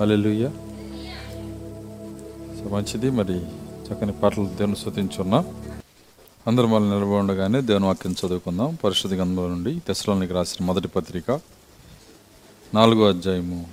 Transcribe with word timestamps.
హల్లెలూయా 0.00 0.50
so 2.58 2.64
మంచిది. 2.76 3.10
మరి 3.10 3.36
చక్కని 3.86 4.12
పాటలు 4.12 4.44
దేవుని 4.44 4.76
స్తుతించున్నాం. 4.76 5.44
అందరం 6.46 6.72
వాళ్ళు 6.72 6.88
నిలబడి 6.88 7.10
ఉండగానే 7.10 7.60
దేవుని 7.60 7.84
వాక్యం 7.84 8.12
చదువుకుందాం. 8.12 8.78
పరిశుద్ధ 8.84 9.14
గంధంలో 9.14 9.48
నుండి 9.48 9.78
తెసలోనికి 9.78 10.32
రాసిన 10.32 10.66
మొదటి 10.66 10.88
పత్రిక 10.88 11.40
నాలుగో 12.74 13.08
అధ్యాయము. 13.08 13.66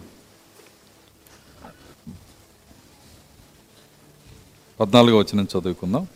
పద్నాలుగో 4.79 5.17
వచ్చిన 5.17 5.41
చదువుకుందాం. 5.41 6.07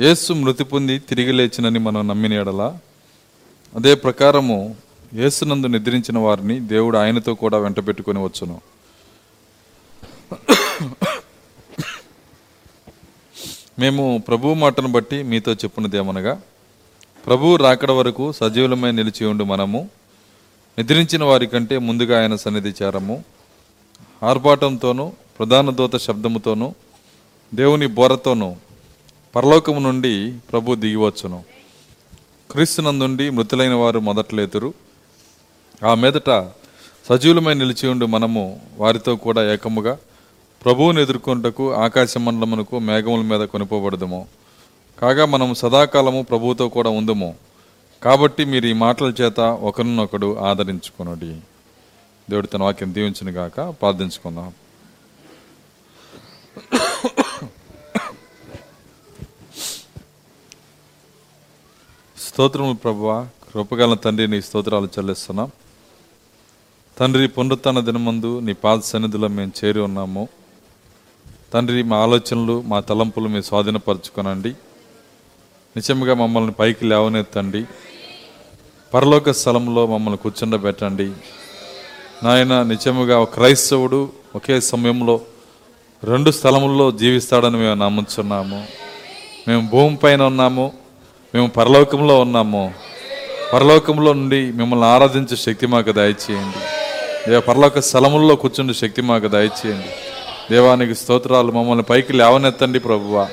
యేసు 0.00 0.32
మృతి 0.32 0.64
పొంది 0.64 0.98
తిరిగి 0.98 1.32
లేచినని 1.32 1.78
మనం 1.78 2.08
నమ్మిన 2.08 2.32
ఎడల 2.32 2.78
అదే 3.76 3.94
ప్రకారము 3.94 4.76
యేసునందు 5.14 5.66
నిద్రించిన 5.66 6.18
వారిని 6.18 6.60
దేవుడు 6.60 6.98
ఆయనతో 6.98 7.34
కూడా 7.34 7.58
వెంట 7.58 7.78
పెట్టుకొని 7.86 8.22
వచ్చును. 8.24 8.77
మేము 13.78 14.22
ప్రభు 14.28 14.54
మాటను 14.54 14.88
బట్టి 14.88 15.22
మీతో 15.22 15.52
చెప్పున్నదేమనగా 15.52 16.40
ప్రభు 17.26 17.56
రాకడ 17.56 17.90
వరకు 17.90 18.32
సజీవులమై 18.32 18.92
నిలిచి 18.92 19.26
ఉండి 19.26 19.44
మనము 19.44 19.90
నిద్రించిన 20.78 21.24
వారి 21.24 21.46
కంటే 21.46 21.78
ముందుగా 21.78 22.20
ఆయన 22.20 22.36
సన్నిధి 22.36 22.72
చేరము. 22.82 23.24
ఆర్భాటంతోనూ 24.22 25.12
ప్రధాన 25.38 25.70
దూత 25.70 25.96
శబ్దముతోనూ 25.96 26.74
దేవుని 27.54 27.86
బోరతోనూ 27.86 28.56
పరలోకము 29.36 29.80
నుండి 29.80 30.34
ప్రభు 30.52 30.74
దిగివచ్చును. 30.74 31.44
క్రీస్తునందుండి 32.50 33.30
మృతులైన 33.30 33.72
వారు 33.72 34.00
మొదట్లేతురు 34.00 34.74
ఆ 35.84 35.94
మీదట 35.94 36.30
సజీవులమై 37.08 37.54
నిలిచి 37.54 37.88
ఉండి 37.88 38.06
మనము 38.06 38.60
వారితో 38.76 39.16
కూడా 39.16 39.52
ఏకముగా 39.52 39.98
ప్రభువుని 40.64 41.02
ఎదుర్కొంటకు 41.02 41.74
ఆకాశ 41.74 42.18
మండలమునకు 42.18 42.78
మేఘముల 42.78 43.20
మీద 43.20 43.46
కొనిపోబడదుము. 43.46 44.28
కాగా 45.02 45.24
మనం 45.24 45.54
సదాకాలము 45.54 46.22
ప్రభువుతో 46.22 46.68
కూడా 46.68 46.90
ఉందము. 46.90 47.34
కాబట్టి 48.02 48.44
మీరు 48.44 48.66
ఈ 48.66 48.72
మాటల 48.72 49.06
చేత 49.20 49.40
ఒకరినొకడు 49.40 50.38
ఆదరించుకొనుడి. 50.38 51.40
దేవుడు 52.30 52.46
తన 52.46 52.62
వాక్యం 52.62 52.94
దీవించిన 52.94 53.36
గాక. 53.36 53.56
ప్రార్థించుకుందాం. 53.70 54.52
స్తోత్రములు 62.18 62.74
ప్రభువ 62.74 63.28
కృపగల 63.54 63.94
తండ్రి 63.94 64.28
నీ 64.28 64.42
స్తోత్రాలు 64.42 64.86
చెల్లిస్తున్నాం. 64.86 65.50
తండ్రి 66.98 67.28
పునరుత్న 67.28 67.80
దినమందు 67.80 68.40
నీ 68.40 68.52
పాద 68.52 68.78
సన్నిధిలో 68.78 69.28
మేము 69.28 69.52
చేరి 69.64 69.80
ఉన్నాము. 69.80 70.28
తండ్రి 71.52 71.82
మా 71.82 71.96
ఆలోచనలు 71.96 72.62
మా 72.66 72.80
తలంపులు 72.80 73.28
మీరు 73.28 73.42
స్వాధీనపరచుకోనండి. 73.42 74.48
నిజంగా 75.76 76.14
మమ్మల్ని 76.14 76.52
పైకి 76.52 76.84
లేవనెత్తండి. 76.84 77.64
పరలోక 78.94 79.30
స్థలంలో 79.30 79.86
మమ్మల్ని 79.86 80.18
కూర్చుండబెట్టండి. 80.18 81.10
నాయన 82.22 82.62
నిజముగా 82.62 83.18
ఒక 83.18 83.34
క్రైస్తవుడు 83.34 84.08
ఒకే 84.36 84.60
సమయంలో 84.60 85.20
రెండు 86.04 86.30
స్థలముల్లో 86.30 86.90
జీవిస్తాడని 86.90 87.56
మేము 87.56 87.74
నమ్ముచున్నాము. 87.74 88.66
మేము 89.48 89.68
భూమిపైన 89.68 90.22
ఉన్నాము. 90.22 90.72
మేము 91.34 91.46
పరలోకంలో 91.46 92.20
ఉన్నాము. 92.20 92.74
పరలోకంలో 93.52 94.12
నుండి 94.12 94.52
మిమ్మల్ని 94.52 94.86
ఆరాధించే 94.86 95.36
శక్తి 95.36 95.66
మాకు 95.66 95.92
దయచేయండి. 95.92 96.58
దేవ 97.30 97.40
పరలోక 97.40 97.78
స్థలముల్లో 97.78 98.36
కూర్చుండే 98.36 98.74
శక్తి 98.74 99.02
మాకు 99.02 99.28
దయచేయండి. 99.28 100.17
దేవానికి 100.50 100.94
స్తోత్రాలు 100.94 101.52
మమ్మల్ని 101.52 101.82
పైకి 101.82 102.12
లేవనెత్తండి 102.12 102.80
ప్రభువ. 102.80 103.28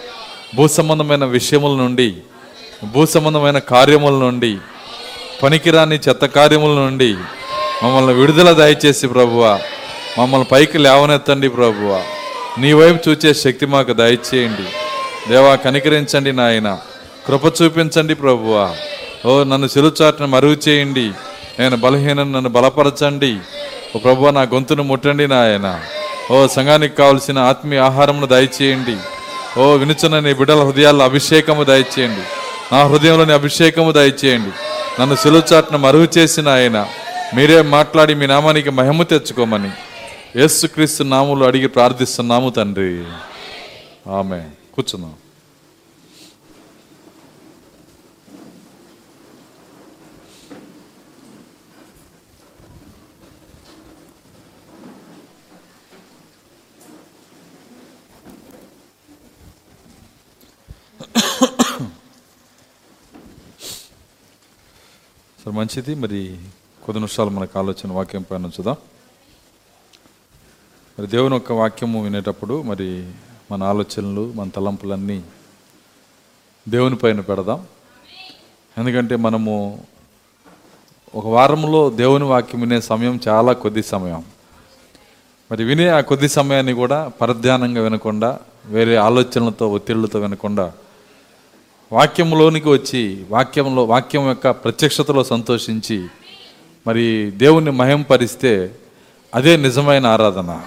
భూ 0.56 0.68
సంబంధమైన 0.68 1.26
విషయముల 1.26 1.78
నుండి 1.78 2.14
భూ 2.84 3.06
సంబంధమైన 3.06 3.58
కార్యముల 3.58 4.14
నుండి 4.14 4.58
పనికిరాని 5.44 6.00
చెత్త 6.10 6.26
కార్యముల 6.26 6.70
నుండి 6.70 7.16
మమ్మల్ని 7.84 8.14
విడుదల 8.14 8.52
దయచేసి 8.52 9.08
ప్రభువ. 9.08 9.60
మమ్మల్ని 10.20 10.48
పైకి 10.52 10.78
లేవనెత్తండి 10.78 11.50
ప్రభువ. 11.50 12.04
నీ 12.58 12.74
వైపు 12.74 13.10
చూచే 13.10 13.34
శక్తి 13.34 13.66
మాకు 13.66 13.94
దయచేయండి. 13.94 14.66
దేవా 15.32 15.56
కనికరించండి 15.56 16.34
నాయన. 16.34 16.78
కృప 17.28 17.62
చూపించండి 17.62 18.16
ప్రభువ. 18.16 18.76
ఓ 19.26 19.44
నన్ను 19.44 19.68
సిలుచాటును 19.68 20.28
మరుగు 20.28 20.58
చేయండి. 20.68 21.12
నేను 21.60 21.78
బలహీనం 21.78 22.34
నన్ను 22.34 22.50
బలపరచండి. 22.50 23.38
ఓ 23.96 24.00
ప్రభువ 24.00 24.30
నా 24.30 24.42
గొంతును 24.42 24.84
ముట్టండి 24.84 25.28
నాయన. 25.28 25.80
ఓ 26.32 26.48
సంఘానికి 26.48 26.96
కావలసిన 26.96 27.40
ఆత్మీయ 27.40 27.80
ఆహారమును 27.80 28.26
దయచేయండి. 28.26 28.98
ఓ 29.60 29.74
వినుచున్న 29.74 30.20
నీ 30.20 30.34
బిడ్డల 30.34 30.64
హృదయాల్లో 30.64 31.06
అభిషేకము 31.06 31.64
దయచేయండి. 31.64 32.22
నా 32.72 32.84
హృదయంలోని 32.84 33.34
అభిషేకము 33.34 33.92
దయచేయండి. 33.92 34.50
నన్ను 35.02 35.16
సిలుచాటును 35.16 35.78
మరుగు 35.78 36.08
చేసిన 36.18 36.50
ఆయన 36.50 36.88
మీరే 37.36 37.62
మాట్లాడి 37.62 38.16
మీ 38.16 38.28
నామానికి 38.28 38.70
మహిమ 38.70 39.04
తెచ్చుకోమని 39.04 39.72
యేసుక్రీస్తు 40.40 41.04
నాములు 41.04 41.46
అడిగి 41.46 41.68
ప్రార్థిస్తున్నాము 41.68 42.50
తండ్రి. 42.50 43.04
ఆమె 44.12 44.42
కూర్చున్నాం. 44.76 45.14
సరే 65.46 65.54
మంచిది. 65.54 65.96
మరి 65.96 66.38
కొద్ది 66.86 66.94
నిమిషాలు 66.94 67.30
మనకు 67.30 67.60
ఆలోచన 67.60 67.92
వాక్యం 67.92 68.22
పైన 68.22 68.46
ఉంచుదాం. 68.46 68.76
మరి 71.00 71.08
దేవుని 71.08 71.34
యొక్క 71.34 71.52
వాక్యము 71.52 72.04
వినేటప్పుడు 72.04 72.62
మరి 72.62 73.12
మన 73.52 73.64
ఆలోచనలు 73.64 74.34
మన 74.36 74.50
తలంపులన్నీ 74.50 75.24
దేవుని 76.70 76.96
పైన 76.96 77.20
పెడదాం. 77.20 77.66
ఎందుకంటే 78.78 79.16
మనము 79.16 79.84
ఒక 81.16 81.28
వారంలో 81.28 81.90
దేవుని 81.90 82.24
వాక్యం 82.24 82.62
వినే 82.62 82.82
సమయం 82.82 83.20
చాలా 83.28 83.54
కొద్ది 83.54 83.84
సమయం. 83.84 84.24
మరి 85.52 85.64
వినే 85.64 85.88
ఆ 85.88 86.02
కొద్ది 86.02 86.30
సమయాన్ని 86.30 86.74
కూడా 86.74 87.08
పరధ్యానంగా 87.08 87.82
వినకుండా 87.82 88.40
వేరే 88.66 88.96
ఆలోచనలతో 88.96 89.72
ఒత్తిళ్ళతో 89.72 90.20
వినకుండా 90.20 90.74
వాక్యంలోనికి 91.92 92.70
వచ్చి 92.70 93.26
వాక్యంలో 93.30 93.84
వాక్యం 93.84 94.28
యొక్క 94.28 94.50
ప్రత్యక్షతలో 94.50 95.24
సంతోషించి 95.24 96.08
మరి 96.88 97.32
దేవుణ్ణి 97.32 97.72
మహింపరిస్తే 97.72 98.76
అదే 99.36 99.58
నిజమైన 99.58 100.06
ఆరాధన. 100.06 100.62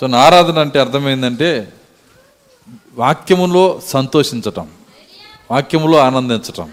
సో 0.00 0.06
నా 0.06 0.18
ఆరాధన 0.18 0.58
అంటే 0.58 0.80
అర్థమైందంటే 0.80 1.72
వాక్యములో 2.94 3.80
సంతోషించటం 3.86 4.68
వాక్యములో 5.50 5.98
ఆనందించటం. 5.98 6.72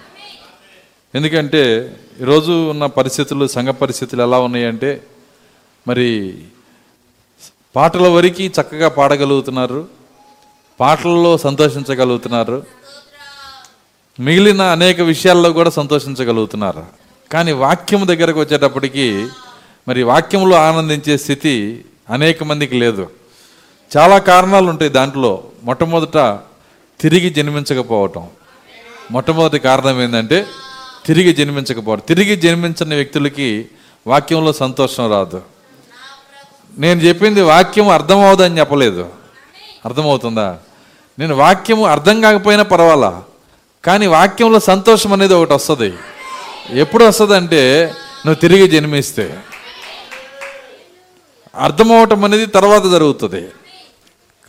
ఎందుకంటే 1.16 1.96
ఈరోజు 2.22 2.70
ఉన్న 2.70 2.86
పరిస్థితులు 2.86 3.48
సంఘ 3.48 3.68
పరిస్థితులు 3.68 4.22
ఎలా 4.22 4.40
ఉన్నాయంటే 4.40 5.04
మరి 5.88 6.38
పాటల 7.76 8.08
వరకు 8.08 8.42
చక్కగా 8.42 8.90
పాడగలుగుతున్నారు. 8.90 9.97
పాటల్లో 10.80 11.38
సంతోషించగలుగుతున్నారు. 11.38 12.66
మిగిలిన 14.20 14.62
అనేక 14.62 15.02
విషయాల్లో 15.02 15.54
కూడా 15.54 15.70
సంతోషించగలుగుతున్నారు. 15.70 16.86
కానీ 17.32 17.52
వాక్యం 17.52 18.08
దగ్గరకు 18.08 18.40
వచ్చేటప్పటికి 18.40 19.28
మరి 19.88 20.04
వాక్యంలో 20.04 20.58
ఆనందించే 20.58 21.18
స్థితి 21.18 21.86
అనేక 22.10 22.44
మందికి 22.44 22.76
లేదు. 22.76 23.10
చాలా 23.98 24.18
కారణాలు 24.18 24.70
ఉంటాయి 24.70 24.92
దాంట్లో. 24.92 25.44
మొట్టమొదట 25.64 26.18
తిరిగి 27.02 27.30
జన్మించకపోవటం. 27.30 28.28
మొట్టమొదటి 29.12 29.60
కారణం 29.60 30.02
ఏంటంటే 30.02 30.46
తిరిగి 31.06 31.34
జన్మించకపోవడం 31.34 32.02
తిరిగి 32.08 32.36
జన్మించని 32.36 32.96
వ్యక్తులకి 32.96 33.66
వాక్యంలో 34.08 34.54
సంతోషం 34.54 35.12
రాదు. 35.12 35.42
నేను 36.78 37.00
చెప్పింది 37.00 37.42
వాక్యం 37.42 37.90
అర్థమవుదని 37.90 38.60
చెప్పలేదు. 38.60 39.10
అర్థమవుతుందా? 39.86 40.58
నేను 41.20 41.36
వాక్యము 41.36 41.86
అర్థం 41.86 42.22
కాకపోయినా 42.22 42.64
పర్వాలా? 42.64 43.24
కానీ 43.84 44.08
వాక్యంలో 44.08 44.60
సంతోషం 44.60 45.14
అనేది 45.14 45.34
ఒకటి 45.34 45.54
వస్తుంది. 45.54 45.94
ఎప్పుడు 46.70 47.04
వస్తుంది 47.06 47.36
అంటే 47.36 47.94
నువ్వు 48.26 48.36
తిరిగి 48.36 48.68
జన్మిస్తే. 48.68 49.40
అర్థమవటం 51.56 52.24
అనేది 52.24 52.46
తర్వాత 52.46 52.86
జరుగుతుంది. 52.92 53.48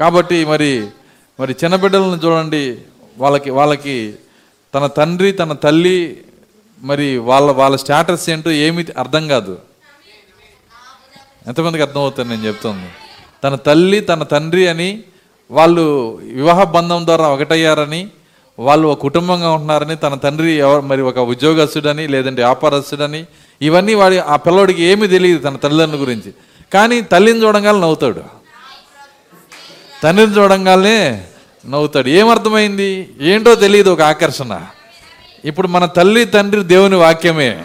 కాబట్టి 0.00 0.44
మరి 0.44 0.88
మరి 1.41 1.56
చిన్న 1.65 1.76
బిడ్డలను 1.76 2.20
చూడండి. 2.26 2.79
వాళ్ళకి 3.19 3.50
వాళ్ళకి 3.50 4.15
తన 4.75 4.87
తండ్రి 4.87 5.32
తన 5.32 5.53
తల్లి 5.53 6.25
మరి 6.82 7.19
వాళ్ళ 7.19 7.50
వాళ్ళ 7.50 7.76
స్టేటస్ 7.76 8.31
ఏంటో 8.31 8.50
ఏమి 8.50 8.87
అర్థం 8.99 9.29
కాదు. 9.29 9.59
ఎంతమందికి 11.47 11.82
అర్థమవుతుంది 11.82 12.29
నేను 12.29 12.47
చెప్తుంది? 12.47 12.88
తన 13.44 13.55
తల్లి 13.55 14.00
తన 14.00 14.23
తండ్రి 14.23 14.69
అని 14.69 15.03
వాళ్ళు 15.50 16.19
వివాహ 16.23 16.62
బంధం 16.62 17.06
ద్వారా 17.06 17.29
ఒకటయ్యారని 17.29 18.09
వాళ్ళు 18.59 18.89
ఒక 18.89 19.00
కుటుంబంగా 19.00 19.50
ఉంటున్నారని 19.50 19.97
తన 19.97 20.15
తండ్రి 20.15 20.53
ఎవరు 20.53 20.81
మరి 20.81 21.03
ఒక 21.03 21.19
ఉద్యోగస్తుడని 21.19 22.09
లేదంటే 22.09 22.43
వ్యాపారస్తుడని 22.43 23.27
ఇవన్నీ 23.62 23.95
వాడి 23.95 24.19
ఆ 24.19 24.37
పిల్లోడికి 24.37 24.83
ఏమీ 24.83 25.06
తెలియదు 25.06 25.39
తన 25.39 25.56
తల్లిదండ్రుల 25.56 26.00
గురించి. 26.00 26.35
కానీ 26.73 27.00
తల్లిని 27.00 27.43
చూడంగానే 27.43 27.79
నవ్వుతాడు. 27.79 28.21
తండ్రిని 30.03 30.37
చూడంగానే 30.39 31.25
నవ్వుతాడు. 31.69 32.09
ఏమర్థమైంది? 32.09 33.09
ఏంటో 33.21 33.55
తెలియదు 33.55 33.91
ఒక 33.91 34.01
ఆకర్షణ. 34.01 34.61
ఇప్పుడు 35.44 35.69
మన 35.69 35.87
తల్లి 35.87 36.25
తండ్రి 36.25 36.65
దేవుని 36.65 36.97
వాక్యమే. 36.97 37.65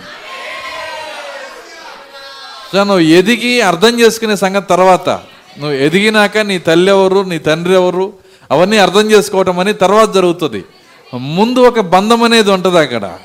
సో 2.71 2.77
నువ్వు 2.77 2.99
ఎదిగి 2.99 3.61
అర్థం 3.61 3.99
చేసుకునే 3.99 4.35
సంగతి 4.35 4.67
తర్వాత. 4.67 5.21
నువ్వు 5.59 5.75
ఎదిగినాక 5.77 6.37
నీ 6.37 6.57
తల్లి 6.59 6.91
ఎవరు 6.91 7.19
నీ 7.19 7.39
తండ్రి 7.39 7.73
ఎవరు 7.73 8.13
అవన్నీ 8.51 8.77
అర్థం 8.77 9.11
చేసుకోవటం 9.11 9.59
అని 9.59 9.73
తర్వాత 9.73 10.13
జరుగుతుంది. 10.13 10.65
ముందు 11.13 11.59
ఒక 11.59 11.79
బంధం 11.79 12.23
అనేది 12.23 12.51
ఉంటుంది 12.51 12.79
అక్కడ. 12.79 13.19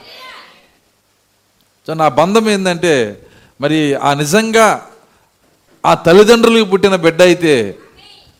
సో 1.86 1.94
నా 1.94 2.08
బంధం 2.08 2.50
ఏంటంటే 2.50 3.20
మరి 3.60 3.94
ఆ 3.94 4.14
నిజంగా 4.14 4.86
ఆ 5.86 5.94
తల్లిదండ్రులకు 5.94 6.64
పుట్టిన 6.64 6.96
బిడ్డ 6.96 7.22
అయితే 7.22 7.76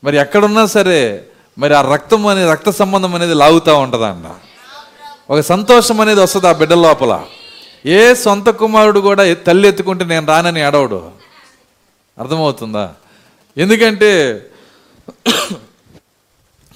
మరి 0.04 0.16
ఎక్కడున్నా 0.18 0.66
సరే 0.66 1.24
మరి 1.58 1.74
ఆ 1.74 1.80
రక్తం 1.80 2.26
అనే 2.26 2.50
రక్త 2.50 2.70
సంబంధం 2.70 3.14
అనేది 3.14 3.34
లాగుతూ 3.34 3.76
ఉంటుందన్న. 3.78 4.34
ఒక 5.30 5.40
సంతోషం 5.40 6.00
అనేది 6.00 6.20
వస్తుంది 6.20 6.46
ఆ 6.46 6.52
బిడ్డ 6.52 6.72
లోపల. 6.72 7.24
ఏ 7.86 8.14
సొంత 8.14 8.48
కుమారుడు 8.48 9.00
కూడా 9.00 9.34
తల్లి 9.34 9.68
ఎత్తుకుంటే 9.68 10.04
నేను 10.04 10.26
రానని 10.26 10.60
ఏడవడు. 10.60 11.10
అర్థమవుతుందా? 12.18 12.94
ఎందుకంటే 13.58 14.10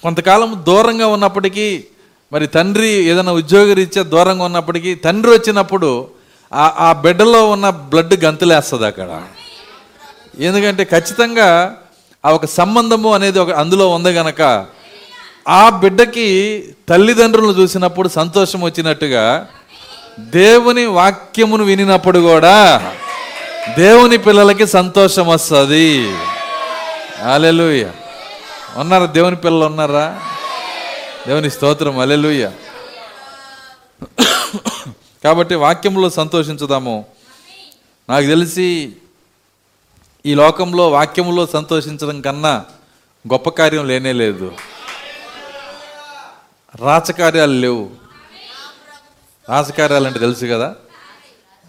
కొంతకాలం 0.02 0.64
దూరంగా 0.66 1.06
ఉన్నప్పటికీ 1.06 1.84
మరి 2.32 2.46
తండ్రి 2.46 2.90
ఏదైనా 3.10 3.32
ఉద్యోగరీత్యా 3.32 4.02
దూరంగా 4.02 4.44
ఉన్నప్పటికీ 4.44 4.94
తండ్రి 4.94 5.30
వచ్చినప్పుడు 5.30 6.08
ఆ 6.52 6.64
ఆ 6.78 6.92
బిడ్డలో 6.92 7.50
ఉన్న 7.50 7.70
బ్లడ్ 7.70 8.14
గంతులేస్తుంది 8.24 8.86
అక్కడ. 8.86 9.10
ఎందుకంటే 10.40 10.84
ఖచ్చితంగా 10.84 11.78
ఆ 12.24 12.30
ఒక 12.30 12.46
సంబంధము 12.46 13.14
అనేది 13.14 13.38
ఒక 13.38 13.50
అందులో 13.50 13.88
ఉంది 13.88 14.10
గనక 14.10 14.66
ఆ 15.48 15.70
బిడ్డకి 15.82 16.26
తల్లిదండ్రులను 16.88 17.52
చూసినప్పుడు 17.60 18.08
సంతోషం 18.08 18.60
వచ్చినట్టుగా 18.60 19.46
దేవుని 20.20 20.84
వాక్యమును 20.86 21.64
వినినప్పుడు 21.64 22.18
కూడా 22.18 22.56
దేవుని 23.78 24.18
పిల్లలకి 24.18 24.66
సంతోషం 24.66 25.26
వస్తుంది. 25.26 25.88
అలెలుయ్య 27.22 27.92
ఉన్నారా? 28.76 29.06
దేవుని 29.06 29.36
పిల్లలు 29.36 29.64
ఉన్నారా? 29.64 30.22
దేవుని 31.26 31.50
స్తోత్రం 31.50 31.98
అలెలుయ్య 31.98 32.52
కాబట్టి 35.24 35.54
వాక్యంలో 35.54 36.10
సంతోషించుదాము. 36.10 37.04
నాకు 38.08 38.26
తెలిసి 38.26 38.92
ఈ 40.26 40.34
లోకంలో 40.34 40.90
వాక్యంలో 40.90 41.46
సంతోషించడం 41.46 42.20
కన్నా 42.20 42.64
గొప్ప 43.32 43.50
కార్యం 43.50 43.86
లేనే 43.86 44.12
లేదు. 44.12 44.52
రాచకార్యాలు 46.74 47.52
లేవు. 47.52 47.90
రాజకార్యాలు 49.48 50.06
అంటే 50.06 50.18
తెలుసు 50.18 50.46
కదా? 50.46 50.74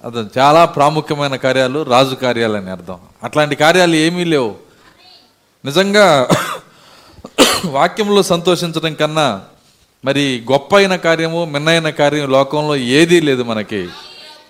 అది 0.06 0.40
చాలా 0.40 0.66
ప్రాముఖ్యమైన 0.66 1.36
కార్యాలు 1.36 1.84
రాజు 1.84 2.16
కార్యాలని 2.16 2.70
అర్థం. 2.70 3.00
అట్లాంటి 3.24 3.56
కార్యాలు 3.56 3.96
ఏమీ 3.96 4.24
లేవు. 4.24 4.73
నిజంగా 5.66 6.28
వాక్యంలో 7.66 8.24
సంతోషించడం 8.24 8.94
కన్నా 8.94 9.42
మరి 10.06 10.46
గొప్ప 10.52 10.76
అయిన 10.76 10.96
కార్యము 10.96 11.46
మిన్నైన 11.46 11.90
కార్యం 11.90 12.32
లోకంలో 12.32 12.76
ఏదీ 12.76 13.20
లేదు 13.20 13.44
మనకి. 13.44 13.88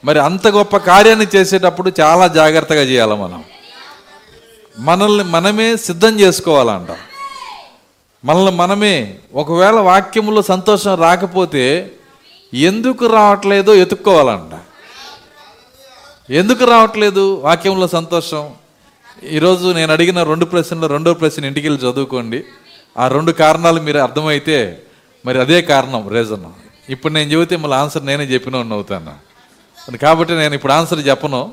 మరి 0.06 0.20
అంత 0.20 0.48
గొప్ప 0.48 0.78
కార్యాన్ని 0.78 1.28
చేసేటప్పుడు 1.36 1.92
చాలా 2.00 2.28
జాగ్రత్తగా 2.28 2.82
చేయాలి 2.82 3.16
మనం. 3.16 3.44
మనల్ని 4.80 5.24
మనమే 5.24 5.76
సిద్ధం 5.76 6.20
చేసుకోవాలంట. 6.20 6.88
మనల్ని 8.26 8.52
మనమే 8.52 9.18
ఒకవేళ 9.36 9.76
వాక్యంలో 9.76 10.42
సంతోషం 10.42 10.96
రాకపోతే 10.96 11.92
ఎందుకు 12.54 13.06
రావట్లేదో 13.06 13.76
ఎతుక్కోవాలంట 13.76 14.54
ఎందుకు 16.32 16.66
రావట్లేదు 16.66 17.40
వాక్యంలో 17.40 17.88
సంతోషం? 17.88 18.52
ఈరోజు 19.22 19.68
నేను 19.74 19.92
అడిగిన 19.92 20.24
రెండు 20.24 20.46
ప్రశ్నలు 20.46 20.88
రెండో 20.88 21.14
ప్రశ్న 21.14 21.46
ఇంటికి 21.46 21.68
వెళ్ళి 21.70 21.92
చదువుకోండి. 21.92 22.44
ఆ 22.98 23.08
రెండు 23.08 23.32
కారణాలు 23.32 23.82
మీరు 23.82 23.98
అర్థమైతే 23.98 24.82
మరి 25.26 25.40
అదే 25.40 25.62
కారణం 25.62 26.10
రీజన్ 26.10 26.46
ఇప్పుడు 26.90 27.14
నేను 27.14 27.32
చెబితే 27.32 27.56
మళ్ళీ 27.56 27.78
ఆన్సర్ 27.78 28.06
నేనే 28.06 28.24
చెప్పిన 28.24 28.56
అవుతాను. 28.56 29.14
కాబట్టి 29.98 30.34
నేను 30.34 30.54
ఇప్పుడు 30.54 30.74
ఆన్సర్ 30.74 31.08
చెప్పను. 31.08 31.52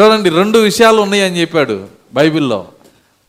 చూడండి 0.00 0.30
రెండు 0.30 0.58
విషయాలు 0.58 1.00
ఉన్నాయి 1.00 1.22
అని 1.22 1.40
చెప్పాడు 1.40 1.86
బైబిల్లో. 2.14 2.66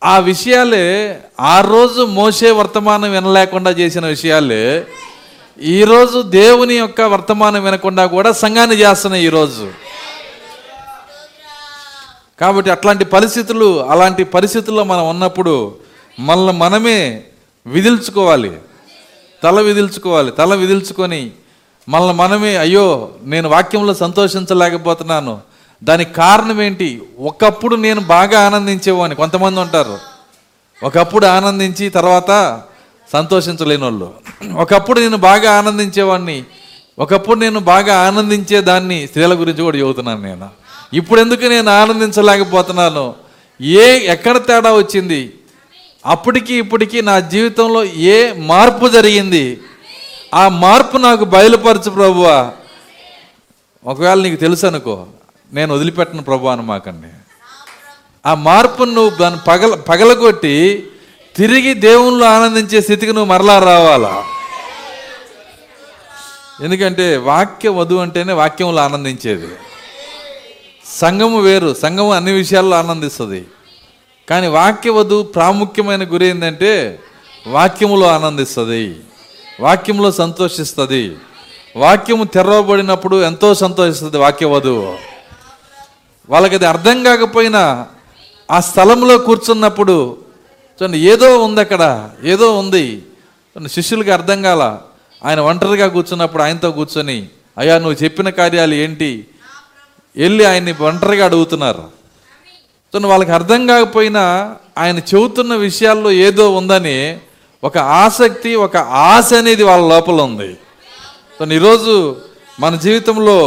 ఆ 0.03 0.19
విషయాలే 0.19 1.19
ఆ 1.39 1.61
రోజు 1.61 2.01
మోసే 2.01 2.51
వర్తమానం 2.51 3.11
వినలేకుండా 3.11 3.71
చేసిన 3.71 4.05
విషయాలే. 4.05 4.85
ఈరోజు 5.61 6.21
దేవుని 6.21 6.75
యొక్క 6.75 7.01
వర్తమానం 7.01 7.63
వినకుండా 7.63 8.05
కూడా 8.05 8.31
సంఘాన్ని 8.31 8.75
చేస్తున్నాయి 8.75 9.25
ఈరోజు 9.25 9.71
కాబట్టి 12.43 12.69
అట్లాంటి 12.71 13.05
పరిస్థితులు 13.05 13.67
అలాంటి 13.85 14.23
పరిస్థితుల్లో 14.35 14.83
మనం 14.83 15.09
ఉన్నప్పుడు 15.09 15.53
మనల్ని 16.19 16.53
మనమే 16.53 16.99
విదిల్చుకోవాలి. 17.67 18.51
తల 19.43 19.59
విదిల్చుకోవాలి. 19.61 20.31
తల 20.31 20.55
విదిల్చుకొని 20.55 21.21
మనల్ని 21.89 22.13
మనమే 22.13 22.55
అయ్యో 22.55 22.85
నేను 23.23 23.47
వాక్యంలో 23.49 23.93
సంతోషించలేకపోతున్నాను. 23.93 25.33
దానికి 25.83 26.13
కారణం 26.13 26.61
ఏంటి? 26.61 26.89
ఒకప్పుడు 27.19 27.75
నేను 27.75 28.01
బాగా 28.01 28.37
ఆనందించేవాడిని. 28.45 29.15
కొంతమంది 29.15 29.59
ఉంటారు. 29.59 29.97
ఒకప్పుడు 30.83 31.25
ఆనందించి 31.25 31.89
తర్వాత 31.89 32.61
సంతోషించలేని 33.13 33.83
వాళ్ళు 33.83 34.07
ఒకప్పుడు 34.57 34.99
నేను 34.99 35.17
బాగా 35.17 35.49
ఆనందించేవాడిని. 35.57 36.37
ఒకప్పుడు 36.99 37.39
నేను 37.39 37.59
బాగా 37.59 37.93
ఆనందించే 38.07 38.61
దాన్ని 38.61 39.07
స్త్రీల 39.07 39.33
గురించి 39.33 39.61
కూడా 39.63 39.77
చెబుతున్నాను 39.77 40.21
నేను. 40.21 40.62
ఇప్పుడు 40.93 41.21
ఎందుకు 41.21 41.45
నేను 41.45 41.71
ఆనందించలేకపోతున్నాను? 41.71 43.15
ఏ 43.61 43.85
ఎక్కడ 44.05 44.37
తేడా 44.37 44.73
వచ్చింది? 44.73 45.33
అప్పటికి 46.05 46.53
ఇప్పటికి 46.53 47.01
నా 47.01 47.19
జీవితంలో 47.19 47.83
ఏ 47.83 48.33
మార్పు 48.33 48.87
జరిగింది? 48.87 49.59
ఆ 50.33 50.49
మార్పు 50.49 50.97
నాకు 50.97 51.25
బయలుపరచు 51.25 51.89
ప్రభువా. 51.89 52.51
ఒకవేళ 53.85 54.21
నీకు 54.21 54.35
తెలుసు 54.35 54.65
అనుకో 54.65 55.07
నేను 55.53 55.73
వదిలిపెట్టను 55.73 56.21
ప్రభు 56.21 56.47
అని 56.47 56.61
మాకండి 56.61 57.07
ఆ 58.25 58.33
మార్పును 58.35 58.93
నువ్వు 58.93 59.17
దాన్ని 59.17 59.39
పగల 59.47 59.75
పగలగొట్టి 59.75 60.87
తిరిగి 61.35 61.73
దేవుళ్ళు 61.73 62.25
ఆనందించే 62.25 62.81
స్థితికి 62.81 63.13
నువ్వు 63.13 63.33
మరలా 63.33 63.59
రావాలా? 63.59 64.23
ఎందుకంటే 66.61 67.17
వాక్య 67.17 67.69
వధువు 67.69 67.99
అంటేనే 67.99 68.33
వాక్యంలో 68.33 68.81
ఆనందించేది. 68.81 69.47
సంఘము 70.99 71.39
వేరు 71.41 71.69
సంఘము 71.73 72.11
అన్ని 72.13 72.31
విషయాల్లో 72.31 72.77
ఆనందిస్తుంది. 72.77 73.45
కానీ 74.29 74.47
వాక్యవధువు 74.47 75.23
ప్రాముఖ్యమైన 75.23 76.03
గురి 76.03 76.25
ఏంటంటే 76.25 76.99
వాక్యములో 77.47 78.07
ఆనందిస్తుంది. 78.07 78.83
వాక్యంలో 79.59 80.11
సంతోషిస్తుంది. 80.11 81.03
వాక్యము 81.75 82.23
తెరవబడినప్పుడు 82.23 83.23
ఎంతో 83.23 83.53
సంతోషిస్తుంది 83.53 84.17
వాక్య 84.17 84.45
వధువు 84.45 84.95
వాళ్ళకి 86.29 86.55
అది 86.55 86.65
అర్థం 86.65 87.03
కాకపోయినా 87.03 87.87
ఆ 88.51 88.59
స్థలంలో 88.59 89.17
కూర్చున్నప్పుడు 89.17 90.17
చూడండి 90.77 90.97
ఏదో 90.97 91.43
ఉంది 91.45 91.61
అక్కడ 91.61 92.09
ఏదో 92.23 92.47
ఉంది. 92.59 92.85
శిష్యులకి 93.67 94.11
అర్థం 94.11 94.41
కాల. 94.41 94.63
ఆయన 95.25 95.39
ఒంటరిగా 95.39 95.87
కూర్చున్నప్పుడు 95.87 96.43
ఆయనతో 96.43 96.71
కూర్చొని 96.71 97.27
అయ్యా 97.57 97.77
నువ్వు 97.79 98.03
చెప్పిన 98.03 98.29
కార్యాలు 98.29 98.73
ఏంటి? 98.73 99.25
వెళ్ళి 100.17 100.45
ఆయన్ని 100.45 100.73
ఒంటరిగా 100.87 101.25
అడుగుతున్నారు. 101.25 101.83
చూడండి 102.93 103.07
వాళ్ళకి 103.07 103.31
అర్థం 103.31 103.61
కాకపోయినా 103.67 104.23
ఆయన 104.77 104.97
చెబుతున్న 105.11 105.53
విషయాల్లో 105.67 106.11
ఏదో 106.11 106.45
ఉందని 106.59 106.97
ఒక 107.63 107.77
ఆసక్తి 107.77 108.51
ఒక 108.65 108.77
ఆశ 109.11 109.33
అనేది 109.33 109.63
వాళ్ళ 109.63 109.83
లోపల 109.93 110.21
ఉంది. 110.21 110.49
చూడండి, 111.35 111.55
ఈరోజు 111.55 111.95
మన 112.59 112.75
జీవితంలో 112.75 113.37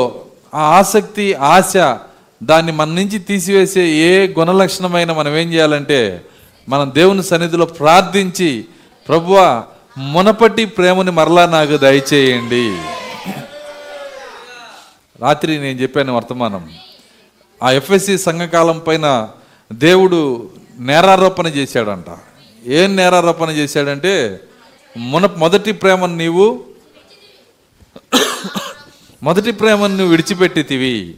ఆ 0.55 0.63
ఆసక్తి 0.81 1.27
ఆశ 1.35 1.73
దాన్ని 2.41 2.73
మన 2.73 2.89
నుంచి 2.89 3.19
తీసివేసే 3.19 3.85
ఏ 4.09 4.11
గుణలక్షణమైన 4.39 5.11
మనం 5.13 5.33
ఏం 5.37 5.49
చేయాలంటే 5.53 6.01
మనం 6.69 6.87
దేవుని 6.95 7.23
సన్నిధిలో 7.23 7.67
ప్రార్థించి 7.79 8.51
ప్రభువ 9.09 9.39
మునపటి 9.99 10.65
ప్రేమని 10.77 11.11
మరలా 11.11 11.45
నాకు 11.47 11.77
దయచేయండి. 11.77 12.67
రాత్రి 15.23 15.59
నేను 15.59 15.79
చెప్పాను 15.79 16.17
వర్తమానం. 16.17 16.73
ఆ 17.63 17.71
ఎఫ్ఎస్సి 17.71 18.19
సంఘకాలం 18.19 18.79
పైన 18.79 19.29
దేవుడు 19.73 20.51
నేరారోపణ 20.79 21.47
చేశాడంట. 21.47 22.05
ఏం 22.67 22.97
నేరారోపణ 22.97 23.51
చేశాడంటే 23.51 24.41
మున 24.97 25.27
మొదటి 25.37 25.73
ప్రేమను 25.73 26.17
నీవు 26.17 26.65
మొదటి 29.23 29.53
ప్రేమను 29.53 29.97
నువ్వు 29.97 30.11
విడిచిపెట్టితివి. 30.11 31.15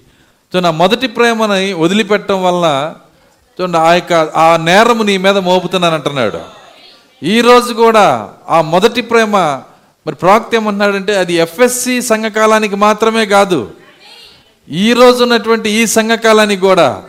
చూడండి 0.48 0.68
ఆ 0.68 0.70
మొదటి 0.70 1.06
ప్రేమని 1.06 1.72
వదిలిపెట్టడం 1.72 2.44
వల్ల 2.44 2.94
చూడండి 3.60 3.78
ఆ 3.78 3.92
యొక్క 3.92 4.12
ఆ 4.12 4.56
నేరము 4.56 5.02
నీ 5.02 5.16
మీద 5.16 5.36
మోపుతున్నాను 5.36 5.94
అంటున్నాడు. 5.94 6.40
ఈరోజు 7.22 7.74
కూడా 7.74 8.30
ఆ 8.48 8.60
మొదటి 8.60 9.00
ప్రేమ 9.00 9.36
మరి 10.06 10.14
ప్రవక్త 10.14 10.54
ఏమంటున్నాడంటే 10.54 11.16
అది 11.16 11.34
ఎఫ్ఎస్సి 11.34 12.02
సంఘకాలానికి 12.02 12.76
మాత్రమే 12.76 13.26
కాదు 13.26 13.70
ఈ 14.72 14.92
రోజు 14.92 15.22
ఉన్నటువంటి 15.22 15.70
ఈ 15.70 15.86
సంఘకాలానికి 15.86 16.60
కూడా 16.60 17.02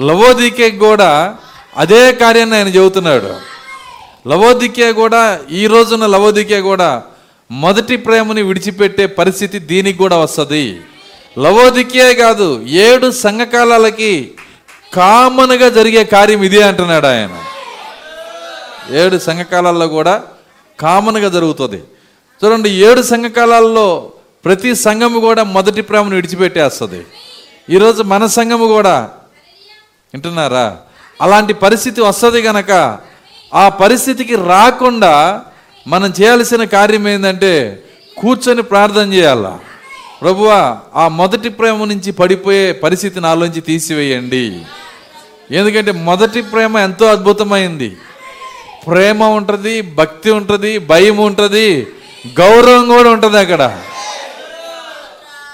లవోదికే 0.00 0.70
కూడా 0.70 1.36
అదే 1.76 2.12
కార్యాన్ని 2.12 2.56
ఆయన 2.56 2.68
చెబుతున్నాడు. 2.68 3.34
లవోదికే 4.28 4.92
కూడా 4.92 5.40
ఈ 5.50 5.66
రోజున 5.66 6.06
లవోదికే 6.06 6.60
కూడా 6.60 7.02
మొదటి 7.50 7.96
ప్రేమని 7.96 8.42
విడిచిపెట్టే 8.42 9.06
పరిస్థితి 9.06 9.58
దీనికి 9.58 9.98
కూడా 9.98 10.16
వస్తుంది. 10.16 10.80
లవోదికే 11.38 12.14
కాదు 12.14 12.62
ఏడు 12.62 13.10
సంఘకాలాలకి 13.10 14.30
కామన్గా 14.94 15.68
జరిగే 15.68 16.04
కార్యం 16.04 16.42
ఇదే 16.42 16.62
అంటున్నాడు 16.62 17.06
ఆయన. 17.06 17.30
ఏడు 18.94 19.18
సంఘకాలాల్లో 19.18 19.88
కూడా 19.88 20.22
కామన్గా 20.80 21.28
జరుగుతుంది. 21.28 21.82
చూడండి 22.44 22.70
ఏడు 22.70 23.02
సంఘకాలాల్లో 23.02 24.11
ప్రతి 24.44 24.74
సంఘము 24.74 25.20
కూడా 25.20 25.42
మొదటి 25.42 25.82
ప్రేమను 25.82 26.14
విడిచిపెట్టేస్తుంది. 26.14 27.06
ఈరోజు 27.70 28.02
మన 28.02 28.26
సంఘము 28.26 28.66
కూడా 28.66 29.10
వింటున్నారా? 30.14 30.76
అలాంటి 31.20 31.54
పరిస్థితి 31.54 32.00
వస్తుంది 32.00 32.40
గనక 32.40 32.98
ఆ 33.54 33.68
పరిస్థితికి 33.68 34.34
రాకుండా 34.34 35.42
మనం 35.86 36.12
చేయాల్సిన 36.20 36.64
కార్యం 36.64 37.08
ఏంటంటే 37.08 37.82
కూర్చొని 38.18 38.62
ప్రార్థన 38.62 39.12
చేయాల. 39.12 39.58
ప్రభువా 40.20 40.78
ఆ 40.94 41.08
మొదటి 41.08 41.48
ప్రేమ 41.48 41.84
నుంచి 41.84 42.12
పడిపోయే 42.12 42.72
పరిస్థితి 42.72 43.20
నాలోంచి 43.20 43.60
తీసివేయండి. 43.60 44.62
ఎందుకంటే 45.50 45.92
మొదటి 45.92 46.42
ప్రేమ 46.42 46.78
ఎంతో 46.78 47.06
అద్భుతమైంది. 47.06 47.96
ప్రేమ 48.86 49.22
ఉంటుంది 49.22 49.80
భక్తి 49.80 50.30
ఉంటుంది 50.30 50.78
భయం 50.78 51.16
ఉంటుంది 51.16 51.86
గౌరవం 52.40 52.88
కూడా 52.88 53.10
ఉంటుంది 53.10 53.38
అక్కడ. 53.38 53.78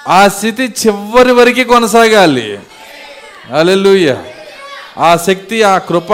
ఆ 0.08 0.28
స్థితి 0.28 0.64
చివరి 0.64 1.32
వరకు 1.32 1.68
కొనసాగాలి. 1.68 2.58
అలెలుయ్య 3.58 4.16
ఆ 4.98 5.16
శక్తి 5.16 5.62
ఆ 5.62 5.78
కృప 5.78 6.12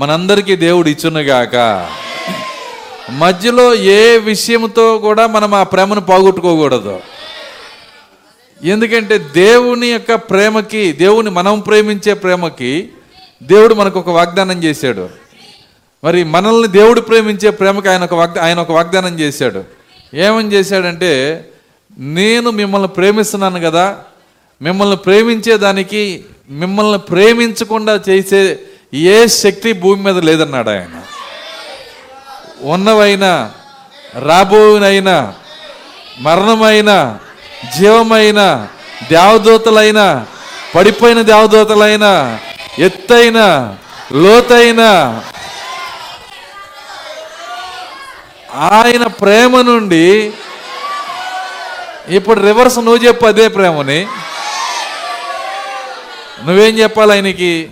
మనందరికీ 0.00 0.56
దేవుడు 0.56 0.88
ఇచ్చునుగాక 0.88 1.86
మధ్యలో 3.10 3.74
ఏ 3.74 4.18
విషయంతో 4.18 4.98
కూడా 4.98 5.26
మనం 5.26 5.54
ఆ 5.54 5.62
ప్రేమను 5.62 6.00
పోగొట్టుకోకూడదు. 6.00 7.00
ఎందుకంటే 8.64 9.18
దేవుని 9.18 9.86
యొక్క 9.86 10.14
ప్రేమకి 10.14 10.92
దేవుని 10.92 11.30
మనం 11.30 11.60
ప్రేమించే 11.60 12.14
ప్రేమకి 12.14 12.88
దేవుడు 13.42 13.74
మనకు 13.74 13.98
ఒక 13.98 14.08
వాగ్దానం 14.08 14.64
చేశాడు. 14.64 15.08
మరి 16.04 16.24
మనల్ని 16.24 16.68
దేవుడు 16.68 17.00
ప్రేమించే 17.00 17.50
ప్రేమకి 17.50 17.88
ఆయన 17.88 18.04
ఒక 18.04 18.14
వాగ్దా 18.14 18.44
ఆయన 18.44 18.58
ఒక 18.58 18.72
వాగ్దానం 18.72 19.20
చేశాడు. 19.20 19.64
ఏమని 20.14 20.52
చేశాడంటే 20.52 21.44
నేను 21.98 22.50
మిమ్మల్ని 22.50 22.88
ప్రేమిస్తున్నాను 22.88 23.60
కదా 23.60 23.96
మిమ్మల్ని 24.62 24.96
ప్రేమించేదానికి 24.96 26.24
మిమ్మల్ని 26.50 26.98
ప్రేమించకుండా 26.98 28.00
చేసే 28.08 28.58
ఏ 28.92 29.26
శక్తి 29.26 29.72
భూమి 29.72 30.04
మీద 30.04 30.18
లేదన్నాడు 30.18 30.70
ఆయన. 30.70 30.96
ఉన్నవైనా 32.62 33.50
రాబోయినైనా 34.14 35.34
మరణమైన 36.20 36.90
జీవమైన 37.78 38.40
దేవదూతలైన 39.10 40.26
పడిపోయిన 40.74 41.22
దేవదూతలైన 41.22 42.06
ఎత్తైన 42.78 43.38
లోతైన 44.14 44.82
ఆయన 48.54 49.06
ప్రేమ 49.06 49.60
నుండి 49.62 50.32
ఇప్పుడు 52.10 52.40
రివర్స్ 52.40 52.78
నువ్వు 52.78 53.06
చెప్పు 53.06 53.26
అదే 53.26 53.48
ప్రేమని. 53.48 54.06
నువ్వేం 56.46 56.78
చెప్పాలి 56.78 57.12
ఆయనకి 57.12 57.68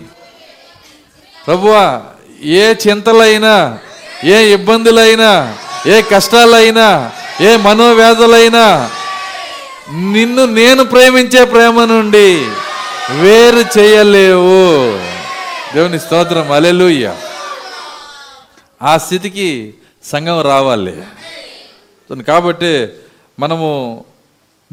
ప్రభువా 1.47 2.01
ఏ 2.43 2.73
చింతలైనా 2.87 3.77
ఏ 4.23 4.53
ఇబ్బందులైనా 4.53 5.57
ఏ 5.87 6.01
కష్టాలైనా 6.01 7.11
ఏ 7.41 7.55
మనోవ్యాధులైనా 7.55 8.89
నిన్ను 9.91 10.45
నేను 10.45 10.83
ప్రేమించే 10.83 11.45
ప్రేమ 11.45 11.83
నుండి 11.83 12.45
వేరు 13.09 13.79
చేయలేవు. 13.79 14.97
దేవుని 15.75 15.99
స్తోత్రం 15.99 16.51
అలెలుయ్య 16.51 17.15
ఆ 18.81 18.97
స్థితికి 18.97 19.73
సంఘం 20.03 20.41
రావాలి. 20.41 21.03
కాబట్టి 22.27 22.87
మనము 23.39 24.05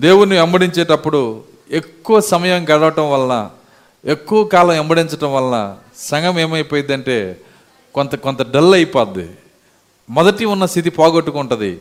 దేవుణ్ణి 0.00 0.36
వెంబడించేటప్పుడు 0.36 1.42
ఎక్కువ 1.70 2.20
సమయం 2.20 2.64
గడవటం 2.64 3.10
వలన 3.12 3.50
ఎక్కువ 4.04 4.44
కాలం 4.44 4.68
వెంబడించటం 4.68 5.34
వలన 5.34 5.76
సంఘం 5.96 6.38
ఏమైపోయిందంటే 6.38 7.40
కొంత 7.94 8.14
కొంత 8.14 8.50
డల్ 8.50 8.74
అయిపోద్ది. 8.74 9.30
మొదటి 10.10 10.44
ఉన్న 10.44 10.66
స్థితి 10.66 10.90
పోగొట్టుకుంటుంది. 10.90 11.80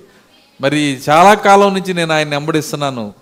మరి 0.61 1.01
చాలా 1.09 1.33
కాలం 1.33 1.73
నుంచి 1.73 1.93
నేను 1.93 2.13
ఆయన 2.13 2.29
వెంబడిస్తున్నాను 2.29 3.13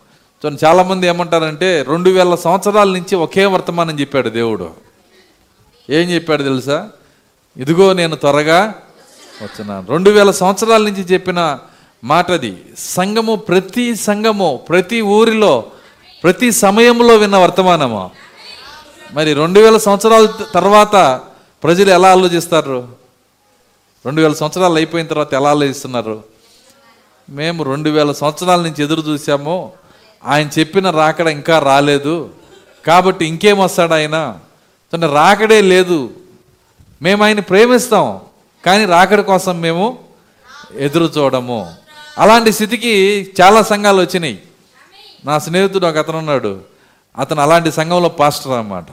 చూడండి 0.46 0.66
చాలామంది 0.66 1.08
ఏమంటారంటే 1.08 1.82
రెండు 1.82 2.10
వేల 2.10 2.36
సంవత్సరాల 2.36 2.90
నుంచి 2.90 3.16
ఒకే 3.16 3.46
వర్తమానం 3.46 4.00
చెప్పాడు 4.00 4.30
దేవుడు. 4.30 4.72
ఏం 5.90 6.10
చెప్పాడు 6.10 6.44
తెలుసా? 6.44 6.90
ఇదిగో 7.58 7.94
నేను 7.94 8.16
త్వరగా 8.16 8.76
వచ్చినాను. 9.42 9.88
రెండు 9.90 10.10
వేల 10.10 10.32
సంవత్సరాల 10.32 10.82
నుంచి 10.84 11.02
చెప్పిన 11.02 11.60
మాటది. 12.04 12.64
సంఘము 12.78 13.36
ప్రతి 13.36 13.96
సంఘము 13.96 14.66
ప్రతి 14.70 15.02
ఊరిలో 15.02 15.64
ప్రతి 16.24 16.52
సమయంలో 16.52 17.16
విన్న 17.16 17.38
వర్తమానము. 17.38 18.12
మరి 19.14 19.34
రెండు 19.34 19.60
వేల 19.60 19.78
సంవత్సరాల 19.78 20.26
తర్వాత 20.26 21.22
ప్రజలు 21.64 21.92
ఎలా 21.92 22.12
ఆలోచిస్తారు? 22.12 22.88
రెండు 24.06 24.22
వేల 24.22 24.34
సంవత్సరాలు 24.34 24.76
అయిపోయిన 24.76 25.08
తర్వాత 25.08 25.34
ఎలా 25.34 25.50
ఆలోచిస్తున్నారు? 25.50 26.24
మేము 27.30 27.64
రెండు 27.64 27.90
వేల 27.90 28.12
సంవత్సరాల 28.12 28.62
నుంచి 28.62 28.84
ఎదురు 28.84 29.02
చూసాము 29.02 29.74
ఆయన 30.26 30.50
చెప్పిన 30.60 30.90
రాకడ 30.90 31.28
ఇంకా 31.28 31.60
రాలేదు. 31.60 32.30
కాబట్టి 32.88 33.26
ఇంకేం 33.26 33.60
వస్తాడు 33.60 33.94
ఆయన? 33.94 34.38
తన 34.94 35.14
రాకడే 35.14 35.62
లేదు. 35.62 36.10
మేము 37.02 37.24
ఆయన 37.24 37.40
ప్రేమిస్తాం. 37.40 38.20
కానీ 38.66 38.86
రాకడ 38.86 39.22
కోసం 39.22 39.62
మేము 39.62 39.98
ఎదురు 40.76 41.20
చూడము. 41.20 41.74
అలాంటి 42.18 42.52
స్థితికి 42.52 42.90
చాలా 43.42 43.62
సంఘాలు 43.62 44.02
వచ్చినాయి. 44.02 44.42
నా 45.26 45.40
స్నేహితుడు 45.40 45.86
ఒక 45.88 45.98
అతను 45.98 46.18
ఉన్నాడు. 46.18 46.62
అతను 47.20 47.42
అలాంటి 47.42 47.72
సంఘంలో 47.72 48.10
పాస్టర్ 48.10 48.52
అన్నమాట. 48.52 48.86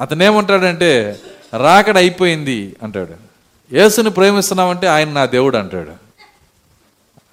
అతను 0.00 0.22
ఏమంటాడంటే 0.22 1.20
రాకడ 1.56 1.96
అయిపోయింది 1.96 2.76
అంటాడు. 2.82 3.14
యేసుని 3.74 4.10
ప్రేమిస్తున్నామంటే 4.10 4.86
ఆయన 4.86 5.08
నా 5.08 5.26
దేవుడు 5.26 5.56
అంటాడు. 5.56 5.90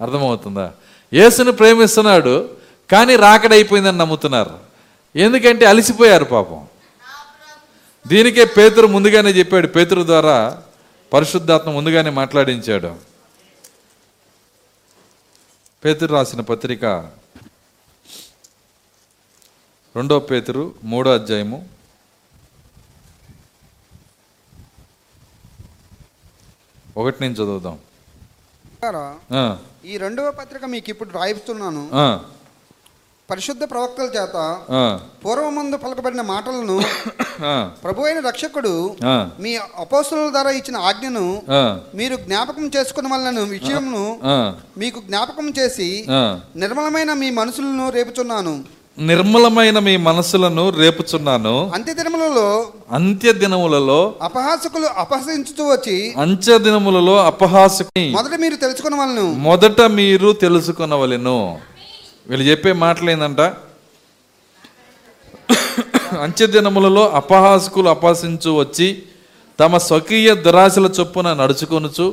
అర్థమవుతుందా? 0.02 0.72
యేసుని 1.14 1.52
ప్రేమిస్తున్నాడు 1.52 2.48
కానీ 2.92 3.16
రాకడైపోయిందని 3.16 3.98
నమ్ముతున్నారు. 3.98 4.50
ఎందుకంటే 5.16 5.66
అలసిపోయారు 5.66 6.24
పాపం. 6.24 6.66
దీనికే 8.06 8.44
పేతురు 8.44 8.86
ముందుగానే 8.86 9.30
చెప్పాడు. 9.30 9.66
పేతురు 9.66 10.02
ద్వారా 10.02 10.58
పరిశుద్ధాత్మ 11.12 11.70
ముందుగానే 11.70 12.10
మాట్లాడించాడు. 12.10 13.13
పేతురు 15.84 16.12
రాసిన 16.12 16.40
పత్రిక 16.40 16.84
రెండో 19.96 20.18
పేతురు 20.18 20.74
మూడో 20.84 21.14
అధ్యాయము. 21.14 21.68
ఒకటి 26.96 27.18
నుంచి 27.20 27.34
చదువుదాం. 27.34 27.78
ఈ 29.84 29.96
రెండవ 29.96 30.30
పత్రిక 30.30 30.64
మీకు 30.64 30.90
ఇప్పుడు 30.90 31.10
రాయిస్తున్నాను. 31.10 31.82
పరిశుద్ధ 33.28 33.64
ప్రవక్తల 33.64 34.08
చేత 34.14 34.36
పూర్వమందు 35.22 35.76
పలకబడిన 35.76 36.20
మాటలను 36.24 36.76
ప్రభు 37.84 38.02
అయిన 38.02 38.20
రక్షకుడు 38.20 38.72
మీ 39.40 39.52
అపోస్తుల 39.78 40.28
ద్వారా 40.28 40.50
ఇచ్చిన 40.50 40.76
ఆజ్ఞను 40.82 41.24
మీరు 41.94 42.16
జ్ఞాపకం 42.26 42.66
చేసుకున్న 42.76 43.08
వలన 43.14 43.44
విషయమును 43.54 44.04
ఆ, 44.26 44.36
మీకు 44.78 45.00
జ్ఞాపకం 45.00 45.48
చేసి 45.58 45.88
నిర్మలమైన 46.56 47.12
మీ 47.14 47.30
మనసులను 47.30 47.86
రేపుచున్నాను. 47.90 48.54
నిర్మలమైన 48.98 49.78
మీ 49.78 49.96
మనసులను 50.02 50.64
రేపుచున్నాను. 50.76 51.54
అంత్య 51.74 51.92
దినములలో 51.94 52.46
అంత్య 52.92 53.32
దినములలో 53.32 54.00
అపహాసకులు 54.22 54.88
అపహసించుతూ 54.96 55.62
వచ్చి 55.70 55.96
అంత్య 56.18 56.58
దినములలో 56.58 57.14
అపహాసకుని 57.24 58.06
మొదట 58.10 58.34
మీరు 58.40 58.56
తెలుసుకున్న 58.56 59.24
మొదట 59.44 59.80
మీరు 59.92 60.30
తెలుసుకొనవలెను 60.40 61.38
వీళ్ళు 62.28 62.44
చెప్పే 62.50 62.72
మాటలు 62.72 63.10
ఏంటంట 63.10 63.40
అంత్య 66.24 66.46
దినములలో 66.46 67.08
అపహాసకులు 67.10 67.88
అపహసించు 67.88 68.50
వచ్చి 68.50 69.02
తమ 69.60 69.76
స్వకీయ 69.76 70.34
దురాశల 70.34 70.86
చొప్పున 71.00 71.32
నడుచుకొనుచు 71.32 72.06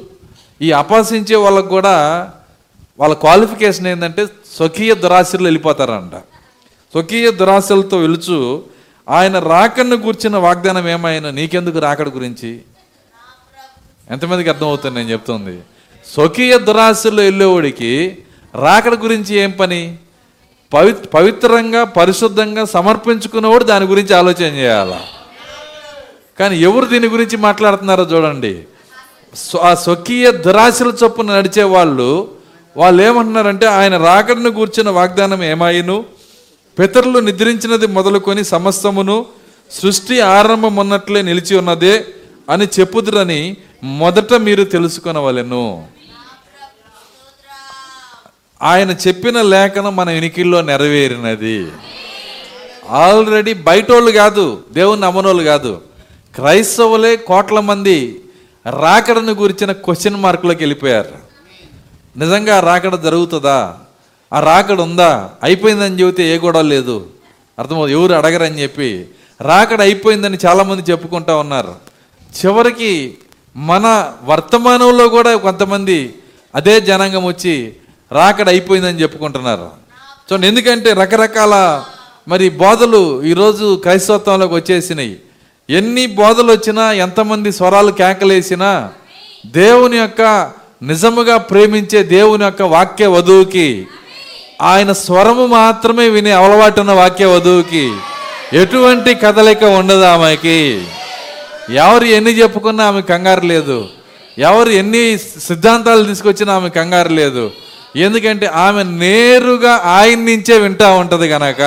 ఈ 0.61 0.71
అపహసించే 0.71 1.35
వాళ్ళకు 1.35 1.67
కూడా 1.67 1.95
వాళ్ళ 2.99 3.13
క్వాలిఫికేషన్ 3.13 3.87
ఏంటంటే 3.87 4.23
స్వకీయ 4.57 4.95
దురాశలు 4.95 5.43
వెళ్ళిపోతారంట. 5.43 6.15
స్వకీయ 6.93 7.31
దురాశలతో 7.31 7.97
వెలుచు 7.97 8.37
ఆయన 9.09 9.39
రాకను 9.39 9.97
కూర్చిన 9.97 10.37
వాగ్దానం 10.37 10.87
ఏమైనా 10.87 11.31
నీకెందుకు 11.31 11.79
రాకడ 11.79 12.09
గురించి? 12.09 12.61
ఎంతమందికి 14.09 14.49
అర్థమవుతుంది 14.49 14.95
నేను 14.95 15.09
చెప్తుంది? 15.09 15.55
స్వకీయ 16.05 16.57
దురాశల్లో 16.57 17.23
వెళ్ళేవాడికి 17.23 17.91
రాకడ 18.55 18.93
గురించి 18.93 19.35
ఏం 19.35 19.51
పని? 19.51 19.97
పవి 20.73 20.93
పవిత్రంగా 20.93 21.83
పరిశుద్ధంగా 21.83 22.65
సమర్పించుకున్నవాడు 22.65 23.63
దాని 23.63 23.85
గురించి 23.85 24.15
ఆలోచన 24.15 24.43
చేయాల? 24.43 25.01
కానీ 26.39 26.57
ఎవరు 26.57 26.85
దీని 26.85 27.07
గురించి 27.07 27.37
మాట్లాడుతున్నారో 27.37 28.03
చూడండి. 28.03 28.61
స్వ- 29.35 29.61
ఆ 29.61 29.75
స్వకీయ 29.75 30.31
దురాశల 30.31 30.93
చొప్పున 31.03 31.37
నడిచే 31.37 31.63
వాళ్ళు 31.63 32.29
వాళ్ళు 32.77 33.03
ఏమంటున్నారంటే 33.03 33.65
ఆయన 33.65 33.97
రాకడను 33.97 34.49
కూర్చున్న 34.49 34.89
వాగ్దానం 34.89 35.43
ఏమాయిను? 35.43 36.05
పితరులు 36.79 37.19
నిద్రించినది 37.19 37.87
మొదలుకొని 37.87 38.43
సమస్తమును 38.43 39.25
సృష్టి 39.71 40.21
ఆరంభం 40.21 40.75
ఉన్నట్లే 40.75 41.21
నిలిచి 41.21 41.57
ఉన్నదే 41.57 42.05
అని 42.49 42.67
చెప్పుదురని 42.79 43.55
మొదట 43.83 44.33
మీరు 44.33 44.63
తెలుసుకొనవలెను. 44.63 45.85
ఆయన 48.61 48.91
చెప్పిన 48.91 49.41
లేఖనం 49.41 49.95
మన 49.95 50.11
వెనికిల్లో 50.11 50.61
నెరవేరినది. 50.61 51.67
ఆల్రెడీ 52.89 53.53
బయటోళ్ళు 53.53 54.11
కాదు 54.11 54.63
దేవుని 54.71 55.01
నమ్మనోళ్ళు 55.01 55.43
కాదు. 55.43 55.81
క్రైస్తవులే 56.35 57.15
కోట్ల 57.15 57.59
మంది 57.59 58.21
రాకడను 58.69 59.33
గురించిన 59.33 59.71
క్వశ్చన్ 59.71 60.15
మార్కులోకి 60.15 60.59
వెళ్ళిపోయారు. 60.59 61.31
నిజంగా 62.17 62.59
రాకడ 62.59 62.95
జరుగుతుందా? 62.95 63.77
ఆ 64.33 64.39
రాకడ 64.39 64.81
ఉందా? 64.81 65.29
అయిపోయిందని 65.43 65.99
చెబితే 65.99 66.35
ఏ 66.35 66.37
గొడవ 66.37 66.61
లేదు. 66.61 67.07
అర్థమవుతుంది? 67.59 67.99
ఎవరు 67.99 68.13
అడగరని 68.13 68.61
చెప్పి. 68.61 69.07
రాకడ 69.41 69.81
అయిపోయిందని 69.81 70.37
చాలామంది 70.45 70.91
చెప్పుకుంటా 70.91 71.35
ఉన్నారు. 71.35 71.75
చివరికి 72.21 73.17
మన 73.55 74.13
వర్తమానంలో 74.23 75.09
కూడా 75.09 75.35
కొంతమంది 75.35 76.15
అదే 76.55 76.81
జనాంగం 76.81 77.25
వచ్చి 77.25 77.75
రాకడ 78.11 78.49
అయిపోయిందని 78.49 79.01
చెప్పుకుంటున్నారు. 79.01 79.69
చూడండి 80.31 80.47
ఎందుకంటే 80.47 80.93
రకరకాల 80.93 81.83
మరి 82.27 82.49
బోధలు 82.49 83.23
ఈరోజు 83.23 83.75
క్రైస్తవత్వంలోకి 83.75 84.53
వచ్చేసినాయి. 84.53 85.19
ఎన్ని 85.69 86.05
బోధలు 86.05 86.51
వచ్చినా 86.51 86.91
ఎంతమంది 86.91 87.51
స్వరాలు 87.51 87.91
కేకలేసినా 87.91 88.91
దేవుని 89.45 89.97
యొక్క 89.97 90.51
నిజముగా 90.83 91.37
ప్రేమించే 91.37 92.03
దేవుని 92.03 92.43
యొక్క 92.43 92.61
వాక్య 92.61 93.07
వధువుకి 93.07 93.87
ఆయన 94.61 94.91
స్వరము 94.91 95.45
మాత్రమే 95.45 96.09
వినే 96.09 96.31
అలవాటున్న 96.31 96.91
వాక్య 96.91 97.25
వధువుకి 97.25 97.91
ఎటువంటి 98.53 99.15
కదలిక 99.15 99.63
ఉండదు 99.63 100.01
ఆమెకి. 100.01 100.85
ఎవరు 101.69 102.05
ఎన్ని 102.05 102.31
చెప్పుకున్నా 102.31 102.83
ఆమె 102.83 103.01
కంగారు 103.01 103.45
లేదు. 103.45 103.89
ఎవరు 104.37 104.69
ఎన్ని 104.69 105.17
సిద్ధాంతాలు 105.17 106.03
తీసుకొచ్చినా 106.03 106.53
ఆమె 106.53 106.69
కంగారు 106.69 107.09
లేదు. 107.09 107.51
ఎందుకంటే 107.95 108.45
ఆమె 108.45 108.83
నేరుగా 108.83 109.75
ఆయన 109.75 110.19
నుంచే 110.19 110.59
వింటా 110.59 110.91
ఉంటుంది 110.91 111.29
కనుక 111.29 111.61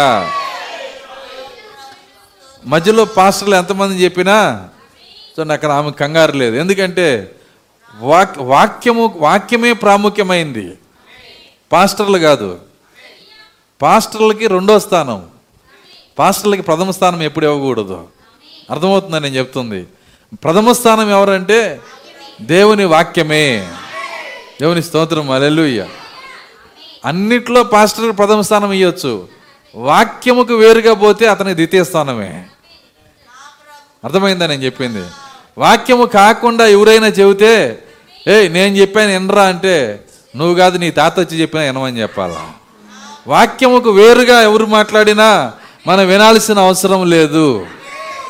మధ్యలో 2.66 3.04
పాస్టర్లు 3.04 3.54
ఎంతమంది 3.54 4.04
చెప్పినా 4.04 4.68
సో 5.37 5.42
అక్కడ 5.42 5.70
ఆమె 5.70 5.90
కంగారు 5.90 6.32
లేదు. 6.32 6.56
ఎందుకంటే 6.56 7.34
వాక్ 7.98 8.38
వాక్యము 8.38 9.14
వాక్యమే 9.16 9.72
ప్రాముఖ్యమైంది. 9.72 10.78
పాస్టర్లు 11.72 12.18
కాదు. 12.18 12.60
పాస్టర్లకి 13.82 14.46
రెండో 14.46 14.78
స్థానం. 14.78 15.26
పాస్టర్లకి 16.18 16.62
ప్రథమ 16.62 16.90
స్థానం 16.90 17.22
ఎప్పుడు 17.22 17.46
ఇవ్వకూడదు. 17.46 18.06
అర్థమవుతుందని 18.70 19.20
నేను 19.20 19.34
చెప్తుంది? 19.34 19.87
ప్రథమ 20.44 20.72
స్థానం 20.72 21.10
ఎవరంటే 21.10 21.80
దేవుని 22.40 22.84
వాక్యమే. 22.84 23.68
దేవుని 24.60 24.82
స్తోత్రం. 24.82 25.30
అలెలుయ్య 25.30 25.87
అన్నిట్లో 27.05 27.62
పాస్టర్ 27.62 28.17
ప్రథమ 28.19 28.40
స్థానం 28.40 28.73
ఇవ్వచ్చు 28.73 29.29
వాక్యముకు 29.75 30.55
వేరుగా 30.55 30.95
పోతే 30.95 31.27
అతని 31.27 31.55
ద్వితీయ 31.55 31.85
స్థానమే. 31.85 32.45
అర్థమైందా 34.05 34.47
నేను 34.47 34.62
చెప్పింది? 34.62 35.05
వాక్యము 35.59 36.05
కాకుండా 36.05 36.67
ఎవరైనా 36.67 37.07
చెబితే 37.07 37.83
ఏ 38.29 38.49
నేను 38.49 38.77
చెప్పాను 38.77 39.11
ఎనరా 39.11 39.45
అంటే 39.45 40.05
నువ్వు 40.37 40.55
కాదు 40.55 40.79
నీ 40.79 40.90
తాత 40.90 41.21
వచ్చి 41.21 41.40
చెప్పినా 41.40 41.62
వినమని 41.62 42.03
చెప్పాలా? 42.03 42.51
వాక్యముకు 43.27 43.90
వేరుగా 43.90 44.40
ఎవరు 44.40 44.67
మాట్లాడినా 44.67 45.53
మనం 45.87 46.07
వినాల్సిన 46.07 46.59
అవసరం 46.59 47.11
లేదు. 47.11 47.67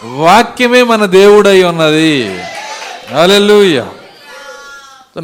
వాక్యమే 0.05 0.83
మన 0.83 1.05
దేవుడై 1.05 1.63
ఉన్నది. 1.63 2.41
హల్లెలూయా. 3.11 3.89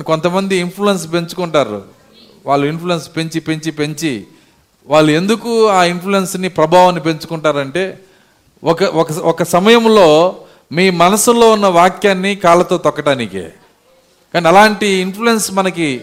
కొంతమంది 0.03 0.57
ఇన్ఫ్లుయెన్స్ 0.57 1.13
పెంచుకుంటారు. 1.13 2.00
వాళ్ళు 2.47 2.67
ఇన్ఫ్లుయెన్స్ 2.67 3.11
పెంచి 3.17 3.41
పెంచి 3.41 3.71
పెంచి 3.71 4.25
వాళ్ళు 4.87 5.13
ఎందుకు 5.13 5.67
ఆ 5.67 5.85
ఇన్ఫ్లుయెన్స్ని 5.85 6.49
ప్రభావాన్ని 6.49 7.03
పెంచుకుంటారంటే 7.03 7.99
ఒక 8.65 8.83
ఒక 8.83 9.13
ఒక 9.13 9.43
సమయంలో 9.43 10.37
మీ 10.73 10.91
మనసులో 10.91 11.51
ఉన్న 11.51 11.67
వాక్యాన్ని 11.67 12.35
కాళ్ళతో 12.35 12.79
తొక్కటానికే. 12.79 13.49
కానీ 14.35 14.49
అలాంటి 14.49 14.87
ఇన్ఫ్లుయెన్స్ 14.87 15.53
మనకి 15.53 16.01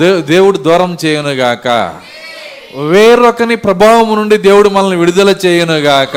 దే 0.00 0.22
దేవుడు 0.22 0.58
దూరం 0.58 0.96
చేయనుగాక. 1.04 1.68
వేరొకని 2.76 3.56
ప్రభావం 3.56 4.14
నుండి 4.14 4.36
దేవుడు 4.36 4.68
మనల్ని 4.68 4.96
విడుదల 4.96 5.36
చేయనుగాక. 5.46 6.16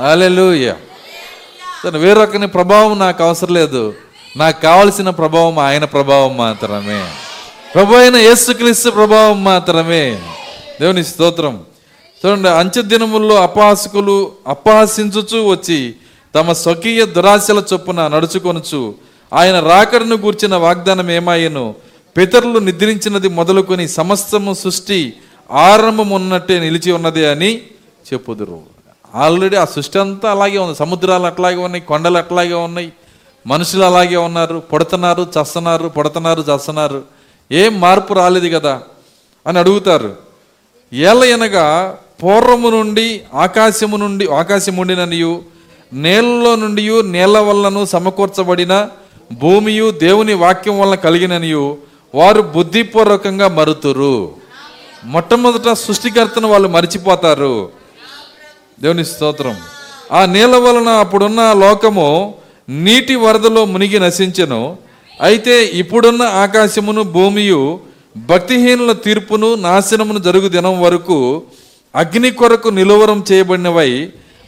హల్లెలూయా 0.00 0.76
సరే 1.82 1.98
వేరొకని 1.98 2.48
ప్రభావం 2.48 2.98
నాకు 2.98 3.24
అవసరం 3.24 3.54
లేదు. 3.54 3.94
నాకు 4.36 4.62
కావలసిన 4.62 5.10
ప్రభావం 5.10 5.58
ఆయన 5.58 5.84
ప్రభావం 5.84 6.36
మాత్రమే. 6.36 7.04
ప్రభు 7.74 7.94
అయిన 7.94 8.16
యేసుక్రీస్తు 8.16 8.90
ప్రభావం 8.90 9.44
మాత్రమే. 9.44 10.18
దేవుని 10.80 11.04
స్తోత్రం. 11.04 11.64
చూడండి 12.20 12.48
అంచె 12.48 12.82
దినముల్లో 12.82 13.36
అపహాసకులు 13.42 14.32
అపహాసించుచు 14.46 15.48
వచ్చి 15.48 15.94
తమ 16.34 16.52
స్వకీయ 16.52 17.06
దురాశల 17.06 17.62
చొప్పున 17.72 18.08
నడుచుకొనుచు 18.08 18.94
ఆయన 19.32 19.60
రాకడను 19.60 20.16
గూర్చిన 20.16 20.56
వాగ్దానం 20.56 21.10
ఏమాయను? 21.10 21.74
పితరులు 22.16 22.58
నిద్రించినది 22.58 23.28
మొదలుకొని 23.28 23.88
సమస్తము 23.88 24.54
సృష్టి 24.54 25.12
ఆరంభం 25.50 26.10
ఉన్నట్టే 26.10 26.60
నిలిచి 26.60 26.92
ఉన్నది 26.92 27.26
అని 27.26 27.60
చెప్పుదురు. 28.12 28.60
ఆల్రెడీ 29.14 29.56
ఆ 29.56 29.64
సృష్టి 29.64 29.98
అంతా 29.98 30.30
అలాగే 30.30 30.58
ఉంది. 30.58 30.74
సముద్రాలు 30.74 31.26
అట్లాగే 31.26 31.56
ఉన్నాయి 31.56 31.84
కొండలు 31.84 32.18
అట్లాగే 32.18 32.54
ఉన్నాయి. 32.54 32.92
మనుషులు 33.46 33.84
అలాగే 33.84 34.16
ఉన్నారు. 34.16 34.62
పడుతున్నారు 34.72 35.26
చస్తున్నారు 35.36 35.88
పడుతున్నారు 35.88 36.44
చస్తున్నారు. 36.50 37.19
ఏం 37.52 37.80
మార్పు 37.80 38.14
రాలేదు 38.14 38.58
కదా 38.58 38.82
అని 39.46 39.58
అడుగుతారు. 39.58 40.16
ఏళ్ళ 40.92 41.24
ఎనగా 41.24 41.98
పూర్వము 42.22 42.68
నుండి 42.68 43.20
ఆకాశము 43.34 43.96
నుండి 43.96 44.26
ఆకాశముండిననియు 44.26 45.42
నేలలో 45.92 46.54
నుండి 46.54 47.02
నేల 47.02 47.38
వల్లను 47.38 47.84
సమకూర్చబడిన 47.84 48.88
భూమియు 49.32 49.90
దేవుని 49.90 50.34
వాక్యం 50.34 50.80
వలన 50.80 50.94
కలిగిననియు 50.94 51.78
వారు 52.14 52.42
బుద్ధిపూర్వకంగా 52.42 53.48
మరుతురు. 53.48 54.34
మొట్టమొదట 55.04 55.72
సృష్టికర్తను 55.72 56.48
వాళ్ళు 56.48 56.68
మరిచిపోతారు. 56.68 57.70
దేవుని 58.80 59.04
స్తోత్రం. 59.04 59.56
ఆ 60.12 60.24
నీళ్ళ 60.24 60.56
వలన 60.56 60.88
అప్పుడున్న 60.88 61.52
లోకము 61.52 62.34
నీటి 62.68 63.14
వరదలో 63.14 63.64
మునిగి 63.64 64.00
నశించెను. 64.00 64.78
అయితే 65.26 65.54
ఇప్పుడున్న 65.80 66.22
ఆకాశమును 66.22 67.02
భూమియు 67.16 67.62
భక్తిహీనుల 68.16 68.92
తీర్పును 68.92 69.48
నాశనమును 69.66 70.18
జరుగు 70.18 70.48
దినం 70.48 70.76
వరకు 70.80 71.18
అగ్ని 71.94 72.30
కొరకు 72.30 72.68
నిలువరం 72.68 73.24
చేయబడినవై 73.32 73.92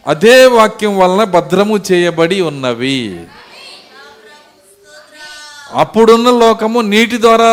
అదే 0.06 0.36
వాక్యం 0.46 0.98
వలన 0.98 1.22
భద్రము 1.34 1.76
చేయబడి 1.88 2.38
ఉన్నవి. 2.40 2.98
అప్పుడున్న 5.82 6.30
లోకము 6.42 6.80
నీటి 6.92 7.18
ద్వారా 7.20 7.52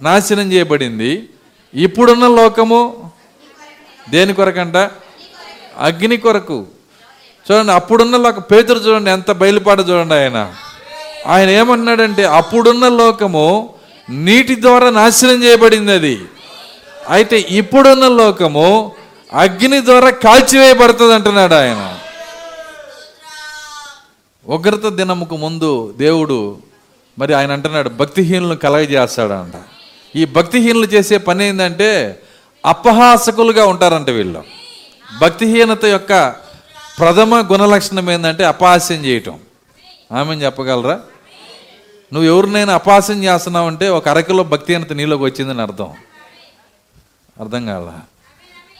నాశనం 0.00 0.52
చేయబడింది. 0.52 1.12
ఇప్పుడున్న 1.74 2.26
లోకము 2.38 2.80
దేని 4.10 4.32
కొరకంట? 4.32 4.76
అగ్ని 5.88 6.16
కొరకు. 6.16 6.58
చూడండి 7.46 7.72
అప్పుడున్న 7.72 8.16
లోక 8.16 8.38
పేతురు 8.52 8.78
చూడండి 8.78 9.10
ఎంత 9.10 9.30
బయలుపాట 9.42 9.80
చూడండి 9.88 10.14
ఆయన. 10.14 10.38
ఆయన 11.26 11.50
ఏమన్నాడంటే 11.50 12.24
అప్పుడున్న 12.24 12.88
లోకము 12.88 13.74
నీటి 14.10 14.62
ద్వారా 14.62 14.90
నాశనం 14.90 15.42
చేయబడింది 15.44 15.92
అది 15.92 16.20
అయితే 17.08 17.46
ఇప్పుడున్న 17.48 18.08
లోకము 18.08 18.92
అగ్ని 19.32 19.84
ద్వారా 19.84 20.10
కాల్చివేయబడుతుంది 20.10 21.14
అంటున్నాడు 21.14 21.54
ఆయన. 21.54 21.98
ఉగ్రత 24.48 24.86
దినముకు 24.86 25.36
ముందు 25.36 25.94
దేవుడు 25.96 26.58
మరి 27.18 27.34
ఆయన 27.34 27.52
అంటున్నాడు 27.52 27.88
భక్తిహీనులను 27.88 28.56
కలగజేస్తాడంట. 28.56 29.52
ఈ 30.16 30.24
భక్తిహీనులు 30.24 30.86
చేసే 30.86 31.18
పని 31.18 31.48
ఏంటంటే 31.48 32.22
అపహాసకులుగా 32.66 33.66
ఉంటారంట 33.66 34.10
వీళ్ళు. 34.10 34.44
భక్తిహీనత 35.20 35.84
యొక్క 35.84 36.34
ప్రథమ 36.98 37.48
గుణలక్షణం 37.52 38.10
ఏంటంటే 38.10 38.44
అపహాస్యం 38.44 39.04
చేయటం. 39.04 39.38
ఆమె 40.12 40.34
చెప్పగలరా? 40.34 41.00
నువ్వు 42.12 42.30
ఎవరినైనా 42.30 42.74
అపాసం 42.74 43.24
చేస్తున్నావు 43.24 43.66
అంటే 43.66 43.88
ఒక 43.88 44.08
అరకిలో 44.08 44.42
భక్తిహీనత 44.42 44.92
నీలోకి 44.92 45.22
వచ్చిందని 45.22 45.62
అర్థం. 45.62 45.88
అర్థం 47.40 47.66
కాల 47.66 47.98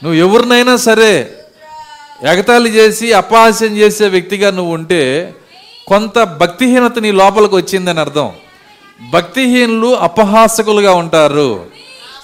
నువ్వు 0.03 0.13
ఎవరినైనా 0.13 0.75
సరే 0.75 1.33
ఎగతాళి 2.23 2.69
చేసి 2.69 3.13
అపహాస్యం 3.13 3.77
చేసే 3.77 4.07
వ్యక్తిగా 4.07 4.51
నువ్వు 4.51 4.73
ఉంటే 4.73 5.33
కొంత 5.87 6.23
భక్తిహీనత 6.23 6.99
నీ 6.99 7.11
లోపలికి 7.11 7.55
వచ్చిందని 7.55 7.99
అర్థం. 7.99 8.31
భక్తిహీనులు 9.11 9.95
అపహాసకులుగా 9.95 10.93
ఉంటారు. 10.93 11.65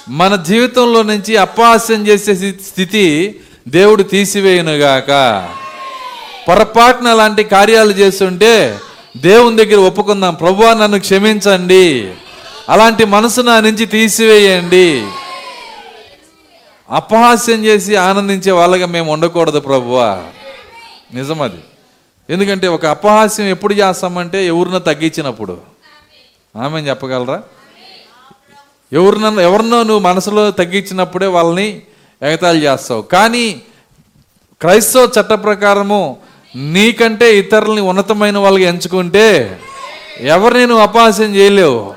మన 0.10 0.36
జీవితంలో 0.36 1.04
నుంచి 1.04 1.38
అపహాస్యం 1.38 2.08
చేసే 2.08 2.36
స్థితి 2.52 3.39
దేవుడు 3.67 4.04
తీసివేయనుగాక. 4.04 5.10
పొరపాటున 6.48 7.08
అలాంటి 7.08 7.43
కార్యాలు 7.43 7.91
చేస్తుంటే 7.91 8.80
దేవుని 9.19 9.65
దగ్గర 9.65 9.79
ఒప్పుకుందాం. 9.79 10.34
ప్రభు 10.34 10.63
నన్ను 10.63 10.99
క్షమించండి. 10.99 12.13
అలాంటి 12.69 13.05
మనసు 13.05 13.41
నా 13.41 13.60
నుంచి 13.60 13.86
తీసివేయండి. 13.86 15.05
అపహాస్యం 16.89 17.65
చేసి 17.65 17.95
ఆనందించే 17.95 18.51
వాళ్ళగా 18.51 18.86
మేము 18.86 19.13
ఉండకూడదు 19.13 19.60
ప్రభువా. 19.60 20.23
నిజం 21.13 21.41
అది 21.41 21.60
ఎందుకంటే 22.29 22.67
ఒక 22.67 22.86
అపహాస్యం 22.86 23.47
ఎప్పుడు 23.47 23.73
చేస్తామంటే 23.73 24.47
ఎవరినో 24.47 24.79
తగ్గించినప్పుడు. 24.79 25.58
ఆమె 26.58 26.79
చెప్పగలరా? 26.79 27.41
ఎవరినన్నా 28.93 29.41
ఎవరినో 29.41 29.84
నువ్వు 29.84 29.99
మనసులో 29.99 30.51
తగ్గించినప్పుడే 30.51 31.27
వాళ్ళని 31.27 31.82
ఎగతాళి 32.21 32.60
చేస్తావు. 32.60 33.01
కానీ 33.01 33.62
క్రైస్తవ 34.62 35.10
చట్ట 35.19 35.34
ప్రకారము 35.34 36.17
నీకంటే 36.56 37.38
ఇతరులని 37.38 37.82
ఉన్నతమైన 37.82 38.38
వాళ్ళకి 38.38 38.66
ఎంచుకుంటే 38.66 39.60
ఎవరిని 40.22 40.68
నువ్వు 40.68 40.84
అపహాస్యం 40.84 41.36
చేయలేవు. 41.36 41.94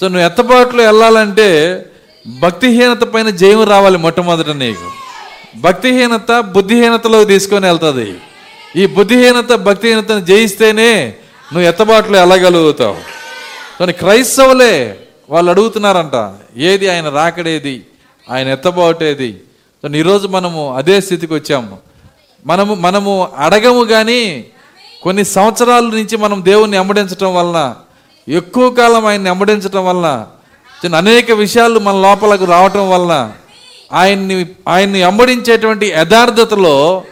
సో 0.00 0.08
నువ్వు 0.08 0.26
ఎత్తబాటులో 0.26 0.84
వెళ్ళాలంటే 0.84 1.86
భక్తిహీనత 2.38 3.02
పైన 3.02 3.30
జయం 3.30 3.64
రావాలి 3.64 3.98
మొట్టమొదట 3.98 4.48
నీకు. 4.48 4.90
భక్తిహీనత 5.56 6.40
బుద్ధిహీనతలో 6.40 7.24
తీసుకొని 7.24 7.66
వెళ్తుంది. 7.66 8.14
ఈ 8.76 8.86
బుద్ధిహీనత 8.86 9.52
భక్తిహీనతను 9.52 10.20
జయిస్తేనే 10.20 11.06
నువ్వు 11.52 11.68
ఎత్తబాట్లు 11.68 12.16
వెళ్ళగలుగుతావు. 12.16 12.96
కానీ 13.80 13.92
క్రైస్తవులే 13.92 14.98
వాళ్ళు 15.30 15.50
అడుగుతున్నారంట 15.50 16.34
ఏది 16.56 16.88
ఆయన 16.88 17.08
రాకడేది? 17.08 17.82
ఆయన 18.30 18.48
ఎత్తబాటేది? 18.48 19.40
సో 19.82 19.94
ఈరోజు 19.94 20.28
మనము 20.28 20.76
అదే 20.76 21.00
స్థితికి 21.00 21.34
వచ్చాము. 21.34 21.86
మనము 22.46 22.74
మనము 22.74 23.28
అడగము 23.36 23.84
కానీ 23.84 24.44
కొన్ని 25.02 25.24
సంవత్సరాల 25.24 25.84
నుంచి 25.84 26.16
మనం 26.16 26.44
దేవుణ్ణి 26.44 26.76
అమ్మడించటం 26.76 27.34
వలన 27.34 27.74
ఎక్కువ 28.28 28.70
కాలం 28.70 29.06
ఆయన్ని 29.06 29.30
అమ్మడించటం 29.30 29.86
వలన 29.86 30.26
చిన్న 30.84 30.96
అనేక 30.96 31.30
విషయాలు 31.30 31.78
మన 31.78 31.94
లోపలకు 31.94 32.44
రావటం 32.44 32.90
వలన 32.90 33.32
ఆయన్ని 33.92 34.46
ఆయన్ని 34.68 35.02
అమ్మడించేటువంటి 35.02 35.86
యథార్థతలో 35.86 37.02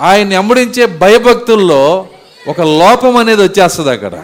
ఆయన్ని 0.00 0.34
అమ్మడించే 0.34 0.86
భయభక్తుల్లో 0.86 2.06
ఒక 2.48 2.60
లోపం 2.60 3.16
అనేది 3.16 3.42
వచ్చేస్తుంది 3.42 3.90
అక్కడ. 3.90 4.22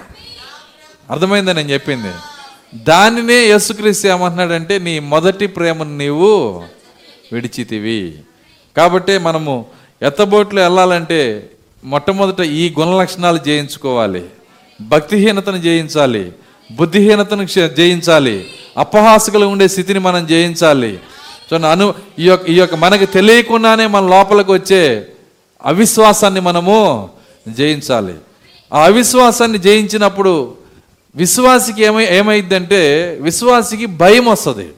అర్థమైందా 1.11 1.52
నేను 1.52 1.70
చెప్పింది? 1.70 2.12
దానినే 2.74 3.35
యేసుక్రీస్తు 3.35 4.09
ఏమంటున్నాడంటే 4.09 4.78
నీ 4.78 4.98
మొదటి 4.98 5.46
ప్రేమను 5.46 5.96
నీవు 5.96 6.62
విడిచితివి. 7.33 8.14
కాబట్టి 8.76 9.18
మనము 9.18 9.66
ఎత్తబోట్లు 10.02 10.60
వెళ్ళాలంటే 10.60 11.50
మొట్టమొదట 11.84 12.40
ఈ 12.40 12.74
గుణ 12.78 13.00
లక్షణాలు 13.00 13.38
జయించుకోవాలి. 13.38 14.24
భక్తిహీనతను 14.80 15.56
జయించాలి. 15.56 16.32
బుద్ధిహీనతను 16.72 17.44
క్ష- 17.44 17.66
జయించాలి. 17.66 18.46
అపహాసకులు 18.78 19.46
ఉండే 19.46 19.68
స్థితిని 19.68 19.98
మనం 19.98 20.26
జయించాలి. 20.26 21.00
సో 21.50 21.56
అను 21.56 21.94
ఈ 22.18 22.24
యొక్క 22.24 22.50
ఈ 22.50 22.54
యొక్క 22.54 22.74
మనకు 22.74 23.04
తెలియకుండానే 23.04 23.86
మన 23.86 24.16
లోపలికి 24.16 24.52
వచ్చే 24.52 25.06
అవిశ్వాసాన్ని 25.64 26.40
మనము 26.40 27.10
జయించాలి. 27.48 28.14
ఆ 28.72 28.84
అవిశ్వాసాన్ని 28.84 29.58
జయించినప్పుడు 29.58 30.54
విశ్వాసికి 31.16 31.82
ఏమై 31.82 32.06
ఏమైందంటే 32.10 33.18
విశ్వాసికి 33.20 33.86
భయం 33.86 34.26
వస్తుంది. 34.26 34.68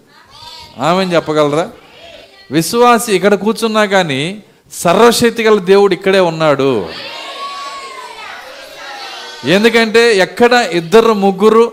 ఆమె 0.79 1.05
చెప్పగలరా? 1.05 1.71
విశ్వాసి 2.51 3.13
ఇక్కడ 3.13 3.35
కూర్చున్నా 3.35 3.85
కానీ 3.85 4.43
సర్వశక్తి 4.73 5.43
గల 5.43 5.59
దేవుడు 5.59 5.95
ఇక్కడే 5.95 6.21
ఉన్నాడు. 6.21 6.89
ఎందుకంటే 9.45 10.17
ఎక్కడ 10.17 10.53
ఇద్దరు 10.53 11.13
ముగ్గురు 11.13 11.73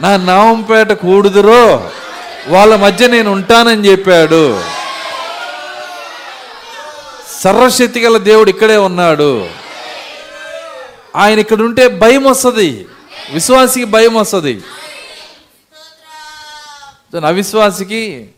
నా 0.00 0.16
నామంపేట 0.16 0.92
కూడుదురో 0.92 1.90
వాళ్ళ 2.48 2.76
మధ్య 2.76 3.06
నేను 3.06 3.32
ఉంటానని 3.32 3.88
చెప్పాడు. 3.88 4.62
సర్వశక్తి 7.40 8.00
గల 8.00 8.16
దేవుడు 8.16 8.50
ఇక్కడే 8.50 8.76
ఉన్నాడు. 8.76 9.48
ఆయన 11.16 11.38
ఇక్కడ 11.38 11.62
ఉంటే 11.62 11.88
భయం 11.88 12.24
వస్తుంది. 12.24 12.86
విశ్వాసికి 13.32 13.84
భయం 13.84 14.14
వస్తుంది. 14.14 14.62
అవిశ్వాసికి 17.26 18.28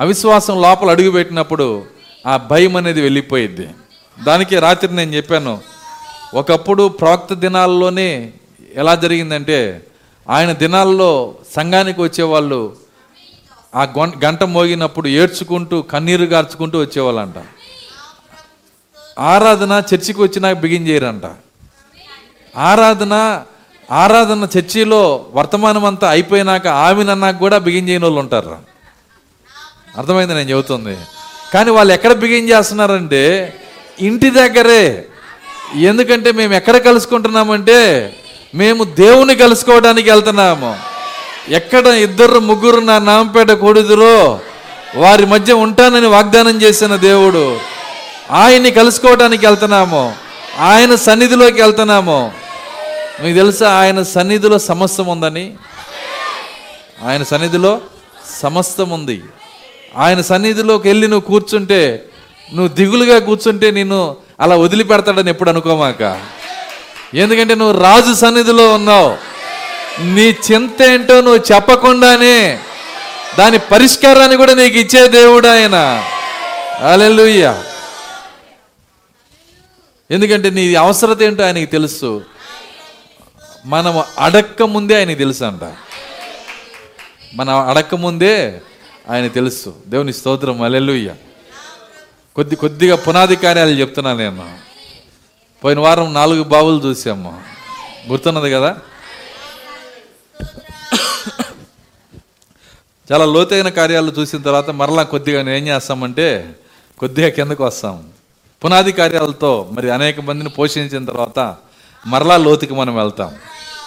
అవిశ్వాసం 0.00 0.62
లోపల 0.62 0.90
అడుగుపెట్టినప్పుడు 0.90 2.01
ఆ 2.26 2.36
భయం 2.36 2.76
అనేది 2.76 3.00
వెళ్ళిపోయిద్ది. 3.00 3.68
దానికి 4.24 4.58
రాత్రి 4.58 4.96
నేను 4.96 5.12
చెప్పాను 5.14 5.60
ఒకప్పుడు 6.34 6.88
ప్రవక్త 6.88 7.34
దినాల్లోనే 7.34 8.32
ఎలా 8.74 8.94
జరిగిందంటే 8.94 9.86
ఆయన 10.28 10.52
దినాల్లో 10.52 11.34
సంఘానికి 11.56 12.00
వచ్చేవాళ్ళు 12.02 12.76
ఆ 13.74 13.86
గంట 14.24 14.42
మోగినప్పుడు 14.44 15.08
ఏడ్చుకుంటూ 15.08 15.82
కన్నీరు 15.82 16.24
గార్చుకుంటూ 16.24 16.80
వచ్చేవాళ్ళంట. 16.80 17.34
ఆరాధన 19.18 19.82
చర్చికి 19.94 20.22
వచ్చినా 20.22 20.52
బిగిన్ 20.52 20.88
చేయరంట. 20.88 21.22
ఆరాధన 22.56 23.44
ఆరాధన 23.90 24.48
చర్చిలో 24.58 25.26
వర్తమానం 25.32 25.84
అంతా 25.84 26.10
అయిపోయినాక 26.10 26.66
ఆమెనన్నాక 26.66 27.38
కూడా 27.38 27.58
బిగిన్ 27.58 27.88
చేయని 27.88 28.04
వాళ్ళు 28.04 28.20
ఉంటారు. 28.20 28.58
అర్థమైంది 29.98 30.34
నేను 30.34 30.50
చెబుతుంది? 30.50 30.98
కానీ 31.54 31.70
వాళ్ళు 31.70 31.92
ఎక్కడ 31.92 32.12
బిగిన్ 32.12 32.50
చేస్తున్నారంటే 32.50 33.54
ఇంటి 34.00 34.30
దగ్గరే. 34.30 35.06
ఎందుకంటే 35.74 36.32
మేము 36.32 36.54
ఎక్కడ 36.54 36.76
కలుసుకుంటున్నామంటే 36.76 38.12
మేము 38.54 38.84
దేవుని 38.84 39.34
కలుసుకోవడానికి 39.34 40.10
వెళ్తున్నాము. 40.10 40.78
ఎక్కడ 41.48 41.86
ఇద్దరు 41.86 42.38
ముగ్గురు 42.38 42.80
నా 42.80 42.98
నామపేట 42.98 43.50
కూడుదురో 43.50 44.40
వారి 44.96 45.26
మధ్య 45.26 45.52
ఉంటానని 45.52 46.06
వాగ్దానం 46.06 46.62
చేసిన 46.62 46.96
దేవుడు 46.96 47.60
ఆయన్ని 48.30 48.70
కలుసుకోవడానికి 48.70 49.46
వెళ్తున్నాము. 49.46 50.14
ఆయన 50.58 50.94
సన్నిధిలోకి 50.94 51.62
వెళ్తున్నాము. 51.62 52.32
మీకు 53.22 53.36
తెలుసా 53.36 53.70
ఆయన 53.70 54.02
సన్నిధిలో 54.02 54.58
సమస్తం 54.58 55.06
ఉందని? 55.06 55.54
ఆయన 57.06 57.22
సన్నిధిలో 57.22 57.80
సమస్తం 58.42 58.90
ఉంది. 58.90 59.22
ఆయన 59.96 60.20
సన్నిధిలోకి 60.20 60.88
వెళ్ళి 60.88 61.08
నువ్వు 61.08 61.26
కూర్చుంటే 61.28 62.04
నువ్వు 62.54 62.68
దిగులుగా 62.68 63.18
కూర్చుంటే 63.18 63.70
నిన్ను 63.70 64.16
అలా 64.40 64.56
వదిలిపెడతాడని 64.56 65.30
ఎప్పుడు 65.30 65.50
అనుకోమాక? 65.50 66.20
ఎందుకంటే 67.14 67.54
నువ్వు 67.54 67.82
రాజు 67.82 68.14
సన్నిధిలో 68.14 68.74
ఉన్నావు. 68.74 69.16
నీ 70.02 70.36
చింత 70.52 70.82
ఏంటో 70.82 71.20
నువ్వు 71.20 71.54
చెప్పకుండానే 71.54 72.60
దాని 73.38 73.58
పరిష్కారాన్ని 73.58 74.36
కూడా 74.36 74.54
నీకు 74.54 74.78
ఇచ్చే 74.78 75.08
దేవుడు 75.08 75.48
ఆయన. 75.48 76.04
అలెలుయ్య 76.80 77.62
ఎందుకంటే 80.10 80.50
నీ 80.50 80.74
అవసరత 80.74 81.22
ఏంటో 81.22 81.44
ఆయనకి 81.44 81.66
తెలుసు. 81.66 82.22
మనం 83.66 84.02
అడక్క 84.18 84.62
ముందే 84.62 84.96
ఆయనకి 84.96 85.18
తెలుసు 85.18 85.44
అంట 85.44 85.60
మనం 87.34 87.68
అడక్క 87.68 87.94
ముందే 87.94 88.60
ఆయన 89.10 89.28
తెలుసు. 89.28 89.74
దేవుని 89.86 90.12
స్తోత్రం 90.12 90.62
అలెలుయ్య 90.62 91.14
కొద్ది 92.36 92.56
కొద్దిగా 92.56 92.96
పునాది 92.96 93.36
కార్యాలు 93.36 93.70
చెప్తున్నా 93.70 94.12
నేను. 94.12 94.54
పోయిన 95.64 95.80
వారం 95.80 96.14
నాలుగు 96.14 96.42
బావులు 96.42 96.88
చూసాము. 96.88 97.42
గుర్తున్నది 98.08 98.52
కదా? 98.52 98.76
చాలా 103.12 103.24
లోతైన 103.24 103.68
కార్యాలు 103.68 104.12
చూసిన 104.18 104.42
తర్వాత 104.42 104.70
మరలా 104.70 105.02
కొద్దిగా 105.02 105.42
నేను 105.42 105.56
ఏం 105.56 105.66
చేస్తామంటే 105.66 106.56
కొద్దిగా 106.98 107.28
కిందకు 107.28 107.64
వస్తాం. 107.64 108.08
పునాది 108.64 108.92
కార్యాలతో 108.92 109.68
మరి 109.72 109.90
అనేక 109.90 110.20
మందిని 110.20 110.50
పోషించిన 110.50 111.04
తర్వాత 111.04 111.56
మరలా 112.06 112.36
లోతుకి 112.36 112.74
మనం 112.74 112.96
వెళ్తాం. 112.96 113.34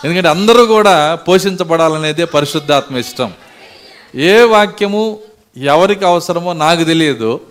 ఎందుకంటే 0.06 0.30
అందరూ 0.30 0.65
కూడా 0.65 1.15
పోషించబడాలనేదే 1.15 2.25
పరిశుద్ధాత్మ 2.25 2.97
ఇష్టం. 2.97 3.34
ఏ 4.15 4.41
వాక్యము 4.41 5.19
ఎవరికి 5.58 6.06
అవసరమో 6.06 6.54
నాకు 6.54 6.84
తెలియదు. 6.84 7.41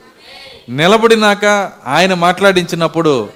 నిలబడినాక 0.69 1.73
ఆయన 1.87 2.15
మాట్లాడించినప్పుడు 2.15 3.29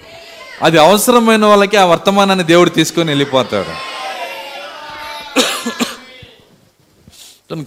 అది 0.62 0.78
అవసరమైన 0.78 1.44
వాళ్ళకి 1.44 1.76
ఆ 1.76 1.84
వర్తమానాన్ని 1.84 2.44
దేవుడు 2.44 2.70
తీసుకొని 2.70 3.10
వెళ్ళిపోతాడు. 3.10 3.88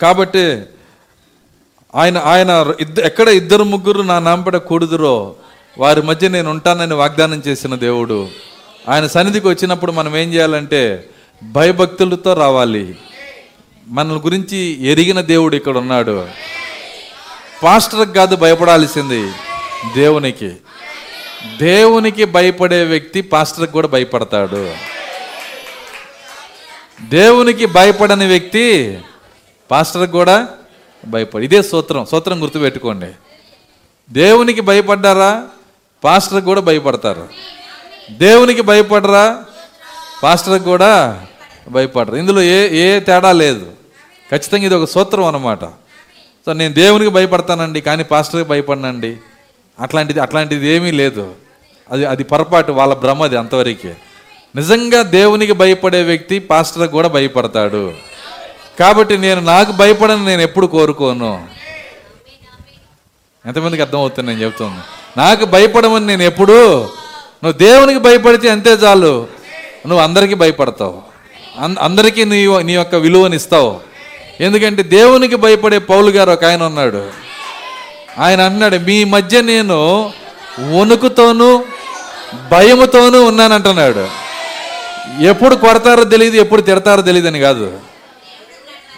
కాబట్టి 0.01 0.61
ఆయన 1.95 2.17
ఆయన 2.17 2.73
ఇద్దరు 2.79 3.05
ఎక్కడ 3.05 3.27
ఇద్దరు 3.27 3.63
ముగ్గురు 3.63 4.01
నా 4.01 4.19
నాంపడ 4.19 4.57
కూడుదురో 4.57 5.35
వారి 5.77 6.01
మధ్య 6.01 6.29
నేను 6.29 6.49
ఉంటానని 6.49 6.93
వాగ్దానం 6.93 7.43
చేసిన 7.47 7.75
దేవుడు. 7.75 8.27
ఆయన 8.89 9.07
సన్నిధికి 9.07 9.47
వచ్చినప్పుడు 9.47 9.91
మనం 9.91 10.17
ఏం 10.17 10.33
చేయాలంటే 10.33 11.09
భయభక్తులతో 11.43 12.33
రావాలి. 12.33 12.95
మనల్ని 13.87 14.21
గురించి 14.21 14.87
ఎరిగిన 14.87 15.21
దేవుడు 15.21 15.55
ఇక్కడ 15.55 15.77
ఉన్నాడు. 15.77 16.27
పాస్టర్కి 17.63 18.13
కాదు 18.13 18.35
భయపడాల్సింది 18.35 19.31
దేవునికి. 19.95 20.51
దేవునికి 21.61 22.25
భయపడే 22.25 22.83
వ్యక్తి 22.83 23.21
పాస్టర్కి 23.21 23.71
కూడా 23.71 23.87
భయపడతాడు. 23.87 24.73
దేవునికి 27.01 27.65
భయపడని 27.65 28.27
వ్యక్తి 28.27 28.97
పాస్టర్కి 29.71 30.11
కూడా 30.11 30.47
భయపడి. 31.05 31.45
ఇదే 31.45 31.61
సూత్రం. 31.61 32.05
సూత్రం 32.05 32.41
గుర్తుపెట్టుకోండి. 32.41 33.07
దేవునికి 34.09 34.61
భయపడ్డారా? 34.61 35.43
పాస్టర్కి 36.03 36.45
కూడా 36.45 36.61
భయపడతారు. 36.61 37.29
దేవునికి 38.11 38.61
భయపడరా? 38.61 39.43
పాస్టర్కి 40.23 40.65
కూడా 40.65 41.25
భయపడరు. 41.71 42.15
ఇందులో 42.15 42.41
ఏ 42.41 42.69
ఏ 42.69 42.99
తేడా 42.99 43.31
లేదు. 43.31 43.65
ఖచ్చితంగా 44.31 44.65
ఇది 44.65 44.75
ఒక 44.75 44.89
సూత్రం 44.89 45.25
అన్నమాట. 45.25 45.65
సో 46.45 46.53
నేను 46.53 46.73
దేవునికి 46.73 47.11
భయపడతానండి 47.11 47.81
కానీ 47.81 48.03
పాస్టర్కి 48.03 48.49
భయపడనండి. 48.49 49.17
అట్లాంటిది 49.79 50.19
అట్లాంటిది 50.19 50.67
ఏమీ 50.67 50.91
లేదు. 50.91 51.33
అది 51.91 52.05
అది 52.05 52.23
పొరపాటు 52.23 52.71
వాళ్ళ 52.71 52.93
భ్రమ 52.93 53.23
అది 53.23 53.37
అంతవరకే. 53.37 53.95
నిజంగా 54.55 55.01
దేవునికి 55.01 55.51
భయపడే 55.51 56.03
వ్యక్తి 56.03 56.39
పాస్టర్కి 56.39 56.91
కూడా 56.91 57.07
భయపడతాడు. 57.07 57.93
కాబట్టి 58.79 59.17
నేను 59.17 59.41
నాకు 59.41 59.71
భయపడని 59.71 60.25
నేను 60.25 60.41
ఎప్పుడు 60.41 60.67
కోరుకోను. 60.67 61.47
ఎంతమందికి 63.45 63.81
అర్థమవుతుంది 63.81 64.29
నేను 64.29 64.43
చెప్తాను 64.43 64.81
నాకు 65.17 65.45
భయపడమని 65.45 66.05
నేను 66.05 66.23
ఎప్పుడు 66.23 66.81
నువ్వు 67.43 67.51
దేవునికి 67.51 67.99
భయపడితే 67.99 68.49
అంతే 68.49 68.69
చాలు. 68.69 69.27
నువ్వు 69.87 70.03
అందరికీ 70.03 70.33
భయపడతావు. 70.33 71.10
అందరికీ 71.59 72.25
నీ 72.25 72.63
నీ 72.63 72.73
యొక్క 72.73 72.95
విలువనిస్తావు 72.95 73.79
ఎందుకంటే 74.39 74.83
దేవునికి 74.83 75.35
భయపడే 75.35 75.77
పౌలు 75.77 76.09
గారు 76.09 76.31
ఒక 76.31 76.45
ఆయన 76.45 76.63
ఉన్నాడు. 76.63 77.09
ఆయన 78.19 78.41
అన్నాడు 78.41 78.77
మీ 78.77 79.03
మధ్య 79.03 79.41
నేను 79.41 80.13
వణుకుతోనూ 80.59 81.63
భయముతోనూ 82.51 83.25
ఉన్నానంటున్నాడు. 83.25 84.07
ఎప్పుడు 85.21 85.55
కొడతారో 85.55 86.03
తెలియదు 86.03 86.35
ఎప్పుడు 86.35 86.61
తిడతారో 86.61 87.01
తెలియదు 87.01 87.27
అని 87.27 87.39
కాదు. 87.39 87.79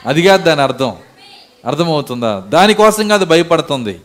అది 0.05 0.23
కాదు 0.23 0.43
దాని 0.43 0.61
అర్థం. 0.61 0.93
అర్థమవుతుందా? 1.67 2.43
దానికోసం 2.49 3.07
కాదు 3.07 3.25
భయపడుతుంది. 3.25 4.01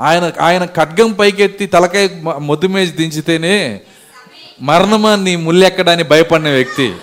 ఆయన 0.00 0.32
ఆయన 0.40 0.64
ఖడ్గం 0.64 1.12
పైకెత్తి 1.12 1.66
తలకాయ 1.66 2.08
మొద్దు 2.38 2.66
మేసి 2.66 2.92
దించితేనే 2.92 3.80
మరణమా 4.62 5.16
నీ 5.16 5.36
ముళ్ళెక్కడానికి 5.36 6.08
భయపడిన 6.08 6.48
వ్యక్తి. 6.48 6.94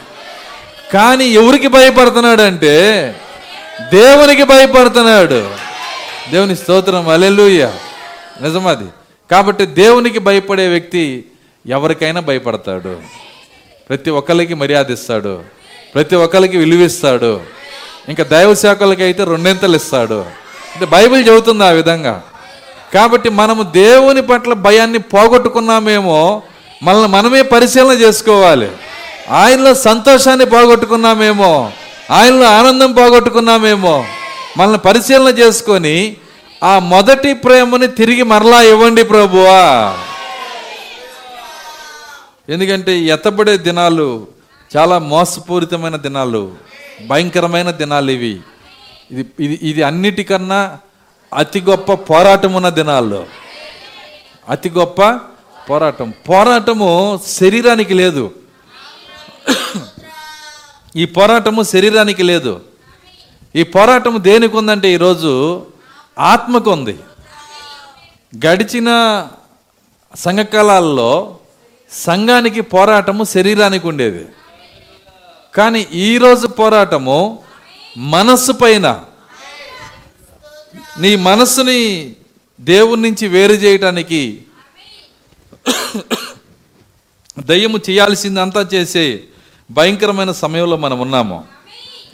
కానీ 0.94 1.26
ఎవరికి 1.26 1.68
భయపడుతున్నాడు 1.68 2.42
అంటే 2.42 3.16
దేవునికి 3.94 4.44
భయపడుతున్నాడు. 4.44 5.50
దేవుని 6.32 6.56
స్తోత్రం 6.56 7.10
అలెలుయ్య 7.10 7.72
నిజమది. 8.42 8.86
కాబట్టి 9.32 9.66
దేవునికి 9.66 10.20
భయపడే 10.20 10.68
వ్యక్తి 10.68 11.26
ఎవరికైనా 11.68 12.22
భయపడతాడు. 12.22 12.98
ప్రతి 13.90 14.10
ఒక్కరికి 14.10 14.54
మర్యాద 14.54 14.92
ఇస్తాడు. 14.92 15.42
ప్రతి 15.96 16.16
ఒక్కరికి 16.16 16.58
విలువిస్తాడు 16.58 17.42
ఇంకా 18.10 18.24
దైవ 18.24 18.54
శాఖలకి 18.54 19.04
అయితే 19.04 19.24
రెండింతలు 19.24 19.76
ఇస్తాడు. 19.76 20.26
అంటే 20.74 20.86
బైబిల్ 20.86 21.28
చెబుతుంది 21.28 21.64
ఆ 21.64 21.70
విధంగా. 21.70 22.22
కాబట్టి 22.94 23.30
మనము 23.30 23.64
దేవుని 23.64 24.22
పట్ల 24.22 24.54
భయాన్ని 24.54 25.00
పోగొట్టుకున్నామేమో 25.00 26.44
మనల్ని 26.84 27.08
మనమే 27.08 27.42
పరిశీలన 27.42 27.92
చేసుకోవాలి. 27.92 28.72
ఆయనలో 29.38 29.74
సంతోషాన్ని 29.88 30.46
పోగొట్టుకున్నామేమో 30.46 31.52
ఆయనలో 32.18 32.46
ఆనందం 32.60 32.92
పోగొట్టుకున్నామేమో 32.94 33.96
మనల్ని 34.58 34.80
పరిశీలన 34.88 35.32
చేసుకొని 35.40 35.96
ఆ 36.64 36.80
మొదటి 36.94 37.34
ప్రేమని 37.34 37.88
తిరిగి 38.00 38.24
మరలా 38.24 38.62
ఇవ్వండి 38.62 39.04
ప్రభువా. 39.04 39.62
ఎందుకంటే 42.54 42.94
ఎత్తబడే 43.16 43.58
దినాలు 43.68 44.28
చాలా 44.76 44.96
మోసపూరితమైన 45.12 45.96
దినాలు 45.96 46.42
భయంకరమైన 47.10 47.70
దినాలు 47.82 48.12
ఇవి. 48.12 48.34
ఇది 49.12 49.24
ఇది 49.46 49.56
ఇది 49.70 49.82
అన్నిటికన్నా 49.84 50.60
అతి 51.32 51.62
గొప్ప 51.70 51.94
పోరాటం 51.94 52.54
ఉన్న 52.54 52.70
దినాల్లో 52.80 53.22
అతి 54.50 54.70
గొప్ప 54.70 55.02
పోరాటం. 55.70 56.14
పోరాటము 56.30 56.90
శరీరానికి 57.40 57.94
లేదు. 57.94 58.26
ఈ 60.96 61.06
పోరాటము 61.06 61.64
శరీరానికి 61.64 62.24
లేదు. 62.24 62.62
ఈ 63.56 63.64
పోరాటం 63.64 64.24
దేనికి 64.24 64.58
ఉందంటే 64.58 64.94
ఈరోజు 64.94 65.66
ఆత్మకు 66.20 66.72
ఉంది. 66.72 66.98
గడిచిన 68.48 68.90
సంఘకాలాల్లో 70.16 71.38
సంఘానికి 71.92 72.62
పోరాటము 72.62 73.24
శరీరానికి 73.24 73.88
ఉండేది. 73.88 74.26
కానీ 75.54 75.88
ఈరోజు 75.94 76.48
పోరాటము 76.48 77.40
మనస్సు 77.98 78.52
పైన 78.52 79.04
నీ 81.00 81.16
మనస్సుని 81.16 82.16
దేవుని 82.62 83.02
నుంచి 83.02 83.28
వేరు 83.28 83.54
చేయటానికి 83.54 84.44
దయ్యము 87.40 87.80
చేయాల్సిందంతా 87.90 88.68
చేసే 88.74 89.24
భయంకరమైన 89.72 90.32
సమయంలో 90.32 90.78
మనం 90.78 91.00
ఉన్నాము. 91.00 91.44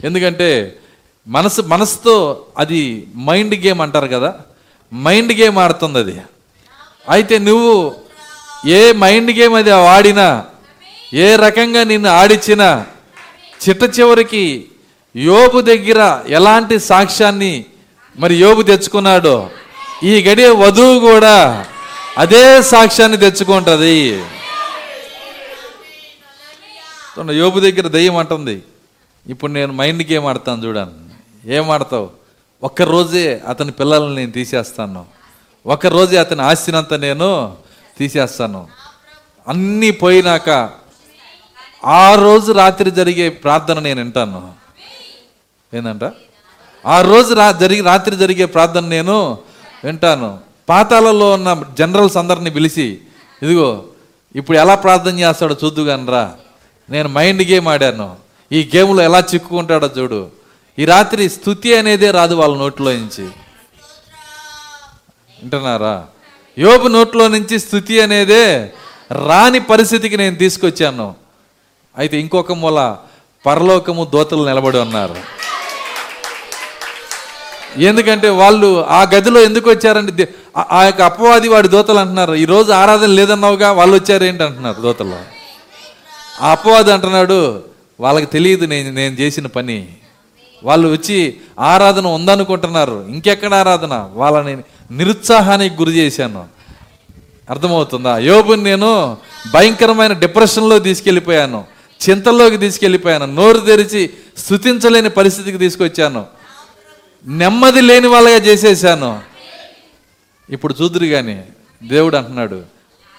ఎందుకంటే 0.03 0.79
మనసు 1.27 1.61
మనసుతో 1.61 2.45
అది 2.57 3.07
మైండ్ 3.17 3.55
గేమ్ 3.55 3.81
అంటారు 3.81 4.07
కదా? 4.07 4.33
మైండ్ 4.93 5.33
గేమ్ 5.33 5.57
ఆడుతుంది 5.57 5.99
అది. 5.99 6.21
అయితే 7.09 7.39
నువ్వు 7.39 7.95
ఏ 8.67 8.93
మైండ్ 8.93 9.31
గేమ్ 9.31 9.53
అది 9.53 9.71
ఆడినా 9.71 10.45
ఏ 11.13 11.35
రకంగా 11.35 11.83
నిన్ను 11.83 12.09
ఆడిచ్చినా 12.09 12.85
చిట్ట 13.67 13.99
చివరికి 13.99 14.65
యోబు 15.15 15.61
దగ్గర 15.61 16.21
ఎలాంటి 16.29 16.79
సాక్ష్యాన్ని 16.79 17.65
మరి 18.19 18.35
యోబు 18.35 18.61
తెచ్చుకున్నాడో 18.61 19.49
ఈ 20.03 20.23
గడియ 20.23 20.49
వధువు 20.49 20.99
కూడా 20.99 21.65
అదే 22.17 22.61
సాక్ష్యాన్ని 22.61 23.17
తెచ్చుకుంటుంది. 23.17 24.23
చూడండి, 27.17 27.33
యోబు 27.33 27.59
దగ్గర 27.59 27.87
దయ్యం 27.87 28.17
అంటుంది. 28.17 28.63
ఇప్పుడు 29.27 29.51
నేను 29.51 29.73
మైండ్ 29.73 30.03
గేమ్ 30.11 30.25
ఆడతాను 30.25 30.63
చూడండి. 30.65 31.01
ఏం 31.55 31.69
ఆడతావు? 31.71 32.09
ఒక్క 32.63 32.81
రోజే 32.81 33.41
అతని 33.47 33.71
పిల్లల్ని 33.71 34.15
నేను 34.15 34.31
తీసేస్తాను. 34.31 35.05
ఒక్కరోజే 35.65 36.17
అతని 36.17 36.41
ఆస్తినంతా 36.41 36.97
నేను 36.97 37.57
తీసేస్తాను. 37.99 38.67
అన్నీ 39.47 39.91
పోయినాక 39.91 40.49
ఆ 41.85 42.15
రోజు 42.15 42.51
రాత్రి 42.51 42.91
జరిగే 42.91 43.29
ప్రార్థన 43.29 43.79
నేను 43.79 43.99
వింటాను. 44.01 44.53
ఏంటంట 45.73 46.03
ఆ 46.85 47.01
రోజు 47.01 47.33
రా 47.33 47.51
జరిగి 47.51 47.81
రాత్రి 47.81 48.15
జరిగే 48.15 48.45
ప్రార్థన 48.45 48.85
నేను 48.85 49.37
వింటాను. 49.83 50.39
పాతాలలో 50.69 51.31
ఉన్న 51.31 51.63
జనరల్స్ 51.79 52.17
అందరిని 52.17 52.51
పిలిచి 52.51 52.87
ఇదిగో 53.41 53.85
ఇప్పుడు 54.35 54.57
ఎలా 54.57 54.75
ప్రార్థన 54.75 55.19
చేస్తాడో 55.19 55.55
చూద్దుగానరా. 55.63 56.23
నేను 56.89 57.09
మైండ్ 57.09 57.43
గేమ్ 57.43 57.67
ఆడాను. 57.67 58.15
ఈ 58.51 58.69
గేమ్లో 58.75 59.03
ఎలా 59.03 59.19
చిక్కుకుంటాడో 59.19 59.89
చూడు. 59.97 60.27
ఈ 60.79 60.85
రాత్రి 60.85 61.29
స్థుతి 61.29 61.77
అనేదే 61.77 62.11
రాదు 62.11 62.35
వాళ్ళ 62.35 62.57
నోట్లో 62.57 62.91
నుంచి. 62.91 63.23
వింటున్నారా? 65.41 66.05
యోబు 66.59 66.87
నోట్లో 66.87 67.27
నుంచి 67.27 67.59
స్థుతి 67.59 68.01
అనేదే 68.01 68.73
రాని 69.11 69.59
పరిస్థితికి 69.59 70.17
నేను 70.17 70.35
తీసుకొచ్చాను. 70.35 71.15
అయితే 71.97 72.17
ఇంకొక 72.17 72.51
మూల 72.51 72.97
పరలోకము 73.45 74.05
దోతలు 74.13 74.47
నిలబడి 74.47 74.77
ఉన్నారు. 74.77 75.15
ఎందుకంటే 77.77 78.29
వాళ్ళు 78.29 78.85
ఆ 78.85 79.01
గదిలో 79.01 79.41
ఎందుకు 79.41 79.69
వచ్చారంటే 79.69 80.35
ఆ- 80.71 80.83
యొక్క 80.83 81.01
అపవాది 81.01 81.49
వాడి 81.49 81.67
దోతలు 81.67 81.97
అంటున్నారు. 81.97 82.33
ఈ 82.33 82.45
రోజు 82.45 82.71
ఆరాధన 82.71 83.07
లేదన్నావుగా 83.07 83.71
వాళ్ళు 83.71 83.95
వచ్చారు 83.95 84.23
ఏంటి 84.23 84.43
అంటున్నారు 84.43 84.81
దోతలు. 84.81 85.34
ఆ 86.41 86.51
అపవాది 86.51 86.93
అంటున్నాడు. 86.93 87.63
వాళ్ళకి 87.99 88.25
తెలియదు 88.25 88.65
నేను 88.65 88.91
నేను 88.91 89.15
చేసిన 89.15 89.47
పని. 89.47 89.87
వాళ్ళు 90.63 90.87
వచ్చి 90.87 91.37
ఆరాధన 91.59 92.07
ఉందనుకుంటున్నారు. 92.07 93.05
ఇంకెక్కడ 93.09 93.53
ఆరాధన? 93.53 94.09
వాళ్ళని 94.13 94.57
నిరుత్సాహానికి 94.91 95.75
గురి 95.75 95.91
చేశాను. 95.91 96.45
అర్థమవుతుందా? 97.49 98.17
యోబుని 98.17 98.63
నేను 98.63 99.17
భయంకరమైన 99.53 100.13
డిప్రెషన్లో 100.13 100.79
తీసుకెళ్ళిపోయాను. 100.79 101.65
చింతల్లోకి 102.09 102.57
తీసుకెళ్ళిపోయాను. 102.57 103.25
నోరు 103.25 103.59
తెరిచి 103.59 104.09
స్థుతించలేని 104.37 105.09
పరిస్థితికి 105.09 105.57
తీసుకొచ్చాను. 105.57 106.25
నెమ్మది 107.25 107.81
లేని 107.81 108.07
వాళ్ళగా 108.07 108.35
చేసేసాను. 108.35 109.19
ఇప్పుడు 110.49 110.75
చూదురు 110.81 111.05
కానీ 111.05 111.43
దేవుడు 111.83 112.17
అంటున్నాడు. 112.17 112.63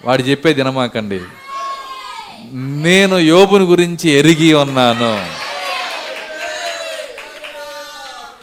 వాడు 0.05 0.23
చెప్పే 0.23 0.53
దినమాకండి 0.53 1.21
నేను 2.53 3.19
యోబుని 3.19 3.65
గురించి 3.65 4.11
ఎరిగి 4.11 4.55
ఉన్నాను. 4.55 5.27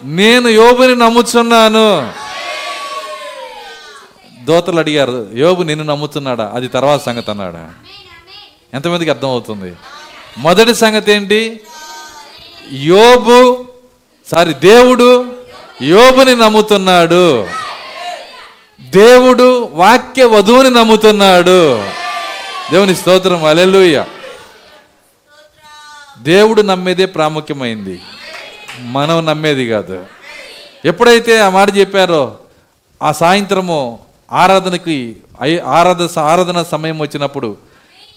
నేను 0.03 0.47
యోబుని 0.47 0.95
నమ్ముచున్నాను. 0.95 2.13
దోతలు 4.45 4.79
అడిగారు 4.79 5.27
యోబు 5.33 5.63
నిన్ను 5.63 5.85
నమ్ముతున్నాడా? 5.85 6.51
అది 6.55 6.67
తర్వాత 6.67 7.03
సంగతి 7.03 7.31
అన్నాడా? 7.31 7.69
ఎంతమందికి 8.73 9.09
అర్థమవుతుంది? 9.09 9.73
మొదటి 10.37 10.75
సంగతి 10.75 11.11
ఏంటి? 11.11 11.59
యోబు 12.71 13.65
సారీ 14.31 14.53
దేవుడు 14.53 15.25
యోబుని 15.81 16.35
నమ్ముతున్నాడు. 16.35 17.47
దేవుడు 18.81 19.69
వాక్య 19.73 20.23
వధువుని 20.23 20.69
నమ్ముతున్నాడు. 20.69 21.83
దేవుని 22.71 22.95
స్తోత్రం. 22.95 23.43
అలెలుయ్య 23.45 24.05
దేవుడు 26.21 26.61
నమ్మేదే 26.61 27.05
ప్రాముఖ్యమైంది. 27.05 28.01
మనం 28.79 29.25
నమ్మేది 29.25 29.69
కాదు. 29.69 30.05
ఎప్పుడైతే 30.85 31.39
ఆ 31.39 31.49
మాట 31.49 31.77
చెప్పారో 31.77 32.37
ఆ 33.03 33.11
సాయంత్రము 33.11 33.99
ఆరాధనకి 34.31 35.17
ఐ- 35.41 35.59
ఆరాధన 35.59 36.07
ఆరాధన 36.19 36.63
సమయం 36.63 36.99
వచ్చినప్పుడు 36.99 37.57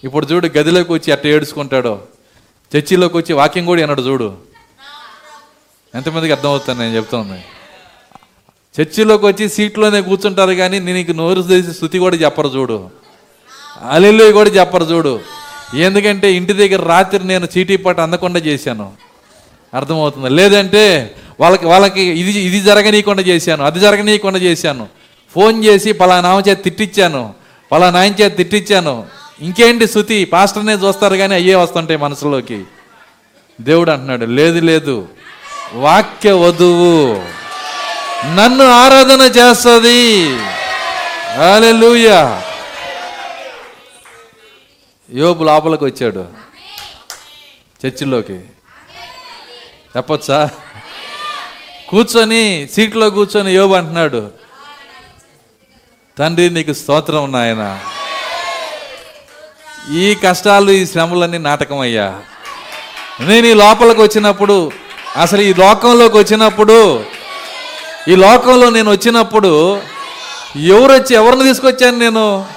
ఇప్పుడు 0.03 0.25
చూడు 0.25 0.47
గదిలోకి 0.47 0.93
వచ్చి 0.93 1.11
అట్ట 1.11 1.27
ఏడుచుకుంటాడో 1.27 2.01
చర్చిలోకి 2.77 3.17
వచ్చి 3.17 3.33
వాక్యం 3.33 3.65
కూడా 3.65 3.81
అన్నాడు 3.81 4.01
చూడు. 4.01 4.37
ఎంతమందికి 5.95 6.33
అర్థమవుతాను 6.33 6.79
నేను 6.79 6.95
చెప్తాను 6.95 7.41
చర్చిలోకి 8.81 9.25
వచ్చి 9.25 9.49
సీట్లోనే 9.49 10.01
కూర్చుంటారు 10.01 10.51
కానీ 10.51 10.79
నీకు 10.79 11.11
నోరు 11.11 11.41
తెరిచి 11.41 11.73
స్థుతి 11.73 11.99
కూడా 11.99 12.15
చెప్పరు 12.15 12.47
చూడు. 12.47 12.89
అల్లెలు 13.83 14.31
కూడా 14.31 14.49
చెప్పరు 14.49 14.83
చూడు. 14.83 15.19
ఎందుకంటే 15.73 16.33
ఇంటి 16.33 16.53
దగ్గర 16.53 16.81
రాత్రి 16.81 17.27
నేను 17.27 17.47
చీటీ 17.57 17.75
పట్టు 17.75 18.01
అందకుండా 18.01 18.39
చేశాను. 18.39 18.91
అర్థమవుతుంది? 19.73 20.29
లేదంటే 20.29 21.15
వాళ్ళకి 21.39 21.65
వాళ్ళకి 21.65 22.01
ఇది 22.01 22.39
ఇది 22.39 22.61
జరగనీయకుండా 22.61 23.21
చేశాను 23.21 23.63
అది 23.63 23.79
జరగనీయకుండా 23.79 24.39
చేశాను. 24.39 24.87
ఫోన్ 25.33 25.65
చేసి 25.65 25.91
పలానా 25.91 26.29
ఆమె 26.29 26.41
చేత 26.49 26.63
తిట్టించాను 26.63 27.33
పలానా 27.71 27.99
ఆయన 27.99 28.13
చేత 28.21 28.37
తిట్టించాను 28.37 29.05
ఇంకేంటి 29.41 29.87
శృతి? 29.87 30.25
పాస్టర్నే 30.25 30.73
చూస్తారు 30.73 31.15
కానీ 31.15 31.35
అయ్యే 31.35 31.55
వస్తుంటాయి 31.55 31.99
మనసులోకి. 31.99 32.63
దేవుడు 33.61 33.91
అంటున్నాడు 33.91 34.25
లేదు 34.25 34.59
లేదు. 34.59 35.07
వాక్య 35.73 36.31
వధువు 36.31 37.21
నన్ను 38.35 38.65
ఆరాధన 38.65 39.21
చేస్తుంది. 39.21 40.29
హల్లెలూయా 41.37 42.41
యోబు 45.13 45.43
లోపలికి 45.43 45.85
వచ్చాడు. 45.85 46.25
చర్చిలోకి 47.85 48.39
చెప్పొచ్చా? 49.97 50.49
కూర్చొని 51.89 52.69
సీట్లో 52.73 53.09
కూర్చొని 53.09 53.51
యోబు 53.53 53.73
అంటున్నాడు. 53.73 54.31
తండ్రి 56.17 56.49
నీకు 56.49 56.73
స్తోత్రం 56.73 57.31
నాయన. 57.31 57.79
ఈ 59.91 60.15
కష్టాలు 60.15 60.71
ఈ 60.71 60.85
శ్రమలన్నీ 60.85 61.37
నాటకం 61.37 61.79
అయ్యా. 61.79 62.19
నేను 63.19 63.47
ఈ 63.47 63.53
లోపలికి 63.53 64.01
వచ్చినప్పుడు 64.01 64.71
అసలు 65.17 65.41
ఈ 65.41 65.53
లోకంలోకి 65.53 66.17
వచ్చినప్పుడు 66.17 67.03
ఈ 68.07 68.15
లోకంలో 68.15 68.69
నేను 68.69 68.91
వచ్చినప్పుడు 68.91 69.81
ఎవరు 70.55 70.93
వచ్చి 70.93 71.15
ఎవరిని 71.15 71.43
తీసుకొచ్చాను 71.43 71.97
నేను? 71.97 72.56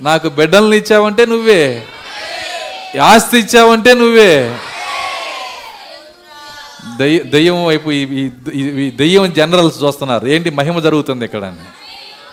నాకు 0.00 0.28
బిడ్డల్ని 0.28 0.76
ఇచ్చావంటే 0.76 1.26
నువ్వే. 1.26 1.82
ఆస్తి 3.02 3.38
ఇచ్చావంటే 3.38 3.94
నువ్వే. 3.94 4.56
దయ్య 6.98 7.18
దయ్యం 7.18 7.64
వైపు 7.64 7.90
ఈ- 7.90 8.90
దయ్యం 8.90 9.32
జనరల్స్ 9.32 9.84
చూస్తున్నారు. 9.84 10.26
ఏంటి 10.26 10.50
మహిమ 10.50 10.80
జరుగుతుంది 10.80 11.24
ఇక్కడ 11.24 11.54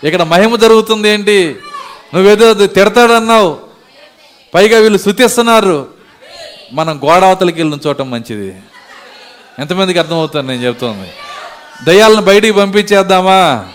ఇక్కడ 0.04 0.22
మహిమ 0.22 0.56
జరుగుతుంది 0.56 1.08
ఏంటి? 1.08 1.56
నువ్వేదో 2.14 2.66
తిడతాడన్నావు. 2.66 3.58
పైగా 4.54 4.78
వీళ్ళు 4.78 4.98
శృతిస్తున్నారు 4.98 5.88
మనం 6.72 7.00
గోడావతలకి 7.04 7.60
వెళ్ళిన 7.60 7.78
చూడటం 7.86 8.10
మంచిది. 8.10 8.56
ఎంతమందికి 9.58 9.98
అర్థమవుతుంది 9.98 10.48
నేను 10.48 10.62
చెప్తుంది? 10.62 11.08
దయ్యాలను 11.84 12.22
బయటికి 12.22 12.52
పంపించేద్దామా? 12.52 13.66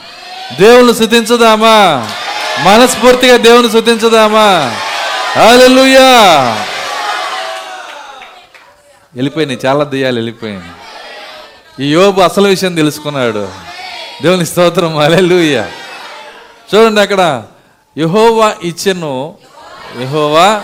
దేవుళ్ళు 0.59 0.93
శృతించుదామా? 0.93 2.11
మనస్ఫూర్తిగా 2.63 3.37
దేవుని 3.37 3.71
శుద్ధించదామా? 3.71 4.75
హల్లెలూయా. 5.35 6.01
వెళ్ళిపోయినాయి 9.15 9.59
చాలా 9.65 9.83
దెయ్యాలు 9.83 10.15
వెళ్ళిపోయినాయి. 10.15 10.71
ఈ 11.85 11.91
యోబు 11.91 12.21
అసలు 12.21 12.47
విషయం 12.47 12.75
తెలుసుకున్నాడు. 12.75 13.49
దేవుని 14.21 14.45
స్తోత్రం 14.45 14.97
అలెలుయ్య 14.97 15.65
చూడండి 16.75 17.01
అక్కడ 17.01 17.43
యహోవా 17.97 18.55
ఇచ్చెను 18.63 19.33
యహోవా 20.01 20.63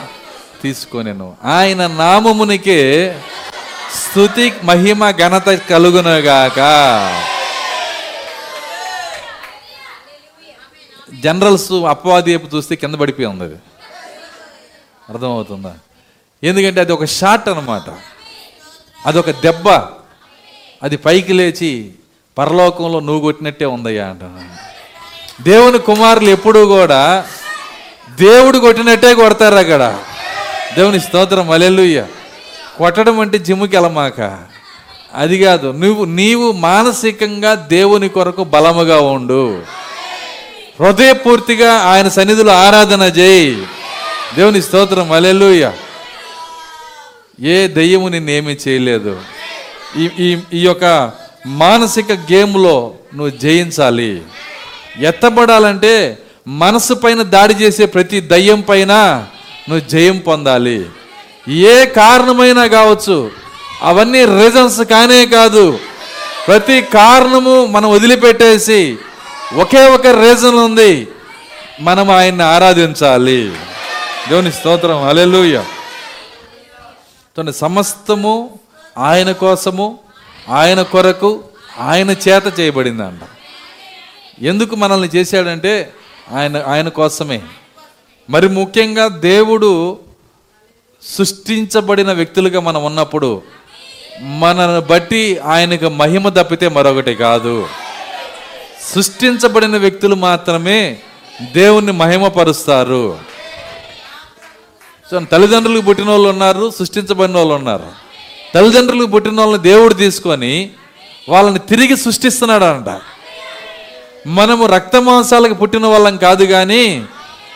తీసుకొనిను. 0.64 1.38
ఆయన 1.46 1.88
నామమునికే 1.88 3.16
స్థుతి 3.96 4.54
మహిమ 4.64 5.12
ఘనత 5.12 5.50
కలుగునగాక. 5.50 6.60
జనరల్స్ 11.14 11.72
అపవాది 11.72 12.32
వైపు 12.32 12.56
చూస్తే 12.56 12.76
కింద 12.76 12.96
పడిపోయి 12.96 13.28
ఉంది 13.28 13.44
అది. 13.44 13.56
అర్థమవుతుందా? 15.10 15.76
ఎందుకంటే 16.44 16.82
అది 16.82 16.92
ఒక 16.92 17.06
షాట్ 17.06 17.50
అన్నమాట. 17.50 17.84
అదొక 19.06 19.30
దెబ్బ. 19.30 19.70
అది 20.84 20.98
పైకి 20.98 21.34
లేచి 21.34 21.92
పరలోకంలో 22.38 23.00
నువ్వు 23.00 23.22
కొట్టినట్టే 23.22 23.66
ఉందయ్యా 23.66 24.08
అంట 24.08 24.22
దేవుని 25.44 25.80
కుమారులు 25.80 26.30
ఎప్పుడూ 26.30 26.66
కూడా 26.66 27.26
దేవుడు 28.20 28.58
కొట్టినట్టే 28.58 29.16
కొడతారు 29.16 29.56
అక్కడ. 29.56 30.00
దేవుని 30.76 31.00
స్తోత్రం 31.00 31.52
అలెలుయ్య 31.52 32.06
కొట్టడం 32.78 33.20
అంటే 33.20 33.38
జిమ్కి 33.38 33.76
వెళ్ళమాక. 33.76 34.44
అది 35.14 35.44
కాదు 35.44 35.72
నువ్వు 35.72 36.06
నీవు 36.06 36.52
మానసికంగా 36.52 37.54
దేవుని 37.54 38.10
కొరకు 38.10 38.44
బలముగా 38.44 39.00
ఉండు. 39.00 39.64
హృదయపూర్తిగా 40.82 41.74
ఆయన 41.74 42.08
సన్నిధిలో 42.08 42.52
ఆరాధన 42.52 43.02
చేయి. 43.02 43.68
దేవుని 44.36 44.62
స్తోత్రం 44.62 45.12
అలెలుయ 45.12 45.72
ఏ 47.42 47.68
దయ్యము 47.68 48.08
నిన్నేమీ 48.08 48.58
చేయలేదు. 48.68 49.20
ఈ 49.98 50.10
ఈ 50.20 50.38
ఈ 50.54 50.60
యొక్క 50.60 51.12
మానసిక 51.46 52.12
గేమ్లో 52.12 52.94
నువ్వు 53.16 53.40
జయించాలి. 53.42 54.22
ఎత్తబడాలంటే 55.00 56.18
మనసు 56.48 56.94
పైన 56.94 57.22
దాడి 57.22 57.54
చేసే 57.54 57.86
ప్రతి 57.86 58.20
దయ్యం 58.20 58.62
పైన 58.62 58.94
నువ్వు 59.70 59.90
జయం 59.90 60.18
పొందాలి. 60.18 60.86
ఏ 61.50 61.86
కారణమైనా 61.86 62.68
కావచ్చు 62.68 63.32
అవన్నీ 63.82 64.26
రీజన్స్ 64.26 64.82
కానే 64.82 65.26
కాదు. 65.26 65.80
ప్రతి 66.48 66.82
కారణము 66.82 67.66
మనం 67.66 67.90
వదిలిపెట్టేసి 67.90 68.98
ఒకే 69.54 69.88
ఒక 69.88 70.08
రీజన్ 70.08 70.56
ఉంది. 70.56 71.08
మనం 71.82 72.10
ఆయన్ని 72.10 72.44
ఆరాధించాలి. 72.44 73.54
దేవుని 74.30 74.52
స్తోత్రం. 74.52 75.04
అలెలుయ్య 75.04 75.64
తన 77.38 77.50
సమస్తము 77.50 78.60
ఆయన 78.98 79.32
కోసము 79.32 80.00
ఆయన 80.50 80.82
కొరకు 80.82 81.44
ఆయన 81.80 82.10
చేత 82.10 82.60
చేయబడిందంట. 82.60 83.20
ఎందుకు 84.44 84.76
మనల్ని 84.76 85.10
చేశాడంటే 85.16 85.94
ఆయన 86.32 86.64
ఆయన 86.68 86.88
కోసమే. 86.90 87.42
మరి 88.30 88.48
ముఖ్యంగా 88.48 89.08
దేవుడు 89.08 90.00
సృష్టించబడిన 91.18 92.12
వ్యక్తులుగా 92.12 92.60
మనం 92.60 92.84
ఉన్నప్పుడు 92.84 93.42
మనను 94.22 94.82
బట్టి 94.82 95.38
ఆయనకు 95.38 95.90
మహిమ 95.90 96.30
తప్పితే 96.30 96.68
మరొకటి 96.68 97.16
కాదు. 97.16 97.68
సృష్టించబడిన 98.82 99.78
వ్యక్తులు 99.78 100.16
మాత్రమే 100.16 100.98
దేవుణ్ణి 101.52 101.92
మహిమపరుస్తారు. 101.92 103.20
సో 105.12 105.20
తల్లిదండ్రులకు 105.20 105.86
పుట్టిన 105.86 106.10
వాళ్ళు 106.10 106.30
ఉన్నారు 106.30 106.72
సృష్టించబడిన 106.80 107.36
వాళ్ళు 107.36 107.54
ఉన్నారు. 107.54 107.92
తల్లిదండ్రులకు 108.56 109.10
పుట్టిన 109.10 109.40
వాళ్ళని 109.40 109.64
దేవుడు 109.64 109.94
తీసుకొని 109.94 110.70
వాళ్ళని 111.30 111.60
తిరిగి 111.60 111.98
సృష్టిస్తున్నాడు 111.98 112.64
అంట 112.64 113.02
మనము 114.28 114.66
రక్త 114.66 114.96
మాంసాలకు 114.96 115.54
పుట్టిన 115.54 115.86
వాళ్ళం 115.86 116.18
కాదు 116.18 116.44
కానీ 116.44 117.04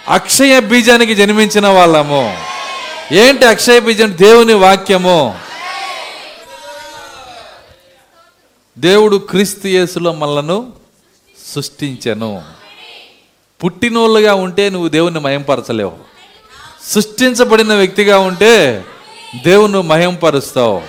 అక్షయ 0.07 0.59
బీజానికి 0.59 1.15
జన్మించిన 1.15 1.67
వాళ్ళము. 1.67 2.38
ఏంటి 3.11 3.45
అక్షయ 3.45 3.80
బీజం? 3.80 4.17
దేవుని 4.17 4.53
వాక్యము. 4.53 5.39
దేవుడు 8.80 9.17
క్రీస్తు 9.17 9.67
యేసులో 9.67 10.13
మనలను 10.13 10.80
సృష్టించను. 11.55 12.43
పుట్టినోళ్ళుగా 13.63 14.33
ఉంటే 14.33 14.69
నువ్వు 14.69 14.89
దేవుణ్ణి 14.89 15.19
మయంపరచలేవు 15.19 15.97
సృష్టించబడిన 16.89 17.73
వ్యక్తిగా 17.73 18.19
ఉంటే 18.19 18.85
దేవుని 19.43 19.81
మయంపరుస్తావు 19.81 20.81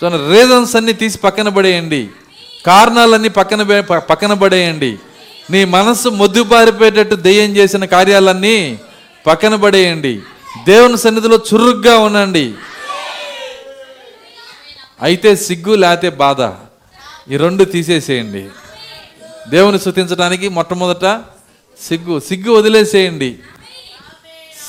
సో 0.00 0.08
రీజన్స్ 0.08 0.76
అన్నీ 0.76 0.92
తీసి 0.92 1.18
పక్కన 1.18 1.48
పడేయండి. 1.48 2.08
కారణాలన్నీ 2.66 3.28
పక్కన 3.28 3.80
పక్కన 3.80 4.32
పడేయండి. 4.32 4.98
నీ 5.50 5.64
మనసు 5.64 6.08
మొద్దుబారిపోయేటట్టు 6.08 7.14
దెయ్యం 7.14 7.56
చేసిన 7.56 7.84
కార్యాలన్నీ 7.84 8.78
పక్కన 9.26 9.54
పడేయండి. 9.54 10.20
దేవుని 10.64 10.98
సన్నిధిలో 10.98 11.40
చురుగ్గా 11.54 11.98
ఉండండి. 11.98 12.54
అయితే 15.02 15.36
సిగ్గు 15.36 15.74
లేతే 15.74 16.10
బాధ. 16.10 16.40
ఈ 17.32 17.36
రెండు 17.36 17.64
తీసేసేయండి. 17.64 18.48
దేవుని 19.50 19.78
స్థుతించడానికి 19.78 20.48
మొట్టమొదట 20.48 21.20
సిగ్గు 21.88 22.20
సిగ్గు 22.20 22.52
వదిలేసేయండి. 22.52 23.38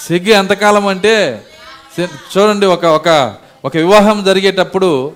సిగ్గు 0.08 0.30
ఎంతకాలం 0.30 0.88
అంటే 0.88 1.44
చూడండి 2.02 2.66
ఒక 2.66 2.86
ఒక 2.86 3.36
ఒక 3.66 3.78
వివాహం 3.78 4.24
జరిగేటప్పుడు 4.24 5.16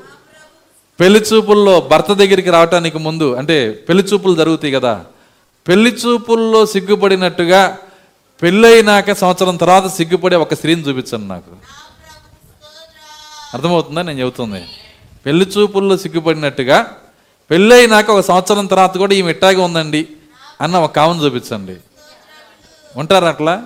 పెళ్ళి 0.99 1.19
చూపుల్లో 1.19 1.81
భర్త 1.81 2.13
దగ్గరికి 2.13 2.49
రావటానికి 2.49 2.97
ముందు 2.97 3.35
అంటే 3.35 3.71
పెళ్ళి 3.71 4.03
చూపులు 4.03 4.35
జరుగుతాయి 4.35 4.73
కదా 4.73 5.05
పెళ్ళి 5.67 5.91
చూపుల్లో 5.91 6.65
సిగ్గుపడినట్టుగా 6.65 7.77
పెళ్ళైనాక 8.41 9.11
సంవత్సరం 9.11 9.55
తర్వాత 9.55 9.87
సిగ్గుపడే 9.87 10.35
ఒక 10.35 10.53
స్త్రీని 10.53 10.81
చూపించండి 10.81 11.27
నాకు. 11.27 11.51
అర్థమవుతుందా? 13.53 14.01
నేను 14.01 14.19
చెబుతుంది. 14.19 14.65
పెళ్ళి 15.25 15.45
చూపుల్లో 15.45 15.97
సిగ్గుపడినట్టుగా 15.97 16.97
పెళ్ళైనాక 17.53 18.09
ఒక 18.09 18.25
సంవత్సరం 18.25 18.65
తర్వాత 18.65 18.97
కూడా 18.97 19.13
ఈమె 19.13 19.31
ఇట్టాగా 19.31 19.63
ఉందండి 19.63 20.07
అన్న 20.61 20.77
ఒక 20.77 20.95
కావును 20.95 21.25
చూపించండి. 21.25 21.75
ఉంటారు 22.95 23.25
అట్లా? 23.25 23.63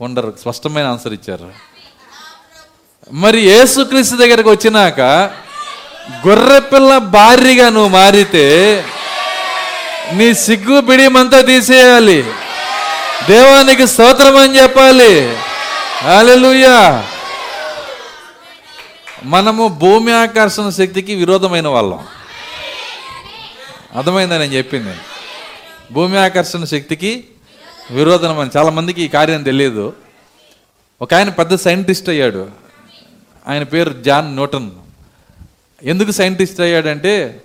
ఉండరు. 0.00 0.34
స్పష్టమైన 0.40 0.86
ఆన్సర్ 0.86 1.12
ఇచ్చారు. 1.12 1.52
మరి 3.12 3.40
యేసుక్రీస్తు 3.40 4.16
దగ్గరకు 4.16 4.50
వచ్చినాక 4.50 5.00
గొర్రెపిల్ల 6.26 6.98
భార్యగా 6.98 7.68
నువ్వు 7.68 7.88
మారితే 7.88 8.84
నీ 10.12 10.34
సిగ్గు 10.34 10.80
బిడిమంతా 10.80 11.40
తీసేయాలి. 11.40 12.22
దేవానికి 13.28 13.86
స్తోత్రం 13.86 14.36
అని 14.36 14.62
చెప్పాలి. 14.62 15.36
హల్లెలూయా. 16.02 17.04
మనము 19.24 19.68
భూమి 19.68 20.12
ఆకర్షణ 20.12 20.68
శక్తికి 20.68 21.14
విరోధమైన 21.14 21.68
వాళ్ళం. 21.68 22.06
అర్థమైందా 23.94 24.38
నేను 24.38 24.52
చెప్పింది? 24.52 24.96
భూమి 25.92 26.18
ఆకర్షణ 26.18 26.64
శక్తికి 26.64 27.28
విరోధనం 27.90 28.38
అని 28.38 28.50
చాలా 28.56 28.70
మందికి 28.70 29.02
ఈ 29.02 29.08
కార్యం 29.08 29.42
తెలియదు. 29.42 29.96
ఒక 31.02 31.14
ఆయన 31.14 31.28
పెద్ద 31.28 31.54
సైంటిస్ట్ 31.54 32.08
అయ్యాడు. 32.08 32.50
ఆయన 33.48 33.62
పేరు 33.62 34.02
జాన్ 34.02 34.26
న్యూటన్ 34.26 34.70
ఎందుకు 35.82 36.10
సైంటిస్ట్ 36.10 36.60
అయ్యాడంటే 36.60 37.42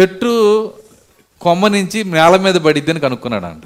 చెట్టు 0.00 0.72
కొమ్మ 1.40 1.68
నుంచి 1.68 2.04
నేల 2.04 2.36
మీద 2.36 2.54
పడిద్దని 2.54 3.00
కనుక్కున్నాడంట. 3.00 3.62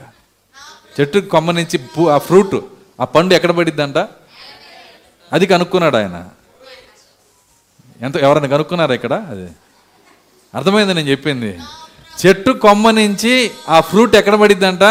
చెట్టు 1.01 1.18
కొమ్మ 1.18 1.51
నుంచి 1.51 2.09
ఆ 2.11 2.18
ఫ్రూట్ 2.18 2.57
ఆ 3.01 3.05
పండు 3.05 3.34
ఎక్కడ 3.34 3.51
పడిద్దంట? 3.51 3.98
అది 5.32 5.46
కనుక్కున్నాడు 5.46 5.96
ఆయన. 5.96 6.28
ఎంత 8.01 8.16
ఎవరైనా 8.16 8.48
కనుక్కున్నారా 8.48 8.94
ఇక్కడ? 8.94 9.12
అది. 9.12 9.51
అర్థమైంది 10.55 10.94
నేను 10.94 11.09
చెప్పింది. 11.09 11.59
చెట్టు 12.26 12.50
కొమ్మ 12.50 12.90
నుంచి 12.90 13.50
ఆ 13.68 13.80
ఫ్రూట్ 13.80 14.16
ఎక్కడ 14.16 14.34
పడిద్దంట? 14.34 14.82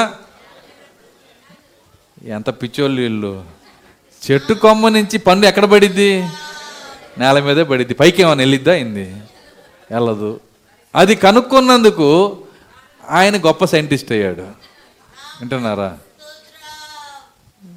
ఎంత 2.26 2.50
పిచ్చోళ్ళు 2.50 3.02
వీళ్ళు. 3.02 3.46
చెట్టు 4.32 4.54
కొమ్మ 4.54 4.90
నుంచి 4.90 5.18
పండు 5.18 5.48
ఎక్కడ 5.48 5.66
పడిద్ది? 5.66 6.24
నేల 7.18 7.40
మీదే 7.40 7.64
పడిద్ది. 7.64 7.94
పైకి 7.94 8.22
ఏమైనా 8.22 8.38
వెళ్ళిద్దా 8.38 8.72
అయింది 8.72 9.16
వెళ్ళదు. 9.92 10.40
అది 10.96 11.16
కనుక్కున్నందుకు 11.16 12.38
ఆయన 13.10 13.38
గొప్ప 13.38 13.66
సైంటిస్ట్ 13.66 14.12
అయ్యాడు. 14.12 14.42
వింటున్నారా? 15.42 15.98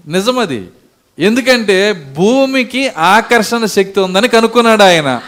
నిజమది. 0.07 0.69
ఎందుకంటే 1.19 1.93
భూమికి 1.93 2.89
ఆకర్షణ 2.89 3.65
శక్తి 3.65 4.01
ఉందని 4.01 4.29
కనుక్కున్నాడు 4.29 4.83
ఆయన. 4.83 5.23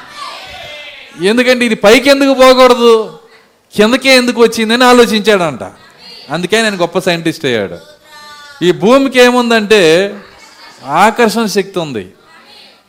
ఎందుకంటే 1.22 1.64
ఇది 1.64 1.74
పైకి 1.74 2.10
ఎందుకు 2.10 2.34
పోకూడదు? 2.34 3.18
కిందకే 3.76 4.16
ఎందుకు 4.16 4.42
వచ్చిందని 4.42 4.84
ఆలోచించాడంట. 4.84 5.62
అందుకే 6.30 6.62
నేను 6.62 6.76
గొప్ప 6.76 6.98
సైంటిస్ట్ 6.98 7.44
అయ్యాడు. 7.44 7.78
ఈ 8.64 8.72
భూమికి 8.72 9.20
ఏముందంటే 9.20 10.14
ఆకర్షణ 10.86 11.46
శక్తి 11.46 11.78
ఉంది. 11.78 12.12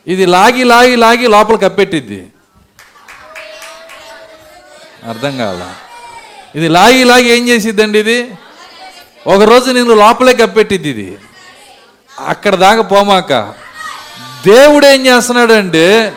ఇది 0.06 0.26
లాగి 0.26 0.64
లాగి 0.64 0.96
లాగి 0.96 1.28
లోపల 1.28 1.56
కప్పెట్టిద్ది. 1.56 2.26
అర్థం 5.08 5.38
కాల. 5.38 5.72
ఇది 6.58 6.68
లాగి 6.68 7.04
లాగి 7.04 7.28
ఏం 7.28 7.48
చేసిద్దండి 7.48 7.98
ఇది? 7.98 8.30
ఒకరోజు 9.26 9.70
నేను 9.70 9.94
లోపలే 9.94 10.34
కప్పెట్టిద్ది 10.34 10.88
ఇది. 10.88 11.18
అక్కడ 12.26 12.54
దాకా 12.54 12.82
పోమాక. 12.82 13.32
దేవుడు 14.46 14.86
ఏం 14.86 15.06
చేస్తున్నాడంటే 15.06 16.12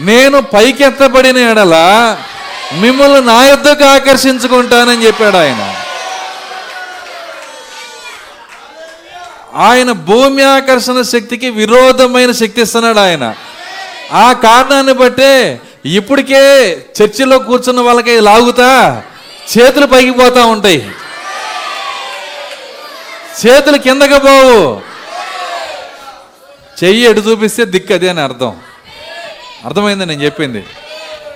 నేను 0.00 0.40
పైకెత్తబడిన 0.40 1.36
ఎడలా 1.36 2.18
మిమ్మల్ని 2.72 3.20
నా 3.20 3.46
యుద్ధకు 3.46 3.84
ఆకర్షించుకుంటానని 3.84 5.06
చెప్పాడు 5.06 5.36
ఆయన. 5.36 5.74
ఆయన 9.54 9.92
భూమి 9.92 10.42
ఆకర్షణ 10.42 11.02
శక్తికి 11.02 11.50
విరోధమైన 11.50 12.32
శక్తి 12.32 12.62
ఇస్తున్నాడు 12.62 12.98
ఆయన. 12.98 13.34
ఆ 14.12 14.32
కారణాన్ని 14.32 14.92
బట్టే 14.92 15.60
ఇప్పటికే 15.84 16.72
చర్చిలో 17.02 17.38
కూర్చున్న 17.38 17.80
వాళ్ళకి 17.80 18.20
లాగుతా 18.20 19.02
చేతులు 19.58 19.86
పైకి 19.86 20.10
పోతా 20.10 20.44
ఉంటాయి. 20.44 20.90
చేతులు 23.46 23.78
కిందకి 23.78 24.18
పోవు. 24.18 24.80
చెయ్యి 26.84 27.10
ఎటు 27.10 27.20
చూపిస్తే 27.20 27.64
దిక్కు 27.64 27.94
అదే 27.94 28.08
అని 28.08 28.20
అర్థం. 28.20 28.56
అర్థమైంది 29.64 30.06
నేను 30.06 30.22
చెప్పింది. 30.22 30.66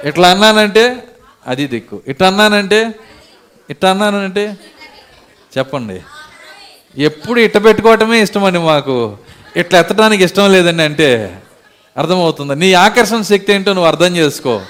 ఇట్లా 0.05 0.29
అన్నానంటే 0.29 0.97
అది 1.47 1.67
దిక్కు. 1.67 2.01
ఇట్ 2.09 2.23
అన్నానంటే 2.23 2.95
ఇట్ 3.71 3.85
అన్నానంటే 3.85 4.57
చెప్పండి. 5.59 6.01
ఎప్పుడు 7.03 7.41
ఇట్ట 7.41 7.65
పెట్టుకోవటమే 7.65 8.23
ఇష్టమండి 8.23 8.59
మాకు. 8.59 9.17
ఇట్లా 9.57 9.81
ఎత్తడానికి 9.81 10.25
ఇష్టం 10.25 10.53
లేదండి 10.53 10.83
అంటే 10.83 11.09
అర్థమవుతుంది. 11.97 12.55
నీ 12.55 12.73
ఆకర్షణ 12.73 13.23
శక్తి 13.23 13.53
ఏంటో 13.53 13.73
నువ్వు 13.73 13.89
అర్థం 13.89 14.17
చేసుకో. 14.17 14.61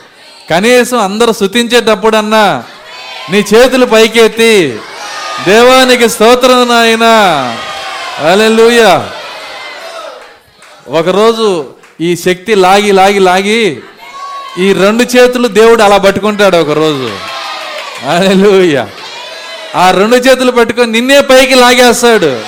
కనీసం 0.50 0.98
అందరూ 0.98 1.32
శుతించేటప్పుడన్నా 1.32 2.64
నీ 3.30 3.38
చేతులు 3.38 3.86
పైకెత్తి 3.86 4.78
దేవానికి 5.48 6.08
స్తోత్రం 6.08 6.68
నాయన. 6.68 7.06
అలెలుయ 8.30 8.82
ఒకరోజు 10.88 11.74
ఈ 12.00 12.16
శక్తి 12.16 12.54
లాగి 12.54 12.92
లాగి 12.92 13.18
లాగి 13.18 13.82
ఈ 14.58 14.72
రెండు 14.72 15.02
చేతులు 15.02 15.48
దేవుడు 15.48 15.82
అలా 15.82 15.98
పట్టుకుంటాడు 15.98 16.56
ఒకరోజు. 16.56 17.10
హల్లెలూయా. 18.06 18.88
ఆ 19.76 19.90
రెండు 19.90 20.16
చేతులు 20.16 20.52
పట్టుకొని 20.52 20.92
నిన్నే 20.92 21.20
పైకి 21.20 21.54
లాగేస్తాడు. 21.54 22.40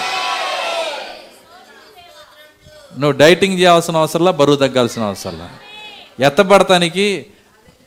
నువ్వు 2.98 3.18
డైటింగ్ 3.18 3.58
చేయాల్సిన 3.58 3.96
అవసరంలా 3.96 4.30
బరువు 4.30 4.56
తగ్గాల్సిన 4.56 5.02
అవసరంలా. 5.02 5.48
ఎత్తపడటానికి 6.20 7.26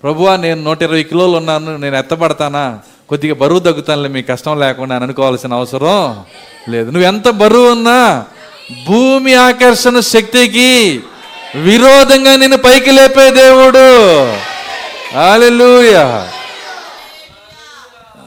ప్రభువా 0.04 0.38
నేను 0.38 0.64
నూట 0.64 0.82
ఇరవై 0.82 1.04
కిలోలు 1.04 1.38
ఉన్నాను 1.38 1.78
నేను 1.78 1.96
ఎత్తపడతానా 1.96 2.80
కొద్దిగా 3.10 3.36
బరువు 3.36 3.60
తగ్గుతానులే 3.60 4.10
మీ 4.10 4.22
కష్టం 4.22 4.60
లేకుండా 4.60 4.96
అనుకోవాల్సిన 4.96 5.54
అవసరం 5.54 6.24
లేదు. 6.70 6.92
నువ్వు 6.92 7.08
ఎంత 7.08 7.30
బరువు 7.30 7.72
ఉన్నా 7.72 8.26
భూమి 8.88 9.34
ఆకర్షణ 9.34 10.00
శక్తికి 10.00 11.00
విరోధంగా 11.56 12.36
నేను 12.36 12.58
పైకి 12.58 12.92
లేపే 12.92 13.32
దేవుడు. 13.32 14.34
హల్లెలూయా. 15.18 16.32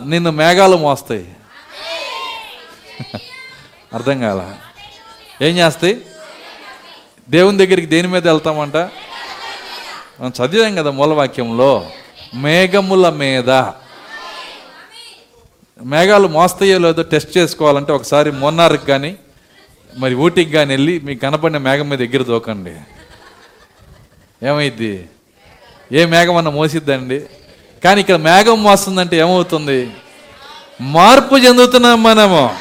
నిన్ను 0.05 0.31
మేఘాలు 0.31 0.77
మోస్తాయి. 0.77 1.37
అర్థం 3.95 4.21
కాల. 4.21 4.55
ఏం 5.43 5.57
చేస్తాయి? 5.57 6.01
దేవుని 7.31 7.59
దగ్గరికి 7.59 7.87
దేని 7.87 8.09
మీద 8.09 8.29
వెళ్తామంట? 8.29 8.77
మనం 10.21 10.33
చదివాం 10.45 10.77
కదా 10.77 10.91
మూలవాక్యంలో 10.91 11.91
మేఘముల 12.35 13.11
మీద. 13.11 13.51
మేఘాలు 15.85 16.29
మోస్తాయో 16.29 16.79
లేదో 16.79 17.03
టెస్ట్ 17.03 17.37
చేసుకోవాలంటే 17.37 17.93
ఒకసారి 17.93 18.31
మోన్నార్కి 18.31 18.87
కానీ 18.87 19.17
మరి 19.97 20.15
ఊటికి 20.15 20.51
కానీ 20.51 20.75
వెళ్ళి 20.75 21.01
మీకు 21.01 21.21
కనపడిన 21.21 21.59
మేఘం 21.59 21.89
మీద 21.89 21.99
దగ్గర 21.99 22.23
దోకండి. 22.23 22.75
ఏమైద్ది 24.43 25.09
ఏ 25.93 26.05
మేఘం 26.05 26.37
అన్న 26.37 26.49
మోసిద్దండి. 26.49 27.23
కానీ 27.85 28.01
ఇక్కడ 28.01 28.15
మేఘం 28.15 28.63
మోస్తుందంటే 28.63 29.17
ఏమవుతుంది? 29.17 29.91
మార్పు 30.81 31.37
చెందుతున్నాం 31.37 32.03
మనము. 32.03 32.57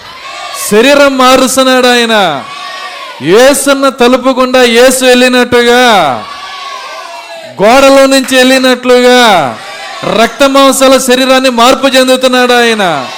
శరీరం 0.70 1.18
మారుస్తున్నాడు 1.18 1.88
ఆయన. 1.88 2.46
ఏసున్న 3.22 3.90
తలుపుకుండా 3.90 4.64
ఏసు 4.64 5.06
వెళ్ళినట్టుగా 5.06 5.84
గోడలో 7.62 8.06
నుంచి 8.06 8.38
వెళ్ళినట్లుగా 8.38 9.60
రక్త 10.24 10.44
మాంసాల 10.44 10.98
శరీరాన్ని 10.98 11.50
మార్పు 11.50 11.88
చెందుతున్నాడు 11.88 12.54
ఆయన. 12.54 13.10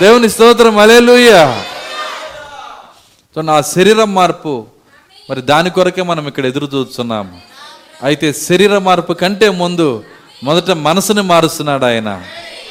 దేవుని 0.00 0.30
స్తోత్రం 0.30 0.78
అలేలుయ్య 0.78 1.62
సో 3.34 3.42
నా 3.42 3.62
శరీరం 3.62 4.14
మార్పు 4.14 4.66
మరి 5.30 5.42
దాని 5.42 5.70
కొరకే 5.70 6.02
మనం 6.02 6.28
ఇక్కడ 6.28 6.46
ఎదురు 6.46 6.68
చూస్తున్నాము. 6.74 7.55
అయితే 8.02 8.32
శరీర 8.32 8.78
మార్పు 8.78 9.12
కంటే 9.12 9.48
ముందు 9.48 10.04
మొదట 10.44 10.70
మనసుని 10.70 11.22
మారుస్తున్నాడు 11.22 11.84
ఆయన. 11.84 12.22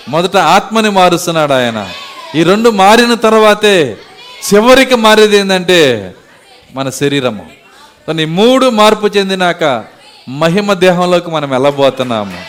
మొదట 0.09 0.37
ఆత్మని 0.37 0.89
మారుస్తున్నాడు 0.89 1.53
ఆయన. 1.53 1.89
ఈ 2.35 2.43
రెండు 2.43 2.69
మారిన 2.69 3.13
తర్వాతే 3.13 3.97
చివరికి 4.53 4.95
మారేది 4.95 5.37
ఏంటంటే 5.37 6.13
మన 6.73 6.89
శరీరము. 6.89 7.49
కానీ 8.07 8.25
మూడు 8.25 8.69
మార్పు 8.69 9.07
చెందినాక 9.07 9.85
మహిమ 10.29 10.73
దేహంలోకి 10.73 11.31
మనం 11.31 11.49
వెళ్ళబోతున్నాము. 11.49 12.41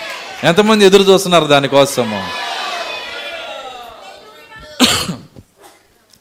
ఎంతమంది 0.45 0.85
ఎదురు 0.85 1.03
చూస్తున్నారు 1.03 1.45
దానికోసము? 1.45 2.29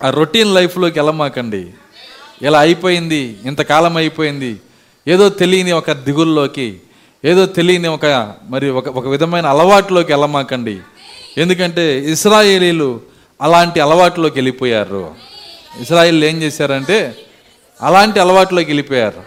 ఆ 0.03 0.09
రొటీన్ 0.09 0.55
లైఫ్లోకి 0.55 0.99
వెళ్ళమాకండి. 0.99 1.67
ఇలా 2.41 2.59
అయిపోయింది? 2.59 3.37
ఇంతకాలం 3.45 3.97
అయిపోయింది? 3.97 4.57
ఏదో 5.07 5.29
తెలియని 5.29 5.71
ఒక 5.71 5.91
దిగుల్లోకి 5.91 6.77
ఏదో 7.25 7.45
తెలియని 7.45 7.87
ఒక 7.87 8.33
మరి 8.49 8.69
ఒక 8.69 8.87
ఒక 8.89 9.07
విధమైన 9.07 9.45
అలవాటులోకి 9.45 10.11
వెళ్ళమాకండి. 10.11 10.79
ఎందుకంటే 11.37 11.99
ఇస్రాయేలీలు 12.11 13.01
అలాంటి 13.41 13.79
అలవాటులోకి 13.79 14.35
వెళ్ళిపోయారు. 14.35 15.15
ఇస్రాయిల్ 15.81 16.23
ఏం 16.23 16.41
చేశారంటే 16.41 17.15
అలాంటి 17.81 18.19
అలవాటులోకి 18.19 18.67
వెళ్ళిపోయారు. 18.67 19.23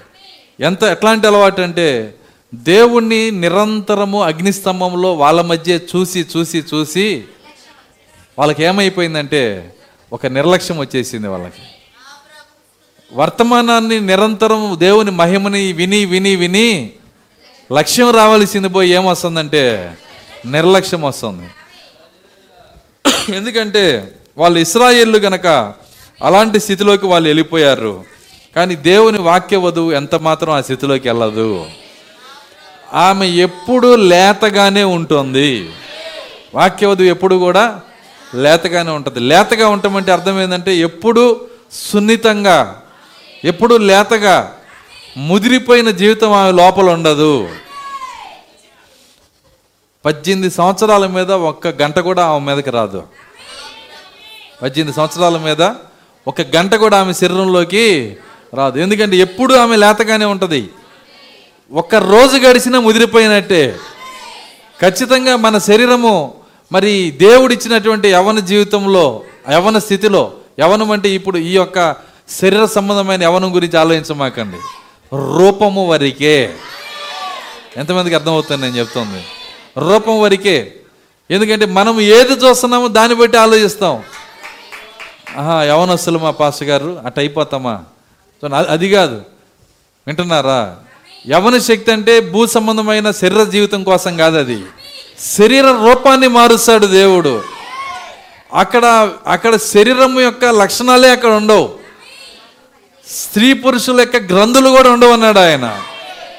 ఎంత 0.60 0.82
ఎట్లాంటి 0.82 1.26
అలవాటు 1.26 1.60
అంటే 1.62 2.14
దేవుణ్ణి 2.54 3.30
నిరంతరము 3.30 4.22
అగ్నిస్తంభంలో 4.22 5.14
వాళ్ళ 5.14 5.40
మధ్య 5.40 5.74
చూసి 5.74 6.26
చూసి 6.36 6.64
చూసి 6.74 7.24
వాళ్ళకి 8.38 8.64
ఏమైపోయిందంటే 8.64 9.74
ఒక 10.12 10.26
నిర్లక్ష్యం 10.26 10.78
వచ్చేసింది 10.78 11.28
వాళ్ళకి. 11.28 11.77
వర్తమానాన్ని 13.12 14.00
నిరంతరం 14.00 14.76
దేవుని 14.78 15.10
మహిమని 15.10 15.72
విని 15.72 16.04
విని 16.04 16.36
విని 16.36 16.90
లక్ష్యం 17.72 18.10
రావాల్సింది 18.10 18.68
పోయి 18.68 18.90
ఏమొస్తుందంటే 18.90 19.94
నిర్లక్ష్యం 20.46 21.02
వస్తుంది. 21.02 21.48
ఎందుకంటే 23.36 24.12
వాళ్ళు 24.38 24.58
ఇస్రాయేళ్ళు 24.58 25.18
గనక 25.18 25.46
అలాంటి 26.22 26.60
స్థితిలోకి 26.60 27.06
వాళ్ళు 27.06 27.28
వెళ్ళిపోయారు. 27.28 28.04
కానీ 28.56 28.74
దేవుని 28.74 29.18
వాక్య 29.18 29.56
వధువు 29.56 29.92
ఎంత 29.92 30.14
మాత్రం 30.14 30.52
ఆ 30.52 30.60
స్థితిలోకి 30.60 31.08
వెళ్ళదు. 31.08 31.66
ఆమె 32.92 33.28
ఎప్పుడు 33.28 33.94
లేతగానే 33.94 34.84
ఉంటుంది. 34.84 35.70
వాక్యవధువు 36.54 37.06
ఎప్పుడు 37.06 37.36
కూడా 37.36 37.80
లేతగానే 38.34 38.90
ఉంటుంది. 38.90 39.20
లేతగా 39.20 39.68
ఉండటమంటే 39.68 40.12
అర్థం 40.12 40.42
ఏంటంటే 40.42 40.76
ఎప్పుడు 40.76 41.48
సున్నితంగా 41.72 42.82
ఎప్పుడు 43.44 43.74
లేతగా 43.74 44.56
ముదిరిపోయిన 45.16 45.90
జీవితం 45.90 46.32
ఆమె 46.32 46.52
లోపల 46.52 46.90
ఉండదు. 46.90 47.48
పద్దెనిమిది 50.04 50.54
సంవత్సరాల 50.54 51.06
మీద 51.06 51.32
ఒక్క 51.32 51.68
గంట 51.68 51.98
కూడా 51.98 52.24
ఆమె 52.24 52.54
మీదకి 52.54 52.70
రాదు. 52.70 53.02
పద్దెనిమిది 54.62 54.96
సంవత్సరాల 54.96 55.38
మీద 55.38 55.62
ఒక 56.28 56.40
గంట 56.40 56.74
కూడా 56.74 57.00
ఆమె 57.00 57.12
శరీరంలోకి 57.12 58.16
రాదు. 58.54 58.78
ఎందుకంటే 58.78 59.16
ఎప్పుడు 59.16 59.54
ఆమె 59.54 59.76
లేతగానే 59.76 60.24
ఉంటుంది. 60.24 60.68
ఒక్క 61.72 61.94
రోజు 61.94 62.36
గడిచినా 62.36 62.80
ముదిరిపోయినట్టే. 62.80 63.76
ఖచ్చితంగా 64.82 65.36
మన 65.36 65.58
శరీరము 65.58 66.34
మరి 66.72 67.10
దేవుడిచ్చినటువంటి 67.10 68.08
యవన 68.08 68.38
జీవితంలో 68.38 69.22
యవన 69.52 69.78
స్థితిలో 69.78 70.32
యవనం 70.60 70.90
అంటే 70.90 71.08
ఇప్పుడు 71.08 71.38
ఈ 71.38 71.54
యొక్క 71.54 72.07
శరీర 72.30 72.64
సంబంధమైన 72.64 73.22
యవనం 73.22 73.54
గురించి 73.54 73.78
ఆలోచించమాకండి. 73.78 74.56
రూపము 75.16 75.88
వరికే. 75.88 76.54
ఎంతమందికి 77.76 78.14
అర్థమవుతుంది 78.14 78.62
నేను 78.62 78.76
చెప్తుంది? 78.76 79.24
రూపం 79.78 80.20
వరకే. 80.20 80.74
ఎందుకంటే 81.30 81.66
మనం 81.66 82.00
ఏది 82.00 82.32
చూస్తున్నామో 82.32 82.88
దాన్ని 82.88 83.14
బట్టి 83.14 83.38
ఆలోచిస్తాం. 83.38 84.02
ఆహా 85.36 85.62
యవనస్తులు 85.62 86.18
మా 86.18 86.30
పాస్ 86.30 86.62
గారు 86.62 87.02
అట్ 87.06 87.18
అయిపోతామా? 87.18 87.84
అది 88.68 88.90
కాదు. 88.90 89.22
వింటున్నారా? 90.06 90.76
యవన 91.30 91.58
శక్తి 91.58 91.92
అంటే 91.92 92.20
భూ 92.20 92.46
సంబంధమైన 92.46 93.10
శరీర 93.10 93.44
జీవితం 93.44 93.84
కోసం 93.84 94.16
కాదు 94.16 94.38
అది. 94.38 94.64
శరీర 95.38 95.64
రూపాన్ని 95.64 96.28
మారుస్తాడు 96.28 96.86
దేవుడు. 96.86 97.42
అక్కడ 98.54 99.12
అక్కడ 99.26 99.56
శరీరం 99.56 100.20
యొక్క 100.20 100.44
లక్షణాలే 100.44 101.10
అక్కడ 101.10 101.30
ఉండవు. 101.30 101.77
స్త్రీ 103.08 103.52
పురుషుల 103.52 104.00
యొక్క 104.00 104.16
గ్రంథులు 104.16 104.68
కూడా 104.70 104.92
ఉండవన్నాడు 104.92 105.38
ఆయన. 105.38 105.80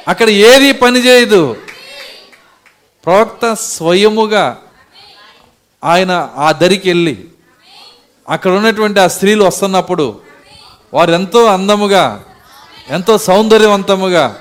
అక్కడ 0.08 0.30
ఏది 0.30 0.72
పని 0.74 1.00
చేయదు. 1.06 1.56
ప్రవక్త 3.06 3.54
స్వయముగా 3.54 4.58
ఆయన 5.84 6.30
ఆ 6.38 6.52
దరికి 6.52 6.90
వెళ్ళి 6.90 7.26
అక్కడ 8.30 8.52
ఉన్నటువంటి 8.52 9.00
ఆ 9.00 9.08
స్త్రీలు 9.08 9.44
వస్తున్నప్పుడు 9.44 10.20
వారు 10.94 11.12
ఎంతో 11.12 11.46
అందముగా 11.46 12.24
ఎంతో 12.90 13.18
సౌందర్యవంతముగా 13.18 14.36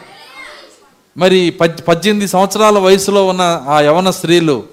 మరి 1.17 1.51
పద్ 1.51 1.81
పద్దెనిమిది 1.89 2.29
సంవత్సరాల 2.29 2.79
వయసులో 2.79 3.27
ఉన్న 3.27 3.65
ఆ 3.69 3.81
యవన 3.81 4.11
స్త్రీలు 4.11 4.65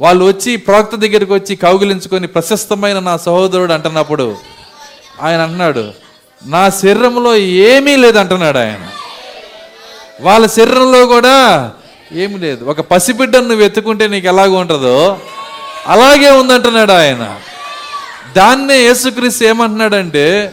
వాళ్ళు 0.00 0.24
వచ్చి 0.24 0.56
ప్రవక్త 0.56 0.96
దగ్గరికి 0.96 1.32
వచ్చి 1.32 1.56
కౌగిలించుకొని 1.56 2.26
ప్రశస్తమైన 2.26 2.98
నా 2.98 3.16
సహోదరుడు 3.16 3.72
అంటున్నప్పుడు 3.72 4.36
ఆయన 5.22 5.40
అంటున్నాడు 5.40 6.09
నా 6.42 6.70
శరీరంలో 6.70 7.36
ఏమీ 7.36 7.96
లేదంటున్నాడు 7.96 8.58
ఆయన. 8.58 8.88
వాళ్ళ 10.20 10.46
శరీరంలో 10.46 11.06
కూడా 11.06 11.70
ఏమి 12.12 12.38
లేదు. 12.38 12.64
ఒక 12.64 12.80
పసిబిడ్డను 12.80 13.48
నువ్వు 13.48 13.64
ఎత్తుకుంటే 13.64 14.08
నీకు 14.08 14.26
ఎలాగ 14.26 14.50
ఉంటుందో 14.50 15.20
అలాగే 15.86 16.30
ఉందంటున్నాడు 16.30 16.92
ఆయన. 16.92 17.40
దాన్నే 18.36 18.76
యేసుక్రీస్తు 18.78 19.44
ఏమంటున్నాడంటే 19.44 20.52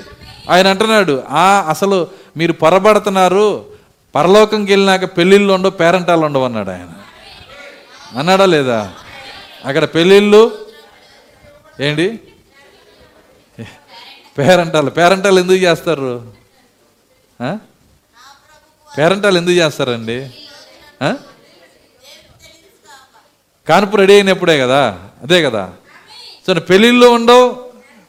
ఆయన 0.49 0.67
అంటున్నాడు 0.67 1.23
ఆ 1.29 1.65
అసలు 1.69 2.07
మీరు 2.37 2.53
పొరబడుతున్నారు 2.53 3.65
పరలోకంకి 4.15 4.71
వెళ్ళినాక 4.71 5.17
పెళ్ళిళ్ళు 5.17 5.53
ఉండవు 5.53 5.71
పేరంటాలు 5.71 6.25
ఉండవు 6.25 6.43
అన్నాడు 6.43 6.69
ఆయన. 6.69 6.87
అన్నాడా 8.19 8.45
లేదా? 8.45 8.89
అక్కడ 9.65 9.85
పెళ్ళిళ్ళు 9.85 10.51
ఏంటి? 11.79 12.19
పేరంటాలు 14.37 14.89
పేరంటాలు 14.89 15.39
ఎందుకు 15.39 15.57
చేస్తారు? 15.57 16.31
ఆ? 17.41 17.57
పేరంటాలు 18.97 19.37
ఎందుకు 19.37 19.55
చేస్తారండి? 19.55 20.29
ఆ? 21.01 21.15
కాన్పు 23.69 23.97
రెడీ 23.97 24.13
అయినప్పుడే 24.13 24.59
కదా? 24.59 24.99
అదే 25.23 25.43
కదా? 25.43 25.71
సో 26.47 26.53
పెళ్ళిళ్ళు 26.53 27.07
ఉండవు 27.07 27.57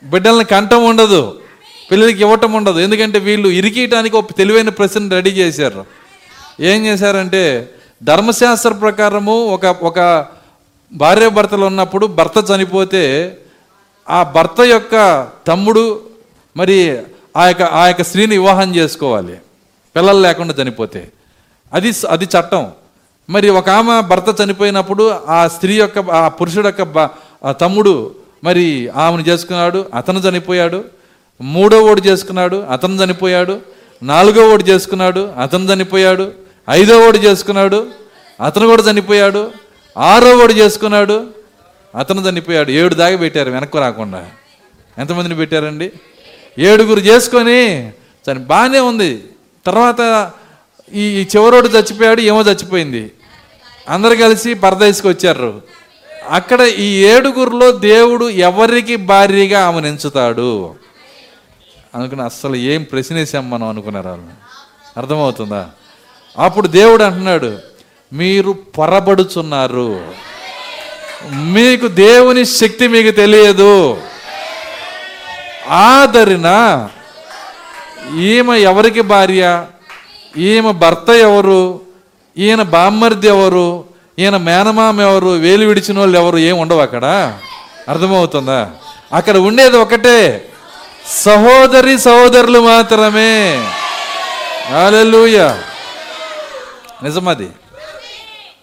బిడ్డల్ని 0.04 0.44
కంటం 0.44 0.84
ఉండదు 0.84 1.40
పెళ్ళిళ్ళకి 1.90 2.22
ఇవ్వటం 2.22 2.52
ఉండదు. 2.52 2.78
ఎందుకంటే 2.78 3.18
వీళ్ళు 3.18 3.48
ఇరికియటానికి 3.48 4.16
ఒక 4.16 4.30
తెలివైన 4.36 4.68
ప్రశ్న 4.68 5.12
రెడీ 5.12 5.30
చేశారు. 5.30 5.86
ఏం 6.60 6.86
చేశారంటే 6.86 7.70
ధర్మశాస్త్ర 8.02 8.72
ప్రకారము 8.72 9.46
ఒక 9.46 9.66
ఒక 9.66 10.26
భార్య 10.92 11.28
భర్తలు 11.28 11.64
ఉన్నప్పుడు 11.64 12.06
భర్త 12.06 12.50
చనిపోతే 12.50 13.36
ఆ 14.10 14.22
భర్త 14.22 14.60
యొక్క 14.60 15.28
తమ్ముడు 15.46 16.07
మరి 16.58 16.76
ఆ 17.36 17.46
యొక్క 17.46 17.62
ఆ 17.62 17.86
యొక్క 17.86 18.02
స్త్రీని 18.02 18.38
వివాహం 18.38 18.74
చేసుకోవాలి. 18.76 19.36
పిల్లలు 19.96 20.20
లేకుండా 20.20 20.54
చనిపోతే. 20.62 21.08
అది 21.72 21.92
అది 22.08 22.24
చట్టం. 22.24 22.64
మరి 23.30 23.48
ఒక 23.50 23.68
ఆమె 23.68 24.00
భర్త 24.00 24.42
చనిపోయినప్పుడు 24.42 25.04
ఆ 25.28 25.48
స్త్రీ 25.48 25.74
యొక్క 25.74 25.98
ఆ 25.98 26.28
పురుషుడు 26.28 26.68
యొక్క 26.68 27.10
ఆ 27.44 27.52
తమ్ముడు 27.52 28.14
మరి 28.44 28.88
ఆమెను 28.88 29.22
చేసుకున్నాడు 29.22 29.86
అతను 29.94 30.18
చనిపోయాడు 30.18 30.84
మూడో 31.40 31.82
ఓడి 31.82 32.00
చేసుకున్నాడు 32.00 32.56
అతను 32.56 32.94
చనిపోయాడు 33.04 33.60
నాలుగో 34.02 34.54
ఓడి 34.54 34.64
చేసుకున్నాడు 34.64 35.20
అతను 35.42 35.64
చనిపోయాడు 35.72 36.32
ఐదో 36.70 37.08
ఓడి 37.08 37.18
చేసుకున్నాడు 37.18 37.86
అతను 38.44 38.66
కూడా 38.66 38.82
చనిపోయాడు 38.82 39.50
ఆరో 39.98 40.38
ఓడి 40.38 40.54
చేసుకున్నాడు 40.54 41.26
అతను 41.98 42.28
చనిపోయాడు. 42.28 42.70
ఏడు 42.70 42.94
దాకా 42.94 43.16
పెట్టారు 43.16 43.50
వెనక్కు 43.50 43.78
రాకుండా. 43.78 44.26
ఎంతమందిని 44.98 45.36
పెట్టారండి? 45.36 45.92
ఏడుగురు 46.58 47.00
చేసుకొని 47.00 47.88
చని 47.88 48.38
బాగానే 48.38 48.80
ఉంది. 48.80 49.24
తర్వాత 49.66 50.30
ఈ 50.94 51.00
ఈ 51.00 51.26
చివరోడు 51.36 51.68
చచ్చిపోయాడు 51.68 52.20
ఏమో 52.20 52.42
చచ్చిపోయింది. 52.42 53.12
అందరు 53.88 54.14
కలిసి 54.14 54.54
పరదేశకు 54.54 55.08
వచ్చారు. 55.08 55.62
అక్కడ 56.30 56.60
ఈ 56.60 57.04
ఏడుగురిలో 57.04 57.72
దేవుడు 57.72 58.30
ఎవరికి 58.30 58.96
భార్యగా 58.96 59.66
ఆమెను 59.66 59.86
ఎంచుతాడు? 59.86 60.74
అనుకున్న 61.94 62.22
అస్సలు 62.22 62.56
ఏం 62.56 62.82
ప్రశ్నేసాం 62.82 63.50
మనం 63.50 63.66
అనుకున్నారు 63.66 64.08
వాళ్ళు 64.08 64.26
అర్థమవుతుందా? 64.96 65.70
అప్పుడు 66.38 66.66
దేవుడు 66.66 67.02
అంటున్నాడు 67.02 67.58
మీరు 68.12 68.52
పొరబడుచున్నారు. 68.52 70.00
మీకు 71.32 71.88
దేవుని 71.88 72.44
శక్తి 72.44 72.88
మీకు 72.88 73.16
తెలియదు. 73.16 74.00
ఆదరిన 75.70 76.88
ఈమె 78.18 78.58
ఎవరికి 78.58 79.00
భార్య? 79.00 79.66
ఈమె 80.36 80.72
భర్త 80.72 81.10
ఎవరు? 81.10 81.80
ఈయన 82.38 82.62
బామ్మర్ది 82.62 83.26
ఎవరు? 83.26 83.84
ఈయన 84.18 84.36
మేనమామ 84.36 85.00
ఎవరు? 85.00 85.28
వేలు 85.28 85.66
విడిచిన 85.66 85.98
వాళ్ళు 85.98 86.18
ఎవరు? 86.18 86.38
ఏం 86.38 86.58
ఉండవు 86.58 86.80
అక్కడ. 86.80 87.38
అర్థమవుతుందా? 87.88 88.70
అక్కడ 89.12 89.36
ఉండేది 89.36 89.76
ఒకటే. 89.76 90.48
సహోదరి 91.06 91.98
సహోదరులు 91.98 92.58
మాత్రమే. 92.58 93.64
హల్లెలూయా. 94.70 95.58
నిజమది. 97.02 97.48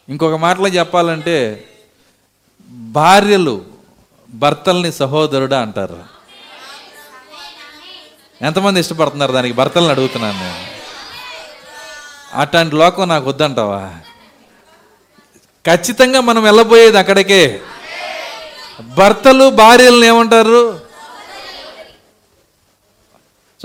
ఇంకొక 0.10 0.36
మాటలో 0.36 0.68
చెప్పాలంటే 0.68 1.64
భార్యలు 2.70 3.62
భర్తల్ని 4.34 4.92
సహోదరుడా 4.92 5.62
అంటారు. 5.62 6.15
ఎంతమంది 8.46 8.80
ఇష్టపడుతున్నారు 8.80 9.32
దానికి? 9.32 9.56
భర్తలను 9.56 9.90
అడుగుతున్నాను 9.90 10.40
నేను. 10.40 10.76
అట్లాంటి 12.34 12.76
లోకం 12.76 13.08
నాకు 13.08 13.30
వద్దంటావా? 13.30 13.92
ఖచ్చితంగా 15.68 16.22
మనం 16.22 16.44
వెళ్ళబోయేది 16.44 16.98
అక్కడికే. 16.98 17.62
భర్తలు 18.98 19.50
భార్యలను 19.50 20.06
ఏమంటారు? 20.06 20.80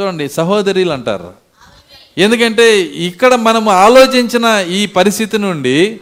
చూడండి 0.00 0.28
సహోదరులు 0.28 0.92
అంటారు. 0.92 1.32
ఎందుకంటే 2.18 2.80
ఇక్కడ 2.80 3.34
మనం 3.34 3.68
ఆలోచించిన 3.68 4.66
ఈ 4.68 4.86
పరిస్థితి 4.86 5.38
నుండి 5.38 6.00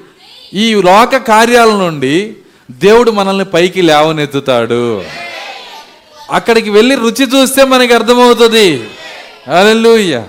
ఈ 0.55 0.75
లోక 0.75 1.17
కార్యాల 1.17 1.69
నుండి 1.69 2.37
దేవుడు 2.71 3.11
మనల్ని 3.11 3.45
పైకి 3.45 3.83
లేవనెత్తుతాడు. 3.83 5.05
అక్కడికి 6.31 6.71
వెళ్ళి 6.71 6.95
రుచి 6.95 7.25
చూస్తే 7.25 7.65
మనకి 7.65 7.95
అర్థమవుతుంది. 7.95 8.91
హల్లెలూయా 9.49 10.29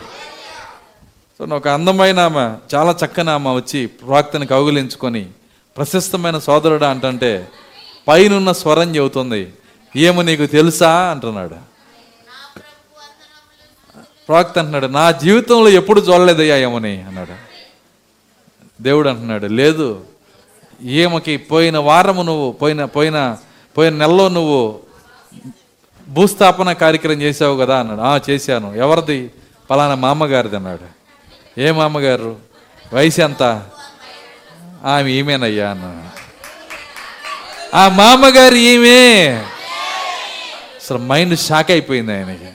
సో 1.38 1.56
ఒక 1.56 1.68
అందమైన 1.68 2.20
ఆమె 2.20 2.78
చాలా 2.78 2.96
చక్కని 3.06 3.30
ఆమె 3.30 3.50
వచ్చి 3.50 3.86
ప్రవక్తని 3.86 4.46
కౌగిలించుకొని 4.46 5.26
ప్రశస్తమైన 5.78 6.38
సోదరుడు 6.40 6.86
అంటుంటే 6.86 7.48
పైనున్న 8.08 8.52
స్వరం 8.52 8.96
చెబుతుంది. 8.96 9.54
ఏమో 9.96 10.22
నీకు 10.22 10.46
తెలుసా 10.46 10.92
అంటున్నాడు. 11.12 11.56
ప్రవక్త 14.28 14.58
అంటున్నాడు 14.58 14.86
నా 14.86 15.12
జీవితంలో 15.12 15.70
ఎప్పుడు 15.70 16.02
చూడలేదయ్యా 16.02 16.58
ఏమని 16.58 17.02
అన్నాడు. 17.02 17.36
దేవుడు 18.82 19.10
అంటున్నాడు 19.10 19.46
లేదు. 19.46 20.02
ఏమకి 20.84 21.38
పోయిన 21.38 21.78
వారము 21.78 22.22
నువ్వు 22.22 22.52
పోయిన 22.52 22.86
పోయిన 22.86 23.38
పోయిన 23.78 23.94
నెలలో 23.94 24.30
నువ్వు 24.30 24.80
భూస్థాపన 26.10 26.72
కార్యక్రమం 26.72 27.22
చేసావు 27.22 27.58
కదా 27.58 27.80
అన్నాడు. 27.80 28.00
ఆ 28.00 28.20
చేశాను. 28.30 28.76
ఎవరిది? 28.76 29.32
పలానా 29.70 29.96
మామగారిది 29.96 30.56
అన్నాడు. 30.56 31.00
ఏ 31.60 31.72
మామగారు? 31.72 32.36
వయసు 32.94 33.22
ఎంత? 33.22 33.44
ఆమె 34.86 35.12
ఈమెనయ్యా 35.12 35.70
అన్నాడు. 35.70 36.20
ఆ 37.76 37.90
మామగారు 37.90 38.56
ఈమె. 38.56 39.28
అసలు 40.84 40.98
మైండ్ 40.98 41.40
షాక్ 41.40 41.72
అయిపోయింది 41.72 42.14
ఆయనకి. 42.14 42.50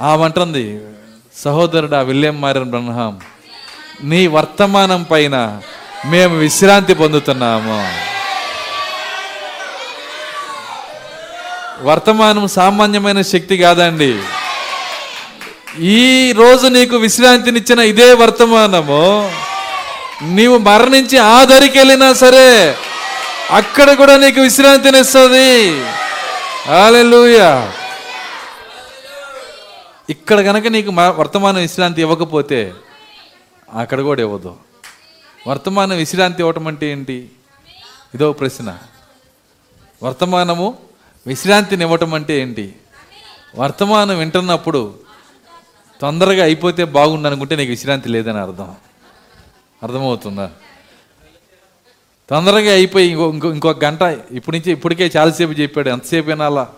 ఆమంటుంది 0.00 0.80
సహోదరుడు 1.36 1.96
ఆ 1.96 2.00
విలియం 2.00 2.40
మారిన 2.40 2.62
బ్రహ్మం 2.62 3.20
నీ 4.02 4.26
వర్తమానం 4.26 5.02
పైన 5.02 5.60
మేము 6.06 6.36
విశ్రాంతి 6.36 6.94
పొందుతున్నాము. 6.94 8.13
వర్తమానం 11.82 12.48
సామాన్యమైన 12.48 13.22
శక్తి 13.22 13.58
కాదండి. 13.58 14.22
ఈ 15.78 16.32
రోజు 16.32 16.66
నీకు 16.66 16.96
విశ్రాంతినిచ్చిన 16.96 17.78
ఇదే 17.78 18.12
వర్తమానము. 18.12 19.32
నీవు 20.22 20.58
మరణించి 20.58 21.18
ఆదరికి 21.18 21.78
వెళ్ళినా 21.78 22.12
సరే 22.12 22.76
అక్కడ 23.50 23.92
కూడా 23.92 24.16
నీకు 24.16 24.40
విశ్రాంతినిస్తుంది. 24.40 25.80
హల్లెలూయా. 26.66 27.72
ఇక్కడ 30.10 30.44
కనుక 30.44 30.66
నీకు 30.66 30.90
మ- 30.90 31.14
విశ్రాంతి 31.60 32.00
ఇవ్వకపోతే 32.00 32.72
అక్కడ 33.74 34.00
కూడా 34.00 34.20
ఇవ్వదు. 34.20 34.56
వర్తమానం 35.48 35.96
విశ్రాంతి 35.96 36.36
ఇవ్వటం 36.40 36.66
అంటే 36.66 36.86
ఏంటి? 36.86 37.28
ఇదో 38.14 38.32
ప్రశ్న. 38.32 38.78
వర్తమానము 40.02 40.78
విశ్రాంతిని 41.26 41.84
ఇవ్వటం 41.84 42.14
అంటే 42.14 42.40
ఏంటి? 42.40 42.74
వర్తమానం 43.56 44.18
వింటున్నప్పుడు 44.18 44.94
తొందరగా 46.00 46.44
అయిపోతే 46.44 46.84
బాగుండు 46.84 47.26
అనుకుంటే 47.26 47.56
నీకు 47.56 47.70
విశ్రాంతి 47.70 48.08
లేదని 48.08 48.38
అర్థం. 48.38 48.74
అర్థమవుతుందా? 49.82 50.50
తొందరగా 52.30 52.72
అయిపోయి 52.72 53.10
ఇంకో 53.10 53.32
ఇంకో 53.32 53.50
ఇంకొక 53.50 53.84
గంట 53.84 54.02
ఇప్పటి 54.30 54.58
నుంచి 54.58 54.72
ఇప్పటికే 54.72 55.10
చాలాసేపు 55.16 55.52
చెప్పాడు. 55.52 55.88
ఎంతసేపు 55.88 56.26
వినాలా? 56.26 56.68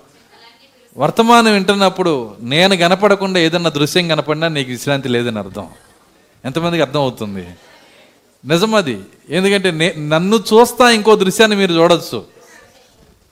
వర్తమానం 0.98 1.52
వింటున్నప్పుడు 1.52 2.36
నేను 2.40 2.76
కనపడకుండా 2.76 3.40
ఏదన్నా 3.40 3.70
దృశ్యం 3.70 4.08
కనపడినా 4.08 4.48
నీకు 4.48 4.70
విశ్రాంతి 4.70 5.08
లేదని 5.08 5.38
అర్థం. 5.38 5.68
ఎంతమందికి 6.44 6.82
అర్థం 6.82 7.00
అవుతుంది 7.00 7.48
నిజమది. 8.44 9.00
ఎందుకంటే 9.30 9.70
నే 9.70 9.94
నన్ను 9.98 10.36
చూస్తా 10.36 10.90
ఇంకో 10.90 11.16
దృశ్యాన్ని 11.16 11.56
మీరు 11.56 11.72
చూడొచ్చు. 11.74 12.35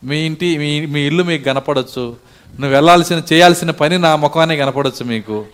మీ 0.05 0.16
ఇంటి 0.20 0.59
మీ 0.59 0.86
మీ 0.86 1.00
ఇల్లు 1.00 1.22
మీకు 1.22 1.44
కనపడవచ్చు 1.44 2.16
నువ్వు 2.61 2.68
వెళ్ళాల్సిన 2.68 3.22
చేయాల్సిన 3.32 3.70
పని 3.70 3.98
నా 3.98 4.16
ముఖానే 4.16 4.57
కనపడవచ్చు 4.57 5.05
మీకు. 5.05 5.44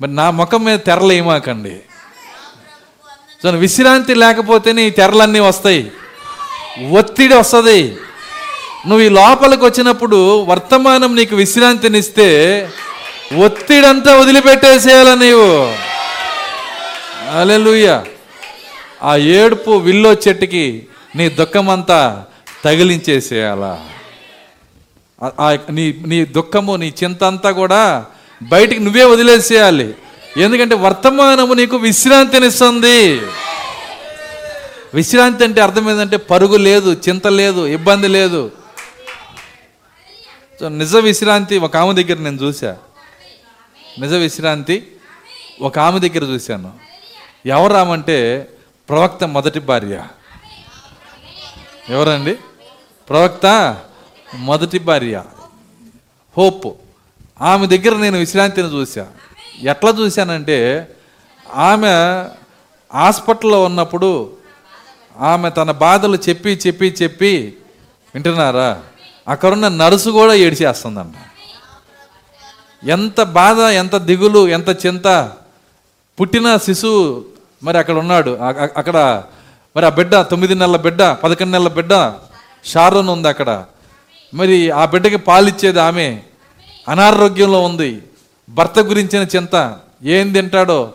మరి 0.00 0.14
నా 0.14 0.30
ముఖం 0.30 0.64
మీద 0.64 0.78
తెరలు 0.78 1.12
ఏమాకండి? 1.12 1.76
సో 3.42 3.50
విశ్రాంతి 3.50 4.14
లేకపోతే 4.14 4.72
నీ 4.72 4.90
తెరలన్నీ 4.90 5.38
వస్తాయి. 5.38 5.92
ఒత్తిడి 6.90 7.34
వస్తుంది. 7.34 7.96
నువ్వు 8.86 9.00
ఈ 9.00 9.08
లోపలికి 9.08 9.64
వచ్చినప్పుడు 9.64 10.42
వర్తమానం 10.42 11.16
నీకు 11.16 11.36
విశ్రాంతినిస్తే 11.36 12.28
ఒత్తిడంతా 13.44 14.16
వదిలిపెట్టేసేయాల 14.16 15.14
నీవు? 15.14 15.74
అలెలుయ్య 17.40 18.02
ఆ 19.02 19.16
ఏడుపు 19.16 19.70
విల్లో 19.70 20.12
చెట్టుకి 20.12 20.86
నీ 21.16 21.28
దుఃఖమంతా 21.28 22.24
తగిలించేసేయాలా? 22.64 23.88
ఆ- 25.40 25.56
నీ 25.70 25.94
నీ 26.06 26.24
దుఃఖము 26.24 26.76
నీ 26.76 26.94
చింత 27.04 27.24
అంతా 27.24 27.50
కూడా 27.50 28.06
బయటికి 28.42 28.80
నువ్వే 28.80 29.04
వదిలేసేయాలి. 29.04 29.94
ఎందుకంటే 30.36 30.74
వర్తమానము 30.74 31.54
నీకు 31.54 31.76
విశ్రాంతినిస్తుంది. 31.76 33.20
విశ్రాంతి 34.94 35.44
అంటే 35.44 35.60
అర్థం 35.60 35.90
ఏంటంటే 35.90 36.16
పరుగు 36.16 36.56
లేదు 36.56 37.00
చింత 37.08 37.26
లేదు 37.26 37.66
ఇబ్బంది 37.66 38.08
లేదు. 38.08 38.52
సో 40.60 40.68
నిజ 40.68 40.96
విశ్రాంతి 40.96 41.58
ఒక 41.58 41.76
ఆమె 41.76 42.02
దగ్గర 42.02 42.18
నేను 42.18 42.36
చూసా 42.36 42.76
నిజ 43.98 44.12
విశ్రాంతి 44.12 44.86
ఒక 45.60 45.78
ఆమె 45.78 46.08
దగ్గర 46.08 46.24
చూశాను. 46.24 46.72
ఎవరు 47.46 47.74
ఆమంటే 47.74 48.48
ప్రవక్త 48.88 49.24
మొదటి 49.24 49.60
భార్య. 49.60 50.02
ఎవరండి? 51.88 52.36
ప్రవక్త 53.10 53.46
మొదటి 54.34 54.78
భార్య 54.78 55.22
హోప్. 56.38 56.66
ఆమె 57.42 57.66
దగ్గర 57.66 57.96
నేను 57.96 58.18
విశ్రాంతిని 58.18 58.68
చూసా 58.68 59.06
ఎట్లా 59.60 59.90
చూశానంటే 60.00 60.58
ఆమె 61.54 61.88
హాస్పిటల్లో 62.92 63.64
ఉన్నప్పుడు 63.64 64.30
ఆమె 65.18 65.50
తన 65.50 65.70
బాధలు 65.70 66.18
చెప్పి 66.28 66.60
చెప్పి 66.66 66.96
చెప్పి 67.02 67.32
వింటున్నారా? 68.14 68.82
అక్కడున్న 69.28 69.68
నర్సు 69.68 70.10
కూడా 70.10 70.34
ఏడిచేస్తుందంట. 70.34 71.14
ఎంత 72.88 73.22
బాధ 73.22 73.58
ఎంత 73.58 73.96
దిగులు 73.96 74.48
ఎంత 74.48 74.86
చింత. 74.86 75.32
పుట్టిన 76.20 76.56
శిశువు 76.56 77.24
మరి 77.62 77.78
అక్కడ 77.78 77.94
ఉన్నాడు. 77.94 78.30
అక్కడ 78.76 79.24
మరి 79.76 79.86
ఆ 79.86 79.88
బిడ్డ 79.88 80.20
తొమ్మిది 80.20 80.54
నెలల 80.54 80.76
బిడ్డ 80.76 81.02
పదకొండు 81.02 81.52
నెలల 81.52 81.68
బిడ్డ 81.68 81.92
షారోన్ 82.64 83.08
ఉంది 83.08 83.28
అక్కడ. 83.28 83.64
మరి 84.34 84.70
ఆ 84.70 84.84
బిడ్డకి 84.84 85.16
పాలిచ్చేది 85.16 85.80
ఆమె. 85.80 86.20
అనారోగ్యంలో 86.88 87.62
ఉంది. 87.62 88.02
భర్త 88.48 88.78
గురించిన 88.78 89.26
చింత. 89.36 89.78
ఏం 90.02 90.32
తింటాడో? 90.32 90.92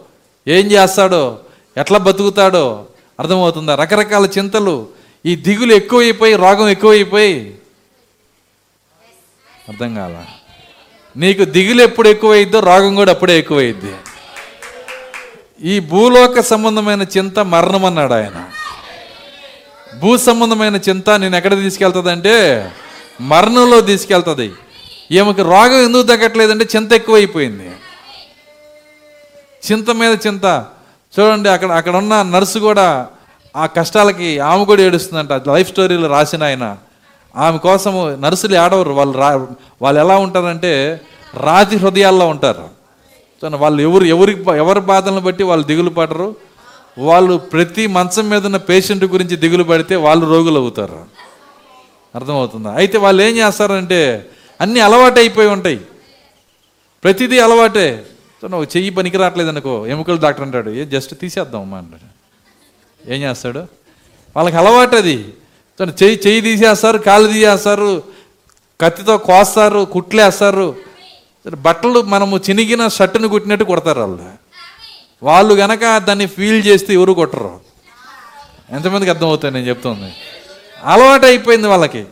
ఏం 0.47 0.71
చేస్తాడో? 0.71 1.39
ఎట్లా 1.77 1.99
బతుకుతాడో? 1.99 2.85
అర్థమవుతుందా? 3.19 3.75
రకరకాల 3.75 4.25
చింతలు. 4.25 4.87
ఈ 5.25 5.35
దిగులు 5.35 5.73
ఎక్కువైపోయి 5.73 6.35
రోగం 6.35 6.69
ఎక్కువైపోయి. 6.69 7.57
అర్థం 9.69 9.95
కాల? 9.95 10.25
నీకు 11.17 11.43
దిగులు 11.43 11.81
ఎప్పుడు 11.81 12.09
ఎక్కువైద్దో 12.09 12.59
రోగం 12.59 12.95
కూడా 12.95 13.11
అప్పుడే 13.11 13.39
ఎక్కువైద్ది. 13.39 13.95
ఈ 15.61 15.79
భూలోక 15.79 16.39
సంబంధమైన 16.39 17.01
చింత 17.01 17.39
మరణం 17.39 17.85
అన్నాడు 17.85 18.13
ఆయన. 18.13 18.49
భూ 19.99 20.17
సంబంధమైన 20.17 20.75
చింత 20.75 21.09
నేను 21.09 21.35
ఎక్కడ 21.35 21.55
తీసుకెళ్తుందంటే 21.55 22.71
మరణంలో 23.21 23.81
తీసుకెళ్తుంది. 23.81 24.51
ఈమెకి 25.11 25.41
రోగం 25.41 25.85
ఎందుకు 25.85 26.01
తగ్గట్లేదంటే 26.01 26.65
చింత 26.75 26.93
ఎక్కువైపోయింది. 26.93 27.71
చింత 29.71 29.91
మీద 29.91 30.17
చింత. 30.27 30.65
చూడండి 31.19 31.49
అక్కడ 31.49 31.71
అక్కడ 31.71 31.95
ఉన్న 31.95 32.21
నర్సు 32.21 32.59
కూడా 32.59 33.07
ఆ 33.55 33.65
కష్టాలకి 33.65 34.39
ఆమె 34.39 34.65
కూడా 34.65 34.81
ఏడుస్తుందంట. 34.81 35.49
లైఫ్ 35.49 35.69
స్టోరీలు 35.69 36.07
రాసిన 36.07 36.43
ఆయన. 36.43 36.77
ఆమె 37.35 37.57
కోసము 37.57 38.09
నర్సులు 38.09 38.55
ఏడవరు. 38.55 38.89
వాళ్ళు 38.89 39.17
రా 39.17 39.47
వాళ్ళు 39.81 40.01
ఎలా 40.01 40.17
ఉంటారంటే 40.17 41.01
రాతి 41.37 41.77
హృదయాల్లో 41.77 42.27
ఉంటారు. 42.27 42.69
చూడండి 43.39 43.57
వాళ్ళు 43.57 43.81
ఎవరు 43.81 44.03
ఎవరికి 44.03 44.39
ఎవరి 44.41 44.79
బాధలను 44.79 45.21
బట్టి 45.21 45.43
వాళ్ళు 45.43 45.67
దిగులు 45.67 45.89
పడరు. 45.89 46.35
వాళ్ళు 46.97 47.37
ప్రతి 47.37 47.87
మంచం 47.87 48.29
మీద 48.29 48.45
ఉన్న 48.45 48.57
పేషెంట్ 48.57 49.05
గురించి 49.05 49.35
దిగులు 49.35 49.63
పడితే 49.63 49.95
వాళ్ళు 49.95 50.25
రోగులు 50.25 50.59
అవుతారు. 50.59 51.05
అర్థమవుతుందా? 52.15 52.71
అయితే 52.71 52.97
వాళ్ళు 52.97 53.23
ఏం 53.23 53.37
చేస్తారంటే 53.37 54.29
అన్నీ 54.61 54.79
అలవాటు 54.79 55.19
అయిపోయి 55.19 55.47
ఉంటాయి. 55.47 55.81
ప్రతిదీ 57.03 57.39
అలవాటే. 57.39 58.05
నువ్వు 58.45 58.63
చెయ్యి 58.63 58.89
పనికి 58.89 59.17
రావట్లేదు 59.17 59.49
అనుకో 59.49 59.87
ఎముకలు 59.87 60.17
డాక్టర్ 60.17 60.45
అంటాడు 60.45 60.69
ఏ 60.69 60.85
జస్ట్ 60.85 61.19
తీసేద్దాం 61.19 61.61
అమ్మా 61.61 61.77
అంటాడు. 61.77 62.15
ఏం 63.13 63.21
చేస్తాడు? 63.21 63.59
వాళ్ళకి 64.35 64.57
అలవాటు 64.57 64.95
అది. 64.95 65.33
చెయ్యి 65.81 66.19
చెయ్యి 66.27 66.41
తీసేస్తారు 66.41 66.97
కాలు 66.97 67.27
తీసేస్తారు 67.27 68.03
కత్తితో 68.81 69.17
కోస్తారు 69.17 69.87
కుట్లేస్తారు. 69.91 70.75
బట్టలు 71.61 72.01
మనము 72.01 72.37
చినిగిన 72.37 72.87
షర్టును 72.87 73.27
కుట్టినట్టు 73.27 73.65
కొడతారు 73.65 73.99
వాళ్ళు. 73.99 74.44
వాళ్ళు 75.23 75.53
గనక 75.53 75.97
దాన్ని 75.97 76.25
ఫీల్ 76.25 76.65
చేస్తే 76.67 76.93
ఎవరు 76.93 77.13
కొట్టరు. 77.13 77.59
ఎంతమందికి 78.71 79.09
అర్థమవుతుంది 79.09 79.53
నేను 79.53 79.65
చెప్తుంది. 79.69 80.13
అలవాటు 80.83 81.25
అయిపోయింది 81.25 81.67
వాళ్ళకి. 81.67 82.05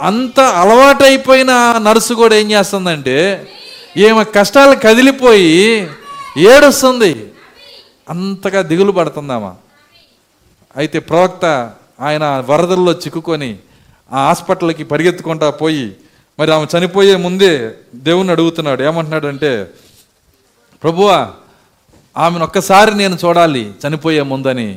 అంత 0.00 0.40
అలవాటు 0.40 1.04
అయిపోయిన 1.04 1.74
నర్సు 1.78 2.14
కూడా 2.14 2.34
ఏం 2.34 2.50
చేస్తుందంటే 2.50 3.48
ఈమె 3.96 4.24
కష్టాలు 4.24 4.76
కదిలిపోయి 4.76 5.88
ఏడుస్తుంది. 6.38 7.32
అంతగా 8.08 8.62
దిగులు 8.62 8.92
పడుతుందామా? 8.92 9.54
అయితే 10.76 10.98
ప్రవక్త 10.98 11.72
ఆయన 12.00 12.44
వరదల్లో 12.46 12.92
చిక్కుకొని 12.92 13.58
ఆ 14.12 14.26
హాస్పిటల్కి 14.26 14.84
పరిగెత్తుకుంటా 14.84 15.50
పోయి 15.50 15.96
మరి 16.38 16.52
ఆమె 16.52 16.78
చనిపోయే 16.78 17.16
ముందే 17.16 17.72
దేవుణ్ణి 17.94 18.32
అడుగుతున్నాడు. 18.32 18.82
ఏమంటున్నాడంటే 18.82 19.66
ప్రభువా 20.82 21.32
ఆమెను 22.16 22.44
ఒక్కసారి 22.44 22.94
నేను 22.94 23.18
చూడాలి 23.24 23.72
చనిపోయే 23.82 24.22
ముందని 24.22 24.68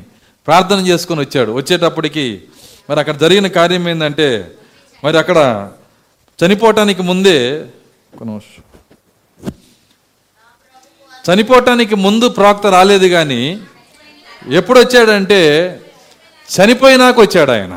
ప్రార్థన 0.48 0.80
చేసుకొని 0.88 1.22
వచ్చాడు. 1.22 1.52
వచ్చేటప్పటికి 1.54 2.26
మరి 2.90 3.00
అక్కడ 3.00 3.18
జరిగిన 3.18 3.48
కార్యం 3.48 3.90
ఏంటంటే 3.90 4.28
మరి 5.04 5.18
అక్కడ 5.18 5.40
చనిపోవటానికి 6.40 7.02
ముందే 7.02 7.66
చనిపోవటానికి 11.26 11.96
ముందు 11.96 12.30
ప్రవక్త 12.30 12.68
రాలేదు 12.68 13.10
కానీ 13.10 13.42
ఎప్పుడు 14.52 14.80
వచ్చాడంటే 14.80 15.40
చనిపోయినాక 16.48 17.20
వచ్చాడు 17.20 17.52
ఆయన. 17.52 17.74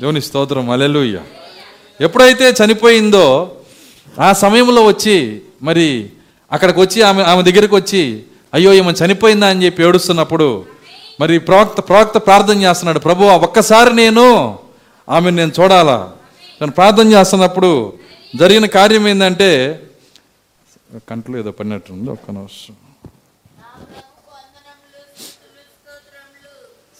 దేవుని 0.00 0.20
స్తోత్రం 0.20 0.70
అలెలుయ్య 0.70 1.18
ఎప్పుడైతే 2.00 2.50
చనిపోయిందో 2.50 3.26
ఆ 4.20 4.32
సమయంలో 4.32 4.86
వచ్చి 4.86 5.16
మరి 5.62 6.10
అక్కడికి 6.52 6.80
వచ్చి 6.80 7.02
ఆమె 7.02 7.22
ఆమె 7.22 7.42
దగ్గరికి 7.42 7.74
వచ్చి 7.74 8.02
అయ్యో 8.54 8.70
ఈమె 8.72 8.92
చనిపోయిందా 8.92 9.48
అని 9.48 9.64
చెప్పి 9.64 9.84
ఏడుస్తున్నప్పుడు 9.84 10.48
మరి 11.20 11.38
ప్రవక్త 11.38 11.80
ప్రవక్త 11.80 12.18
ప్రార్థన 12.18 12.62
చేస్తున్నాడు. 12.62 12.98
ప్రభు 12.98 13.24
ఒక్కసారి 13.24 13.94
నేను 13.94 14.26
ఆమెను 15.08 15.36
నేను 15.36 15.52
చూడాలా? 15.60 16.12
నేను 16.60 16.72
ప్రార్థన 16.72 17.12
చేస్తున్నప్పుడు 17.12 17.70
జరిగిన 18.36 18.66
కార్యం 18.66 19.08
ఏంటంటే 19.08 19.50
కంట్లో 21.08 21.38
ఏదో 21.38 21.50
పడినట్టుంది 21.50 22.10
ఒక్క 22.10 22.30
నిమిషం. 22.30 22.74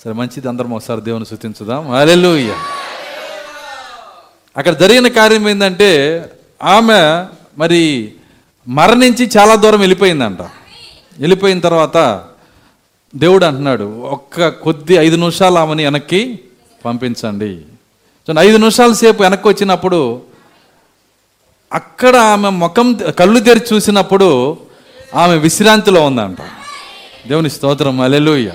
సరే 0.02 0.12
మంచిది 0.12 0.48
అందరం 0.48 0.72
ఒకసారి 0.72 1.00
దేవుని 1.00 1.24
శుతించుదాం 1.24 1.92
హల్లెలూయా. 1.92 2.58
అక్కడ 4.56 4.74
జరిగిన 4.82 5.08
కార్యం 5.08 5.48
ఏంటంటే 5.48 5.90
ఆమె 6.62 7.00
మరి 7.58 8.14
మరణించి 8.68 9.30
చాలా 9.36 9.54
దూరం 9.54 9.80
వెళ్ళిపోయిందంట. 9.80 10.42
వెళ్ళిపోయిన 11.18 11.58
తర్వాత 11.60 11.96
దేవుడు 13.14 13.44
అంటున్నాడు 13.44 13.86
ఒక్క 14.14 14.48
కొద్ది 14.64 14.94
ఐదు 15.06 15.16
నిమిషాలు 15.16 15.58
ఆమెని 15.58 15.84
వెనక్కి 15.84 16.20
పంపించండి. 16.84 17.50
చూడండి, 18.24 18.40
ఐదు 18.48 18.56
నిమిషాల 18.56 18.92
సేపు 18.92 19.22
వెనక్కి 19.22 19.48
వచ్చినప్పుడు 19.48 20.00
అక్కడ 21.72 22.14
ఆమె 22.32 22.48
ముఖం 22.62 22.88
కళ్ళు 23.18 23.40
తెరిచి 23.40 23.68
చూసినప్పుడు 23.72 24.28
ఆమె 25.14 25.36
విశ్రాంతిలో 25.36 26.00
ఉందంట. 26.06 26.40
దేవుని 27.28 27.50
స్తోత్రం 27.50 28.00
అలెలుయ్య 28.00 28.50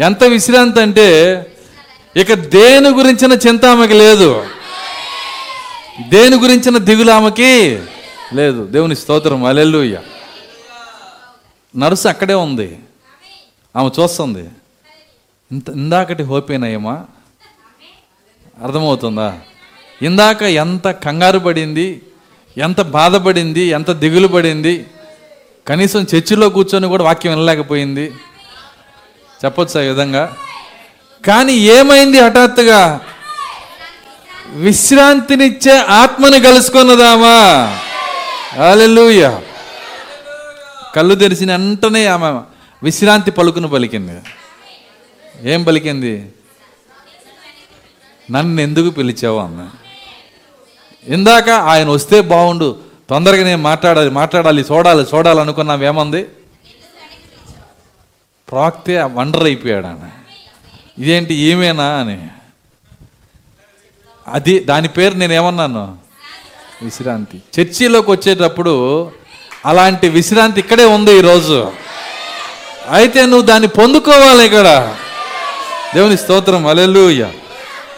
ఎంత 0.00 0.24
విశ్రాంతి 0.24 0.80
అంటే 0.80 1.08
ఇక 2.16 2.32
దేని 2.56 2.90
గురించిన 2.98 3.32
చింత 3.44 3.64
ఆమెకి 3.66 3.94
లేదు. 3.94 4.30
దేని 6.08 6.36
గురించిన 6.36 6.76
దిగులు 6.78 7.10
ఆమెకి 7.10 7.52
లేదు. 8.34 8.60
దేవుని 8.74 8.96
స్తోత్రం 8.96 9.44
అలెలుయ్య 9.44 9.96
నర్సు 11.76 12.08
అక్కడే 12.08 12.34
ఉంది. 12.34 12.78
ఆమె 13.76 14.02
చూస్తుంది. 14.02 14.48
ఇంత 15.52 15.68
ఇందాకటి 15.68 16.22
హోపేనయ్యమా 16.22 17.04
అర్థమవుతుందా? 18.62 19.38
ఇందాక 20.02 20.42
ఎంత 20.42 20.88
కంగారు 20.88 21.38
పడింది 21.38 22.02
ఎంత 22.58 22.80
బాధపడింది 22.80 23.60
ఎంత 23.60 23.90
దిగులు 23.90 24.28
పడింది 24.28 24.86
కనీసం 25.68 26.06
చర్చిలో 26.14 26.48
కూర్చొని 26.48 26.86
కూడా 26.86 27.04
వాక్యం 27.04 27.32
వినలేకపోయింది. 27.32 28.12
చెప్పొచ్చు 29.44 29.80
ఆ 29.80 29.82
విధంగా? 29.82 30.36
కానీ 31.26 31.52
ఏమైంది 31.52 32.20
హఠాత్తుగా? 32.20 33.00
విశ్రాంతినిచ్చే 34.48 35.78
ఆత్మని 35.78 36.40
కలుసుకున్నదామా? 36.40 37.36
అలెలుయా 38.70 39.43
కళ్ళు 40.94 41.14
తెరిచిన 41.14 41.50
వెంటనే 41.56 42.06
ఆమె 42.06 42.40
విశ్రాంతి 42.82 43.30
పలుకును 43.30 43.68
పలికింది. 43.68 44.20
ఏం 45.52 45.64
పలికింది? 45.64 46.32
నన్ను 48.30 48.60
ఎందుకు 48.60 48.90
పిలిచావు 48.90 49.38
అన్న 49.38 49.70
ఇందాక 51.06 51.50
ఆయన 51.50 51.88
వస్తే 51.88 52.20
బాగుండు 52.20 52.78
తొందరగా 53.10 53.44
నేను 53.44 53.62
మాట్లాడాలి 53.62 54.10
మాట్లాడాలి 54.10 54.64
చూడాలి 54.72 55.06
చూడాలి 55.14 55.40
అనుకున్నాం 55.40 55.84
ఏమంది? 55.84 56.26
ప్రాక్తే 58.50 59.02
వండర్ 59.02 59.44
అయిపోయాడు 59.44 59.86
ఆయన 59.86 60.10
ఇదేంటి 60.98 61.34
ఏమేనా 61.34 61.84
అని. 61.84 62.28
అది 64.28 64.60
దాని 64.60 64.88
పేరు 64.88 65.14
నేను 65.14 65.32
ఏమన్నాను 65.32 65.98
విశ్రాంతి. 66.82 67.42
చర్చిలోకి 67.60 68.10
వచ్చేటప్పుడు 68.10 68.72
అలాంటి 69.66 70.08
విశ్రాంతి 70.08 70.60
ఇక్కడే 70.60 70.84
ఉంది 70.84 71.18
ఈరోజు. 71.18 71.72
అయితే 72.90 73.22
నువ్వు 73.22 73.42
దాన్ని 73.42 73.68
పొందుకోవాలి 73.68 74.44
ఇక్కడ. 74.44 74.94
దేవుని 75.94 76.16
స్తోత్రం 76.16 76.66
అలెలుయ్య 76.66 77.30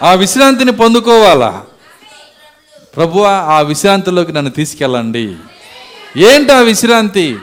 ఆ 0.03 0.13
విశ్రాంతిని 0.13 0.73
పొందుకోవాలా? 0.73 1.63
ప్రభువా 2.97 3.31
ఆ 3.31 3.61
విశ్రాంతిలోకి 3.61 4.33
నన్ను 4.33 4.51
తీసుకెళ్ళండి. 4.51 5.35
ఏంటి 6.17 6.53
ఆ 6.53 6.59
విశ్రాంతి? 6.59 7.37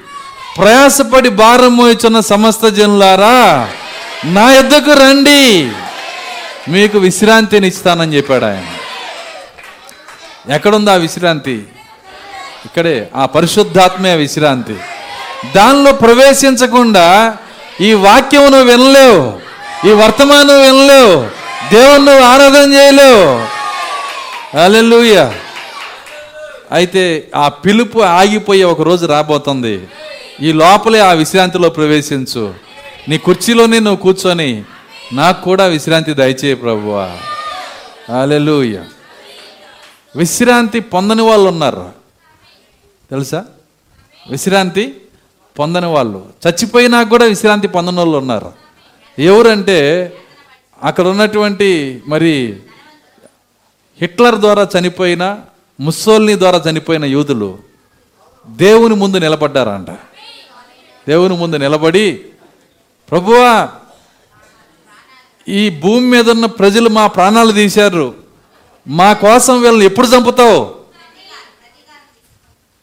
ప్రయాసపడి 0.57 1.29
భారం 1.29 1.77
మోయిచున్న 1.77 2.19
సమస్త 2.19 2.67
జనులారా 2.67 3.69
నా 4.25 4.51
యొద్దకు 4.51 4.91
రండి. 4.91 5.71
మీకు 6.67 6.97
విశ్రాంతిని 6.97 7.67
ఇస్తానని 7.67 8.15
చెప్పాడు 8.15 8.45
ఆయన. 8.45 8.65
ఎక్కడుంది 10.53 10.91
ఆ 10.91 10.95
విశ్రాంతి? 10.95 11.63
ఇక్కడే 12.65 13.09
ఆ 13.15 13.25
పరిశుద్ధాత్మే 13.25 14.15
విశ్రాంతి. 14.15 14.75
దానిలో 15.55 15.91
ప్రవేశించకుండా 15.91 17.37
ఈ 17.81 17.93
వాక్యం 17.93 18.51
నువ్వు 18.51 18.71
వినలేవు 18.71 19.39
ఈ 19.87 19.91
వర్తమానం 19.91 20.61
వినలేవు 20.61 21.15
దేవుని 21.73 22.05
నువ్వు 22.05 22.23
ఆరాధన 22.23 22.73
చేయలేవు. 22.73 23.25
అలెలుయ 24.57 25.31
అయితే 26.71 27.27
ఆ 27.35 27.49
పిలుపు 27.49 27.99
ఆగిపోయి 27.99 28.63
ఒక 28.63 28.81
రోజు 28.81 29.05
రాబోతుంది. 29.05 29.87
ఈ 30.41 30.51
లోపలే 30.51 30.99
ఆ 30.99 31.11
విశ్రాంతిలో 31.11 31.69
ప్రవేశించు. 31.69 32.53
నీ 33.09 33.17
కుర్చీలోనే 33.17 33.79
నువ్వు 33.79 33.95
కూర్చొని 33.95 34.63
నాకు 35.13 35.41
కూడా 35.41 35.65
విశ్రాంతి 35.65 36.13
దయచేయి 36.13 36.55
ప్రభువా. 36.55 37.11
అలెలుయ 38.21 38.77
విశ్రాంతి 40.15 40.79
పొందని 40.79 41.21
వాళ్ళు 41.21 41.49
ఉన్నారు. 41.49 42.02
తెలుసా? 43.13 43.45
విశ్రాంతి 44.29 45.01
పొందని 45.59 45.85
వాళ్ళు. 45.85 46.25
చచ్చిపోయినా 46.47 47.03
కూడా 47.03 47.25
విశ్రాంతి 47.25 47.67
పొందని 47.67 47.97
వాళ్ళు 47.97 48.17
ఉన్నారు. 48.17 48.53
ఎవరంటే 49.19 50.13
అక్కడ 50.83 51.07
ఉన్నటువంటి 51.07 52.01
మరి 52.07 52.57
హిట్లర్ 54.01 54.35
ద్వారా 54.35 54.67
చనిపోయిన 54.79 55.39
ముస్సోల్ని 55.79 56.39
ద్వారా 56.39 56.63
చనిపోయిన 56.69 57.05
యూదులు 57.05 57.59
దేవుని 58.47 58.95
ముందు 58.95 59.17
నిలబడ్డారంట. 59.17 59.89
దేవుని 61.07 61.37
ముందు 61.37 61.55
నిలబడి 61.55 62.21
ప్రభువా 63.11 63.69
ఈ 65.47 65.69
భూమి 65.69 66.07
మీద 66.07 66.29
ఉన్న 66.29 66.45
ప్రజలు 66.45 66.89
మా 66.89 67.07
ప్రాణాలు 67.07 67.51
తీశారు. 67.51 68.15
మా 68.87 69.13
కోసం 69.13 69.61
వీళ్ళని 69.61 69.85
ఎప్పుడు 69.85 70.07
చంపుతావు? 70.07 70.82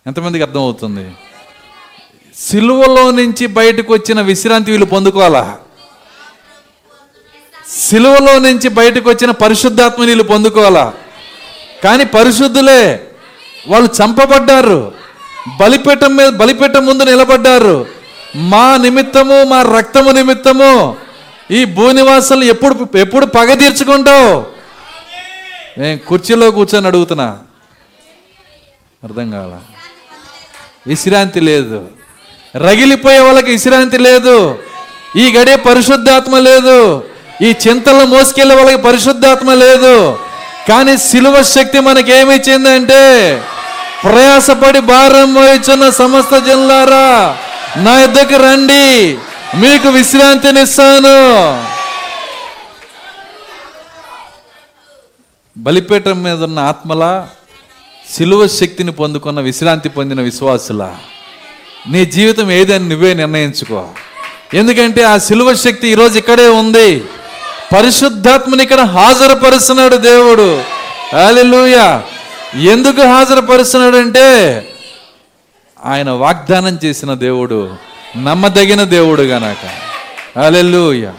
ఎంతమందికి 0.06 0.44
అర్థమవుతుంది? 0.44 1.12
సిలువలో 2.36 3.10
నుంచి 3.10 3.46
బయటకు 3.46 3.90
వచ్చిన 3.92 4.20
విశ్రాంతి 4.20 4.70
వీళ్ళు 4.70 4.86
పొందుకోవాలా? 4.86 5.58
సిలువలో 7.78 8.38
నుంచి 8.38 8.68
బయటకు 8.68 9.10
వచ్చిన 9.10 9.30
పరిశుద్ధాత్మ 9.30 10.04
వీళ్ళు 10.04 10.24
పొందుకోవాలా? 10.24 10.92
కానీ 11.84 12.04
పరిశుద్ధులే 12.04 12.82
వాళ్ళు 13.68 13.88
చంపబడ్డారు. 13.98 14.92
బలిపీఠం 15.60 16.16
మీద 16.16 16.28
బలిపీఠం 16.28 16.86
ముందు 16.86 17.04
నిలబడ్డారు. 17.04 17.86
మా 18.36 18.76
నిమిత్తము 18.76 19.44
మా 19.44 19.62
రక్తము 19.76 20.10
నిమిత్తము 20.10 20.96
ఈ 21.50 21.64
భూనివాసులు 21.64 22.44
ఎప్పుడు 22.44 22.98
ఎప్పుడు 22.98 23.26
పగ 23.26 23.54
తీర్చుకుంటావు? 23.54 24.32
నేను 25.80 25.98
కుర్చీలో 26.08 26.50
కూర్చొని 26.50 26.86
అడుగుతున్నా. 26.86 27.28
అర్థం 29.04 29.30
కావాలా 29.30 29.60
విశ్రాంతి 30.90 31.40
లేదు. 31.40 31.78
రగిలిపోయే 32.56 33.20
వాళ్ళకి 33.20 33.50
విశ్రాంతి 33.50 33.98
లేదు. 33.98 34.36
ఈ 35.16 35.24
గడే 35.36 35.56
పరిశుద్ధాత్మ 35.56 36.38
లేదు. 36.38 36.78
ఈ 37.42 37.54
చింతలు 37.64 38.04
మోసుకెళ్ళే 38.04 38.54
వాళ్ళకి 38.54 38.82
పరిశుద్ధాత్మ 38.82 39.54
లేదు. 39.54 40.18
కానీ 40.68 40.96
సిలువ 40.96 41.42
శక్తి 41.42 41.80
మనకి 41.80 42.12
ఏమి 42.12 42.34
ఇచ్చిందంటే 42.36 43.02
ప్రయాసపడి 44.04 44.80
భారం 44.80 45.28
మోయిచున్న 45.34 45.90
సమస్త 45.90 46.34
జనులారా 46.46 47.08
నా 47.76 47.94
ఇద్దరికి 48.04 48.36
రండి. 48.36 48.86
మీకు 49.62 49.88
విశ్రాంతినిస్తాను. 49.88 51.16
బలిపీఠం 55.58 56.18
మీద 56.22 56.44
ఉన్న 56.44 56.58
ఆత్మలా 56.58 57.12
సిలువ 58.10 58.46
శక్తిని 58.46 58.92
పొందుకున్న 58.92 59.40
విశ్రాంతి 59.40 59.88
పొందిన 59.88 60.20
విశ్వాసుల. 60.20 60.96
నీ 61.90 62.06
జీవితం 62.06 62.50
ఏదని 62.50 62.88
నువ్వే 62.88 63.14
నిర్ణయించుకో. 63.14 63.88
ఎందుకంటే 64.54 65.02
ఆ 65.02 65.18
సిలువ 65.18 65.54
శక్తి 65.54 65.88
ఈరోజు 65.88 66.18
ఇక్కడే 66.18 66.48
ఉంది. 66.48 67.04
పరిశుద్ధాత్మని 67.76 68.62
ఇక్కడ 68.62 68.80
హాజరుపరుస్తున్నాడు 68.80 69.96
దేవుడు. 69.96 70.62
అలెలుయ 71.26 72.00
ఎందుకు 72.56 73.02
హాజరుపరుస్తున్నాడు 73.02 73.96
అంటే 73.96 74.68
ఆయన 75.84 76.10
వాగ్దానం 76.10 76.78
చేసిన 76.84 77.14
దేవుడు 77.14 77.74
నమ్మదగిన 78.16 78.82
దేవుడు 78.82 79.22
గనక. 79.22 79.70
అలెలుయ 80.38 81.10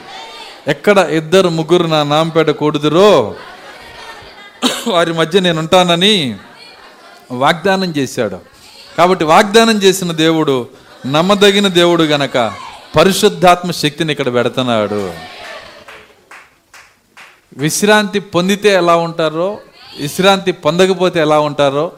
ఎక్కడ 0.67 0.97
ఇద్దరు 0.97 1.49
ముగ్గురు 1.49 1.87
నా 1.87 2.03
నాంపేట 2.03 2.49
కూడుదురో 2.49 3.35
వారి 4.87 5.13
మధ్య 5.13 5.39
నేను 5.39 5.59
ఉంటానని 5.59 6.35
వాగ్దానం 7.39 7.93
చేశాడు. 7.97 8.39
కాబట్టి 8.97 9.23
వాగ్దానం 9.25 9.83
చేసిన 9.83 10.11
దేవుడు 10.11 10.67
నమ్మదగిన 11.11 11.67
దేవుడు 11.67 12.03
గనక 12.03 12.53
పరిశుద్ధాత్మ 12.99 13.71
శక్తిని 13.71 14.11
ఇక్కడ 14.11 14.33
పెడుతున్నాడు. 14.33 15.13
విశ్రాంతి 17.57 18.19
పొందితే 18.19 18.69
ఎలా 18.69 18.95
ఉంటారో 18.95 19.57
విశ్రాంతి 19.99 20.51
పొందకపోతే 20.51 21.19
ఎలా 21.19 21.39
ఉంటారో 21.39 21.91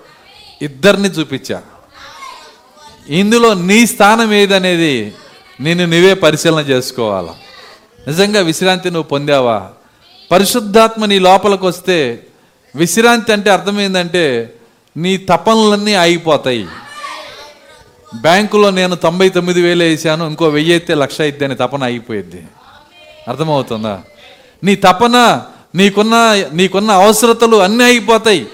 ఇద్దరిని 0.61 1.09
చూపించా. 1.09 1.61
ఇందులో 3.09 3.53
నీ 3.53 3.87
స్థానం 3.87 4.33
ఏదనేది 4.33 5.13
నేను 5.59 5.85
నువ్వే 5.85 6.13
పరిశీలన 6.13 6.59
చేసుకోవాలా. 6.59 7.35
నిజంగా 8.07 8.39
విశ్రాంతి 8.39 8.89
నువ్వు 8.89 9.07
పొందావా? 9.07 9.69
పరిశుద్ధాత్మ 10.31 11.05
నీ 11.05 11.19
లోపలికి 11.19 11.65
వస్తే 11.65 12.25
విశ్రాంతి 12.75 13.33
అంటే 13.33 13.49
అర్థమైందంటే 13.49 14.53
నీ 14.97 15.17
తపనలన్నీ 15.17 15.93
ఆగిపోతాయి. 15.93 16.67
బ్యాంకులో 18.21 18.69
నేను 18.69 18.95
తొంభై 18.95 19.29
తొమ్మిది 19.29 19.61
వేలు 19.61 19.83
వేసాను 19.83 20.25
ఇంకో 20.25 20.47
వెయ్యి 20.47 20.71
అయితే 20.71 20.93
లక్ష 20.93 21.21
అయితే 21.21 21.45
అని 21.45 21.55
తపన 21.55 21.83
ఆగిపోయింది 21.83 22.43
అర్థమవుతుందా? 23.27 24.01
నీ 24.63 24.75
తపన 24.75 25.41
నీకున్న 25.75 26.45
నీకున్న 26.53 26.91
అవసరతలు 26.91 27.55
అన్నీ 27.55 27.83
ఆగిపోతాయి. 27.83 28.47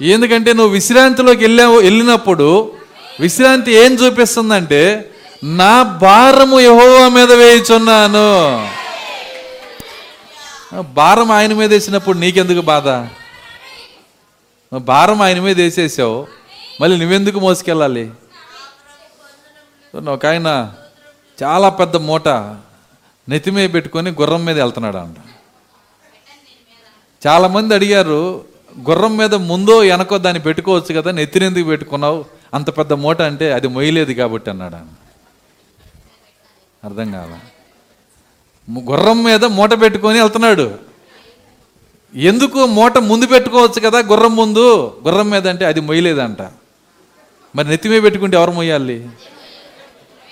ఎందుకంటే 0.00 0.52
నువ్వు 0.52 0.72
విశ్రాంతిలోకి 0.72 1.40
వెళ్ళావు 1.40 1.80
వెళ్ళినప్పుడు 1.80 2.72
విశ్రాంతి 3.20 3.72
ఏం 3.72 3.94
చూపిస్తుందంటే 3.94 5.10
నా 5.44 5.82
భారము 5.82 6.60
యహోవా 6.60 7.08
మీద 7.08 7.32
వేయుచున్నాను. 7.32 8.68
భారం 10.82 11.30
ఆయన 11.30 11.54
మీద 11.54 11.70
వేసినప్పుడు 11.70 12.18
నీకెందుకు 12.18 12.60
బాధ? 12.60 12.88
భారం 14.72 15.22
ఆయన 15.22 15.40
మీద 15.40 15.60
వేసేసావు. 15.60 16.26
మళ్ళీ 16.80 16.96
నువ్వెందుకు 16.98 17.40
మోసుకెళ్ళాలి? 17.40 18.10
ఒక 20.08 20.26
ఆయన 20.26 20.74
చాలా 21.42 21.68
పెద్ద 21.68 21.96
మూట 21.96 22.28
నెత్తిమే 23.28 23.66
పెట్టుకొని 23.66 24.10
గుర్రం 24.10 24.44
మీద 24.44 24.60
వెళ్తున్నాడు 24.60 24.96
అంట 24.96 25.16
చాలామంది 27.26 27.74
అడిగారు 27.74 28.44
గుర్రం 28.90 29.16
మీద 29.16 29.34
ముందో 29.34 29.78
వెనకో 29.78 30.18
దాన్ని 30.18 30.42
పెట్టుకోవచ్చు 30.42 31.00
కదా 31.00 31.10
నెత్తినెందుకు 31.10 31.64
పెట్టుకున్నావు? 31.64 32.24
అంత 32.54 32.78
పెద్ద 32.78 32.92
మూట 32.92 33.22
అంటే 33.22 33.52
అది 33.52 33.68
మొయ్యలేదు 33.68 34.12
కాబట్టి 34.12 34.50
అన్నాడు 34.50 34.74
ఆయన. 34.74 34.86
అర్థం 36.84 37.12
కాల. 37.12 37.38
గుర్రం 38.90 39.24
మీద 39.24 39.44
మూట 39.44 39.80
పెట్టుకొని 39.80 40.20
వెళ్తున్నాడు. 40.20 40.93
ఎందుకు 42.16 42.66
మూట 42.66 42.98
ముందు 42.98 43.26
పెట్టుకోవచ్చు 43.26 43.90
కదా 43.90 43.98
గుర్రం 43.98 44.36
ముందు? 44.36 44.96
గుర్రం 45.06 45.30
మీద 45.30 45.48
అంటే 45.48 45.64
అది 45.64 45.80
మొయ్యలేదంట. 45.80 46.38
మరి 47.56 47.68
నెత్తిమే 47.68 48.00
పెట్టుకుంటే 48.00 48.36
ఎవరు 48.36 48.50
మొయ్యాలి? 48.50 49.08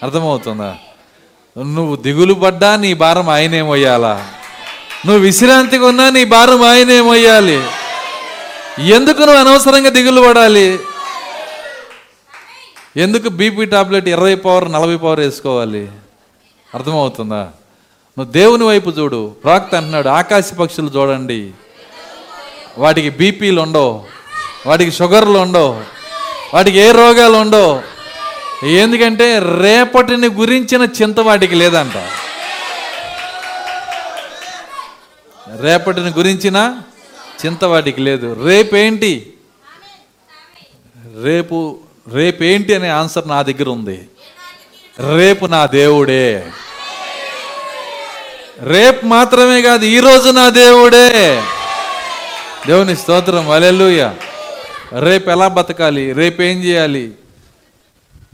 అర్థమవుతుందా? 0.02 0.76
నువ్వు 1.58 1.96
దిగులు 1.96 2.34
పడ్డా 2.34 2.76
నీ 2.76 2.94
భారం 2.94 3.28
ఆయనే 3.28 3.62
మొయ్యాలా? 3.62 4.28
నువ్వు 5.06 5.22
విశ్రాంతిగా 5.22 5.86
ఉన్నా 5.86 6.10
నీ 6.10 6.24
భారం 6.24 6.62
ఆయనే 6.62 7.00
మొయ్యాలి. 7.00 7.62
ఎందుకు 8.78 9.18
నువ్వు 9.18 9.36
అనవసరంగా 9.36 9.88
దిగులు 9.88 10.28
పడాలి? 10.28 10.78
ఎందుకు 12.96 13.28
బీపీ 13.28 13.64
టాబ్లెట్ 13.64 14.08
ఇరవై 14.08 14.34
పవర్ 14.34 14.72
నలభై 14.72 14.96
పవర్ 14.96 15.20
వేసుకోవాలి? 15.20 15.88
అర్థమవుతుందా? 16.74 17.50
నువ్వు 18.18 18.32
దేవుని 18.32 18.64
వైపు 18.64 18.90
చూడు. 18.90 19.34
ప్రాక్త 19.44 19.74
అంటున్నాడు 19.74 20.08
ఆకాశ 20.08 20.54
పక్షులు 20.54 20.90
చూడండి. 20.96 21.50
వాటికి 22.78 23.10
బీపీలు 23.10 23.60
ఉండవు 23.60 24.04
వాటికి 24.66 24.92
షుగర్లు 24.92 25.38
ఉండవు 25.38 25.80
వాటికి 26.54 26.78
ఏ 26.78 26.90
రోగాలు 26.90 27.36
ఉండవు. 27.36 27.82
ఎందుకంటే 28.66 29.38
రేపటిని 29.38 30.26
గురించిన 30.26 30.88
చింత 31.02 31.20
వాటికి 31.20 31.54
లేదంట. 31.54 31.96
రేపటిని 35.60 36.10
గురించిన 36.10 36.80
చింత 37.46 37.64
వాటికి 37.64 38.00
లేదు. 38.00 38.44
రేపేంటి? 38.44 39.32
రేపు 41.22 41.78
రేపేంటి 42.12 42.74
అనే 42.74 42.88
ఆన్సర్ 42.88 43.28
నా 43.28 43.42
దగ్గర 43.42 43.68
ఉంది. 43.68 44.08
రేపు 45.16 45.46
నా 45.46 45.66
దేవుడే. 45.66 46.50
రేపు 48.60 49.06
మాత్రమే 49.06 49.62
కాదు 49.62 49.84
ఈరోజు 49.84 50.30
నా 50.30 50.48
దేవుడే. 50.48 51.42
దేవుని 52.66 52.96
స్తోత్రం 52.96 53.50
అలెలుయ 53.50 54.10
రేపు 54.98 55.30
ఎలా 55.30 55.48
బతకాలి? 55.48 56.12
రేపు 56.12 56.42
ఏం 56.42 56.64
చేయాలి? 56.64 57.12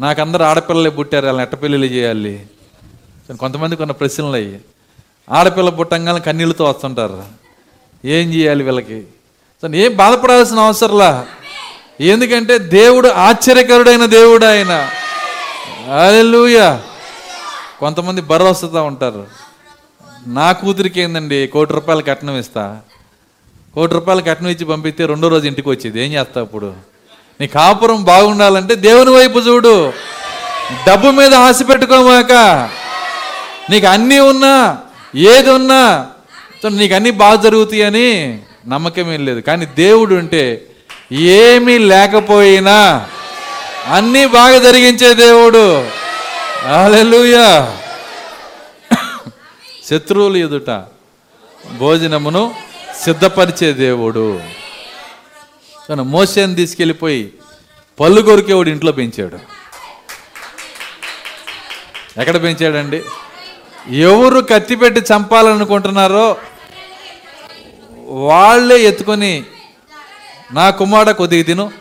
నాకు 0.00 0.20
అందరు 0.20 0.42
ఆడపిల్లలే 0.42 0.90
పుట్టారు 0.90 1.26
వాళ్ళని 1.26 1.42
ఎట్ట 1.42 1.62
పెళ్ళిళ్ళు 1.62 1.86
చేయాలి? 1.86 2.46
కొంతమంది 3.40 3.76
కొన్ని 3.76 3.92
ప్రశ్నలు 3.92 4.32
అయ్యి. 4.32 4.60
ఆడపిల్ల 5.30 5.70
పుట్టంగానే 5.70 6.20
కన్నీళ్ళతో 6.20 6.64
వస్తుంటారు. 6.64 7.24
ఏం 8.04 8.34
చేయాలి 8.34 8.64
వీళ్ళకి? 8.64 9.02
సో 9.62 9.74
ఏం 9.74 9.96
బాధపడాల్సిన 9.96 10.58
అవసరంలా? 10.58 11.26
ఎందుకంటే 12.00 12.58
దేవుడు 12.58 13.08
ఆశ్చర్యకరుడైన 13.08 14.06
దేవుడు 14.06 14.46
ఆయన. 14.46 14.90
అలెలుయ 16.00 16.78
కొంతమంది 17.80 18.20
భరోసాతో 18.20 18.84
ఉంటారు. 18.84 19.26
నా 20.26 20.52
కూతురికి 20.52 21.00
ఏందండి? 21.00 21.46
కోటి 21.46 21.72
రూపాయలు 21.72 22.02
కట్నం 22.02 22.38
ఇస్తా. 22.38 22.80
కోటి 23.74 23.94
రూపాయలు 23.94 24.22
కట్నం 24.22 24.48
ఇచ్చి 24.48 24.64
పంపిస్తే 24.64 25.06
రెండో 25.06 25.28
రోజు 25.28 25.46
ఇంటికి 25.46 25.68
వచ్చేది. 25.68 26.04
ఏం 26.04 26.12
చేస్తావు 26.12 26.46
ఇప్పుడు? 26.46 26.72
నీ 27.40 27.46
కాపురం 27.46 28.04
బాగుండాలంటే 28.04 28.74
దేవుని 28.74 29.10
వైపు 29.10 29.38
చూడు. 29.38 29.92
డబ్బు 30.86 31.08
మీద 31.10 31.34
ఆశ 31.34 31.58
పెట్టుకోమాక 31.70 32.32
నీకు 33.70 33.86
అన్నీ 33.86 34.18
ఉన్నా 34.18 34.78
ఏది 35.14 35.50
ఉన్నా 35.50 36.06
సో 36.62 36.68
నీకు 36.68 36.94
అన్నీ 36.94 37.10
బాగా 37.10 37.42
జరుగుతాయని 37.42 38.40
నమ్మకం 38.66 39.12
ఏం 39.12 39.24
లేదు. 39.24 39.40
కానీ 39.40 39.66
దేవుడు 39.66 40.14
ఉంటే 40.14 40.66
ఏమీ 41.12 41.78
లేకపోయినా 41.78 43.06
అన్నీ 43.86 44.26
బాగా 44.26 44.58
జరిగించే 44.58 45.14
దేవుడు. 45.14 45.84
అలెలుయా 46.66 47.72
శత్రువులు 49.88 50.36
ఎదుట 50.36 50.70
భోజనమును 51.78 52.54
సిద్ధపరిచే 53.04 53.72
దేవుడు. 53.72 54.40
తను 55.88 56.02
మోసేని 56.02 56.54
తీసుకెళ్ళిపోయి 56.54 57.32
పళ్ళు 58.00 58.22
కొరికేవాడు 58.22 58.68
ఇంట్లో 58.68 58.92
పెంచాడు. 58.92 59.38
ఎక్కడ 62.20 62.42
పెంచాడండి? 62.42 63.02
ఎవరు 63.90 64.40
కత్తి 64.40 64.76
పెట్టి 64.76 65.00
చంపాలనుకుంటున్నారో 65.00 66.36
వాళ్ళే 68.08 68.78
ఎత్తుకొని 68.80 69.44
నా 70.52 70.70
కుమారుడ 70.70 71.10
కొద్దిగా 71.10 71.42
తిను. 71.42 71.72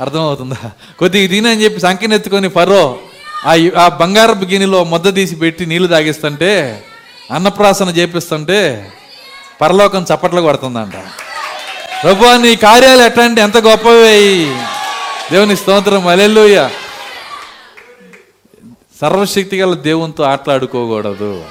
అర్థమవుతుందా? 0.00 0.70
కొద్దిగా 0.98 1.28
తిను 1.28 1.48
అని 1.50 1.64
చెప్పి 1.64 1.80
సంఖ్యను 1.80 2.14
ఎత్తుకొని 2.14 2.48
ఫరో 2.48 2.98
ఆ 3.46 3.52
ఆ 3.78 3.88
బంగారపు 3.88 4.44
గిన్నెలో 4.44 4.84
ముద్ద 4.84 5.14
తీసి 5.14 5.36
పెట్టి 5.36 5.66
నీళ్ళు 5.66 5.88
తాగిస్తుంటే 5.88 6.82
అన్నప్రాసన 7.30 7.88
చేపిస్తుంటే 7.88 8.92
పరలోకం 9.60 10.06
చప్పట్లు 10.14 10.40
కొడుతుందంట. 10.40 10.92
ప్రభు 12.02 12.24
నీ 12.24 12.56
కార్యాలు 12.56 13.02
ఎట్లాంటి? 13.02 13.40
ఎంత 13.40 13.56
గొప్పవి 13.56 14.54
దేవుని 15.32 15.56
స్తోత్రం. 15.56 16.06
అలెల్లుయ్య 16.06 16.70
సర్వశక్తి 19.00 19.60
గల 19.60 19.74
దేవునితో 19.74 20.24
ఆటలాడుకోకూడదు. 20.24 21.44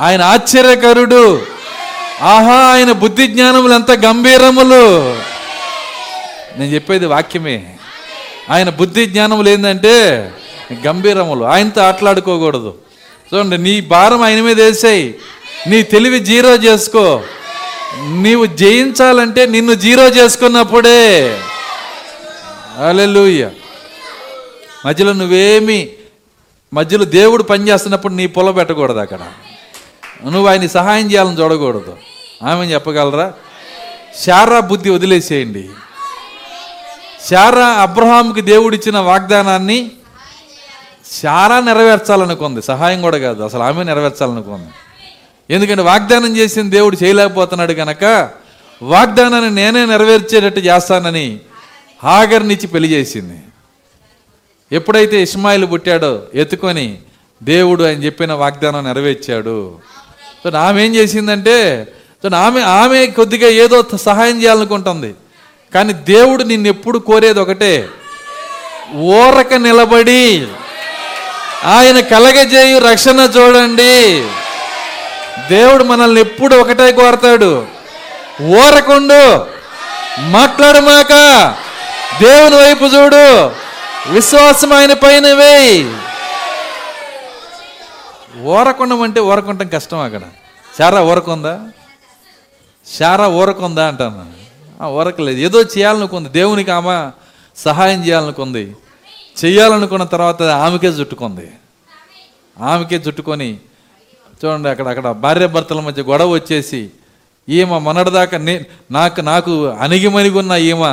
ఆయన 0.00 0.22
ఆశ్చర్యకరుడు. 0.22 1.46
ఆహా 2.22 2.54
ఆయన 2.54 2.92
బుద్ధి 2.92 3.26
జ్ఞానములు 3.26 3.74
ఎంత 3.74 3.90
గంభీరములు. 3.90 5.14
నేను 6.58 6.74
చెప్పేది 6.74 7.06
వాక్యమే. 7.06 7.76
ఆయన 8.50 8.70
బుద్ధి 8.70 9.06
జ్ఞానములు 9.06 9.48
ఏంటంటే 9.48 10.30
గంభీరములు. 10.86 11.44
ఆయనతో 11.44 11.82
ఆటలాడుకోకూడదు. 11.82 12.74
చూడండి 13.34 13.58
నీ 13.58 13.80
భారం 13.80 14.22
ఆయన 14.22 14.40
మీద 14.40 14.60
వేసాయి. 14.60 15.14
నీ 15.66 15.82
తెలివి 15.82 16.18
జీరో 16.18 16.54
చేసుకో. 16.54 17.22
నీవు 17.98 18.46
జయించాలంటే 18.46 19.46
నిన్ను 19.46 19.74
జీరో 19.74 20.08
చేసుకున్నప్పుడే. 20.08 21.40
అలెలుయ్య 22.88 23.50
మధ్యలో 24.86 25.12
నువ్వేమి 25.12 25.88
మధ్యలో 26.74 27.04
దేవుడు 27.04 27.42
పనిచేస్తున్నప్పుడు 27.42 28.12
నీ 28.12 28.26
పొల 28.26 28.50
పెట్టకూడదు 28.50 28.98
అక్కడ. 28.98 29.20
నువ్వు 30.24 30.46
ఆయన 30.46 30.66
సహాయం 30.66 31.10
చేయాలని 31.10 31.40
చూడకూడదు. 31.40 31.96
ఆమె 32.42 32.66
చెప్పగలరా? 32.66 33.32
శారా 34.24 34.60
బుద్ధి 34.60 34.90
వదిలేసేయండి. 34.90 35.70
శారా 37.30 37.66
అబ్రహాంకి 37.66 38.40
దేవుడిచ్చిన 38.40 38.98
వాగ్దానాన్ని 38.98 39.90
శారా 41.22 41.60
నెరవేర్చాలనుకుంది. 41.60 42.62
సహాయం 42.62 43.02
కూడా 43.02 43.18
కాదు. 43.18 43.42
అసలు 43.42 43.62
ఆమె 43.62 43.84
నెరవేర్చాలనుకుంది. 43.84 44.68
ఎందుకంటే 45.50 45.82
వాగ్దానం 45.82 46.36
చేసిన 46.36 46.70
దేవుడు 46.70 46.96
చేయలేకపోతున్నాడు 47.02 47.72
కనుక 47.72 48.30
వాగ్దానాన్ని 48.82 49.50
నేనే 49.50 49.86
నెరవేర్చేటట్టు 49.86 50.60
చేస్తానని 50.60 51.40
హాగర్నిచ్చి 52.02 52.66
పెళ్ళి 52.66 52.88
చేసింది. 52.88 53.38
ఎప్పుడైతే 54.72 55.22
ఇస్మాయిల్ 55.22 55.72
పుట్టాడో 55.72 56.22
ఎత్తుకొని 56.34 56.98
దేవుడు 57.42 57.82
ఆయన 57.84 58.02
చెప్పిన 58.02 58.32
వాగ్దానం 58.32 58.84
నెరవేర్చాడు. 58.84 59.78
సో 60.44 60.58
ఆమె 60.58 60.84
ఏం 60.84 60.94
చేసిందంటే 60.94 61.88
సో 62.22 62.36
ఆమె 62.36 62.60
ఆమె 62.60 63.06
కొద్దిగా 63.06 63.48
ఏదో 63.48 63.84
సహాయం 63.96 64.42
చేయాలనుకుంటుంది. 64.42 65.14
కానీ 65.74 65.92
దేవుడు 65.92 66.42
నిన్ను 66.42 66.68
ఎప్పుడు 66.68 66.98
కోరేది 66.98 67.40
ఒకటే 67.40 67.88
ఓరక 68.96 69.54
నిలబడి 69.54 70.46
ఆయన 71.64 72.00
కలగజేయు 72.00 72.78
రక్షణ 72.78 73.30
చూడండి. 73.36 74.24
దేవుడు 75.50 75.84
మనల్ని 75.84 76.20
ఎప్పుడు 76.20 76.56
ఒకటే 76.56 76.92
కోరతాడు. 76.92 77.66
ఓరకుండు 78.42 79.46
మాట్లాడమాక 80.20 81.08
దేవుని 82.20 82.56
వైపు 82.56 82.84
చూడు. 82.84 83.46
విశ్వాసం 84.10 84.72
ఆయన 84.72 84.92
పైన 84.92 85.32
వేయి. 85.32 85.96
ఓరకుండం 88.42 89.02
అంటే 89.02 89.20
ఓరకుంటాం 89.20 89.68
కష్టం 89.68 89.98
అక్కడ. 89.98 90.20
చారా 90.82 91.02
ఓరకుందా? 91.02 91.60
చారా 93.02 93.28
ఊరకుందా 93.28 93.86
అంటాను. 93.86 94.26
ఆ, 94.82 95.12
ఏదో 95.30 95.62
చేయాలనుకుంది. 95.62 96.28
దేవునికి 96.28 96.70
ఆమె 96.70 97.10
సహాయం 97.56 98.04
చేయాలనుకుంది. 98.04 98.76
చేయాలనుకున్న 99.44 100.04
తర్వాత 100.04 100.42
ఆమెకే 100.42 100.92
జుట్టుకుంది 100.92 101.50
ఆమెకే 102.62 102.98
జుట్టుకొని 102.98 103.58
చూడండి 104.44 104.68
అక్కడ 104.68 104.88
అక్కడ 104.88 105.10
భార్య 105.10 105.46
భర్తల 105.46 105.80
మధ్య 105.80 106.02
గొడవ 106.02 106.28
వచ్చేసి 106.28 106.90
ఈమె 107.48 107.78
మొన్నటిదాకా 107.78 108.38
నే 108.38 108.64
నాకు 108.90 109.20
నాకు 109.20 109.64
అణిగిమణిగున్న 109.66 110.52
ఈమె 110.52 110.92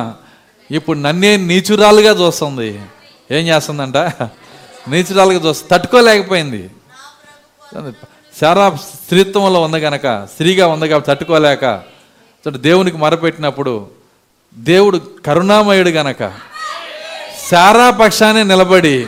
ఇప్పుడు 0.76 1.00
నన్నే 1.00 1.38
నీచురాలుగా 1.38 2.12
చూస్తుంది. 2.12 2.82
ఏం 3.32 3.48
చేస్తుందంట? 3.48 3.98
నీచురాలుగా 4.88 5.40
చూస్తుంది 5.48 5.70
తట్టుకోలేకపోయింది. 5.72 6.70
శారా 8.40 8.70
స్త్రీత్వంలో 8.70 9.62
ఉంది 9.62 9.82
కనుక 9.82 10.28
స్త్రీగా 10.34 10.68
ఉంది 10.68 10.90
కాబట్టి 10.90 11.10
తట్టుకోలేక 11.12 11.64
చూడండి 12.44 12.60
దేవునికి 12.60 12.98
మరపెట్టినప్పుడు 12.98 13.88
దేవుడు 14.58 15.02
కరుణామయుడు 15.26 15.90
గనక 15.90 16.22
శారా 17.52 17.90
పక్షాన్ని 17.90 18.44
నిలబడి 18.44 19.08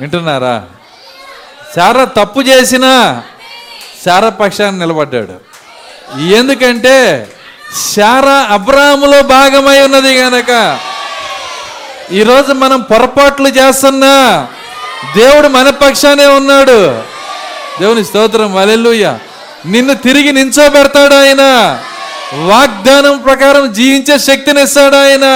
వింటున్నారా? 0.00 0.68
శారా 1.76 2.04
తప్పు 2.04 2.40
చేసినా 2.40 3.22
శారా 4.04 4.28
పక్షాన్ని 4.28 4.78
నిలబడ్డాడు. 4.78 5.36
ఎందుకంటే 6.20 7.28
శారా 7.96 8.36
అబ్రాములో 8.50 9.22
భాగమై 9.22 9.80
ఉన్నది 9.80 10.16
కనుక 10.16 10.78
ఈరోజు 12.12 12.52
మనం 12.52 12.80
పొరపాట్లు 12.80 13.48
చేస్తున్నా 13.48 14.46
దేవుడు 15.16 15.48
మన 15.48 15.70
పక్షానే 15.70 16.26
ఉన్నాడు. 16.26 17.02
దేవుని 17.80 18.04
స్తోత్రం 18.04 18.54
వలెల్లుయ్య 18.54 19.18
నిన్ను 19.66 19.94
తిరిగి 19.94 20.32
నించోబెడతాడు 20.32 21.14
ఆయన. 21.14 21.42
వాగ్దానం 22.46 23.18
ప్రకారం 23.18 23.72
జీవించే 23.72 24.18
శక్తిని 24.18 24.62
ఇస్తాడు 24.62 24.96
ఆయన. 24.96 25.26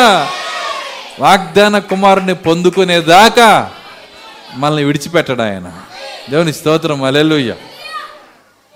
వాగ్దాన 1.21 1.79
కుమారుని 1.79 2.35
పొందుకునేదాకా 2.35 3.71
మనల్ని 4.55 4.85
విడిచిపెట్టడు 4.85 5.43
ఆయన. 5.43 5.83
దేవుని 6.31 6.53
స్తోత్రం. 6.53 7.03
అలెలుయ్య 7.03 7.57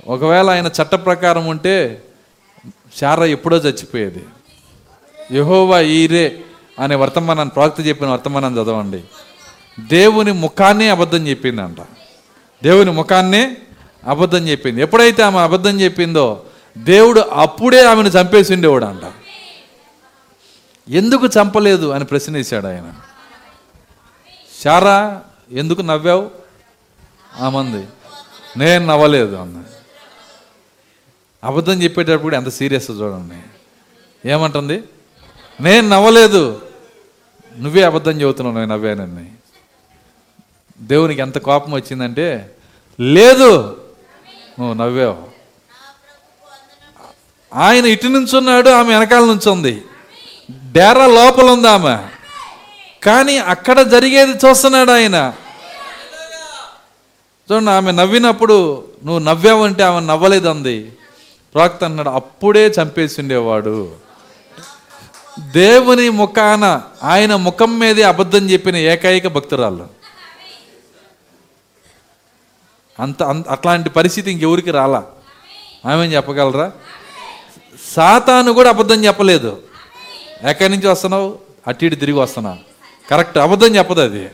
ఒకవేళ 0.07 0.51
ఆయన 0.51 0.67
చట్ట 0.67 0.95
ప్రకారం 0.95 1.47
ఉంటే 1.47 2.03
శార 2.97 3.23
ఎప్పుడో 3.23 3.57
చచ్చిపోయేది. 3.57 4.25
యహోవా 5.33 5.81
ఈరే 5.81 6.41
అనే 6.81 6.95
వర్తమానాన్ని 6.95 7.53
ప్రవక్త 7.53 7.87
చెప్పిన 7.87 8.09
వర్తమానాన్ని 8.09 8.63
చదవండి. 8.63 9.05
దేవుని 9.81 10.33
ముఖాన్నే 10.33 10.89
అబద్ధం 10.89 11.27
చెప్పిందంట. 11.27 11.77
దేవుని 12.65 12.91
ముఖాన్నే 12.91 13.57
అబద్ధం 14.07 14.49
చెప్పింది. 14.49 14.83
ఎప్పుడైతే 14.83 15.23
ఆమె 15.23 15.39
అబద్ధం 15.39 15.81
చెప్పిందో 15.81 16.43
దేవుడు 16.79 17.21
అప్పుడే 17.21 17.85
ఆమెను 17.85 18.09
చంపేసి 18.09 18.55
ఉండేవాడు 18.55 18.85
అంట 18.85 19.13
ఎందుకు 20.89 21.27
చంపలేదు 21.27 21.87
అని 21.87 22.05
ప్రశ్న 22.05 22.33
వేశాడు 22.33 22.67
ఆయన. 22.67 22.93
శారా 24.63 25.23
ఎందుకు 25.51 25.83
నవ్వావు? 25.83 26.31
ఆమంది. 27.41 27.87
నేను 28.57 28.87
నవ్వలేదు 28.87 29.37
అన్న. 29.37 29.65
అబద్ధం 31.45 31.83
చెప్పేటప్పుడు 31.83 32.37
ఎంత 32.37 32.49
సీరియస్ 32.49 32.91
చూడండి. 32.91 33.43
ఏమంటుంది? 34.31 34.83
నేను 35.61 35.89
నవ్వలేదు. 35.89 36.63
నువ్వే 37.59 37.83
అబద్ధం 37.83 38.21
చెబుతున్నావు 38.21 38.59
నేను 38.59 38.73
నవ్వానని. 38.73 39.33
దేవునికి 40.81 41.21
ఎంత 41.21 41.39
కోపం 41.39 41.73
వచ్చిందంటే 41.73 42.57
లేదు 43.01 43.83
నువ్వు 44.59 44.75
నవ్వావు. 44.75 45.29
ఆయన 47.55 47.87
ఇటు 47.87 48.07
నుంచున్నాడు 48.07 48.71
ఆమె 48.71 48.99
వెనకాల 48.99 49.25
నుంచి 49.25 49.51
ఉంది 49.51 49.85
డేరా 50.73 51.07
లోపల 51.07 51.51
ఉంది 51.51 51.69
ఆమె. 51.69 52.16
కానీ 53.07 53.39
అక్కడ 53.39 53.81
జరిగేది 53.81 54.33
చూస్తున్నాడు 54.33 54.91
ఆయన. 54.91 55.33
చూడండి 57.53 57.71
ఆమె 57.71 57.93
నవ్వినప్పుడు 57.93 58.85
నువ్వు 59.05 59.19
నవ్వావంటే 59.19 59.83
ఆమె 59.83 60.07
నవ్వలేదు 60.07 60.49
అంది 60.49 60.93
ప్రాక్త 61.55 61.85
అన్నాడు 61.85 62.09
అప్పుడే 62.09 62.67
చంపేసి 62.67 63.21
ఉండేవాడు 63.21 63.95
దేవుని 65.39 66.09
ముఖాన 66.09 66.83
ఆయన 67.03 67.37
ముఖం 67.37 67.79
మీదే 67.79 68.03
అబద్ధం 68.03 68.51
చెప్పిన 68.51 68.77
ఏకైక 68.77 69.27
భక్తురాలు. 69.27 69.89
అంత 73.01 73.23
అంత 73.23 73.49
అట్లాంటి 73.49 73.91
పరిస్థితి 73.91 74.33
ఇంకెవరికి 74.33 74.71
రాలా? 74.71 75.03
ఆమె 75.87 76.07
చెప్పగలరా? 76.07 76.73
సాతాను 77.95 78.53
కూడా 78.53 78.69
అబద్ధం 78.69 79.05
చెప్పలేదు. 79.05 79.63
ఎక్కడి 80.43 80.69
నుంచి 80.69 80.89
వస్తున్నావు? 80.89 81.39
అటు 81.67 81.85
ఇటు 81.85 81.95
తిరిగి 81.95 82.19
వస్తున్నావు 82.19 82.76
కరెక్ట్ 83.11 83.39
అబద్ధం 83.39 83.77
చెప్పదు 83.77 84.01
అది. 84.01 84.31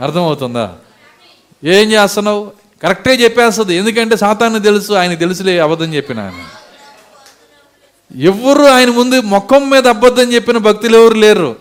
అర్థమవుతుందా? 0.00 0.74
ఏం 1.64 1.92
చేస్తున్నావు? 1.92 2.52
కరెక్టే 2.82 3.14
చెప్పేస్తుంది. 3.14 3.74
ఎందుకంటే 3.76 4.16
సాతాన్ని 4.16 4.62
తెలుసు 4.62 4.92
ఆయన 4.92 5.14
తెలుసులే 5.14 5.58
అబద్ధం 5.58 5.94
చెప్పిన 5.94 6.20
ఆయన. 6.20 6.48
ఎవరు 8.20 8.62
ఆయన 8.62 8.90
ముందు 8.90 9.20
ముఖం 9.20 9.70
మీద 9.70 9.88
అబద్ధం 9.88 10.32
చెప్పిన 10.32 10.58
భక్తులు 10.58 10.98
ఎవరు 10.98 11.14
లేరు. 11.14 11.56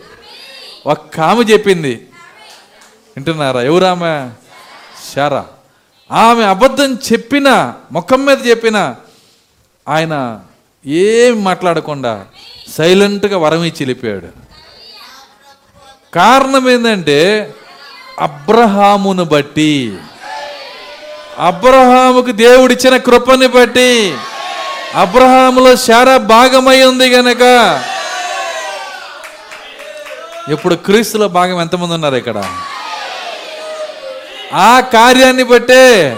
ఒక్క 0.88 1.20
ఆమె 1.20 1.44
చెప్పింది. 1.44 2.08
వింటున్నారా? 3.18 3.62
ఎవరు 3.62 3.86
ఆమె? 3.86 4.30
శారా. 5.14 5.46
ఆమె 6.12 6.44
అబద్ధం 6.44 6.94
చెప్పిన 6.94 7.74
ముఖం 7.92 8.26
మీద 8.26 8.48
చెప్పిన 8.48 8.96
ఆయన 9.88 10.42
ఏం 10.86 11.44
మాట్లాడకుండా 11.44 12.26
సైలెంట్గా 12.70 13.38
వరం 13.38 13.64
ఇచ్చి 13.64 13.86
వెళ్ళిపోయాడు 13.86 14.45
కారణం 16.16 16.70
ఏంటంటే 16.70 17.54
అబ్రహామును 18.20 19.24
బట్టి. 19.24 19.98
అబ్రహాముకు 21.40 22.32
దేవుడిచ్చిన 22.32 22.98
కృపని 22.98 23.48
బట్టి. 23.48 24.18
అబ్రహాములో 24.96 25.76
శారా 25.76 26.18
భాగమై 26.18 26.84
ఉంది 26.84 27.10
గనక. 27.10 27.42
ఇప్పుడు 30.52 30.76
క్రీస్తులో 30.76 31.28
భాగం 31.28 31.62
ఎంతమంది 31.62 31.94
ఉన్నారు 31.94 32.16
ఇక్కడ? 32.16 32.44
ఆ 34.54 34.80
కార్యాన్ని 34.80 35.44
బట్టే 35.44 36.18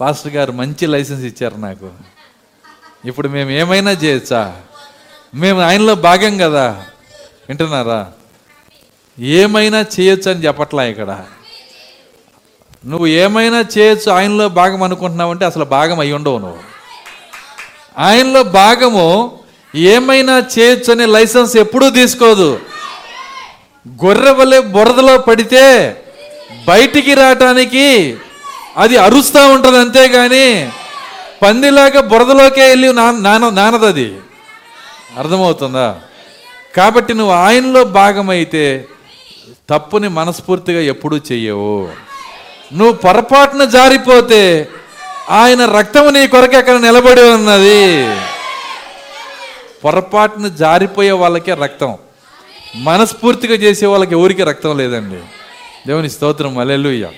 పాస్టర్ 0.00 0.32
గారు 0.32 0.52
మంచి 0.52 0.86
లైసెన్స్ 0.86 1.24
ఇచ్చారు 1.24 1.56
నాకు. 1.56 1.90
ఇప్పుడు 3.04 3.28
మేము 3.28 3.50
ఏమైనా 3.50 3.90
చేయొచ్చా? 3.90 4.56
మేము 5.34 5.60
ఆయనలో 5.60 5.94
భాగం 5.94 6.38
కదా. 6.38 6.84
వింటున్నారా? 7.50 8.12
ఏమైనా 9.18 9.84
చేయొచ్చు 10.00 10.30
అని 10.30 10.44
చెప్పట్లా 10.44 10.84
ఇక్కడ. 10.84 11.24
నువ్వు 12.86 13.06
ఏమైనా 13.06 13.64
చేయొచ్చు 13.78 14.12
ఆయనలో 14.12 14.48
భాగం 14.48 14.82
అనుకుంటున్నావంటే 14.82 15.44
అసలు 15.44 15.64
భాగం 15.64 16.00
అయి 16.00 16.12
ఉండవు 16.12 16.38
నువ్వు. 16.38 16.58
ఆయనలో 17.98 18.42
భాగము 18.42 19.38
ఏమైనా 19.74 20.38
చేయొచ్చు 20.38 20.92
అనే 20.92 21.06
లైసెన్స్ 21.06 21.56
ఎప్పుడూ 21.56 21.90
తీసుకోదు. 21.90 22.60
గొర్రె 23.88 24.30
వలె 24.30 24.60
బురదలో 24.60 25.18
పడితే 25.18 25.96
బయటికి 26.68 27.14
రావటానికి 27.14 28.16
అది 28.76 28.96
అరుస్తూ 28.96 29.48
ఉంటుంది 29.48 29.78
అంతేగాని 29.78 30.70
పందిలాగా 31.42 32.00
బురదలోకే 32.00 32.68
వెళ్ళి 32.68 32.92
నాన 32.92 33.48
నానదది. 33.48 33.88
అది 33.88 34.20
అర్థమవుతుందా? 35.18 36.00
కాబట్టి 36.76 37.14
నువ్వు 37.14 37.34
ఆయనలో 37.34 37.84
భాగమైతే 37.84 38.86
తప్పుని 39.70 40.08
మనస్ఫూర్తిగా 40.08 40.80
ఎప్పుడూ 40.80 41.16
చెయ్యవు. 41.16 41.88
నువ్వు 42.74 42.92
పొరపాటున 42.92 43.64
జారిపోతే 43.64 44.68
ఆయన 45.30 45.64
రక్తము 45.64 46.10
నీ 46.10 46.26
కొరకు 46.26 46.56
అక్కడ 46.56 46.76
నిలబడి 46.76 47.22
ఉన్నది? 47.22 48.16
పొరపాటున 49.84 50.48
జారిపోయే 50.48 51.10
వాళ్ళకే 51.10 51.54
రక్తం. 51.54 51.98
మనస్ఫూర్తిగా 52.76 53.54
చేసే 53.54 53.86
వాళ్ళకి 53.86 54.14
ఎవరికి 54.14 54.42
రక్తం 54.42 54.78
లేదండి. 54.78 55.16
దేవుని 55.86 56.10
స్తోత్రం 56.10 56.58
అలెలుయ్య 56.58 57.08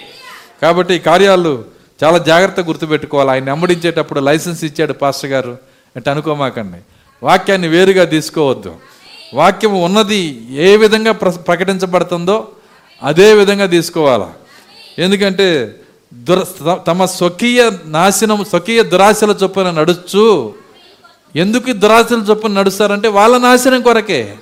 కాబట్టి 0.63 0.95
ఈ 0.95 0.99
కార్యాలు 0.99 1.65
చాలా 2.05 2.19
జాగ్రత్తగా 2.19 2.67
గుర్తుపెట్టుకోవాలి. 2.67 3.31
ఆయన 3.31 3.45
వెంబడించేటప్పుడు 3.45 4.21
లైసెన్స్ 4.21 4.65
ఇచ్చాడు 4.65 4.93
పాస్టర్ 4.93 5.31
గారు. 5.31 5.59
అంటే 5.97 6.11
అనుకోమాకండి. 6.11 6.79
వాక్యాన్ని 7.23 7.69
వేరుగా 7.69 8.05
తీసుకోవద్దు. 8.05 8.77
వాక్యం 9.35 9.83
ఉన్నది 9.83 10.43
ఏ 10.51 10.77
విధంగా 10.77 11.13
ప్ర 11.13 11.29
ప్రకటించబడుతుందో 11.29 12.49
అదే 13.03 13.35
విధంగా 13.35 13.67
తీసుకోవాలా. 13.67 14.33
ఎందుకంటే 14.99 15.75
దుర 16.15 16.45
తమ 16.75 17.05
స్వకీయ 17.05 17.71
నాశనం 17.85 18.45
స్వకీయ 18.45 18.83
దురాశల 18.83 19.37
చొప్పున 19.43 19.71
నడుచు 19.71 20.55
ఎందుకు 21.37 21.73
దురాశల 21.73 22.25
చొప్పున 22.31 22.53
నడుస్తారంటే 22.53 23.09
వాళ్ళ 23.09 23.39
నాశనం 23.39 23.83
కొరకే. 23.83 24.35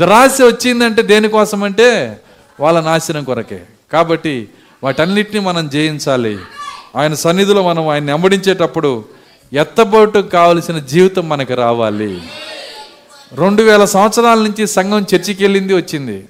దురాశ 0.00 0.38
వచ్చిందంటే 0.42 1.02
దేనికోసం 1.02 1.62
అంటే 1.62 2.20
వాళ్ళ 2.60 2.80
నాశనం 2.80 3.24
కొరకే. 3.24 3.60
కాబట్టి 3.92 4.48
వాటన్నిటిని 4.84 5.40
మనం 5.40 5.68
జయించాలి. 5.68 6.38
ఆయన 6.96 7.14
సన్నిధిలో 7.14 7.68
మనం 7.68 7.88
ఆయన్ని 7.88 8.12
వెంబడించేటప్పుడు 8.12 9.04
ఎత్తబోటు 9.52 10.18
కావలసిన 10.18 10.78
జీవితం 10.78 11.28
మనకు 11.28 11.54
రావాలి. 11.54 12.22
రెండు 13.32 13.62
వేల 13.62 13.84
సంవత్సరాల 13.84 14.38
నుంచి 14.38 14.66
సంఘం 14.66 15.06
చర్చికి 15.14 15.44
వెళ్ళింది 15.44 15.74
వచ్చింది. 15.74 16.24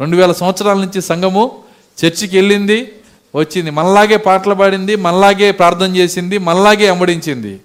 రెండు 0.00 0.16
వేల 0.16 0.32
సంవత్సరాల 0.32 0.76
నుంచి 0.76 1.02
సంఘము 1.02 1.58
చర్చికి 2.04 2.36
వెళ్ళింది 2.36 2.92
వచ్చింది. 3.34 3.70
మనలాగే 3.70 4.16
పాటలు 4.16 4.54
పాడింది 4.54 4.96
మనలాగే 4.96 5.52
ప్రార్థన 5.52 5.96
చేసింది 5.96 6.38
మనలాగే 6.38 6.88
అమ్మడించింది 6.88 7.60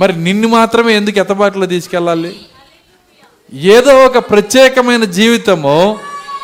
మరి 0.00 0.24
నిన్ను 0.24 0.48
మాత్రమే 0.48 0.96
ఎందుకు 0.96 1.18
ఎత్తబాటులో 1.18 1.66
తీసుకెళ్ళాలి? 1.66 2.36
ఏదో 3.54 4.04
ఒక 4.04 4.18
ప్రత్యేకమైన 4.18 5.04
జీవితము 5.04 5.98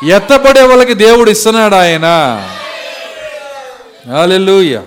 ఎత్తబడే 0.06 0.62
వాళ్ళకి 0.62 0.94
దేవుడు 0.94 1.30
ఇస్తున్నాడు 1.30 1.74
ఆయన. 1.74 2.06
హల్లెలూయా. 4.12 4.82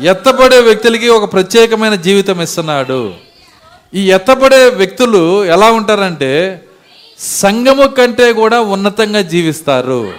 ఎత్తబడే 0.00 0.58
వ్యక్తులకి 0.58 1.08
ఒక 1.08 1.32
ప్రత్యేకమైన 1.32 1.94
జీవితం 1.94 2.42
ఇస్తున్నాడు. 2.42 3.29
ఈ 3.94 4.10
ఎత్తబడే 4.10 4.64
వ్యక్తులు 4.80 5.44
ఎలా 5.44 5.70
ఉంటారంటే 5.70 6.32
సంఘము 7.18 7.86
కంటే 7.88 8.32
కూడా 8.32 8.60
ఉన్నతంగా 8.60 9.20
జీవిస్తారు. 9.20 10.12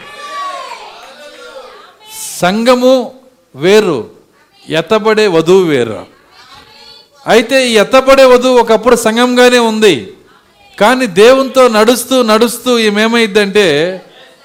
సంఘము 2.40 3.14
వేరు 3.56 4.10
ఎత్తబడే 4.70 5.28
వధువు 5.28 5.64
వేరు. 5.64 6.06
అయితే 7.28 7.68
ఈ 7.70 7.78
ఎత్తబడే 7.78 8.26
వధువు 8.26 8.60
ఒకప్పుడు 8.60 8.96
సంఘంగానే 8.96 9.60
ఉంది. 9.72 10.14
కానీ 10.80 11.06
దేవునితో 11.06 11.68
నడుస్తూ 11.68 12.24
నడుస్తూ 12.24 12.80
ఏమేమైందంటే 12.80 13.66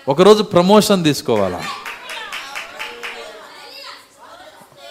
ఒకరోజు 0.09 0.43
ప్రమోషన్ 0.43 1.05
తీసుకోవాలా. 1.05 1.65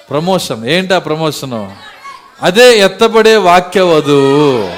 ప్రమోషన్ 0.10 0.66
ఏంటి 0.70 0.94
ఆ 0.94 1.00
ప్రమోషను? 1.00 1.95
అదే 2.44 2.80
ఎత్తబడే 2.80 3.36
వాక్య 3.36 3.82
వధువు 3.82 4.70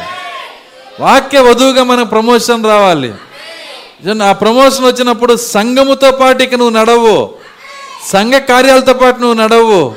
వాక్య 1.04 1.40
వధువుగా 1.40 1.84
మనకు 1.84 2.08
ప్రమోషన్ 2.08 2.66
రావాలి. 2.66 3.14
ఆ 4.24 4.32
ప్రమోషన్ 4.32 4.86
వచ్చినప్పుడు 4.86 5.36
సంఘముతో 5.36 6.12
పాటు 6.12 6.44
ఇక 6.44 6.56
నువ్వు 6.56 6.80
నడవు. 6.80 7.34
సంఘ 8.12 8.34
కార్యాలతో 8.34 8.94
పాటు 8.94 9.20
నువ్వు 9.20 9.34
నడవు. 9.34 9.96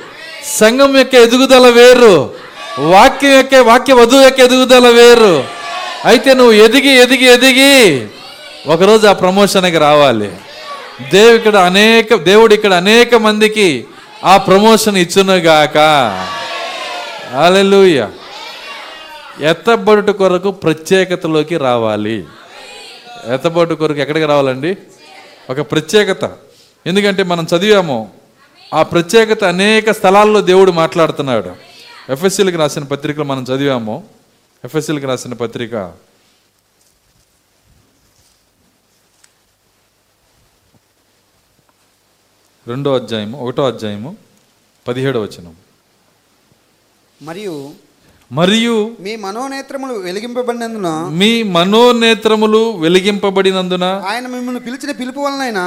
సంఘం 0.58 0.98
యొక్క 0.98 1.14
ఎదుగుదల 1.14 1.68
వేరు. 1.68 2.30
వాక్యం 2.78 3.36
యొక్క 3.36 3.54
వాక్య 3.54 3.92
వధువు 3.92 4.22
యొక్క 4.22 4.40
ఎదుగుదల 4.40 4.88
వేరు. 4.88 5.44
అయితే 6.04 6.34
నువ్వు 6.34 6.52
ఎదిగి 6.52 6.90
ఎదిగి 6.96 7.24
ఎదిగి 7.24 8.06
ఒకరోజు 8.66 9.06
ఆ 9.06 9.12
ప్రమోషన్కి 9.12 9.78
రావాలి. 9.78 10.30
దేవు 11.10 11.34
ఇక్కడ 11.36 11.56
అనేక 11.56 12.14
దేవుడు 12.14 12.54
ఇక్కడ 12.54 12.72
అనేక 12.72 13.14
మందికి 13.14 13.84
ఆ 14.24 14.36
ప్రమోషన్ 14.36 14.96
ఇచ్చునుగాక. 14.96 15.78
అలెలుయ 17.30 18.08
ఎత్తబడుట 19.40 20.10
కొరకు 20.10 20.50
ప్రత్యేకతలోకి 20.50 21.56
రావాలి. 21.56 22.26
ఎత్తబడుట 23.26 23.78
కొరకు 23.78 23.98
ఎక్కడికి 23.98 24.26
రావాలండి? 24.26 24.76
ఒక 25.50 25.60
ప్రత్యేకత. 25.60 26.36
ఎందుకంటే 26.86 27.22
మనం 27.22 27.46
చదివాము 27.56 28.12
ఆ 28.74 28.82
ప్రత్యేకత 28.82 29.44
అనేక 29.44 29.90
స్థలాల్లో 29.90 30.40
దేవుడు 30.40 30.72
మాట్లాడుతున్నాడు. 30.72 31.56
ఎఫ్ఎస్సీలకు 32.12 32.56
రాసిన 32.56 32.84
పత్రికలు 32.84 33.24
మనం 33.24 33.42
చదివాము. 33.42 34.06
ఎఫ్ఎస్సీలకు 34.64 35.06
రాసిన 35.06 35.32
పత్రిక. 35.32 35.74
రెండో 42.68 42.94
అధ్యాయము 42.94 43.40
ఒకటో 43.40 43.66
అధ్యాయము 43.66 44.16
పదిహేడో 44.88 45.20
వచనం 45.20 45.56
మరియు 47.20 47.54
మరియు 48.30 48.74
మీ 49.00 49.12
మనోనేత్రములు 49.16 49.94
వెలిగింపబడినందున 49.98 50.88
మీ 51.20 51.30
మనోనేత్రములు 51.56 52.60
వెలిగింపబడినందున 52.78 53.86
ఆయన 54.10 54.26
మిమ్మల్ని 54.26 54.60
పిలిచిన 54.60 54.92
పిలుపు 54.92 55.20
వలనైనా 55.20 55.64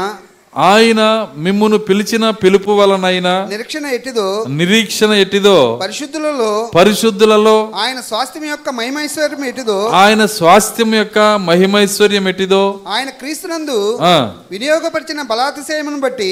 ఆయన 0.55 1.01
మిమ్మును 1.37 1.77
పిలిచిన 1.87 2.25
పిలుపు 2.41 2.71
వలనైన 2.71 3.29
నిరీక్షణ 3.51 3.85
ఎట్టిదో 3.95 4.25
నిరీక్షణ 4.57 5.11
ఎట్టిదో 5.21 5.55
పరిశుద్ధులలో 5.81 6.49
పరిశుద్ధులలో 6.75 7.55
ఆయన 7.83 7.99
స్వాస్థ్యం 8.03 8.45
యొక్క 8.49 8.69
మహిమైశ్వర్యం 8.77 9.43
ఎట్టిదో 9.49 9.77
ఆయన 10.01 10.23
స్వాస్థ్యం 10.35 10.91
యొక్క 10.95 11.19
మహిమైశ్వర్యం 11.47 12.27
ఎట్టిదో 12.27 12.63
ఆయన 12.89 13.09
క్రీస్తునందు 13.19 13.79
వినియోగపరిచిన 14.53 15.21
బలాతిశయమును 15.31 15.99
బట్టి 15.99 16.29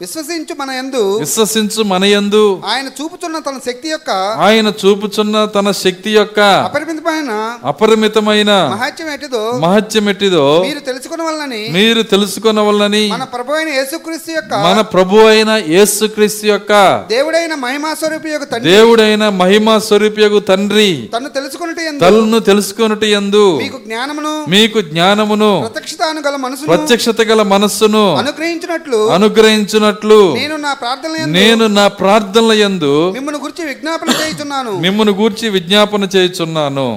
విశ్వసించు 0.00 0.54
మన 0.60 0.70
యందు 0.72 1.02
విశ్వసించు 1.20 1.82
మనయందు 1.90 2.42
ఆయన 2.72 2.88
చూపుతున్న 2.98 3.36
తన 3.40 3.58
శక్తి 3.66 3.88
యొక్క 3.88 4.10
ఆయన 4.46 4.68
చూపుచున్న 4.82 5.44
తన 5.54 5.68
శక్తి 5.82 6.10
యొక్క 6.12 6.40
అపరిమితమైన 6.66 7.30
అపరిమితమైన 7.70 8.50
మహాత్యం 8.74 9.08
ఎట్టిదో 9.14 9.44
మహత్యం 9.64 10.08
ఎట్టిదో 10.08 10.44
మీరు 10.66 10.82
తెలుసుకున్న 10.88 11.22
వలనని 11.26 11.62
మీరు 11.76 12.02
తెలుసుకొనవలనని 12.12 13.04
మన 13.14 13.24
ప్రభు 13.44 13.56
అయిన 13.56 13.68
యేసుక్రీస్తు 13.68 14.30
యొక్క 14.30 14.54
మన 14.66 14.80
ప్రభు 14.80 15.16
అయిన 15.30 15.50
యేసుక్రీస్తు 15.68 16.46
యొక్క 16.46 16.72
దేవుడైన 17.08 17.54
మహిమా 17.54 17.94
స్వరూపి 17.94 18.30
యొక్క 18.30 18.46
తండ్రి. 18.52 18.70
దేవుడైన 18.70 19.28
మహిమా 19.28 19.78
స్వరూపియగు 19.78 20.38
తండ్రి. 20.40 21.08
తను 21.14 21.28
తెలుసుకున్నట్టు 21.28 21.82
యందు 21.82 22.00
తలను 22.00 22.38
తెలుసుకొనుట 22.40 23.04
యందు 23.04 23.42
మీకు 23.58 23.78
జ్ఞానమును 23.86 24.32
మీకు 24.48 24.80
జ్ఞానమును 24.80 25.50
ప్రత్యక్షతాను 25.60 26.20
గల 26.26 26.36
మనసును 26.36 26.66
ప్రత్యక్షత 26.66 27.22
గల 27.22 27.42
మనస్సును 27.42 28.04
అనుగ్రహించినట్లు 28.16 29.00
అనుగ్రహించున్నట్లు 29.10 30.34
నేను 30.34 30.56
నా 30.56 30.72
ప్రార్థన 30.74 31.12
యందు 31.20 31.32
నేను 31.38 31.66
నా 31.66 31.88
ప్రార్థనల 31.88 32.52
యందు 32.52 32.94
మిమ్మల్ని 33.12 33.42
గురించి 33.42 33.64
విజ్ఞాపన 33.68 34.10
చేయుచున్నాను. 34.22 34.72
మిమ్మల్ని 34.78 35.14
గూర్చి 35.14 35.48
విజ్ఞాపన 35.48 36.08
చేయుచున్నాను. 36.16 36.88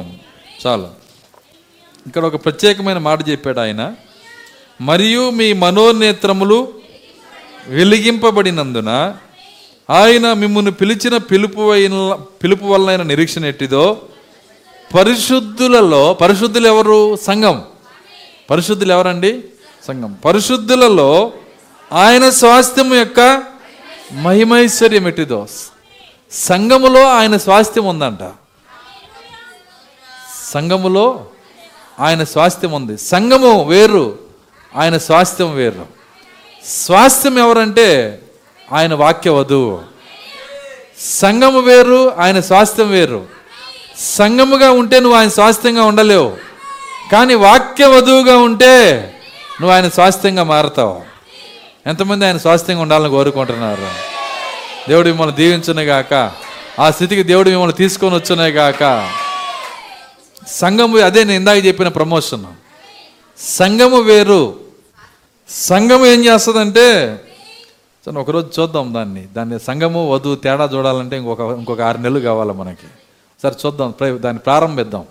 చాలు. 0.63 0.87
ఇక్కడ 2.07 2.25
ఒక 2.25 2.45
ప్రత్యేకమైన 2.45 2.97
మాట 2.97 3.29
చెప్పాడు 3.29 3.59
ఆయన. 3.59 3.93
మరియు 4.81 5.29
మీ 5.29 5.53
మనోనేత్రములు 5.53 6.73
వెలిగింపబడినందున 7.67 9.15
ఆయన 9.89 10.33
మిమ్మల్ని 10.33 10.71
పిలిచిన 10.71 11.17
పిలుపు 11.17 11.71
అయిన 11.71 12.17
పిలుపు 12.43 12.65
వలన 12.65 13.01
నిరీక్షణ 13.01 13.45
ఎట్టిదో 13.45 14.01
పరిశుద్ధులలో 14.95 16.13
పరిశుద్ధులు 16.13 16.67
ఎవరు 16.67 17.15
సంఘం. 17.15 17.63
పరిశుద్ధులు 18.49 18.93
ఎవరండి? 18.93 19.43
సంఘం. 19.87 20.17
పరిశుద్ధులలో 20.25 21.31
ఆయన 21.93 22.29
స్వాస్థ్యం 22.29 22.93
యొక్క 22.93 23.43
మహిమైశ్వర్యం 24.13 25.07
ఎట్టిదో? 25.07 25.47
సంఘములో 26.31 27.07
ఆయన 27.07 27.37
స్వాస్థ్యం 27.37 27.85
ఉందంట. 27.85 28.31
సంఘములో 30.53 31.25
ఆయన 31.99 32.23
స్వాస్థ్యం 32.23 32.71
ఉంది. 32.71 32.97
సంఘము 32.97 33.63
వేరు. 33.63 34.26
ఆయన 34.77 34.97
స్వాస్థ్యం 34.97 35.55
వేరు. 35.55 35.85
స్వాస్థ్యం 36.65 37.39
ఎవరంటే 37.39 38.19
ఆయన 38.73 38.93
వాక్య 38.93 39.29
వధువు. 39.29 39.81
సంఘము 40.99 41.59
వేరు 41.59 42.13
ఆయన 42.19 42.39
స్వాస్థ్యం 42.39 42.89
వేరు. 42.89 43.25
సంఘముగా 43.99 44.71
ఉంటే 44.71 44.99
నువ్వు 44.99 45.19
ఆయన 45.19 45.29
స్వాస్థ్యంగా 45.29 45.83
ఉండలేవు. 45.83 46.37
కానీ 47.11 47.33
వాక్య 47.33 47.85
వధువుగా 47.85 48.37
ఉంటే 48.37 48.93
నువ్వు 49.61 49.75
ఆయన 49.75 49.89
స్వాస్థ్యంగా 49.89 50.43
మారతావు. 50.43 51.01
ఎంతమంది 51.87 52.25
ఆయన 52.25 52.37
స్వాస్థ్యంగా 52.37 52.81
ఉండాలని 52.81 53.09
కోరుకుంటున్నారు? 53.09 53.87
దేవుడు 54.89 55.07
మిమ్మల్ని 55.07 55.35
దీవించునే 55.35 55.83
గాక. 55.83 56.31
ఆ 56.79 56.91
స్థితికి 56.91 57.23
దేవుడు 57.23 57.49
మిమ్మల్ని 57.49 57.75
తీసుకొని 57.75 58.15
వచ్చునే 58.15 58.47
గాక. 58.47 59.11
సంఘము 60.47 60.99
అదే 60.99 61.23
నేను 61.23 61.39
ఇందాక 61.39 61.65
చెప్పిన 61.65 61.87
ప్రమోషన్. 61.87 62.45
సంఘము 63.39 63.99
వేరు 63.99 64.66
సంఘం 65.49 66.05
ఏం 66.05 66.25
చేస్తుందంటే 66.25 67.19
సరే 68.05 68.19
ఒకరోజు 68.19 68.61
చూద్దాం 68.61 68.93
దాన్ని. 68.93 69.27
దాన్ని 69.33 69.59
సంఘము 69.59 70.11
వధువు 70.13 70.35
తేడా 70.35 70.69
చూడాలంటే 70.73 71.17
ఇంకొక 71.17 71.39
ఇంకొక 71.39 71.81
ఆరు 71.81 71.97
నెలలు 71.97 72.19
కావాలి 72.19 72.53
మనకి. 72.53 72.87
సరే 73.43 73.55
చూద్దాం 73.65 73.93
దాన్ని 74.21 74.39
ప్రారంభిద్దాం. 74.39 75.05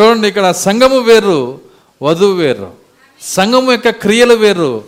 చూడండి 0.00 0.28
ఇక్కడ 0.28 0.50
సంఘము 0.50 0.98
వేరు 0.98 1.60
వధువు 2.02 2.32
వేరు. 2.32 2.72
సంఘము 3.22 3.70
యొక్క 3.70 3.90
క్రియలు 3.90 4.34
వేరు 4.34 4.84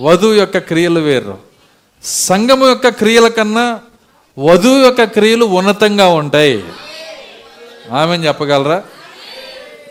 వధువు 0.00 0.34
యొక్క 0.34 0.58
క్రియలు 0.58 1.00
వేరు. 1.00 1.38
సంఘము 2.02 2.66
యొక్క 2.66 2.88
క్రియల 2.88 3.28
కన్నా 3.28 3.80
వధువు 4.38 4.84
యొక్క 4.84 5.04
క్రియలు 5.04 5.44
ఉన్నతంగా 5.44 6.08
ఉంటాయి. 6.08 6.64
ఆమె 7.92 8.16
చెప్పగలరా? 8.16 8.82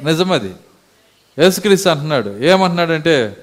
నిజమది. 0.03 0.53
యేసుక్రీస్తు 1.39 1.89
అంటున్నాడు. 1.89 2.29
ఏమంటున్నాడంటే 2.29 3.37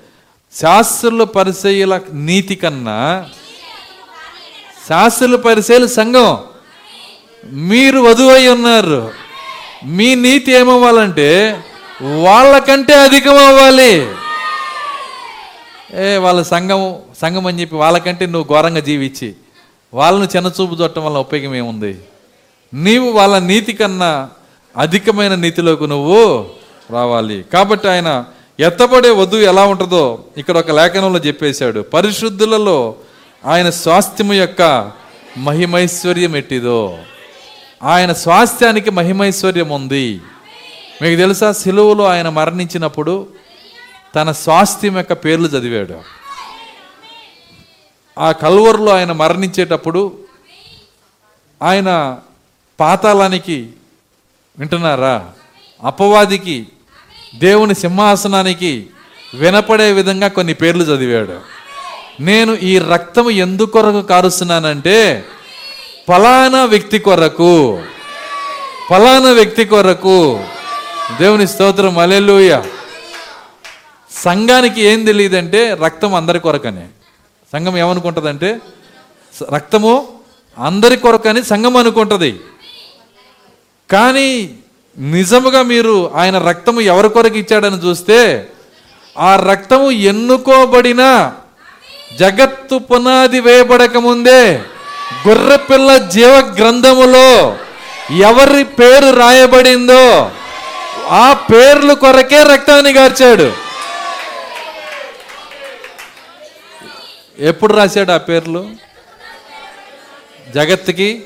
శాస్త్రుల 0.61 1.24
పరిచయుల 1.24 2.01
నీతి 2.12 2.55
కన్నా 2.55 3.27
శాస్త్రుల 4.89 5.37
పరిచయలు 5.37 5.87
సంఘం. 5.87 6.39
మీరు 7.45 7.99
వధువై 7.99 8.49
ఉన్నారు. 8.49 9.12
మీ 9.85 10.15
నీతి 10.15 10.53
ఏమవ్వాలంటే 10.53 11.61
వాళ్ళకంటే 12.23 12.95
అధికం 12.95 13.37
అవ్వాలి 13.37 14.07
ఏ 15.95 16.16
వాళ్ళ 16.16 16.43
సంఘం 16.43 16.97
సంఘం 17.23 17.47
అని 17.47 17.61
చెప్పి 17.61 17.77
వాళ్ళకంటే 17.77 18.27
నువ్వు 18.27 18.55
ఘోరంగా 18.55 18.81
జీవించి 18.81 19.35
వాళ్ళను 19.95 20.28
చిన్నచూపు 20.37 20.74
చూడటం 20.74 21.05
వల్ల 21.05 21.19
ఉపయోగం 21.19 21.55
ఏముంది? 21.55 21.99
నీవు 22.74 23.11
వాళ్ళ 23.11 23.39
నీతి 23.39 23.73
కన్నా 23.73 24.31
అధికమైన 24.77 25.35
నీతిలోకి 25.35 25.87
నువ్వు 25.87 26.47
రావాలి. 26.91 27.45
కాబట్టి 27.53 27.89
ఆయన 27.89 28.24
ఎత్తబడే 28.61 29.11
వధువు 29.11 29.41
ఎలా 29.41 29.65
ఉంటుందో 29.65 30.24
ఇక్కడ 30.37 30.59
ఒక 30.59 30.70
లేఖనంలో 30.70 31.19
చెప్పేశాడు. 31.19 31.81
పరిశుద్ధులలో 31.81 32.95
ఆయన 33.45 33.70
స్వాస్థ్యము 33.70 34.33
యొక్క 34.33 34.93
మహిమైశ్వర్యం 35.39 36.37
ఎట్టిదో. 36.37 36.99
ఆయన 37.83 38.12
స్వాస్థ్యానికి 38.12 38.91
మహిమైశ్వర్యం 38.91 39.69
ఉంది. 39.69 40.20
మీకు 41.03 41.16
తెలుసా? 41.16 41.53
సిలువలో 41.53 42.05
ఆయన 42.05 42.28
మరణించినప్పుడు 42.28 43.27
తన 44.15 44.33
స్వాస్థ్యం 44.33 44.97
యొక్క 44.97 45.12
పేర్లు 45.12 45.49
చదివాడు. 45.49 46.01
ఆ 48.19 48.33
కల్వరులో 48.33 48.97
ఆయన 48.97 49.12
మరణించేటప్పుడు 49.12 50.12
ఆయన 51.62 52.19
పాతాళానికి 52.81 53.70
వింటున్నారా? 54.59 55.31
అపవాదికి 55.85 56.66
దేవుని 57.39 57.75
సింహాసనానికి 57.75 58.87
వినపడే 59.35 59.93
విధంగా 59.93 60.29
కొన్ని 60.29 60.55
పేర్లు 60.55 60.85
చదివాడు. 60.85 61.41
నేను 62.21 62.53
ఈ 62.55 62.79
రక్తము 62.79 63.31
ఎందుకొరకు 63.31 64.03
కారుస్తున్నానంటే 64.03 65.25
ఫలానా 66.09 66.65
వ్యక్తి 66.65 66.99
కొరకు 66.99 67.83
ఫలానా 68.91 69.31
వ్యక్తి 69.31 69.65
కొరకు 69.65 70.45
దేవుని 71.19 71.49
స్తోత్రం 71.49 71.99
అలెలుయ 71.99 72.63
సంఘానికి 74.25 74.81
ఏం 74.83 75.05
తెలియదంటే 75.05 75.75
రక్తం 75.75 76.15
అందరి 76.15 76.41
కొరకనే. 76.41 76.87
సంఘం 77.53 77.79
ఏమనుకుంటుందంటే 77.79 78.59
రక్తము 79.55 80.09
అందరి 80.59 80.97
కొరకని 80.97 81.43
సంఘం 81.43 81.77
అనుకుంటుంది. 81.77 82.41
కానీ 83.91 84.55
నిజముగా 84.98 85.62
మీరు 85.62 86.10
ఆయన 86.14 86.39
రక్తము 86.39 86.81
ఎవరి 86.81 87.09
కొరకు 87.09 87.36
ఇచ్చాడని 87.36 87.77
చూస్తే 87.77 88.48
ఆ 89.18 89.36
రక్తము 89.36 89.90
ఎన్నుకోబడిన 89.90 91.32
జగత్తు 92.18 92.78
పునాది 92.78 93.40
వేయబడక 93.40 93.97
ముందే 93.97 94.56
గొర్రెపిల్ల 95.28 95.97
జీవ 95.97 96.55
గ్రంథములో 96.59 97.56
ఎవరి 98.16 98.64
పేరు 98.64 99.16
రాయబడిందో 99.16 100.31
ఆ 101.09 101.32
పేర్లు 101.32 101.94
కొరకే 101.94 102.43
రక్తాన్ని 102.43 102.93
గార్చాడు. 102.93 103.52
ఎప్పుడు 107.39 107.73
రాశాడు 107.73 108.12
ఆ 108.12 108.16
పేర్లు? 108.16 108.70
జగత్తుకి? 110.55 111.24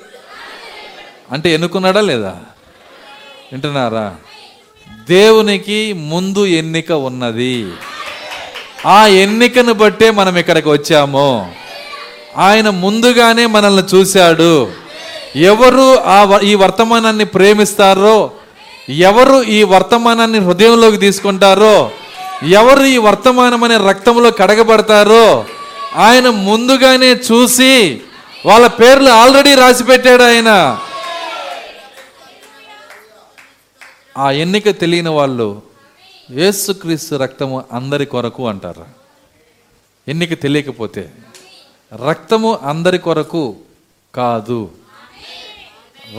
అంటే 1.32 1.50
ఎన్నుకున్నాడా 1.50 2.00
లేదా? 2.00 2.36
వింటున్నారా? 3.52 4.14
దేవునికి 5.08 5.92
ముందు 5.92 6.46
ఎన్నిక 6.46 6.92
ఉన్నది. 6.92 7.66
ఆ 8.86 9.06
ఎన్నికను 9.06 9.72
బట్టే 9.72 10.10
మనం 10.10 10.36
ఇక్కడికి 10.36 10.68
వచ్చాము. 10.68 11.52
ఆయన 12.36 12.70
ముందుగానే 12.70 13.46
మనల్ని 13.46 13.96
చూశాడు. 13.96 14.68
ఎవరు 15.36 16.00
ఆ 16.00 16.24
వ- 16.24 16.40
ఈ 16.42 16.54
వర్తమానాన్ని 16.54 17.24
ప్రేమిస్తారో 17.24 18.30
ఎవరు 18.88 19.42
ఈ 19.42 19.62
వర్తమానాన్ని 19.62 20.38
హృదయంలోకి 20.38 20.96
తీసుకుంటారో 20.96 21.90
ఎవరు 22.48 22.84
ఈ 22.84 22.96
వర్తమానం 22.98 23.64
అనే 23.64 23.76
రక్తంలో 23.76 24.30
కడగబడతారో 24.30 25.44
ఆయన 25.96 26.28
ముందుగానే 26.28 27.06
చూసి 27.06 28.00
వాళ్ళ 28.46 28.66
పేర్లు 28.66 29.10
ఆల్రెడీ 29.10 29.54
రాసి 29.54 29.84
పెట్టాడు 29.84 30.22
ఆయన. 30.22 30.78
ఆ 34.18 34.30
ఎన్నిక 34.30 34.80
తెలియని 34.80 35.08
వాళ్ళు 35.08 35.62
యేసుక్రీస్తు 36.30 37.14
రక్తము 37.14 37.64
అందరి 37.72 38.06
కొరకు 38.06 38.48
అంటారు. 38.48 38.86
ఎన్నిక 40.08 40.42
తెలియకపోతే 40.42 41.12
రక్తము 42.08 42.58
అందరి 42.62 42.98
కొరకు 42.98 43.56
కాదు. 44.14 44.70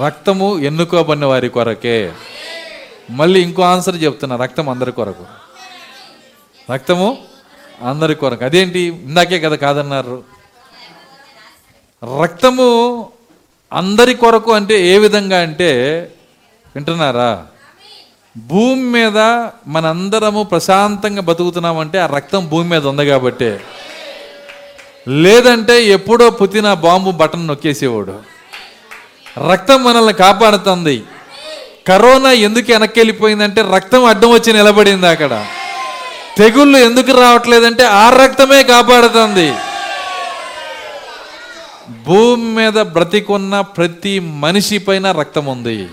రక్తము 0.06 0.60
ఎన్నుకోబడిన 0.60 1.26
వారి 1.26 1.50
కొరకే. 1.50 2.14
మళ్ళీ 3.10 3.42
ఇంకో 3.42 3.62
ఆన్సర్ 3.62 4.04
చెప్తున్నా 4.04 4.36
రక్తం 4.36 4.70
అందరి 4.70 4.92
కొరకు. 4.92 5.26
రక్తము 6.74 7.18
అందరి 7.82 8.16
కొరకు. 8.16 8.46
అదేంటి? 8.46 8.80
ఇందాకే 8.80 9.40
కదా 9.40 9.56
కాదన్నారు. 9.56 10.24
రక్తము 12.24 13.10
అందరి 13.74 14.14
కొరకు 14.14 14.52
అంటే 14.52 14.88
ఏ 14.88 14.98
విధంగా 14.98 15.42
అంటే 15.42 16.02
వింటున్నారా? 16.76 17.48
భూమి 18.38 18.84
మీద 18.84 19.18
మనందరము 19.68 20.44
ప్రశాంతంగా 20.44 21.22
బతుకుతున్నామంటే 21.22 22.00
ఆ 22.00 22.06
రక్తం 22.06 22.50
భూమి 22.50 22.70
మీద 22.70 22.88
ఉంది 22.88 23.06
కాబట్టి. 23.06 23.58
లేదంటే 25.08 25.84
ఎప్పుడో 25.84 26.30
పుతిన 26.30 26.74
బాంబు 26.74 27.12
బటన్ 27.12 27.48
నొక్కేసేవాడు. 27.48 28.20
రక్తం 29.52 29.84
మనల్ని 29.84 30.14
కాపాడుతుంది. 30.14 31.04
కరోనా 31.88 32.32
ఎందుకు 32.32 32.72
వెనక్కి 32.72 33.00
వెళ్ళిపోయిందంటే 33.00 33.62
రక్తం 33.62 34.06
అడ్డం 34.06 34.32
వచ్చి 34.32 34.54
నిలబడింది 34.54 35.08
అక్కడ. 35.08 35.46
తెగుళ్ళు 36.38 36.78
ఎందుకు 36.78 37.22
రావట్లేదంటే 37.22 37.84
ఆ 37.84 38.10
రక్తమే 38.10 38.64
కాపాడుతుంది. 38.64 39.54
భూమి 42.04 42.44
మీద 42.44 42.74
బ్రతికున్న 42.74 43.62
ప్రతి 43.62 44.20
మనిషి 44.20 44.78
పైన 44.78 45.12
రక్తం 45.12 45.46
ఉంది. 45.46 45.90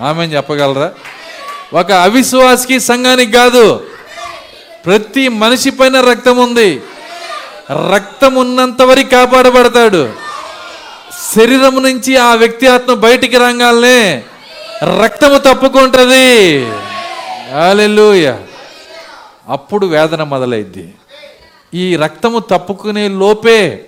ఆమె 0.00 0.24
చెప్పగలరా? 0.24 0.92
ఒక 1.74 1.92
అవిశ్వాసికి 1.92 2.80
సంఘానికి 2.80 3.32
కాదు 3.32 3.86
ప్రతి 4.86 5.28
మనిషి 5.28 5.70
పైన 5.70 6.00
రక్తం 6.00 6.36
ఉంది. 6.36 6.80
రక్తం 7.94 8.34
ఉన్నంత 8.34 8.82
వరకు 8.82 9.10
కాపాడబడతాడు. 9.10 10.02
శరీరం 11.34 11.82
నుంచి 11.82 12.16
ఆ 12.16 12.34
వ్యక్తి 12.34 12.66
ఆత్మ 12.66 12.94
బయటికి 12.94 13.36
రంగాలనే 13.36 14.22
రక్తము 15.02 15.38
తప్పుకుంటుంది. 15.38 16.66
హల్లెలూయా. 17.54 18.38
అప్పుడు 19.48 19.86
వేదన 19.86 20.22
మొదలైద్ది. 20.22 20.94
ఈ 21.74 21.96
రక్తము 21.96 22.38
తప్పుకునే 22.38 23.08
లోపే 23.08 23.84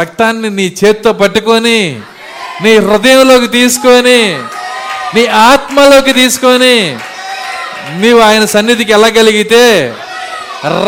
రక్తాన్ని 0.00 0.50
నీ 0.50 0.74
చేత్తో 0.84 1.12
పట్టుకొని 1.12 2.00
నీ 2.62 2.76
హృదయంలోకి 2.76 3.46
తీసుకొని 3.46 4.38
నీ 5.16 5.26
ఆత్మలోకి 5.26 6.12
తీసుకొని 6.12 6.98
నీవు 8.00 8.20
ఆయన 8.20 8.44
సన్నిధికి 8.44 8.92
వెళ్ళగలిగితే 8.92 9.94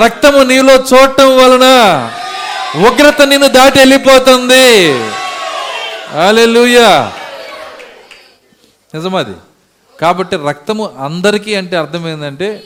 రక్తము 0.04 0.42
నీలో 0.42 0.74
చూడటం 0.74 1.36
వలన 1.36 1.66
ఉగ్రత 2.88 3.22
నిన్ను 3.22 3.48
దాటి 3.48 3.78
వెళ్ళిపోతుంది. 3.78 4.92
హల్లెలూయా. 6.12 7.12
నిజమది 8.94 9.34
కాబట్టి 10.00 10.36
రక్తము 10.36 10.90
అందరికీ 10.98 11.54
అంటే 11.54 11.76
అర్థం 11.76 12.08
ఏంటంటే 12.08 12.64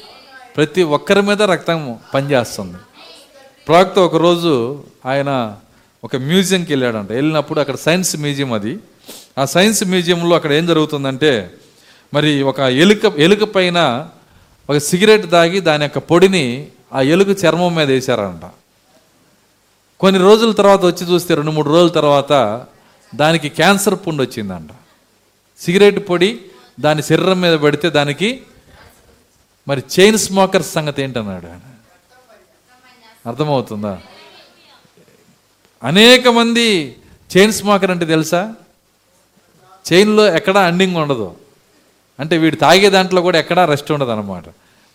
ప్రతి 0.56 0.82
ఒక్కరి 0.82 1.22
మీద 1.22 1.42
రక్తం 1.42 1.98
పనిచేస్తుంది. 2.14 2.76
ప్రవక్త 3.68 3.98
ఒకరోజు 3.98 4.84
ఆయన 5.06 5.54
ఒక 6.04 6.16
మ్యూజియంకి 6.16 6.72
వెళ్ళాడంట. 6.72 7.12
వెళ్ళినప్పుడు 7.12 7.60
అక్కడ 7.60 7.74
సైన్స్ 7.74 8.16
మ్యూజియం 8.16 8.52
అది. 8.52 8.78
ఆ 9.38 9.44
సైన్స్ 9.44 9.84
మ్యూజియంలో 9.84 10.36
అక్కడ 10.36 10.52
ఏం 10.52 10.66
జరుగుతుందంటే 10.66 11.54
మరి 12.14 12.42
ఒక 12.42 12.60
ఎలుక 12.60 13.04
ఎలుక 13.04 13.42
పైన 13.42 14.08
ఒక 14.70 14.76
సిగరెట్ 14.76 15.30
తాగి 15.30 15.60
దాని 15.60 15.82
యొక్క 15.82 15.98
పొడిని 15.98 16.68
ఆ 16.92 17.00
ఎలుక 17.00 17.44
చర్మం 17.44 17.74
మీద 17.74 17.90
వేశారంట. 17.90 18.50
కొన్ని 20.00 20.20
రోజుల 20.20 20.52
తర్వాత 20.52 20.84
వచ్చి 20.84 21.12
చూస్తే 21.12 21.34
రెండు 21.34 21.50
మూడు 21.50 21.68
రోజుల 21.68 21.88
తర్వాత 21.88 22.64
దానికి 23.14 23.48
క్యాన్సర్ 23.48 23.94
పుండు 23.94 24.22
వచ్చిందంట. 24.22 24.70
సిగరెట్ 25.60 26.08
పొడి 26.08 26.40
దాని 26.80 27.02
శరీరం 27.02 27.40
మీద 27.40 27.60
పెడితే 27.60 27.90
దానికి 27.90 28.42
మరి 29.68 29.82
చైన్ 30.00 30.18
స్మోకర్స్ 30.18 30.72
సంగతి 30.72 31.02
ఏంటన్నాడు 31.02 31.46
ఆయన? 31.46 31.60
అర్థమవుతుందా? 33.28 34.00
అనేక 35.82 36.28
మంది 36.28 36.96
చైన్ 37.36 37.52
స్మోకర్ 37.52 37.90
అంటే 37.90 38.04
తెలుసా? 38.04 38.54
చైన్లో 39.92 40.34
ఎక్కడా 40.34 40.66
అండింగ్ 40.66 40.96
ఉండదు. 40.96 41.36
అంటే 42.20 42.38
వీడు 42.38 42.56
తాగే 42.56 42.88
దాంట్లో 42.88 43.22
కూడా 43.22 43.38
ఎక్కడా 43.38 43.64
రెస్ట్ 43.64 43.92
ఉండదు 43.92 44.10
అనమాట 44.10 44.44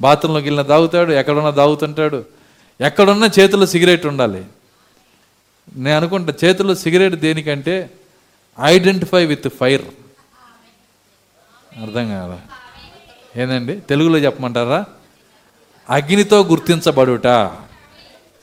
బాత్రూంలోకి 0.02 0.48
వెళ్ళిన 0.48 0.68
తాగుతాడు 0.68 1.12
ఎక్కడున్నా 1.12 1.50
తాగుతుంటాడు 1.50 2.26
ఎక్కడున్నా 2.82 3.30
చేతిలో 3.40 3.66
సిగరెట్ 3.66 4.06
ఉండాలి. 4.06 4.46
నేను 5.76 5.98
అనుకుంటా 5.98 6.34
చేతిలో 6.46 6.76
సిగరెట్ 6.76 7.16
దేనికంటే 7.16 7.90
ఐడెంటిఫై 8.64 9.26
విత్ 9.26 9.48
ఫైర్. 9.50 9.82
అర్థం 11.82 12.10
కాదా 12.10 12.40
ఏందండి? 13.42 13.80
తెలుగులో 13.80 14.18
చెప్పమంటారా? 14.18 14.86
అగ్నితో 15.90 16.44
గుర్తించబడుట. 16.44 17.28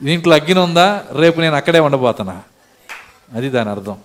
దీంట్లో 0.03 0.35
అగ్ని 0.35 0.59
ఉందా? 0.59 1.05
రేపు 1.13 1.41
నేను 1.41 1.55
అక్కడే 1.55 1.81
ఉండబోతున్నా. 1.81 2.43
అది 3.33 3.49
దాని 3.49 3.71
అర్థం. 3.71 3.99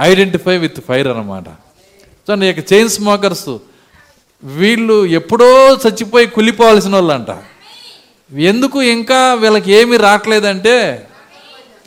ఐడెంటిఫై 0.00 0.58
విత్ 0.58 0.80
ఫైర్ 0.88 1.08
అనమాట 1.08 1.48
సో 2.26 2.34
నీ 2.34 2.46
యొక్క 2.46 2.72
చైన్ 2.72 2.88
స్మోకర్స్ 2.88 3.56
వీళ్ళు 4.44 5.06
ఎప్పుడో 5.06 5.74
చచ్చిపోయి 5.74 6.26
కులిపోవాల్సిన 6.26 6.94
వాళ్ళు 6.94 7.12
అంట 7.12 7.26
ఎందుకు 8.36 8.82
ఇంకా 8.82 9.34
వీళ్ళకి 9.34 9.72
ఏమీ 9.72 9.96
రావట్లేదంటే 9.96 11.06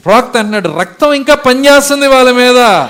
ప్రోక్త 0.06 0.38
అంటున్నాడు 0.38 0.80
రక్తం 0.80 1.14
ఇంకా 1.14 1.36
పనిచేస్తుంది 1.36 2.08
వాళ్ళ 2.08 2.32
మీద. 2.32 2.88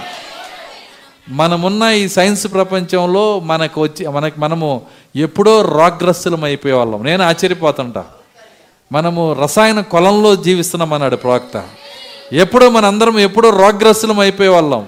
మనమున్న 1.29 1.83
ఈ 1.83 2.07
సైన్స్ 2.07 2.47
ప్రపంచంలో 2.51 3.39
మనకు 3.39 3.81
వచ్చి 3.81 4.07
మనకి 4.07 4.39
మనము 4.39 4.81
ఎప్పుడో 5.15 5.61
రోగ్రస్తులం 5.61 6.43
అయిపోయే 6.43 6.73
వాళ్ళం 6.73 7.03
నేను 7.03 7.23
ఆశ్చర్యపోతుంటా. 7.23 8.05
మనము 8.91 9.33
రసాయన 9.33 9.81
కొలంలో 9.81 10.35
జీవిస్తున్నాం 10.35 10.93
అన్నాడు 10.93 11.15
ప్రవక్త. 11.15 11.69
ఎప్పుడో 12.33 12.69
మనందరం 12.69 13.19
ఎప్పుడో 13.19 13.49
రోగ్రస్తులం 13.49 14.19
అయిపోయే 14.19 14.49
వాళ్ళం 14.49 14.87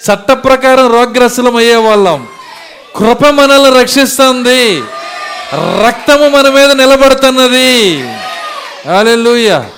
చట్ట 0.00 0.32
ప్రకారం 0.32 0.92
రోగ్రస్తులం 0.92 1.56
అయ్యే 1.56 1.76
వాళ్ళం. 1.76 2.28
కృప 2.96 3.26
మనల్ని 3.26 3.80
రక్షిస్తుంది. 3.80 4.82
రక్తము 5.54 6.28
మన 6.28 6.48
మీద 6.48 6.70
నిలబడుతున్నది. 6.70 8.02
హల్లెలూయా. 8.88 9.70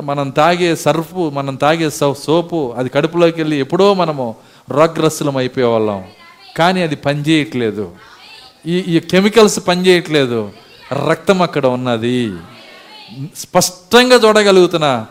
మనం 0.00 0.30
తాగే 0.30 0.76
సర్ఫు 0.76 1.30
మనం 1.34 1.54
తాగే 1.54 1.90
సో- 1.90 2.24
సోపు 2.24 2.74
అది 2.78 2.88
కడుపులోకి 2.88 3.40
వెళ్ళి 3.40 3.60
ఎప్పుడో 3.60 3.94
మనము 3.94 4.36
రోగ్రస్తులం 4.70 5.36
అయిపోయే 5.36 5.66
వాళ్ళం. 5.66 6.04
కానీ 6.56 6.82
అది 6.82 6.96
పనిచేయట్లేదు. 6.96 7.90
ఈ 8.66 8.78
ఈ 8.78 9.00
కెమికల్స్ 9.00 9.60
పనిచేయట్లేదు. 9.68 10.50
రక్తం 11.10 11.42
అక్కడ 11.42 11.66
ఉన్నది. 11.66 12.32
స్పష్టంగా 13.36 14.28
చూడగలుగుతున్నా. 14.28 15.06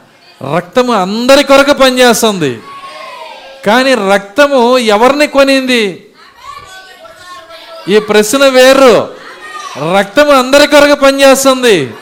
రక్తము 0.58 0.94
అందరి 0.94 1.44
కొరకు 1.44 1.74
పనిచేస్తుంది. 1.74 2.60
కానీ 3.66 3.94
రక్తము 3.94 4.78
ఎవరిని 4.78 5.28
కొనింది? 5.28 6.06
ఈ 7.88 8.00
ప్రశ్న 8.00 8.48
వేరు. 8.48 9.16
రక్తము 10.00 10.32
అందరి 10.32 10.68
కొరకు 10.68 10.96
పనిచేస్తుంది. 11.02 11.94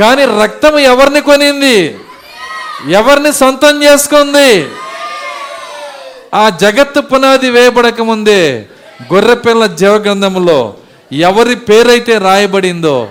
కానీ 0.00 0.24
రక్తము 0.24 0.78
ఎవరిని 0.78 1.20
కొనింది? 1.20 1.98
ఎవరిని 2.88 3.32
సొంతం 3.32 3.82
చేసుకుంది? 3.82 4.68
ఆ 6.34 6.48
జగత్తు 6.48 7.00
పునాది 7.00 7.50
వేయబడక 7.50 8.00
ముందే 8.00 8.66
గొర్రెపిల్ల 9.12 9.66
జీవగ్రంథంలో 9.66 10.74
ఎవరి 11.12 11.54
పేరైతే 11.54 12.18
రాయబడిందో 12.18 13.08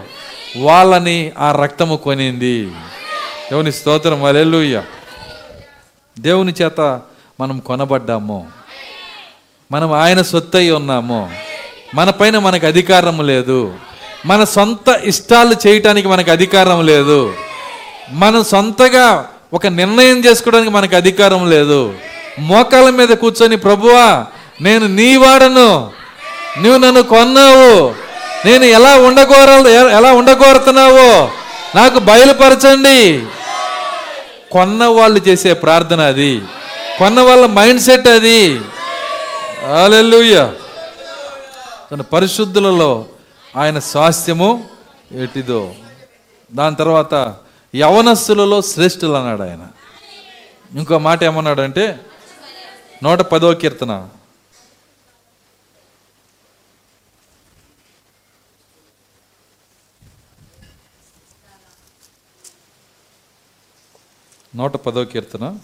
వాళ్ళని 0.57 1.31
ఆ 1.37 1.59
రక్తము 1.61 1.95
కొనింది. 1.95 2.65
దేవుని 3.51 3.71
స్తోత్రం. 3.71 4.23
అలెలుయ్య 4.23 4.83
దేవుని 6.19 6.53
చేత 6.61 7.01
మనం 7.39 7.59
కొనబడ్డాము. 7.59 8.47
మనం 9.71 9.93
ఆయన 9.93 10.21
సొత్తు 10.21 10.57
అయి 10.57 10.71
ఉన్నాము. 10.71 11.31
మన 11.95 12.09
పైన 12.09 12.37
మనకు 12.37 12.67
అధికారం 12.67 13.27
లేదు. 13.27 13.73
మన 14.25 14.43
సొంత 14.43 15.01
ఇష్టాలు 15.03 15.67
చేయటానికి 15.67 16.07
మనకు 16.07 16.31
అధికారం 16.31 16.85
లేదు. 16.85 17.33
మనం 18.11 18.43
సొంతగా 18.43 19.29
ఒక 19.53 19.67
నిర్ణయం 19.67 20.25
చేసుకోవడానికి 20.25 20.71
మనకు 20.71 20.95
అధికారం 20.95 21.49
లేదు. 21.49 21.93
మోకాల 22.39 22.89
మీద 22.89 23.09
కూర్చొని 23.09 23.57
ప్రభువా 23.57 24.25
నేను 24.61 24.87
నీ 24.87 25.15
వాడను. 25.15 25.91
నువ్వు 26.61 26.77
నన్ను 26.77 27.03
కొన్నావు. 27.03 27.95
నేను 28.45 28.63
ఎలా 28.63 28.95
ఉండగోర 28.95 29.67
ఎలా 29.91 30.13
ఉండగోరుతున్నావో 30.13 31.29
నాకు 31.75 31.99
బయలుపరచండి. 31.99 33.23
కొన్న 34.51 34.85
వాళ్ళు 34.85 35.21
చేసే 35.27 35.53
ప్రార్థన 35.53 36.01
అది. 36.01 36.41
కొన్న 36.99 37.19
వాళ్ళ 37.21 37.45
మైండ్ 37.45 37.81
సెట్ 37.81 38.07
అది. 38.07 38.57
హల్లెలూయా. 39.65 40.55
తన 41.91 42.01
పరిశుద్ధులలో 42.01 43.05
ఆయన 43.55 43.79
స్వాస్థ్యము 43.79 44.69
ఎటిదో. 45.11 45.75
దాని 46.53 46.75
తర్వాత 46.75 47.37
యవనస్సులలో 47.75 48.61
శ్రేష్ఠులు 48.61 49.11
అన్నాడు 49.11 49.41
ఆయన. 49.41 49.67
ఇంకో 50.77 50.99
మాట 50.99 51.23
ఏమన్నాడంటే 51.23 51.99
నూట 53.03 53.19
పదో 53.19 53.53
కీర్తన. 53.53 54.09
నూట 64.55 64.75
పదో 64.75 65.05
కీర్తన. 65.05 65.59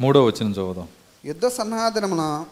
మూడో 0.00 0.24
వచ్చిన 0.24 0.52
చదువుదాం. 0.52 0.88
యుద్ధ 1.24 1.46
సన్నాహనమున 1.46 2.44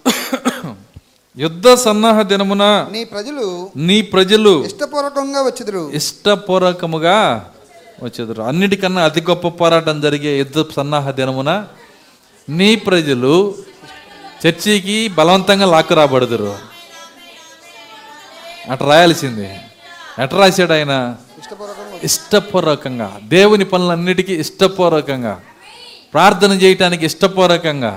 యుద్ధ 1.38 1.68
సన్నాహ 1.68 2.22
దినమున 2.22 2.88
నీ 2.92 3.04
ప్రజలు 3.04 3.70
నీ 3.76 4.02
ప్రజలు 4.02 4.64
ఇష్టపూర్వకంగా 4.64 5.42
వచ్చుదురు. 5.42 5.90
ఇష్టపూర్వకముగా 5.92 7.50
వచ్చేదారు. 8.02 8.42
అన్నిటికన్నా 8.42 9.04
అతి 9.04 9.20
గొప్ప 9.20 9.48
పోరాటం 9.48 10.00
జరిగే 10.00 10.38
యుద్ధ 10.38 10.72
సన్నాహ 10.76 11.10
దినమున 11.10 11.66
నీ 12.48 12.76
ప్రజలు 12.76 13.54
చర్చికి 14.46 15.08
బలవంతంగా 15.08 15.66
లాక్కు 15.66 15.94
రాబడుదురు. 15.94 16.56
అట 18.70 18.82
రాయాల్సింది. 18.82 19.48
ఎట 20.22 20.34
రాశాడు 20.34 20.72
ఆయన? 20.72 21.16
ఇష్టపూర్వకంగా 22.02 23.20
దేవుని 23.24 23.64
పనులన్నిటికీ 23.64 24.34
ఇష్టపూర్వకంగా 24.34 25.40
ప్రార్థన 26.14 26.52
చేయటానికి 26.62 27.04
ఇష్టపూర్వకంగా 27.10 27.92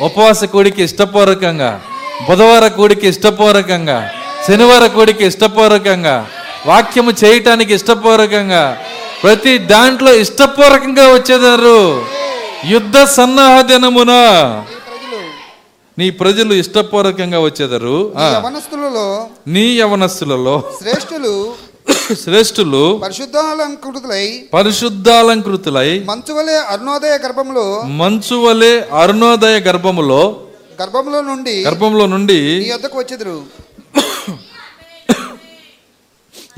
ఉపవాస 0.00 0.44
కూడికి 0.44 0.80
ఇష్టపూర్వకంగా 0.82 1.70
బుధవార 2.28 2.64
కూడికి 2.68 3.06
ఇష్టపూర్వకంగా 3.08 3.98
శనివార 4.46 4.84
కూడికి 4.86 5.24
ఇష్టపూర్వకంగా 5.30 6.14
వాక్యము 6.66 7.12
చేయటానికి 7.22 7.72
ఇష్టపూర్వకంగా 7.74 8.62
ప్రతి 9.22 9.52
దాంట్లో 9.72 10.10
ఇష్టపూర్వకంగా 10.24 11.06
వచ్చేదారు. 11.14 11.80
యుద్ధ 12.74 12.96
సన్నాహ 13.16 13.54
దినమున 13.60 14.12
నీ 15.98 16.06
ప్రజలు 16.20 16.52
ఇష్టపూర్వకంగా 16.62 17.38
వచ్చేదారు. 17.46 17.96
నీ 19.54 19.64
యవనస్తులలో 19.80 20.56
శ్రేష్ఠులు 20.80 21.34
శ్రేష్ఠులు 22.14 23.00
పరిశుద్ధాలంకృతులై 23.02 24.48
పరిశుద్ధాలంకృతులై 24.54 26.04
మంచు 26.04 26.32
వలె 26.34 26.52
అరుణోదయ 26.52 27.18
గర్భంలో 27.18 27.82
మంచు 27.82 28.36
వలె 28.36 28.80
అరుణోదయ 28.80 29.60
గర్భములో 29.60 30.46
గర్భంలో 30.82 31.20
నుండి 31.20 31.64
గర్భంలో 31.64 32.06
నుండి 32.06 32.58
నీ 32.58 32.64
యొద్దకు 32.64 32.98
వచ్చేదురు. 32.98 33.42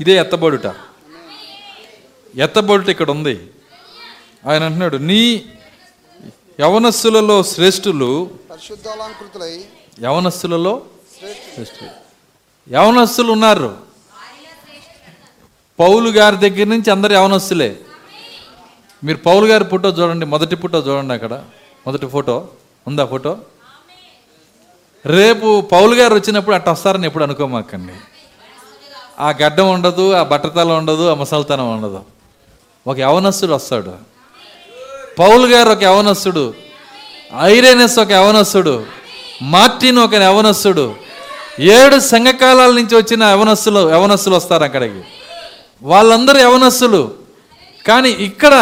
ఇదే 0.01 0.11
ఎత్తబడుట. 0.11 0.75
ఎత్తబడుట 2.35 2.89
ఇక్కడ 2.89 3.11
ఉంది. 3.11 3.39
ఆయన 4.47 4.63
అంటున్నాడు 4.63 4.97
నీ 4.97 5.45
యవనస్సులలో 6.59 7.43
శ్రేష్ఠులు 7.43 8.29
పరిశుద్ధాలంకృతులై 8.51 9.61
యవనస్సులలో 10.03 10.81
శ్రేష్ఠులు. 11.53 11.89
యవనస్సులు 12.73 13.31
ఉన్నారు. 13.31 13.92
పౌలు 15.83 16.09
గారి 16.09 16.37
దగ్గర 16.37 16.67
నుంచి 16.67 16.91
అందరు 16.91 17.13
యవనస్తులే. 17.13 17.79
మీరు 19.03 19.17
పౌలు 19.17 19.45
గారి 19.45 19.63
ఫోటో 19.63 19.89
చూడండి 19.89 20.25
మొదటి 20.25 20.55
ఫోటో 20.55 20.79
చూడండి 20.79 21.13
అక్కడ. 21.13 21.43
మొదటి 21.87 22.07
ఫోటో. 22.07 22.47
ఉందా 22.87 23.05
ఫోటో? 23.05 23.37
రేపు 25.05 25.61
పౌలు 25.61 25.95
గారు 25.95 26.13
వచ్చినప్పుడు 26.13 26.55
అట్ట 26.55 26.69
వస్తారని 26.69 27.07
ఎప్పుడు 27.07 27.23
అనుకోమాకండి. 27.23 27.93
ఆ 29.19 29.29
గడ్డం 29.29 29.71
ఉండదు 29.71 30.13
ఆ 30.13 30.23
బట్టతలం 30.23 30.77
ఉండదు 30.77 31.11
ఆ 31.11 31.13
ముసలితనం 31.13 31.77
ఉండదు. 31.77 31.99
ఒక 32.87 32.97
యవనస్తుడు 32.97 33.53
వస్తాడు. 33.53 33.93
పౌలు 35.19 35.47
గారు 35.47 35.69
ఒక 35.69 35.83
యవనస్తుడు. 35.83 36.53
ఐరేనస్ 37.41 37.99
ఒక 37.99 38.11
యవనస్తుడు. 38.11 38.85
మార్టిన్ 39.41 39.97
ఒక 39.97 40.13
యవనస్తుడు. 40.13 40.95
ఏడు 41.59 41.99
సంఘకాలాల 41.99 42.71
నుంచి 42.71 42.95
వచ్చిన 42.95 43.23
యవనస్సులు 43.23 43.89
యవనస్సులు 43.89 44.35
వస్తారు 44.35 44.63
అక్కడికి. 44.63 45.01
వాళ్ళందరూ 45.81 46.39
యవనస్సులు 46.39 47.15
కానీ 47.87 48.09
ఇక్కడ 48.09 48.53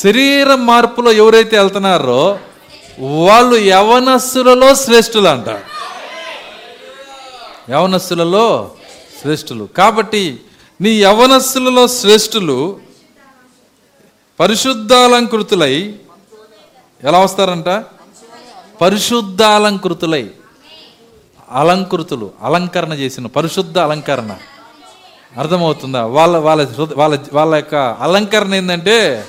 శరీర 0.00 0.54
మార్పులో 0.54 1.12
ఎవరైతే 1.12 1.58
వెళ్తున్నారో 1.58 2.38
వాళ్ళు 3.00 3.56
యవనస్సులలో 3.56 4.74
శ్రేష్ఠులు 4.74 5.28
అంట 5.28 5.48
యవనస్సులలో 7.70 8.70
శ్రేష్ఠులు. 9.20 9.64
కాబట్టి 9.64 10.40
నీ 10.80 10.90
యవనస్సులలో 10.90 11.88
శ్రేష్ఠులు 11.88 12.80
పరిశుద్ధాలంకృతులై 14.40 15.94
ఎలా 17.02 17.18
వస్తారంట? 17.18 17.68
పరిశుద్ధాలంకృతులై. 18.80 20.30
అలంకృతులు 21.50 22.30
అలంకరణ 22.42 22.92
చేసిన 22.92 23.26
పరిశుద్ధ 23.26 23.78
అలంకరణ. 23.78 24.36
అర్థమవుతుందా? 25.36 26.06
వాళ్ళ 26.06 26.36
వాళ్ళ 26.36 26.68
వాళ్ళ 26.94 27.18
వాళ్ళ 27.32 27.54
యొక్క 27.54 27.74
అలంకరణ 27.74 28.54
ఏంటంటే 28.54 29.28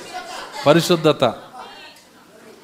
పరిశుద్ధత. 0.66 1.24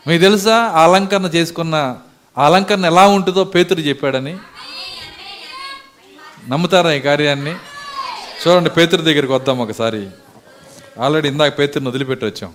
మీకు 0.07 0.21
తెలుసా? 0.21 0.57
ఆ 0.57 0.85
అలంకరణ 0.85 1.25
చేసుకున్న 1.25 1.99
ఆ 2.39 2.47
అలంకరణ 2.47 2.85
ఎలా 2.85 3.07
ఉంటుందో 3.07 3.45
పేతుడు 3.45 3.81
చెప్పాడని. 3.81 4.39
నమ్ముతారా 6.49 6.93
ఈ 6.93 7.01
కార్యాన్ని? 7.01 7.55
చూడండి 8.47 8.71
పేతురు 8.71 9.03
దగ్గరికి 9.03 9.33
వద్దాం 9.33 9.61
ఒకసారి. 9.61 10.11
ఆల్రెడీ 11.01 11.29
ఇందాక 11.29 11.59
పేతురుని 11.59 11.89
వదిలిపెట్టి 11.89 12.27
వచ్చాం. 12.27 12.55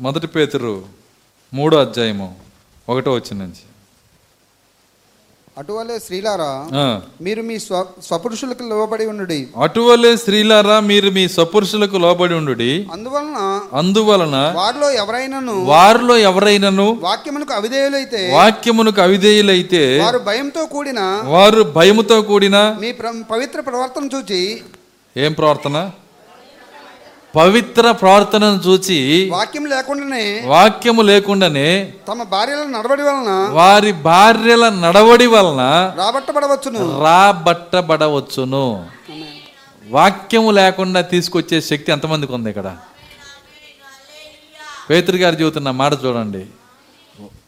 మొదటి 0.00 0.26
పేతురు 0.26 0.86
మూడో 1.54 1.80
అధ్యాయము 1.80 2.40
ఒకటో 2.88 3.12
వచ్చిన 3.12 3.38
నుంచి. 3.38 3.75
అటువలే 5.56 5.94
స్త్రీలారా. 5.98 6.48
మీరు 7.20 7.42
మీ 7.48 7.54
స్వ 7.58 7.76
స్వపురుషులకు 8.06 8.64
లోబడి 8.72 9.04
ఉండుడి. 9.12 9.38
అటువలే 9.64 10.10
స్త్రీలారా 10.22 10.76
మీరు 10.88 11.10
మీ 11.16 11.24
సపురుషులకు 11.36 11.98
లోబడి 12.04 12.34
ఉండు 12.40 12.54
అందువలన 12.94 13.38
అందువలన 13.80 14.36
వారిలో 14.58 14.88
ఎవరైనాను 15.02 15.54
వారిలో 15.72 16.16
ఎవరైనను 16.30 16.86
వాక్యమునకు 17.06 17.54
అవిధేయులైతే 17.58 18.22
వాక్యమునకు 18.36 19.02
అవిధేయులైతే 19.06 19.82
వారు 20.04 20.20
భయంతో 20.28 20.64
కూడిన 20.74 21.00
వారు 21.34 21.62
భయముతో 21.78 22.18
కూడిన 22.30 22.58
మీ 22.82 22.90
పవిత్ర 23.32 23.60
ప్రవర్తన 23.68 24.04
చూచి 24.14 24.42
ఏం 25.16 25.32
ప్రవర్తన? 25.32 25.76
పవిత్ర 27.36 27.90
ప్రార్థనను 27.90 28.60
చూచి 28.66 29.30
వాక్యం 29.30 29.66
లేకుండానే 29.66 30.42
వాక్యము 30.46 31.02
లేకుండానే 31.02 31.92
తమ 32.08 32.22
భార్యల 32.22 32.58
నడవడి 32.58 33.02
వలన 33.02 33.48
వారి 33.50 33.92
భార్యల 33.92 34.68
నడవడి 34.68 35.26
వలన 35.26 35.92
రాబట్టబడవచ్చును. 35.98 37.02
రాబట్టబడవచ్చును. 37.02 38.86
వాక్యము 39.88 40.50
లేకుండా 40.50 41.00
తీసుకొచ్చే 41.00 41.60
శక్తి 41.60 41.92
ఎంతమందికి 41.92 42.32
ఉంది 42.32 42.48
ఇక్కడ? 42.50 42.76
పేతురు 44.90 45.16
గారు 45.16 45.34
చెబుతున్న 45.34 45.70
మాట 45.70 45.92
చూడండి. 46.04 46.46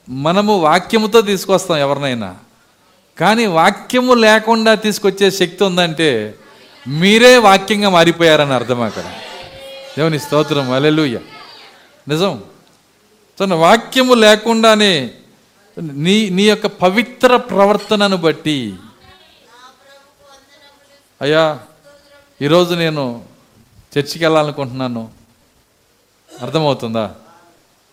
మనము 0.09 0.59
వాక్యముతో 0.59 1.21
తీసుకొస్తాం 1.21 1.79
ఎవరినైనా. 1.79 2.37
కానీ 3.21 3.47
వాక్యము 3.47 4.15
లేకుండా 4.15 4.75
తీసుకొచ్చే 4.75 5.31
శక్తి 5.31 5.65
ఉందంటే 5.65 6.35
మీరే 6.89 7.37
వాక్యంగా 7.37 7.91
మారిపోయారని 7.91 8.53
అర్థం 8.53 8.81
అక్కడ. 8.81 9.03
దేవుని 9.99 10.19
స్తోత్రం 10.19 10.71
అలెలుయ్య 10.71 11.19
నిజం. 12.09 12.45
తన 13.41 13.55
వాక్యము 13.55 14.15
లేకుండానే 14.15 15.11
నీ 15.81 16.31
నీ 16.31 16.43
యొక్క 16.43 16.67
పవిత్ర 16.67 17.37
ప్రవర్తనను 17.37 18.17
బట్టి. 18.17 18.75
అయ్యా 21.23 21.61
ఈరోజు 22.43 22.75
నేను 22.75 23.25
చర్చికి 23.99 24.25
వెళ్ళాలనుకుంటున్నాను. 24.25 25.11
అర్థమవుతుందా? 26.43 27.15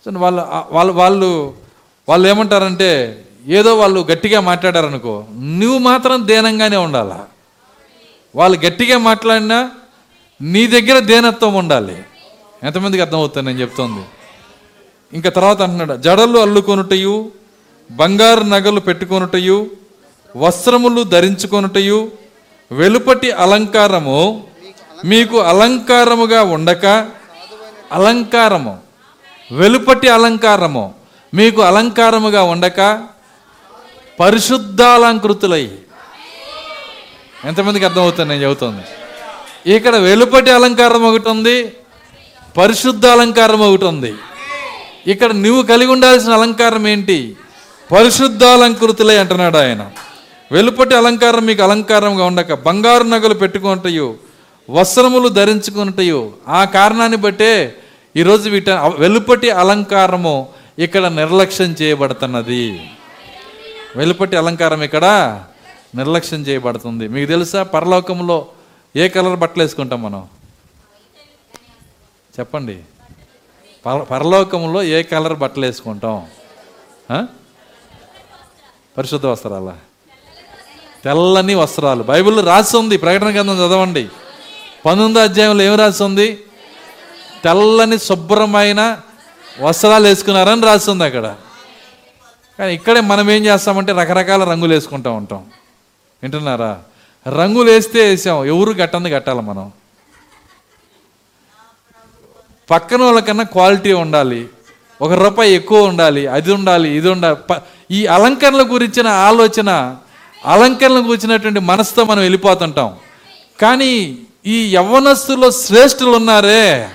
సో 0.06 0.12
వాళ్ళు 0.16 0.42
వాళ్ళు 0.70 0.94
వాళ్ళు 0.94 1.58
వాళ్ళు 2.10 2.28
ఏమంటారంటే 2.28 3.24
ఏదో 3.48 3.78
వాళ్ళు 3.78 4.00
గట్టిగా 4.00 4.40
మాట్లాడారనుకో 4.40 5.26
నువ్వు 5.34 5.78
మాత్రం 5.78 6.28
దేనంగానే 6.28 6.78
ఉండాలా? 6.78 7.28
వాళ్ళు 8.36 8.58
గట్టిగా 8.58 8.98
మాట్లాడినా 8.98 9.72
నీ 10.42 10.68
దగ్గర 10.68 11.00
దేనత్వం 11.00 11.54
ఉండాలి? 11.54 12.04
ఎంతమందికి 12.64 13.02
అర్థమవుతుంది 13.02 13.46
నేను 13.46 13.62
చెప్తోంది? 13.62 14.04
ఇంకా 15.14 15.30
తర్వాత 15.30 15.62
అంటున్నాడు 15.62 16.02
జడలు 16.02 16.40
అల్లుకొనుటయు 16.40 17.32
బంగారు 17.92 18.42
నగలు 18.42 18.80
పెట్టుకొనుటయు 18.80 19.70
వస్త్రములు 20.38 21.04
ధరించుకొనుటయు 21.04 22.12
వెలుపటి 22.72 23.32
అలంకారము 23.32 24.44
మీకు 25.06 25.38
అలంకారముగా 25.40 26.44
ఉండక 26.44 26.86
అలంకారము 27.92 28.78
వెలుపటి 29.52 30.08
అలంకారము 30.08 30.94
మీకు 31.34 31.62
అలంకారముగా 31.62 32.44
ఉండక 32.44 33.08
పరిశుద్ధాలంకృతులై. 34.20 35.72
ఎంతమందికి 37.46 37.86
అర్థమవుతుంది 37.86 38.30
నేను 38.30 38.44
చెబుతుంది? 38.44 38.82
ఇక్కడ 39.66 39.96
వెలుపటి 39.96 40.52
అలంకారం 40.52 41.04
ఒకటి 41.04 41.30
ఉంది 41.30 41.72
పరిశుద్ధ 42.58 43.06
అలంకారం 43.06 43.62
ఒకటి 43.62 43.86
ఉంది. 43.86 44.14
ఇక్కడ 45.08 45.32
నువ్వు 45.32 45.64
కలిగి 45.64 45.92
ఉండాల్సిన 45.92 46.34
అలంకారం 46.34 46.88
ఏంటి? 46.88 47.36
పరిశుద్ధాలంకృతులే 47.92 49.18
అంటున్నాడు 49.18 49.58
ఆయన. 49.58 49.92
వెలుపటి 50.52 50.96
అలంకారం 50.96 51.46
మీకు 51.46 51.64
అలంకారంగా 51.64 52.26
ఉండక 52.26 52.54
బంగారు 52.54 53.04
నగలు 53.04 53.34
పెట్టుకుంటాయో 53.34 54.16
వస్త్రములు 54.70 55.30
ధరించుకుంటాయో 55.30 56.32
ఆ 56.48 56.66
కారణాన్ని 56.66 57.18
బట్టే 57.18 57.76
ఈరోజు 58.16 58.50
వీట 58.50 58.70
వెలుపటి 58.70 59.50
అలంకారము 59.50 60.48
ఇక్కడ 60.80 61.06
నిర్లక్ష్యం 61.06 61.76
చేయబడుతున్నది. 61.82 62.82
వెలుపటి 63.96 64.38
అలంకారం 64.38 64.84
ఇక్కడ 64.84 65.06
నిర్లక్ష్యం 65.96 66.42
చేయబడుతుంది. 66.42 67.08
మీకు 67.08 67.26
తెలుసా? 67.26 67.64
పరలోకంలో 67.64 68.48
ఏ 68.96 69.08
కలర్ 69.08 69.40
బట్టలు 69.40 69.64
వేసుకుంటాం 69.64 70.04
మనం? 70.04 70.28
చెప్పండి. 72.40 72.84
పర 73.86 73.98
పరలోకంలో 74.04 74.84
ఏ 74.84 75.04
కలర్ 75.04 75.34
బట్టలు 75.34 75.66
వేసుకుంటాం? 75.66 76.28
పరిశుద్ధ 78.98 79.26
వస్త్రాల? 79.26 79.78
తెల్లని 81.04 81.56
వస్త్రాలు. 81.56 82.04
బైబిల్లో 82.04 82.44
రాసి 82.44 82.78
ఉంది 82.78 82.98
ప్రకటన 82.98 83.34
గ్రంథం 83.34 83.58
చదవండి. 83.58 84.10
పంతొమ్మిదో 84.86 85.20
అధ్యాయంలో 85.20 85.64
ఏం 85.64 85.76
రాసి 85.76 86.04
ఉంది? 86.04 86.44
తెల్లని 87.44 88.00
శుభ్రమైన 88.00 89.02
వస్త్రాలు 89.60 90.08
వేసుకున్నారని 90.08 90.62
రాసి 90.62 90.92
ఉంది 90.92 91.04
అక్కడ. 91.04 91.36
కానీ 92.60 92.74
ఇక్కడే 92.74 93.02
మనం 93.02 93.32
ఏం 93.32 93.46
చేస్తామంటే 93.46 93.92
రకరకాల 93.92 94.44
రంగులు 94.44 94.74
వేసుకుంటూ 94.74 95.14
ఉంటాం. 95.14 95.46
వింటున్నారా? 96.24 96.84
రంగులు 97.28 97.72
వేస్తే 97.72 98.00
వేసాం 98.10 98.46
ఎవరు 98.46 98.72
గట్టంది 98.72 99.10
కట్టాలి 99.10 99.42
మనం. 99.42 99.72
పక్కన 102.72 103.04
వాళ్ళకన్నా 103.04 103.44
క్వాలిటీ 103.44 103.94
ఉండాలి. 103.94 104.48
ఒక 105.02 105.12
రూపాయి 105.12 105.54
ఎక్కువ 105.54 105.84
ఉండాలి. 105.84 106.28
అది 106.28 106.54
ఉండాలి 106.54 106.98
ఇది 106.98 107.10
ఉండాలి. 107.10 107.38
ఈ 107.92 108.06
అలంకరణల 108.06 108.62
గురించిన 108.74 109.08
ఆలోచన 109.08 109.96
అలంకరణల 110.46 111.00
గురించినటువంటి 111.00 111.60
మనసుతో 111.60 112.04
మనం 112.04 112.20
వెళ్ళిపోతుంటాం. 112.20 112.96
కానీ 113.62 114.18
ఈ 114.46 114.76
యవ్వనస్తులో 114.76 115.52
శ్రేష్ఠులు 115.52 116.10
ఉన్నారే 116.10 116.90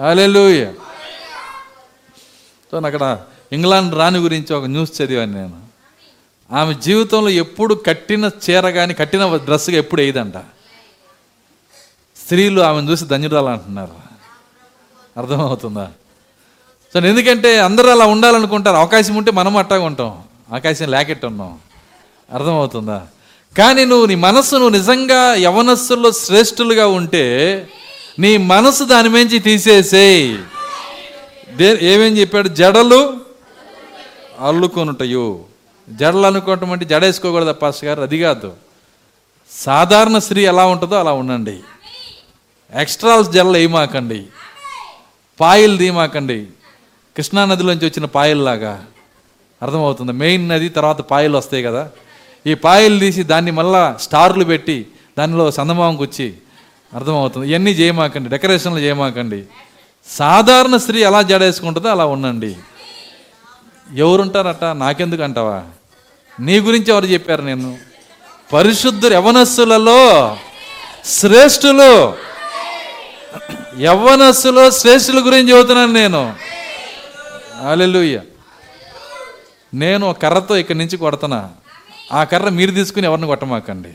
అలెలుయ్య 0.09 0.65
సో 2.71 2.77
అక్కడ 2.77 3.19
ఇంగ్లాండ్ 3.51 3.95
రాణి 3.95 4.19
గురించి 4.19 4.55
ఒక 4.55 4.65
న్యూస్ 4.65 5.01
చదివాను 5.01 5.33
నేను. 5.33 5.67
ఆమె 6.55 6.73
జీవితంలో 6.73 7.29
ఎప్పుడు 7.29 7.83
కట్టిన 7.87 8.29
చీర 8.49 8.69
కానీ 8.69 8.93
కట్టిన 8.93 9.35
డ్రెస్గా 9.35 9.77
ఎప్పుడు 9.77 10.01
వేయదంట. 10.01 10.37
స్త్రీలు 12.23 12.61
ఆమెను 12.61 12.91
చూసి 12.91 13.05
ధన్యురాలు 13.05 13.45
అంటున్నారు 13.45 13.91
అర్థమవుతుందా? 15.17 15.91
సో 16.93 16.99
ఎందుకంటే 16.99 17.59
అందరూ 17.59 17.89
అలా 17.89 18.05
ఉండాలనుకుంటారు. 18.05 18.75
అవకాశం 18.75 19.15
ఉంటే 19.15 19.31
మనం 19.31 19.57
అట్టాగా 19.57 19.83
ఉంటాం. 19.83 20.23
అవకాశం 20.51 20.91
లేకెట్టు 20.91 21.27
ఉన్నాం. 21.27 21.59
అర్థమవుతుందా? 22.33 23.07
కానీ 23.57 23.85
నువ్వు 23.85 24.05
నీ 24.05 24.15
మనస్సు 24.15 24.55
నువ్వు 24.55 24.69
నిజంగా 24.69 25.33
యవనస్సుల్లో 25.33 26.11
శ్రేష్ఠులుగా 26.11 26.87
ఉంటే 26.87 27.67
నీ 28.19 28.37
మనసు 28.37 28.83
దాని 28.83 29.09
మించి 29.09 29.39
తీసేసేయి. 29.39 30.39
దే 31.57 31.79
ఏమేం 31.81 32.17
చెప్పాడు? 32.17 32.47
జడలు 32.47 33.13
అల్లుకొనుటయు. 34.39 35.45
జడలు 35.89 36.25
అనుకోవటం 36.25 36.71
అంటే 36.71 36.85
జడ 36.85 37.05
వేసుకోకూడదు 37.05 37.53
పాస్ 37.53 37.83
గారు? 37.83 38.01
అది 38.01 38.19
కాదు. 38.19 38.53
సాధారణ 39.51 40.17
స్త్రీ 40.17 40.45
ఎలా 40.45 40.65
ఉంటుందో 40.65 40.95
అలా 40.95 41.13
ఉండండి. 41.13 41.59
ఎక్స్ట్రాల్స్ 42.73 43.31
జడలు 43.31 43.49
వేయమాకండి. 43.49 44.25
పాయలు 45.39 45.77
తీయమాకండి. 45.77 46.47
కృష్ణా 47.17 47.45
నదిలోంచి 47.45 47.85
వచ్చిన 47.85 48.05
పాయల్లాగా. 48.05 48.85
అర్థమవుతుంది. 49.61 50.11
మెయిన్ 50.11 50.49
నది 50.49 50.69
తర్వాత 50.69 51.01
పాయలు 51.01 51.37
వస్తాయి 51.37 51.63
కదా. 51.63 51.89
ఈ 52.47 52.53
పాయలు 52.53 52.99
తీసి 52.99 53.23
దాన్ని 53.23 53.51
మళ్ళా 53.51 53.97
స్టార్లు 53.99 54.43
పెట్టి 54.43 54.87
దానిలో 55.19 55.51
సందమామం 55.51 55.95
కూర్చి 55.95 56.33
అర్థమవుతుంది. 56.93 57.49
ఇవన్నీ 57.49 57.71
చేయమాకండి. 57.71 58.29
డెకరేషన్లు 58.29 58.79
చేయమాకండి. 58.79 59.43
సాధారణ 60.11 60.77
స్త్రీ 60.77 61.03
ఎలా 61.03 61.21
జడేసుకుంటుందో 61.21 61.89
అలా 61.89 62.05
ఉండండి. 62.05 62.55
ఎవరుంటారట? 63.95 64.63
నాకెందుకు 64.63 65.21
అంటావా 65.21 65.63
నీ 66.39 66.59
గురించి 66.59 66.85
ఎవరు 66.89 67.05
చెప్పారు 67.05 67.41
నేను 67.41 67.77
పరిశుద్ధులు 68.53 69.13
యవనస్సులలో 69.13 70.37
శ్రేష్ఠులు. 71.05 72.17
యవ్వనస్సులో 73.79 74.71
శ్రేష్ఠుల 74.71 75.25
గురించి 75.25 75.57
చెబుతున్నాను 75.57 75.93
నేను. 75.93 76.35
అలెలుయ్య 77.69 78.21
నేను 79.73 80.09
ఒక 80.09 80.21
కర్రతో 80.21 80.57
ఇక్కడి 80.57 80.77
నుంచి 80.77 80.97
కొడుతున్నా 80.97 81.49
ఆ 82.13 82.23
కర్ర 82.23 82.49
మీరు 82.49 82.71
తీసుకుని 82.71 83.05
ఎవరిని 83.05 83.27
కొట్టమాకండి? 83.27 83.93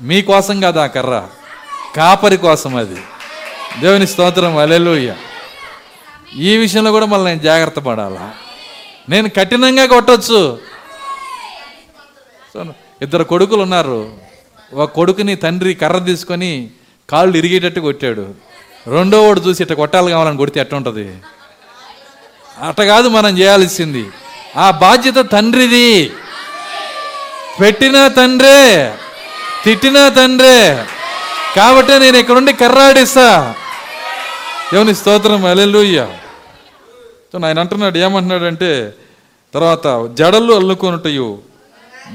మీకోసం 0.00 0.60
కాదు 0.60 0.78
ఆ 0.78 0.86
కర్ర. 0.86 1.28
కాపరి 1.96 2.36
కోసం 2.36 2.76
అది. 2.76 3.00
దేవుని 3.80 4.06
స్తోత్రం 4.06 4.56
అలెలుయ్య 4.56 5.14
ఈ 6.36 6.56
విషయంలో 6.56 6.90
కూడా 6.90 7.06
మళ్ళీ 7.06 7.30
నేను 7.30 7.40
జాగ్రత్త 7.40 7.78
పడాలా? 7.78 8.34
నేను 9.08 9.28
కఠినంగా 9.28 9.86
కొట్టచ్చు. 9.86 10.58
ఇద్దరు 13.02 13.24
కొడుకులు 13.24 13.62
ఉన్నారు. 13.62 14.12
ఒక 14.74 14.90
కొడుకుని 14.90 15.36
తండ్రి 15.36 15.74
కర్ర 15.74 15.98
తీసుకొని 15.98 16.70
కాళ్ళు 17.10 17.36
ఇరిగేటట్టు 17.36 17.80
కొట్టాడు. 17.80 18.34
రెండో 18.86 19.26
వాడు 19.26 19.40
చూసి 19.40 19.62
ఇట్ట 19.62 19.72
కొట్టాలి 19.72 20.10
కావాలని 20.10 20.36
కొడితే 20.36 20.60
ఎట్ట 20.60 20.74
ఉంటుంది 20.74 21.14
అట్ట 22.60 22.80
కాదు 22.80 23.08
మనం 23.08 23.38
చేయాల్సింది. 23.38 24.08
ఆ 24.56 24.70
బాధ్యత 24.70 25.30
తండ్రిది. 25.32 26.12
పెట్టిన 27.60 28.08
తండ్రే 28.08 28.94
తిట్టిన 29.64 30.08
తండ్రే. 30.08 30.84
కాబట్టి 31.56 31.98
నేను 31.98 32.16
ఇక్కడుండి 32.16 32.52
కర్రాడిస్తా. 32.52 33.54
దేవుని 34.72 34.94
స్తోత్రం 34.94 35.44
అలెలుయ్య 35.44 36.08
ఆయన 37.44 37.58
అంటున్నాడు 37.58 37.98
ఏమంటున్నాడంటే 37.98 38.94
తర్వాత 39.54 40.10
జడలు 40.14 40.52
అల్లుకొనుటయు 40.52 41.38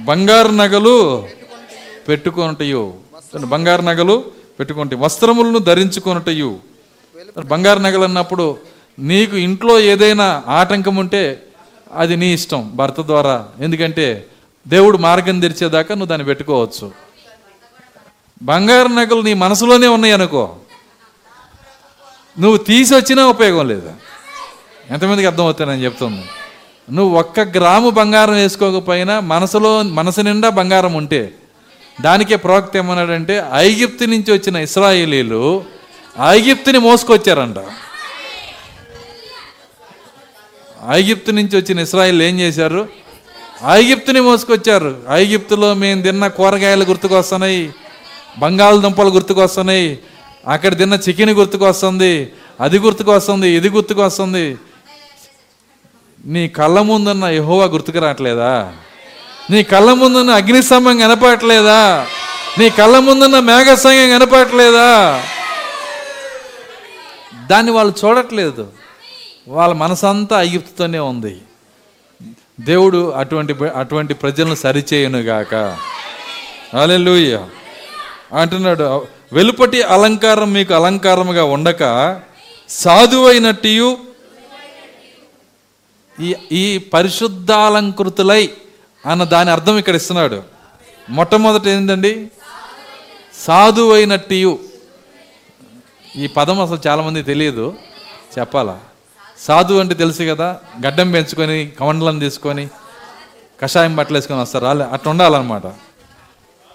బంగారు 0.03 0.47
నగలు 0.47 1.25
పెట్టుకొనుటయు. 2.07 2.93
బంగారు 3.45 3.81
నగలు 3.81 4.23
పెట్టుకుంటే 4.59 4.95
వస్త్రములను 4.95 5.59
ధరించుకొనుటయు. 5.59 6.59
బంగారు 7.45 7.79
నగలు 7.79 8.03
అన్నప్పుడు 8.03 8.57
నీకు 8.99 9.37
ఇంట్లో 9.37 9.79
ఏదైనా 9.79 10.43
ఆటంకం 10.47 10.95
ఉంటే 10.95 11.43
అది 11.93 12.15
నీ 12.15 12.33
ఇష్టం 12.33 12.71
భర్త 12.75 13.01
ద్వారా. 13.01 13.47
ఎందుకంటే 13.59 14.25
దేవుడు 14.67 14.97
మార్గం 14.97 15.39
తెరిచేదాకా 15.39 15.95
నువ్వు 15.95 16.07
దాన్ని 16.07 16.25
పెట్టుకోవచ్చు. 16.25 16.91
బంగారు 18.43 18.87
నగలు 18.87 19.21
నీ 19.21 19.33
మనసులోనే 19.33 19.87
ఉన్నాయి 19.87 20.13
అనుకో. 20.13 20.55
నువ్వు 22.39 22.57
తీసి 22.57 22.95
వచ్చినా 22.95 23.25
ఉపయోగం 23.25 23.67
లేదు? 23.67 23.93
ఎంతమందికి 24.91 25.27
అర్థమవుతానని 25.27 25.83
చెప్తుంది. 25.83 26.23
నువ్వు 26.91 27.19
ఒక్క 27.19 27.39
గ్రాము 27.39 27.89
బంగారం 27.89 28.33
వేసుకోకపోయినా 28.33 29.19
మనసులో 29.19 29.83
మనసు 29.83 30.21
నిండా 30.21 30.49
బంగారం 30.49 30.93
ఉంటే 30.93 31.33
దానికే 32.01 32.35
ప్రవక్త 32.35 32.77
ఏమన్నాడంటే 32.77 33.43
ఐగిప్తు 33.53 34.03
నుంచి 34.03 34.31
వచ్చిన 34.31 34.55
ఇస్రాయేలీలు 34.55 35.63
ఐగిప్తుని 36.29 36.77
మోసుకొచ్చారంట. 36.77 37.55
ఐగిప్తు 40.89 41.31
నుంచి 41.31 41.61
వచ్చిన 41.61 41.79
ఇస్రాయిల్ 41.79 42.21
ఏం 42.21 42.39
చేశారు? 42.39 42.87
ఐగిప్తుని 43.69 44.21
మోసుకొచ్చారు. 44.21 45.01
ఐగిప్తులో 45.09 45.73
మేము 45.73 46.01
తిన్న 46.01 46.27
కూరగాయలు 46.27 46.85
గుర్తుకొస్తున్నాయి 46.85 47.73
బంగాళదుంపలు 48.39 49.09
గుర్తుకొస్తున్నాయి 49.09 49.99
అక్కడ 50.47 50.77
తిన్న 50.77 50.93
చికెన్ 50.93 51.29
గుర్తుకొస్తుంది 51.29 52.33
అది 52.61 52.79
గుర్తుకొస్తుంది 52.79 53.49
ఇది 53.49 53.69
గుర్తుకొస్తుంది 53.69 54.57
నీ 56.25 56.47
కళ్ళ 56.47 56.81
ముందున్న 56.81 57.25
యహోవా 57.25 57.65
గుర్తుకు 57.65 57.99
రావట్లేదా? 57.99 58.73
నీ 59.49 59.63
కళ్ళ 59.63 59.93
ముందున్న 59.93 60.29
అగ్నిస్తంభం 60.29 60.97
కనపడట్లేదా? 60.97 62.07
నీ 62.59 62.69
కళ్ళ 62.69 62.99
ముందున్న 62.99 63.39
మేఘస్తంభం 63.39 64.09
కనపడట్లేదా? 64.09 65.23
దాన్ని 67.51 67.71
వాళ్ళు 67.71 67.93
చూడట్లేదు. 68.05 68.67
వాళ్ళ 69.47 69.73
మనసంతా 69.73 70.37
అయ్యుప్తుతోనే 70.37 70.99
ఉంది. 70.99 71.41
దేవుడు 72.59 73.11
అటువంటి 73.11 73.55
అటువంటి 73.75 74.13
ప్రజలను 74.13 74.55
సరిచేయునుగాక. 74.55 75.77
అలెలుయ్య 76.81 77.45
అంటున్నాడు 78.33 79.16
వెలుపటి 79.31 79.81
అలంకారం 79.81 80.53
మీకు 80.53 80.73
అలంకారముగా 80.73 81.43
ఉండక 81.43 81.83
సాధువైనట్టు 82.69 83.97
ఈ 86.21 86.35
ఈ 86.51 86.77
పరిశుద్ధాలంకృతులై 86.77 88.49
అన్న 89.05 89.23
దాని 89.23 89.49
అర్థం 89.49 89.77
ఇక్కడ 89.77 89.95
ఇస్తున్నాడు. 89.95 90.43
మొట్టమొదటి 91.09 91.69
ఏంటండి? 91.69 92.27
సాధువైనట్టు 93.45 94.59
ఈ 96.17 96.27
పదం 96.27 96.61
అసలు 96.61 96.79
చాలామంది 96.87 97.23
తెలియదు 97.23 97.75
చెప్పాలా? 98.39 98.79
సాధు 99.39 99.73
అంటే 99.73 99.93
తెలుసు 99.93 100.23
కదా 100.23 100.59
గడ్డం 100.85 101.11
పెంచుకొని 101.11 101.71
కమండలం 101.79 102.19
తీసుకొని 102.19 102.69
కషాయం 103.61 103.95
బట్టలు 103.95 104.17
వేసుకొని 104.17 104.41
వస్తారు 104.41 104.65
అట్లా 104.65 105.11
ఉండాలన్నమాట. 105.11 105.65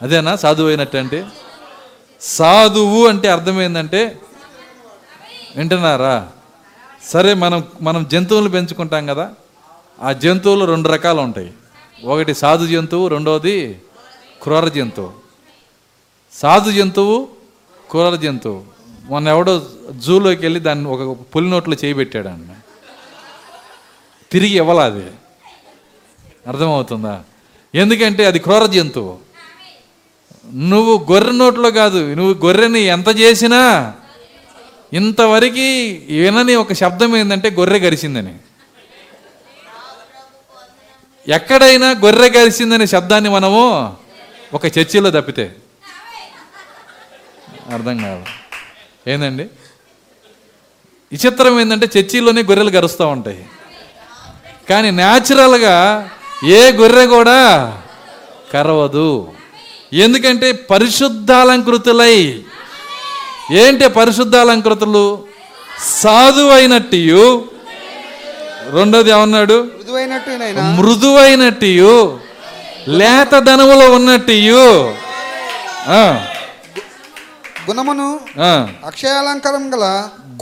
అదేనా? 0.02 0.36
సాధువు 0.36 0.68
అయినట్టు 0.68 0.96
అంటే? 0.96 1.24
సాధువు 2.22 3.06
అంటే 3.06 3.28
అర్థమైందంటే 3.28 4.18
వింటున్నారా? 5.56 6.28
సరే 7.04 7.34
మనం 7.34 7.64
మనం 7.82 8.08
జంతువులు 8.12 8.48
పెంచుకుంటాం 8.48 9.06
కదా. 9.06 9.30
ఆ 10.00 10.12
జంతువులు 10.12 10.64
రెండు 10.64 10.88
రకాలు 10.88 11.20
ఉంటాయి. 11.20 11.52
ఒకటి 12.04 12.34
సాధు 12.34 12.66
జంతువు 12.66 13.08
రెండవది 13.08 13.82
క్రూర 14.42 14.68
జంతువు. 14.68 15.12
సాధు 16.32 16.70
జంతువు 16.70 17.28
క్రూర 17.90 18.14
జంతువు. 18.14 18.64
మొన్న 19.04 19.28
ఎవడో 19.28 19.66
జూలోకి 19.90 20.42
వెళ్ళి 20.42 20.60
దాన్ని 20.60 20.88
ఒక 20.88 21.26
పులి 21.36 21.50
నోట్లో 21.50 21.76
చేయిబెట్టాడు 21.84 22.28
అన్న 22.28 22.54
తిరిగి 24.32 24.56
ఇవ్వాలి 24.56 24.80
అది? 24.80 25.10
అర్థమవుతుందా? 26.48 27.24
ఎందుకంటే 27.74 28.24
అది 28.24 28.38
క్రూర 28.38 28.66
జంతువు. 28.66 29.31
నువ్వు 30.50 31.06
గొర్రె 31.12 31.32
నోట్లో 31.32 31.70
కాదు 31.70 32.14
నువ్వు 32.14 32.46
గొర్రెని 32.46 32.80
ఎంత 32.80 33.20
చేసినా 33.20 33.92
ఇంతవరకు 34.92 35.60
వినని 36.12 36.54
ఒక 36.54 36.72
శబ్దం 36.72 37.16
ఏంటంటే 37.16 37.50
గొర్రె 37.50 37.78
గరిచిందని 37.78 38.34
ఎక్కడైనా 41.28 41.90
గొర్రె 41.90 42.28
గరిచిందనే 42.28 42.86
శబ్దాన్ని 42.86 43.30
మనము 43.30 43.96
ఒక 44.54 44.66
చర్చిలో 44.66 45.10
తప్పితే. 45.10 45.56
అర్థం 47.72 47.98
కాదు. 47.98 48.24
ఏందండి? 49.10 49.42
విచిత్రం 51.12 51.60
ఏంటంటే 51.60 52.00
చర్చిలోనే 52.00 52.42
గొర్రెలు 52.42 52.70
గరుస్తూ 52.70 53.06
ఉంటాయి. 53.06 53.46
కానీ 54.68 54.90
న్యాచురల్గా 54.90 56.10
ఏ 56.44 56.72
గొర్రె 56.72 57.06
కూడా 57.06 57.82
కరవదు. 58.52 59.32
ఎందుకంటే 59.92 60.52
పరిశుద్ధాలంకృతులై. 60.52 62.16
ఏంటి 63.62 63.88
పరిశుద్ధాలంకృతులు? 63.88 65.06
సాధు 66.02 66.44
అయినట్టు 66.48 67.44
రెండోది 68.76 69.10
ఏమన్నాడు? 69.10 69.58
మృదువైనట్టు 70.78 71.72
లేత 72.88 73.32
ధనములో 73.38 73.86
ఉన్నట్టు 73.94 74.38
గుణమును 77.68 78.08
అక్షయాలంకారం 78.86 79.64
గల 79.74 79.84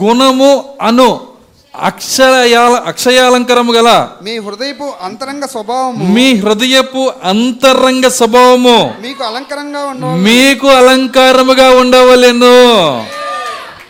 గుణము 0.03 0.53
అను. 0.83 1.30
అక్షయాల 1.75 2.83
అక్షయాలంకరము 2.87 3.73
గల 3.73 4.09
మీ 4.23 4.39
హృదయపు 4.39 4.93
అంతరంగ 5.03 5.45
స్వభావము. 5.45 6.15
మీ 6.15 6.35
హృదయపు 6.35 7.13
అంతరంగ 7.25 8.09
స్వభావము. 8.09 8.95
మీకు 9.01 9.25
అలంకరంగా 9.25 10.15
మీకు 10.15 10.67
అలంకారముగా 10.67 11.71
ఉండవలెను. 11.71 13.07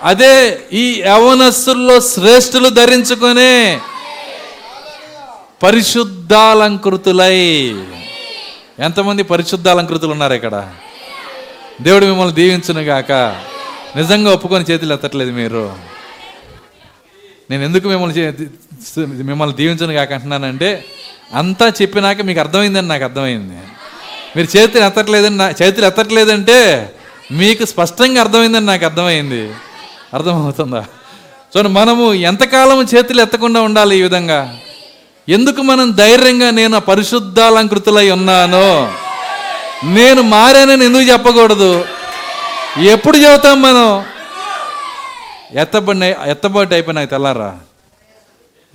అదే 0.02 0.60
ఈ 0.72 1.02
యవనస్సుల్లో 1.06 2.00
శ్రేష్ఠులు 2.00 2.68
ధరించుకునే 2.68 3.80
పరిశుద్ధాలంకృతులై. 5.62 7.38
ఎంతమంది 8.78 9.22
పరిశుద్ధాలంకృతులు 9.22 10.12
ఉన్నారు 10.12 10.32
ఇక్కడ? 10.32 10.68
దేవుడు 11.80 12.06
మిమ్మల్ని 12.06 12.34
దీవించును 12.34 12.80
గాక 12.80 13.12
నిజంగా 13.96 14.32
ఒప్పుకొని 14.32 14.64
చేతులు 14.70 14.94
ఎత్తట్లేదు 14.94 15.30
మీరు. 15.30 15.99
నేను 17.50 17.64
ఎందుకు 17.64 17.88
మిమ్మల్ని 17.88 18.32
మిమ్మల్ని 19.22 19.56
దీవించను 19.56 19.92
కాక 19.92 20.12
అంటున్నానంటే 20.12 20.84
అంతా 21.34 21.72
చెప్పినాక 21.82 22.22
మీకు 22.22 22.40
అర్థమైందని 22.40 22.88
నాకు 22.88 23.04
అర్థమైంది. 23.04 23.58
మీరు 24.36 24.48
చేతులు 24.56 24.84
ఎత్తట్లేదని 24.84 25.36
నా 25.36 25.50
చేతులు 25.62 25.86
ఎత్తట్లేదంటే 25.86 26.58
మీకు 27.32 27.64
స్పష్టంగా 27.64 28.20
అర్థమైందని 28.20 28.66
నాకు 28.66 28.84
అర్థమైంది. 28.84 29.50
అర్థమవుతుందా? 30.14 30.84
చూడండి 31.52 31.68
మనము 31.68 32.14
ఎంతకాలం 32.14 32.86
చేతులు 32.94 33.20
ఎత్తకుండా 33.20 33.60
ఉండాలి 33.60 33.98
ఈ 33.98 34.02
విధంగా? 34.02 34.56
ఎందుకు 35.28 35.62
మనం 35.62 35.92
ధైర్యంగా 35.96 36.50
నేను 36.50 36.80
పరిశుద్ధాలంకృతులై 36.80 38.10
ఉన్నాను? 38.10 38.92
నేను 39.84 40.22
మారానని 40.22 40.84
ఎందుకు 40.84 41.02
చెప్పకూడదు? 41.02 41.84
ఎప్పుడు 42.80 43.16
చెబుతాం 43.16 43.62
మనం? 43.62 44.04
ఎత్తబడిన 45.54 46.04
ఎత్తబడి 46.04 46.74
అయిపోయినాక 46.74 47.10
తెల్లారా? 47.10 47.58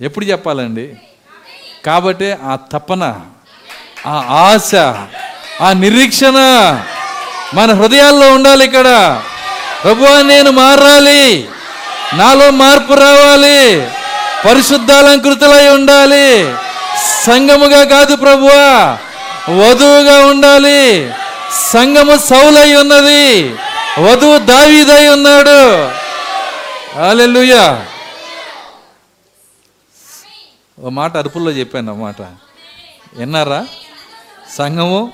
ఎప్పుడు 0.00 0.24
చెప్పాలండి? 0.24 0.94
కాబట్టి 1.86 2.32
ఆ 2.32 2.56
తపన 2.72 3.20
ఆ 4.06 4.24
ఆశ 4.30 4.74
ఆ 5.62 5.72
నిరీక్షణ 5.72 6.34
మన 7.54 7.72
హృదయాల్లో 7.72 8.34
ఉండాలి 8.34 8.64
ఇక్కడ. 8.64 9.20
ప్రభువా 9.84 10.22
నేను 10.22 10.50
మారాలి. 10.50 11.48
నాలో 12.14 12.50
మార్పు 12.50 12.92
రావాలి. 12.92 13.90
పరిశుద్ధాలంకృతులై 14.48 15.68
ఉండాలి. 15.68 16.54
సంగముగా 17.26 17.84
కాదు 17.84 18.16
ప్రభువా 18.16 18.98
వధువుగా 19.50 20.26
ఉండాలి. 20.26 21.12
సంగము 21.72 22.16
సౌలై 22.16 22.74
ఉన్నది. 22.74 23.42
వధువు 23.98 24.38
దావీదై 24.38 25.08
ఉన్నాడు. 25.08 25.90
హల్లెలూయా 26.96 27.62
ఓ 30.84 30.88
మాట 30.98 31.16
అరుపుల్లో 31.16 31.50
చెప్పాను 31.50 31.92
ఆ 31.92 31.96
మాట 31.96 32.20
విన్నారా? 33.18 33.66
సంఘము 34.56 35.12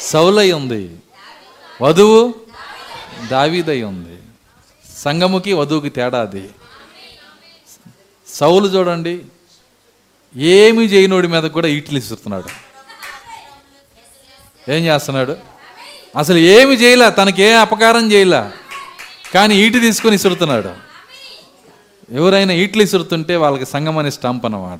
సౌలై 0.00 0.52
ఉంది. 0.52 0.82
వధువు 1.82 2.34
దావీదై 3.30 3.82
ఉంది. 3.82 4.16
సంఘముకి 5.04 5.52
వధువుకి 5.52 5.90
తేడా 5.90 6.20
అది. 6.20 6.44
సౌలు 8.28 8.66
చూడండి 8.66 9.14
ఏమి 10.56 10.84
చేయనోడి 10.84 11.28
మీద 11.28 11.42
కూడా 11.56 11.68
ఈటలు 11.68 11.98
ఇస్తున్నాడు 11.98 12.50
ఏం 14.74 14.82
చేస్తున్నాడు? 14.84 15.34
అసలు 16.16 16.38
ఏమి 16.56 16.74
చేయలే 16.74 17.10
తనకి 17.10 17.42
ఏ 17.42 17.50
అపకారం 17.52 18.12
చేయలే 18.12 18.42
కానీ 19.34 19.54
ఈటి 19.54 19.80
తీసుకొని 19.80 20.14
ఇసురుతున్నాడు. 20.14 20.89
ఎవరైనా 22.12 22.52
ఈట్లు 22.52 22.82
ఇసురుతుంటే 22.82 23.36
వాళ్ళకి 23.36 23.66
సంఘం 23.66 23.98
అనే 23.98 24.10
స్టాంప్ 24.10 24.44
అన్నమాట. 24.44 24.78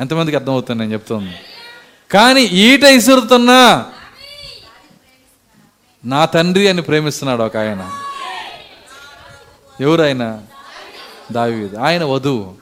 ఎంతమందికి 0.00 0.36
అర్థమవుతుంది 0.36 0.80
నేను 0.80 0.92
చెప్తుంది? 0.92 1.32
కానీ 2.10 2.42
ఈట 2.42 2.84
ఇసురుతున్నా 2.84 3.86
నా 6.04 6.24
తండ్రి 6.24 6.68
అని 6.68 6.82
ప్రేమిస్తున్నాడు 6.82 7.42
ఒక 7.42 7.56
ఆయన. 7.56 7.90
ఎవరైనా? 9.80 10.40
దావీదు. 11.32 11.76
ఆయన 11.76 12.04
వధువు. 12.04 12.54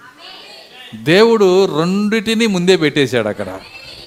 దేవుడు 0.94 1.64
రెండిటిని 1.78 2.46
ముందే 2.46 2.76
పెట్టేశాడు 2.76 3.28
అక్కడ. 3.28 3.60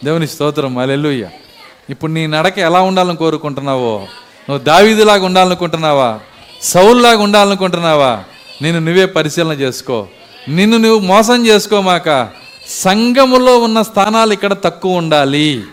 దేవుని 0.03 0.27
స్తోత్రం. 0.27 0.77
అలెలుయ్య 0.77 1.29
ఇప్పుడు 1.89 2.11
నీ 2.11 2.27
నడక 2.27 2.59
ఎలా 2.59 2.81
ఉండాలని 2.81 3.17
కోరుకుంటున్నావో? 3.17 4.07
నువ్వు 4.49 4.63
దావీదులాగా 4.63 5.25
ఉండాలనుకుంటున్నావా? 5.25 6.19
సౌల్లాగా 6.61 7.17
ఉండాలనుకుంటున్నావా? 7.17 8.23
నేను 8.61 8.79
నువ్వే 8.79 9.05
పరిశీలన 9.05 9.51
చేసుకో. 9.51 10.07
నిన్ను 10.49 10.77
నువ్వు 10.77 10.99
మోసం 10.99 11.45
చేసుకోమాక. 11.45 12.29
సంఘములో 12.69 13.57
ఉన్న 13.59 13.81
స్థానాలు 13.81 14.33
ఇక్కడ 14.33 14.53
తక్కువ 14.53 14.97
ఉండాలి. 14.97 15.63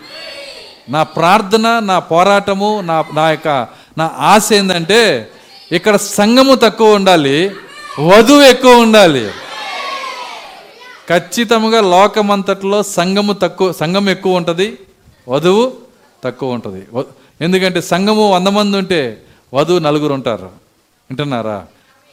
నా 0.90 1.02
ప్రార్థన 1.02 1.78
నా 1.78 1.98
పోరాటము 1.98 2.80
నా 2.80 3.04
నా 3.14 3.30
యొక్క 3.30 3.66
నా 3.98 4.10
ఆశ 4.18 4.52
ఏంటంటే 4.52 5.30
ఇక్కడ 5.72 5.96
సంఘము 5.96 6.54
తక్కువ 6.54 6.94
ఉండాలి 6.94 7.50
వధువు 8.00 8.42
ఎక్కువ 8.42 8.76
ఉండాలి. 8.76 9.30
ఖచ్చితంగా 11.08 11.80
లోకమంతట్లో 11.80 12.82
సంఘము 12.82 13.32
తక్కువ 13.32 13.72
సంఘం 13.72 14.08
ఎక్కువ 14.08 14.36
ఉంటుంది 14.36 14.78
వధువు 15.28 15.72
తక్కువ 16.24 16.52
ఉంటుంది. 16.52 16.86
ఎందుకంటే 17.40 17.80
సంఘము 17.80 18.30
వంద 18.32 18.48
మంది 18.48 18.76
ఉంటే 18.76 19.22
వధువు 19.54 19.78
నలుగురు 19.78 20.12
ఉంటారు. 20.12 20.50
వింటున్నారా? 21.10 21.66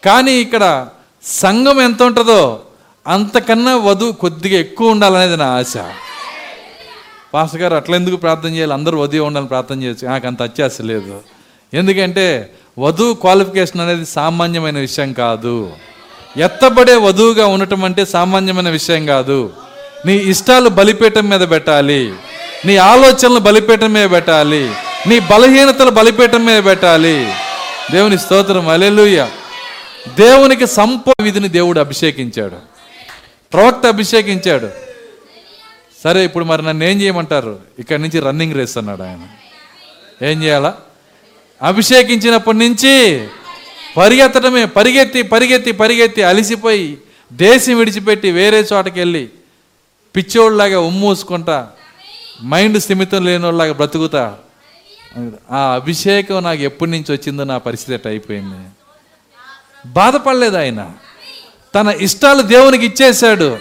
కానీ 0.05 0.31
ఇక్కడ 0.31 0.87
సంఘం 1.23 1.81
ఎంత 1.81 2.03
ఉంటుందో 2.03 2.61
అంతకన్నా 3.07 3.75
వధువు 3.75 4.11
కొద్దిగా 4.11 4.59
ఎక్కువ 4.59 4.91
ఉండాలనేది 4.91 5.37
నా 5.37 5.45
ఆశ. 5.45 5.73
పాస్టర్ 7.33 7.61
గారు 7.61 7.75
అట్లా 7.75 7.95
ఎందుకు 7.95 8.15
ప్రార్థన 8.15 8.49
చేయాలి? 8.49 8.73
అందరూ 8.73 8.99
వధువు 8.99 9.25
ఉండాలని 9.25 9.47
ప్రార్థన 9.47 9.83
చేయొచ్చు. 9.83 10.07
నాకు 10.07 10.27
అంత 10.27 10.41
అత్యాశ 10.41 10.81
లేదు. 10.81 11.21
ఎందుకంటే 11.73 12.53
వధువు 12.79 13.13
క్వాలిఫికేషన్ 13.13 13.81
అనేది 13.81 14.05
సామాన్యమైన 14.05 14.77
విషయం 14.77 15.13
కాదు. 15.13 15.71
ఎత్తబడే 16.37 16.95
వధువుగా 16.95 17.47
ఉండటం 17.47 17.85
అంటే 17.85 18.05
సామాన్యమైన 18.05 18.69
విషయం 18.69 19.05
కాదు. 19.05 19.53
నీ 20.05 20.13
ఇష్టాలు 20.13 20.69
బలిపీఠం 20.69 21.29
మీద 21.29 21.49
పెట్టాలి. 21.49 22.13
నీ 22.65 22.77
ఆలోచనలు 22.77 23.39
బలిపీఠం 23.39 23.93
మీద 23.93 24.11
పెట్టాలి. 24.11 24.71
నీ 25.07 25.19
బలహీనతలు 25.19 25.89
బలిపీఠం 25.89 26.45
మీద 26.45 26.63
పెట్టాలి. 26.65 27.33
దేవుని 27.91 28.19
స్తోత్రం. 28.19 28.69
అలెలుయ్య 28.69 29.27
దేవునికి 30.07 30.67
సంప 30.67 31.03
విధిని 31.21 31.47
దేవుడు 31.47 31.79
అభిషేకించాడు. 31.79 32.55
ప్రవక్త 33.53 33.85
అభిషేకించాడు. 33.85 34.69
సరే 36.03 36.25
ఇప్పుడు 36.25 36.45
మరి 36.45 36.61
నన్ను 36.61 36.83
ఏం 36.83 37.01
చేయమంటారు? 37.01 37.59
ఇక్కడి 37.79 38.01
నుంచి 38.01 38.19
రన్నింగ్ 38.19 38.55
రేస్ 38.55 38.77
అన్నాడు 38.77 39.03
ఆయన. 39.03 39.27
ఏం 40.25 40.43
చేయాలా? 40.43 40.77
అభిషేకించినప్పటి 41.61 42.57
నుంచి 42.57 43.27
పరిగెత్తడమే 43.97 44.65
పరిగెత్తి 44.65 45.21
పరిగెత్తి 45.21 45.71
పరిగెత్తి 45.71 46.23
అలిసిపోయి 46.23 46.97
దేశం 47.33 47.77
విడిచిపెట్టి 47.77 48.31
వేరే 48.31 48.59
చోటకి 48.59 48.99
వెళ్ళి 48.99 49.29
పిచ్చోళ్ళలాగా 50.15 50.79
ఉమ్మూసుకుంటా 50.79 51.69
మైండ్ 52.43 52.81
స్థిమితం 52.81 53.25
లేనోళ్ళలాగా 53.25 53.73
బ్రతుకుతా. 53.73 54.37
ఆ 55.51 55.73
అభిషేకం 55.75 56.43
నాకు 56.43 56.61
ఎప్పటి 56.61 56.91
నుంచి 56.91 57.11
వచ్చిందో 57.11 57.43
నా 57.43 57.57
పరిస్థితి 57.57 57.93
అట్ట 57.93 58.07
అయిపోయింది. 58.07 58.67
బాధపడలేదు 59.85 60.57
ఆయన. 60.57 60.87
తన 61.75 61.87
ఇష్టాలు 61.99 62.41
దేవునికి 62.41 62.85
ఇచ్చేశాడు. 62.85 63.57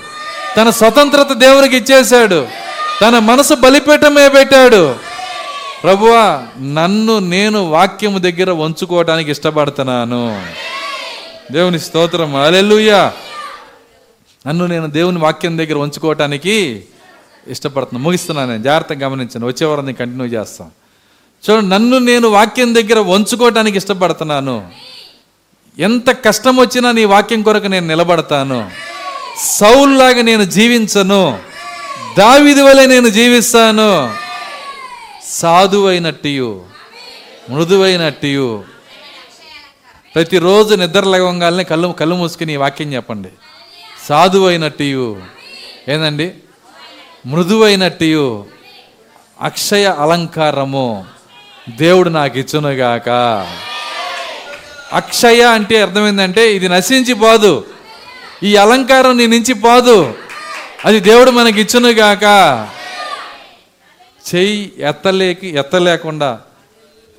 తన 0.56 0.70
స్వతంత్రత 0.70 1.32
దేవునికి 1.32 1.76
ఇచ్చేశాడు. 1.76 2.46
తన 3.01 3.18
మనసు 3.18 3.55
బలిపీఠమే 3.55 4.28
పెట్టాడు. 4.28 4.94
ప్రభువా 5.82 6.42
నన్ను 6.62 7.18
నేను 7.18 7.64
వాక్యము 7.64 8.18
దగ్గర 8.18 8.51
వంచుకోవడానికి 8.51 9.30
ఇష్టపడుతున్నాను. 9.30 10.46
దేవుని 11.52 11.80
స్తోత్రం. 11.80 12.36
అలెలుయ్యా 12.36 13.12
నన్ను 14.46 14.66
నేను 14.66 14.86
దేవుని 14.86 15.18
వాక్యం 15.18 15.59
దగ్గర 15.59 15.74
ఉంచుకోవటానికి 15.74 16.84
ఇష్టపడుతున్నాను 17.48 18.05
ముగిస్తున్నాను 18.05 18.51
నేను. 18.51 18.62
జాగ్రత్తగా 18.62 19.06
గమనించాను 19.06 19.46
వచ్చే 19.46 19.66
వారం 19.66 19.84
నేను 19.84 19.98
కంటిన్యూ 19.98 20.40
చేస్తాను. 20.40 20.70
చూడండి 21.51 21.68
నన్ను 21.68 21.98
నేను 21.98 22.28
వాక్యం 22.28 22.74
దగ్గర 22.74 22.98
వంచుకోవటానికి 22.98 23.78
ఇష్టపడుతున్నాను. 23.78 24.68
ఎంత 25.78 26.10
కష్టం 26.10 26.56
వచ్చినా 26.56 26.92
నీ 26.92 27.05
వాక్యం 27.05 27.42
కొరకు 27.42 27.66
నేను 27.66 27.86
నిలబడతాను. 27.86 28.70
సౌల్లాగా 29.44 30.22
నేను 30.22 30.44
జీవించను. 30.44 31.38
దావిది 32.18 32.62
వలె 32.62 32.86
నేను 32.86 33.09
జీవిస్తాను. 33.09 34.14
సాధువైనట్టు 35.28 36.62
మృదువైనట్టు 37.51 38.64
ప్రతిరోజు 40.14 40.74
నిద్ర 40.74 41.05
లేవంగానే 41.05 41.64
కళ్ళు 41.64 41.88
కళ్ళు 41.88 42.14
మూసుకుని 42.14 42.56
వాక్యం 42.56 42.92
చెప్పండి. 42.92 43.28
సాధువైనట్టు 44.09 45.16
ఏందండి? 45.88 46.32
మృదువైనట్టు 47.26 48.46
అక్షయ 49.40 49.84
అలంకారము 49.98 51.05
దేవుడు 51.68 52.09
నాకు 52.09 52.38
ఇచ్చునుగాక 52.38 53.09
అక్షయ 54.95 55.43
అంటే 55.43 55.83
అర్థమైందంటే 55.83 56.55
ఇది 56.55 56.69
నశించి 56.69 57.15
పోదు. 57.15 57.53
ఈ 58.43 58.57
అలంకారం 58.57 59.16
నీ 59.19 59.27
నుంచి 59.27 59.55
పోదు. 59.55 60.15
అది 60.85 61.01
దేవుడు 61.01 61.31
మనకి 61.31 61.61
ఇచ్చునుగాక 61.61 62.25
చెయ్యి 64.25 64.73
ఎత్తలేకి 64.81 65.49
ఎత్తలేకుండా 65.59 66.31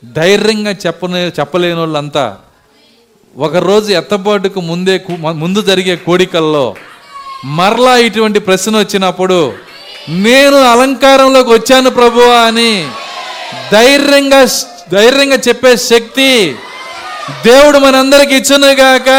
ధైర్యంగా 0.04 0.72
చెప్పనే 0.86 1.22
చెప్పలేని 1.40 1.80
వాళ్ళంతా 1.80 2.26
ఒకరోజు 3.36 3.90
ఎత్తబాటుకు 3.94 4.62
ముందే 4.62 4.96
ముందు 5.36 5.62
జరిగే 5.62 5.96
కోడికల్లో 5.96 6.66
మరలా 7.46 7.98
ఇటువంటి 7.98 8.40
ప్రశ్న 8.40 8.78
వచ్చినప్పుడు 8.78 9.40
నేను 10.10 10.58
అలంకారంలోకి 10.64 11.52
వచ్చాను 11.54 11.90
ప్రభువా 11.90 12.40
అని 12.48 12.72
ధైర్యంగా 13.72 14.42
ధైర్యంగా 14.92 15.38
చెప్పే 15.48 15.78
శక్తి 15.78 16.30
దేవుడు 17.30 17.78
మనందరికి 17.78 18.36
ఇచ్చునుగాక. 18.36 19.10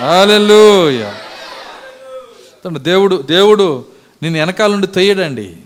హల్లెలూయా. 0.00 1.14
దేవుడు 2.68 3.16
దేవుడు 3.16 3.84
నేను 4.22 4.38
వెనకాల 4.38 4.70
నుండి 4.70 4.86
తొయ్యడండి. 4.86 5.56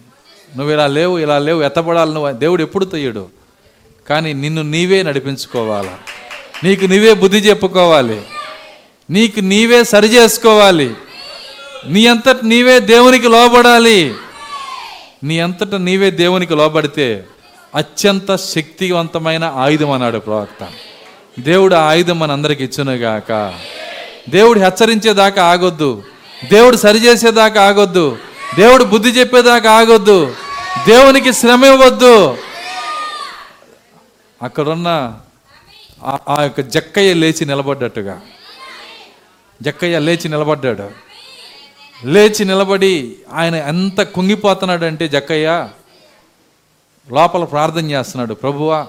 నువ్వు 0.57 0.73
ఇలా 0.73 0.87
లేవు 0.87 1.19
ఇలా 1.19 1.39
లేవు 1.39 1.63
ఎత్తపడాలి 1.63 2.15
నువ్వు 2.15 2.33
దేవుడు 2.33 2.63
ఎప్పుడు 2.63 2.85
తొయ్యడు. 2.85 3.29
కానీ 4.09 4.33
నిన్ను 4.33 4.63
నీవే 4.63 5.03
నడిపించుకోవాలి. 5.03 5.91
నీకు 6.65 6.85
నీవే 6.85 7.15
బుద్ధి 7.15 7.39
చెప్పుకోవాలి. 7.39 8.23
నీకు 9.11 9.41
నీవే 9.41 9.85
సరి 9.85 10.07
చేసుకోవాలి. 10.07 10.95
నీ 11.87 12.07
అంతట 12.07 12.37
నీవే 12.45 12.81
దేవునికి 12.81 13.29
లోబడాలి. 13.29 14.15
నీ 15.25 15.39
అంతట 15.39 15.75
నీవే 15.75 16.11
దేవునికి 16.11 16.55
లోబడితే 16.55 17.25
అత్యంత 17.75 18.37
శక్తివంతమైన 18.37 19.45
ఆయుధం 19.45 19.91
అన్నాడు 19.91 20.19
ప్రవక్త. 20.19 20.69
దేవుడు 21.41 21.75
ఆయుధం 21.75 22.19
మనందరికి 22.19 22.65
ఇచ్చునుగాక 22.65 23.55
దేవుడు 24.29 24.61
హెచ్చరించేదాకా 24.61 25.45
ఆగొద్దు. 25.45 26.03
దేవుడు 26.53 26.77
సరిచేసేదాకా 26.77 27.63
ఆగొద్దు. 27.63 28.19
దేవుడు 28.59 28.85
బుద్ధి 28.85 29.09
చెప్పేదాకా 29.09 29.73
ఆగొద్దు. 29.73 30.35
దేవునికి 30.89 31.33
శ్రమ 31.33 31.65
ఇవ్వద్దు. 31.65 32.37
అక్కడున్న 34.43 35.19
ఆ- 36.05 36.19
ఆ 36.29 36.43
యొక్క 36.43 36.61
జక్కయ్య 36.61 37.15
లేచి 37.15 37.47
నిలబడ్డట్టుగా. 37.47 38.21
జక్కయ్య 39.63 39.99
లేచి 39.99 40.29
నిలబడ్డాడు. 40.29 40.91
లేచి 42.05 42.45
నిలబడి 42.45 43.17
ఆయన 43.35 43.55
ఎంత 43.55 44.03
కుంగిపోతున్నాడంటే 44.03 45.09
జక్కయ్య 45.09 45.69
లోపల 47.13 47.45
ప్రార్థన 47.45 47.91
చేస్తున్నాడు 47.91 48.35
ప్రభువా 48.35 48.87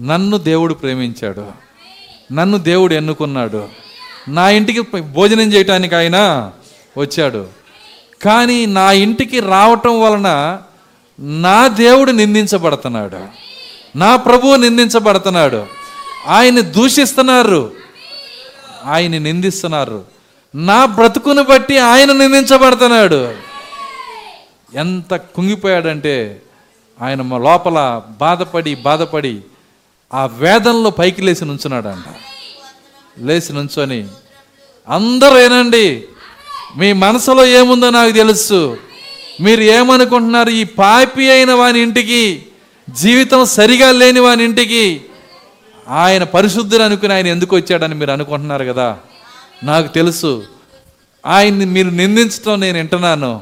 నన్ను 0.00 0.38
దేవుడు 0.38 0.74
ప్రేమించాడు. 0.74 1.46
నన్ను 2.32 2.58
దేవుడు 2.58 2.94
ఎన్నుకున్నాడు. 2.94 3.68
నా 4.28 4.50
ఇంటికి 4.50 5.00
భోజనం 5.00 5.52
చేయటానికి 5.52 5.94
ఆయన 5.94 6.50
వచ్చాడు. 6.98 7.46
కానీ 8.22 8.66
నా 8.66 8.92
ఇంటికి 8.92 9.40
రావటం 9.40 10.00
వలన 10.00 10.58
నా 11.20 11.68
దేవుడు 11.68 12.10
నిందించబడుతున్నాడు. 12.10 13.18
నా 13.98 14.16
ప్రభువు 14.16 14.56
నిందించబడుతున్నాడు. 14.56 15.66
ఆయన్ని 16.26 16.62
దూషిస్తున్నారు. 16.62 17.72
ఆయన 18.84 19.18
నిందిస్తున్నారు. 19.18 20.04
నా 20.54 20.84
బ్రతుకును 20.84 21.42
బట్టి 21.42 21.78
ఆయన 21.78 22.12
నిందించబడుతున్నాడు. 22.12 23.34
ఎంత 24.74 25.14
కుంగిపోయాడంటే 25.14 26.42
ఆయన 27.02 27.22
మా 27.22 27.38
లోపల 27.38 28.02
బాధపడి 28.20 28.74
బాధపడి 28.74 29.40
ఆ 30.14 30.26
వేదంలో 30.26 30.90
పైకి 30.90 31.22
లేచి 31.22 31.44
నుంచున్నాడంట. 31.44 32.04
లేచి 33.18 33.52
నుంచొని 33.52 34.08
అందరూ 34.88 35.38
ఏనండి 35.38 36.04
మీ 36.76 36.92
మనసులో 36.92 37.46
ఏముందో 37.46 37.90
నాకు 37.90 38.10
తెలుసు. 38.10 38.76
మీరు 39.40 39.60
ఏమనుకుంటున్నారు? 39.60 40.50
ఈ 40.50 40.64
పాపి 40.64 41.30
అయిన 41.30 41.52
వాని 41.52 41.80
ఇంటికి 41.80 42.46
జీవితం 42.90 43.44
సరిగా 43.44 43.92
లేని 43.92 44.20
వాని 44.20 44.44
ఇంటికి 44.44 45.04
ఆయన 45.88 46.24
పరిశుద్ధులు 46.24 46.82
అనుకుని 46.82 47.14
ఆయన 47.14 47.26
ఎందుకు 47.26 47.56
వచ్చాడని 47.56 47.94
మీరు 47.94 48.10
అనుకుంటున్నారు 48.10 48.64
కదా? 48.64 48.98
నాకు 49.64 49.88
తెలుసు. 49.88 50.44
ఆయన్ని 51.26 51.64
మీరు 51.64 51.90
నిందించడం 51.90 52.60
నేను 52.60 52.78
వింటున్నాను. 52.78 53.40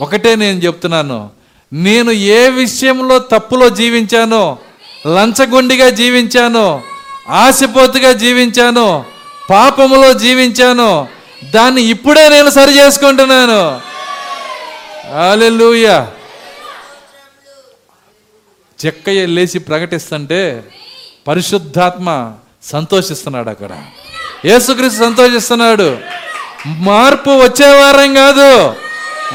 ఒకటే 0.00 0.36
నేను 0.36 0.58
చెప్తున్నాను. 0.58 1.43
నేను 1.74 2.10
ఏ 2.10 2.48
విషయంలో 2.48 3.18
తప్పులో 3.18 3.68
జీవించానో 3.68 4.58
లంచగొండిగా 5.06 5.90
జీవించానో 5.90 6.82
ఆశపోతుగా 7.28 8.12
జీవించానో 8.12 9.04
పాపములో 9.50 10.12
జీవించానో 10.12 11.08
దాన్ని 11.54 11.82
ఇప్పుడే 11.82 12.28
నేను 12.28 12.50
సరి 12.50 12.78
చేసుకుంటున్నాను. 12.78 13.80
హల్లెలూయా. 15.28 16.08
చెక్కయ్య 18.86 19.26
లేచి 19.26 19.58
ప్రకటిస్తుంటే 19.58 20.64
పరిశుద్ధాత్మ 21.28 22.32
సంతోషిస్తున్నాడు 22.62 23.50
అక్కడ. 23.50 23.70
యేసుక్రీస్తు 24.44 24.98
సంతోషిస్తున్నాడు. 24.98 25.98
మార్పు 26.66 27.30
వచ్చేవారం 27.30 28.14
కాదు. 28.14 28.74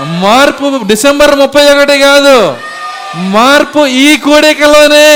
మార్పు 0.05 0.87
డిసెంబర్ 0.87 1.35
ముప్పై 1.35 1.65
ఒకటి 1.65 1.99
కాదు. 1.99 2.55
మార్పు 3.15 3.85
ఈ 3.85 4.17
కోడికలోనే. 4.17 5.07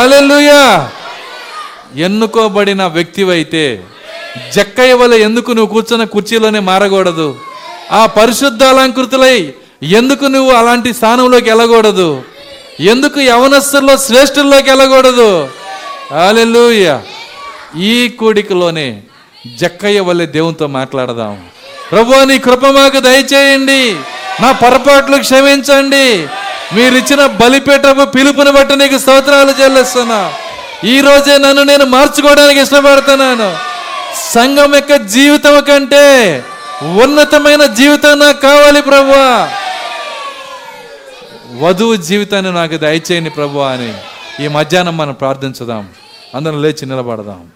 అలెలుయా 0.00 0.90
ఎన్నుకోబడిన 1.96 2.86
వ్యక్తివైతే 2.86 3.82
జక్కయ్య 4.54 4.92
వల్ల 4.92 5.14
ఎందుకు 5.14 5.52
నువ్వు 5.52 5.72
కూర్చున్న 5.72 6.04
కుర్చీలోనే 6.04 6.58
మారకూడదు? 6.58 7.38
ఆ 7.92 8.06
పరిశుద్ధ 8.06 8.64
అలంకృతులై 8.64 9.54
ఎందుకు 9.82 10.24
నువ్వు 10.24 10.52
అలాంటి 10.52 10.92
స్థానంలోకి 10.92 11.50
వెళ్ళకూడదు? 11.50 12.22
ఎందుకు 12.80 13.20
యవనస్తుల్లో 13.20 13.96
శ్రేష్ఠుల్లోకి 13.96 14.70
వెళ్ళకూడదు? 14.70 15.48
అలెలుయ 16.28 16.98
ఈ 17.78 18.08
కూడికలోనే 18.08 19.02
జక్కయ్య 19.56 20.00
వల్లే 20.00 20.26
దేవునితో 20.26 20.66
మాట్లాడదాం. 20.66 21.46
ప్రభు 21.92 22.24
నీ 22.24 22.38
కృప 22.38 22.66
మాకు 22.66 23.00
దయచేయండి. 23.00 23.96
నా 24.40 24.52
పొరపాట్లు 24.52 25.16
క్షమించండి. 25.18 26.26
మీరిచ్చిన 26.74 27.26
బలిపేటపు 27.26 28.04
పిలుపుని 28.04 28.52
బట్టి 28.52 28.76
నీకు 28.76 28.98
స్తోత్రాలు 28.98 29.62
చెల్లిస్తున్నా. 29.62 30.32
ఈ 30.84 31.00
రోజే 31.00 31.38
నన్ను 31.38 31.62
నేను 31.62 31.84
మార్చుకోవడానికి 31.84 32.60
ఇష్టపడుతున్నాను. 32.60 33.56
సంఘం 34.34 34.74
యొక్క 34.74 34.94
జీవితం 34.94 35.60
కంటే 35.60 36.44
ఉన్నతమైన 36.82 37.66
జీవితం 37.66 38.18
నాకు 38.18 38.40
కావాలి 38.40 38.82
ప్రభువా 38.82 39.50
వధువు 41.66 41.96
జీవితాన్ని 41.96 42.52
నాకు 42.52 42.76
దయచేయండి 42.76 43.30
ప్రభు 43.30 43.58
అని 43.58 43.94
ఈ 44.44 44.48
మధ్యాహ్నం 44.48 44.96
మనం 44.96 45.12
ప్రార్థించుదాం. 45.12 45.88
అందరం 46.34 46.62
లేచి 46.62 46.86
నిలబడదాం. 46.86 47.46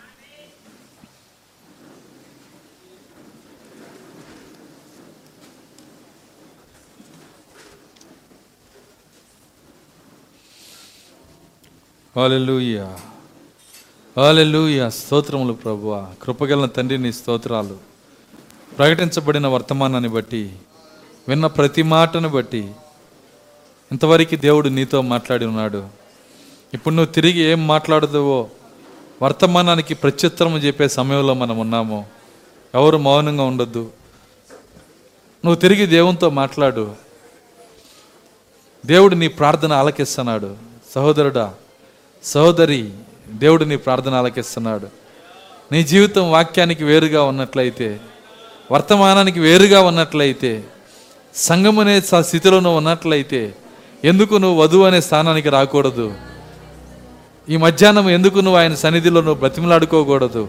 హాలెలూయా 12.16 12.96
హాలెలూయా 14.16 14.88
స్తోత్రములు 14.88 15.52
ప్రభు 15.52 16.02
కృపగలన 16.22 16.66
తండ్రి 16.66 16.98
నీ 16.98 17.12
స్తోత్రాలు. 17.12 17.76
ప్రకటించబడిన 18.78 19.46
వర్తమానాన్ని 19.46 20.10
బట్టి 20.10 20.56
విన్న 21.28 21.46
ప్రతి 21.46 21.82
మాటను 21.82 22.28
బట్టి 22.28 22.72
ఇంతవరకు 23.92 24.36
దేవుడు 24.36 24.68
నీతో 24.68 25.00
మాట్లాడి 25.00 25.44
ఉన్నాడు. 25.44 25.88
ఇప్పుడు 26.74 26.94
నువ్వు 26.94 27.12
తిరిగి 27.12 27.40
ఏం 27.40 27.66
మాట్లాడుతావో 27.66 28.48
వర్తమానానికి 29.22 29.94
ప్రత్యుత్తరం 29.94 30.56
చెప్పే 30.56 30.88
సమయంలో 30.88 31.34
మనం 31.34 31.58
ఉన్నాము. 31.58 32.06
ఎవరు 32.74 32.98
మౌనంగా 32.98 33.44
ఉండొద్దు. 33.44 33.92
నువ్వు 35.44 35.54
తిరిగి 35.54 35.86
దేవునితో 35.86 36.30
మాట్లాడు. 36.30 36.94
దేవుడు 38.86 39.14
నీ 39.14 39.28
ప్రార్థన 39.28 39.72
ఆలకిస్తున్నాడు. 39.72 40.56
సహోదరుడా 40.94 41.54
సహోదరి 42.26 42.90
దేవుడు 43.28 43.64
నీ 43.64 43.76
ప్రార్థన 43.76 44.14
ఆలకిస్తున్నాడు 44.14 44.86
నీ 45.72 45.82
జీవితం 45.82 46.30
వాక్యానికి 46.30 46.84
వేరుగా 46.84 47.22
ఉన్నట్లయితే 47.22 48.00
వర్తమానానికి 48.72 49.40
వేరుగా 49.40 49.80
ఉన్నట్లయితే 49.80 50.64
సంఘం 51.34 51.78
అనే 51.78 52.00
స్థితిలో 52.20 52.60
నువ్వు 52.60 52.76
ఉన్నట్లయితే 52.76 53.54
ఎందుకు 54.04 54.34
నువ్వు 54.34 54.62
వధువు 54.62 54.84
అనే 54.84 55.00
స్థానానికి 55.00 55.48
రాకూడదు? 55.48 56.14
ఈ 57.48 57.56
మధ్యాహ్నం 57.56 58.10
ఎందుకు 58.10 58.38
నువ్వు 58.38 58.60
ఆయన 58.60 58.74
సన్నిధిలో 58.74 59.20
నువ్వు 59.20 59.34
బ్రతిమలాడుకోకూడదు? 59.34 60.48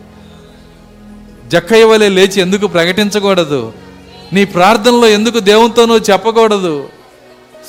జక్కయ్య 1.48 1.84
వలె 1.84 2.10
లేచి 2.10 2.42
ఎందుకు 2.42 2.68
ప్రకటించకూడదు? 2.68 3.74
నీ 4.34 4.46
ప్రార్థనలో 4.46 5.08
ఎందుకు 5.08 5.40
దేవునితో 5.40 5.86
నువ్వు 5.86 6.12
చెప్పకూడదు? 6.12 6.90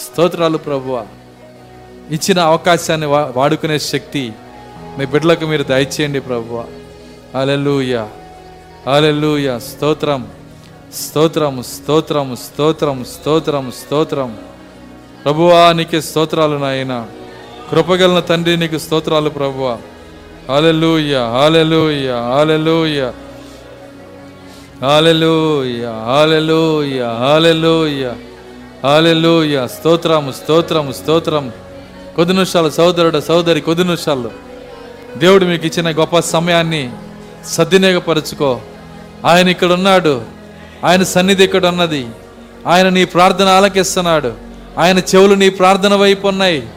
స్తోత్రాలు 0.02 0.58
ప్రభువా. 0.58 1.06
ఇచ్చిన 2.10 2.38
అవకాశాన్ని 2.38 3.06
వా- 3.06 3.38
వాడుకునే 3.38 3.78
శక్తి 3.78 4.32
మీ 4.98 5.06
బిడ్డలకు 5.06 5.46
మీరు 5.46 5.62
దయచేయండి 5.62 6.20
ప్రభు 6.20 6.64
అలెలుయ 7.34 8.06
అలెలుయ 8.94 9.58
స్తోత్రం. 9.58 10.28
స్తోత్రం 10.94 11.62
స్తోత్రం 11.62 12.36
స్తోత్రం 12.36 13.04
స్తోత్రం 13.04 13.72
స్తోత్రం. 13.72 14.38
ప్రభువా 15.24 15.72
నీకే 15.72 16.00
స్తోత్రాలు 16.00 16.56
నాయన. 16.56 17.06
కృపగలన 17.70 18.20
తండ్రి 18.20 18.56
నీకు 18.56 18.78
స్తోత్రాలు 18.78 19.30
ప్రభువా. 19.30 19.78
Hallelujah 20.48 21.16
hallelujah 21.16 22.12
hallelujah 22.12 23.10
hallelujah 24.82 25.86
hallelujah 25.86 27.02
hallelujah 27.02 28.12
hallelujah 28.84 29.66
స్తోత్రము 29.66 30.32
స్తోత్రము 30.32 30.92
స్తోత్రం. 30.92 31.52
కొద్ది 32.16 32.34
నిమిషాలు 32.34 32.70
సోదరుడు 32.70 33.20
సోదరి 33.20 33.60
కొద్ది 33.60 33.84
నిమిషాలు. 33.84 34.30
దేవుడు 35.16 35.44
మీకు 35.44 35.66
ఇచ్చిన 35.66 35.90
గొప్ప 35.90 36.18
సమయాన్ని 36.18 36.92
సద్వినియోగపరుచుకో. 37.46 38.60
ఆయన 39.24 39.48
ఇక్కడ 39.48 39.72
ఉన్నాడు. 39.72 40.22
ఆయన 40.84 41.02
సన్నిధి 41.02 41.44
ఇక్కడ 41.44 41.66
ఉన్నది. 41.66 42.08
ఆయన 42.66 42.88
నీ 42.88 43.04
ప్రార్థన 43.04 43.46
ఆలకిస్తున్నాడు. 43.46 44.32
ఆయన 44.78 44.98
చెవులు 44.98 45.34
నీ 45.34 45.48
ప్రార్థన 45.48 45.94
వైపు 45.94 46.28
ఉన్నాయి. 46.28 46.68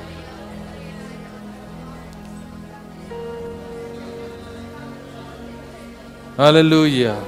హల్లెలూయా. 6.40 7.22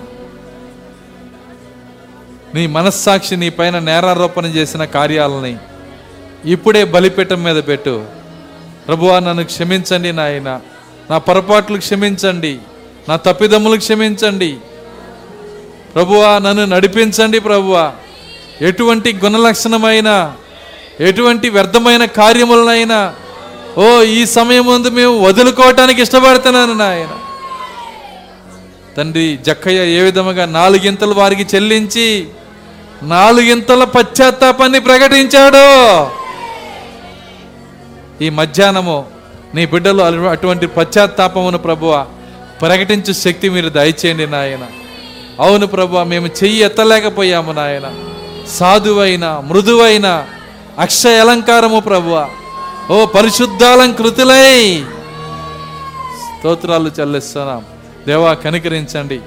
నీ 2.55 2.67
మనస్సాక్షి 2.67 3.37
నీ 3.37 3.49
పైన 3.49 3.79
నేరారోపణ 3.79 4.45
చేసిన 4.45 4.85
కార్యాలని 4.85 5.57
ఇప్పుడే 6.45 6.83
బలిపీఠం 6.83 7.43
మీద 7.43 7.63
పెట్టు. 7.63 8.05
ప్రభువా 8.87 9.19
నన్ను 9.19 9.43
క్షమించండి 9.43 10.13
నాయన. 10.13 10.59
నా 11.09 11.17
పొరపాట్లు 11.17 11.77
క్షమించండి. 11.77 12.59
నా 13.09 13.15
తప్పిదమ్ములు 13.15 13.77
క్షమించండి. 13.77 14.57
ప్రభువా 15.95 16.39
నన్ను 16.39 16.65
నడిపించండి 16.65 17.39
ప్రభువా. 17.39 17.93
ఎటువంటి 18.61 19.13
గుణలక్షణమైన 19.13 20.33
ఎటువంటి 20.99 21.49
వ్యర్థమైన 21.49 22.05
కార్యములనైనా 22.05 23.15
ఓ 23.77 24.01
ఈ 24.01 24.25
సమయం 24.25 24.65
ముందు 24.65 24.87
మేము 24.87 25.19
వదులుకోవటానికి 25.19 26.01
ఇష్టపడుతున్నాను 26.01 26.73
నాయన. 26.73 27.09
తండ్రి 28.97 29.39
జక్కయ్య 29.45 29.79
ఏ 29.79 30.01
విధముగా 30.01 30.45
నాలుగింతలు 30.45 31.13
వారికి 31.13 31.47
చెల్లించి 31.55 32.27
నాలుగింతల 33.03 33.83
పశ్చాత్తాపాన్ని 33.83 34.79
ప్రకటించాడు 34.79 36.22
ఈ 38.21 38.29
మధ్యాహ్నము 38.29 39.05
నీ 39.55 39.65
బిడ్డలు 39.65 40.03
అటువంటి 40.27 40.67
పశ్చాత్తాపమును 40.67 41.57
ప్రభువ 41.57 42.05
ప్రకటించు 42.61 43.13
శక్తి 43.13 43.49
మీరు 43.49 43.69
దయచేయండి 43.69 44.27
నాయన. 44.27 44.65
అవును 45.39 45.67
ప్రభువ 45.67 46.03
మేము 46.03 46.27
చెయ్యి 46.27 46.63
ఎత్తలేకపోయాము 46.63 47.51
నాయన. 47.51 47.93
సాధువైన 48.49 49.43
మృదువైన 49.45 50.25
అక్షయ 50.79 51.19
అలంకారము 51.19 51.79
ప్రభువ. 51.79 52.29
ఓ 52.91 53.05
పరిశుద్ధాలంకృతులై. 53.05 54.83
స్తోత్రాలు 56.29 56.91
చెల్లిస్తున్నాం. 56.99 57.65
దేవా 58.07 58.33
కనికరించండి. 58.33 59.19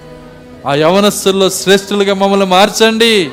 ఆ 0.67 0.75
యవనస్తుల్లో 0.75 1.51
శ్రేష్ఠులుగా 1.51 2.15
మమ్మల్ని 2.15 2.47
మార్చండి. 2.47 3.31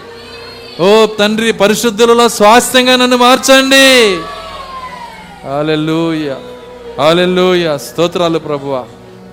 ఓ 0.81 1.05
తండ్రి 1.05 1.51
పరిశుద్ధులలో 1.53 2.30
స్వాస్థ్యంగా 2.30 2.95
నన్ను 2.95 3.17
మార్చండి. 3.17 4.17
హాలెలూయ 5.45 6.33
హాలెలూయ 6.99 7.77
స్తోత్రాలు 7.77 8.39
ప్రభువ. 8.39 8.85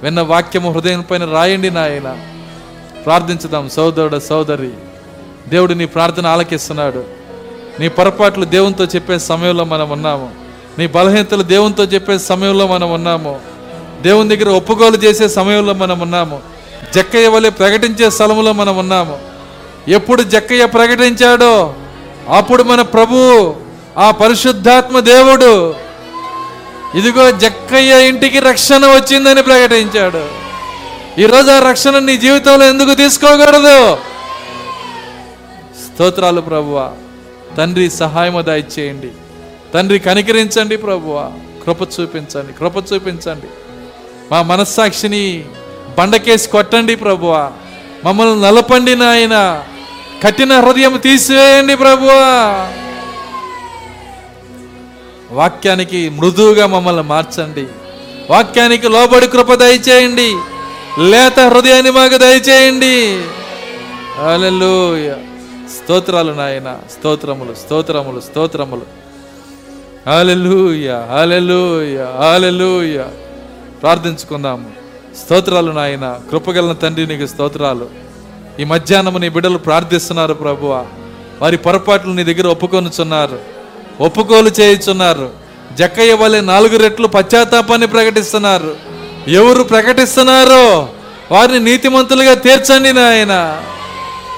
విన్న 0.03 0.21
వాక్యము 0.21 0.73
హృదయం 0.73 1.01
పైన 1.11 1.25
రాయండి 1.25 1.71
నాయన. 1.71 2.17
ప్రార్థించుదాం 3.05 3.69
సోదరుడు 3.69 4.19
సోదరి. 4.19 4.71
దేవుడు 5.49 5.75
నీ 5.75 5.87
ప్రార్థన 5.87 6.27
ఆలకిస్తున్నాడు. 6.27 7.05
నీ 7.81 7.89
పొరపాట్లు 7.89 8.45
దేవునితో 8.45 8.85
చెప్పే 8.85 9.19
సమయంలో 9.19 9.65
మనం 9.65 9.91
ఉన్నాము. 9.91 10.31
నీ 10.79 10.87
బలహీనతలు 10.87 11.43
దేవునితో 11.43 11.85
చెప్పే 11.85 12.19
సమయంలో 12.19 12.67
మనం 12.67 12.93
ఉన్నాము. 12.93 13.41
దేవుని 14.03 14.37
దగ్గర 14.37 14.49
ఒప్పుకోలు 14.49 14.97
చేసే 14.97 15.29
సమయంలో 15.29 15.73
మనం 15.73 16.01
ఉన్నాము. 16.01 16.41
జక్కయ్య 16.95 17.29
వలె 17.29 17.51
ప్రకటించే 17.51 18.11
స్థలంలో 18.11 18.53
మనం 18.53 18.79
ఉన్నాము. 18.79 19.19
ఎప్పుడు 19.89 20.23
జక్కయ్య 20.23 20.67
ప్రకటించాడో 20.67 21.75
అప్పుడు 22.29 22.63
మన 22.63 22.83
ప్రభు 22.83 23.55
ఆ 23.99 24.11
పరిశుద్ధాత్మ 24.11 25.01
దేవుడు 25.01 25.75
ఇదిగో 26.95 27.31
జక్కయ్య 27.31 28.09
ఇంటికి 28.09 28.39
రక్షణ 28.39 28.87
వచ్చిందని 28.87 29.43
ప్రకటించాడు. 29.43 30.29
ఈరోజు 31.21 31.51
ఆ 31.51 31.71
రక్షణ 31.71 31.99
నీ 31.99 32.17
జీవితంలో 32.17 32.67
ఎందుకు 32.67 32.95
తీసుకోకూడదు? 32.95 33.97
స్తోత్రాలు 35.87 36.41
ప్రభువ. 36.41 36.93
తండ్రి 37.57 37.91
సహాయము 37.91 38.43
దయచేయండి. 38.43 39.09
తండ్రి 39.75 39.99
కనికరించండి 39.99 40.77
ప్రభువ. 40.77 41.33
కృప 41.67 41.83
చూపించండి 41.83 42.53
కృప 42.53 42.77
చూపించండి. 42.77 43.47
మా 44.33 44.43
మనస్సాక్షిని 44.43 45.45
బండకేసి 45.99 46.49
కొట్టండి 46.49 46.95
ప్రభువ. 46.95 47.53
మమ్మల్ని 48.05 48.43
నలపండి 48.43 48.97
నాయన. 48.97 49.65
కఠిన 50.23 50.61
హృదయం 50.61 50.97
తీసివేయండి 50.97 51.77
ప్రభువా. 51.77 52.69
వాక్యానికి 55.33 56.09
మృదువుగా 56.09 56.67
మమ్మల్ని 56.67 57.03
మార్చండి. 57.03 57.67
వాక్యానికి 58.31 58.89
లోబడి 58.89 59.27
కృప 59.27 59.55
దయచేయండి. 59.55 60.37
లేత 60.99 61.41
హృదయాన్ని 61.41 61.91
మాకు 61.91 62.17
దయచేయండి. 62.17 63.23
హల్లెలూయా. 64.23 65.15
స్తోత్రాలు 65.77 66.33
నాయన 66.33 66.79
స్తోత్రములు 66.91 67.55
స్తోత్రములు 67.55 68.21
స్తోత్రములు. 68.21 68.83
హల్లెలూయా 70.11 71.09
హల్లెలూయా 71.13 72.33
హల్లెలూయా. 72.33 73.05
ప్రార్థించుకుందాము. 73.83 74.71
స్తోత్రాలు 75.25 75.73
నాయన 75.73 76.21
కృపగలన 76.31 76.73
తండ్రి 76.73 77.07
నీకు 77.07 77.27
స్తోత్రాలు. 77.27 77.89
ఈ 78.61 78.65
మధ్యాహ్నము 78.65 79.19
నీ 79.19 79.29
బిడ్డలు 79.29 79.59
ప్రార్థిస్తున్నారు 79.59 80.35
ప్రభువ. 80.35 80.87
వారి 81.43 81.57
పొరపాట్లు 81.57 82.13
నీ 82.13 82.25
దగ్గర 82.25 82.47
ఒప్పుకొనుచున్నారు. 82.47 83.60
ఒప్పుకోలు 84.01 84.51
చేయుచున్నారు. 84.61 85.31
జక్కయ్య 85.79 86.13
వలె 86.13 86.41
నాలుగు 86.41 86.79
రెట్లు 86.79 87.07
పశ్చాత్తాపాన్ని 87.07 87.87
ప్రకటిస్తున్నారు. 87.87 88.77
ఎవరు 89.29 89.63
ప్రకటిస్తున్నారో 89.63 90.89
వారిని 91.33 91.59
నీతిమంతులుగా 91.59 92.35
తీర్చండి 92.35 92.93
నాయన. 92.93 93.63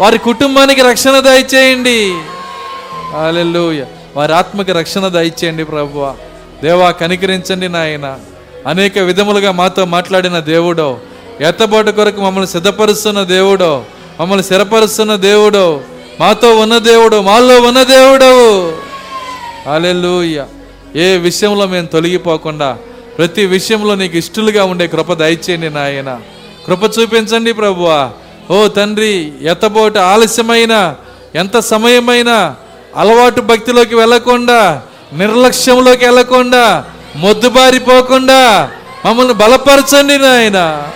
వారి 0.01 0.19
కుటుంబానికి 0.19 0.81
రక్షణ 0.81 1.21
దయచేయండి. 1.21 2.15
హల్లెలూయా. 3.17 3.85
వారి 4.17 4.35
ఆత్మకి 4.35 4.73
రక్షణ 4.73 5.09
దయచేయండి 5.09 5.65
ప్రభు 5.65 6.11
దేవా 6.63 6.91
కనికరించండి 6.91 7.69
నాయన. 7.69 8.19
అనేక 8.67 8.99
విధములుగా 8.99 9.53
మాతో 9.53 9.85
మాట్లాడిన 9.85 10.39
దేవుడో 10.39 10.99
ఎత్తబాటు 11.41 11.91
కొరకు 11.91 12.21
మమ్మల్ని 12.21 12.51
సిద్ధపరుస్తున్న 12.51 13.23
దేవుడో 13.23 13.85
మమ్మల్ని 14.21 14.45
స్థిరపరుస్తున్న 14.45 15.17
దేవుడో 15.17 15.81
మాతో 16.21 16.57
ఉన్న 16.57 16.79
దేవుడు 16.79 17.21
మాలో 17.21 17.61
ఉన్న 17.61 17.83
దేవుడవు. 17.83 18.92
అలెలుయ్య 19.67 20.47
ఏ 20.97 21.17
విషయంలో 21.17 21.67
మేము 21.67 21.87
తొలగిపోకుండా 21.87 22.79
ప్రతి 23.19 23.47
విషయంలో 23.47 23.95
నీకు 23.95 24.17
ఇష్టలుగా 24.17 24.65
ఉండే 24.65 24.87
కృప 24.87 25.13
దయచేయండి 25.13 25.71
నాయన. 25.71 26.21
కృప 26.67 26.99
చూపించండి 26.99 27.53
ప్రభువా. 27.53 28.11
ఓ 28.51 28.69
తండ్రి 28.69 29.33
ఎత్తబోటు 29.43 29.99
ఆలస్యమైన 29.99 30.97
ఎంత 31.35 31.59
సమయమైనా 31.59 32.57
అలవాటు 32.97 33.41
భక్తిలోకి 33.41 33.95
వెళ్ళకుండా 33.95 34.83
నిర్లక్ష్యంలోకి 35.13 36.05
వెళ్ళకుండా 36.05 36.85
మొద్దుబారిపోకుండా 37.17 38.71
మమ్మల్ని 39.05 39.35
బలపరచండి 39.35 40.19
నాయన. 40.19 40.89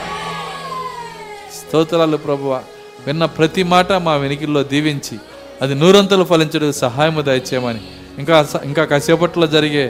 స్తోత్రాలు 1.59 2.16
ప్రభువ. 2.16 2.62
విన్న 3.06 3.24
ప్రతి 3.24 3.62
మాట 3.62 3.93
మా 3.93 4.14
వెనికిల్లో 4.14 4.62
దీవించి 4.62 5.18
అది 5.62 5.74
నూరంతలు 5.74 6.24
ఫలించడానికి 6.24 6.78
సహాయము 6.78 7.22
దయచేయమని 7.22 7.80
ఇంకా 8.18 8.36
ఇంకా 8.64 8.84
కాసేపట్లో 8.84 9.47
జరిగే 9.47 9.86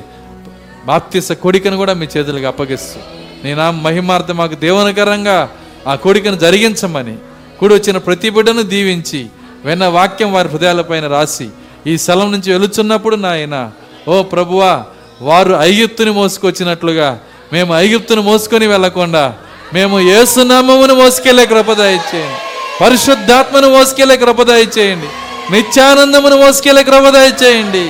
బాప్తిస 0.86 1.32
కోడికను 1.32 1.77
కూడా 1.77 1.94
మీ 1.94 2.07
చేతులకు 2.07 2.47
అప్పగిస్తూ 2.47 2.98
నేను 3.44 3.65
మహిమార్థం 3.82 4.36
మాకు 4.36 4.55
దేవునికరంగా 4.55 5.39
ఆ 5.86 5.94
కోడికను 5.94 6.36
జరిగించమని 6.36 7.16
కూడి 7.61 7.74
వచ్చిన 7.74 7.98
ప్రతి 7.98 8.28
బిడ్డను 8.31 8.62
దీవించి 8.62 9.20
విన్న 9.65 9.85
వాక్యం 9.86 10.31
వారి 10.32 10.48
హృదయాలపైన 10.48 11.07
రాసి 11.07 11.48
ఈ 11.86 11.97
స్థలం 11.97 12.32
నుంచి 12.32 12.48
వెలుచున్నప్పుడు 12.53 13.16
నాయన 13.16 13.57
ఓ 14.09 14.16
ప్రభువా 14.23 14.73
వారు 15.20 15.55
ఐగుప్తుని 15.61 16.11
మోసుకొచ్చినట్లుగా 16.11 17.09
మేము 17.53 17.73
ఐగుప్తును 17.74 18.23
మోసుకొని 18.23 18.66
వెళ్ళకుండా 18.66 19.24
మేము 19.74 20.01
ఏసునామమును 20.01 20.94
మోసుకెళ్ళే 20.94 21.44
కృప 21.47 21.73
దయచేయండి. 21.73 22.39
పరిశుద్ధాత్మను 22.81 23.69
మోసుకెళ్ళే 23.69 24.16
కృప 24.16 24.40
చేయండి 24.77 25.09
నిత్యానందమును 25.51 26.36
మోసుకెళ్ళే 26.36 26.82
కృప 26.82 27.07
చేయండి 27.43 27.85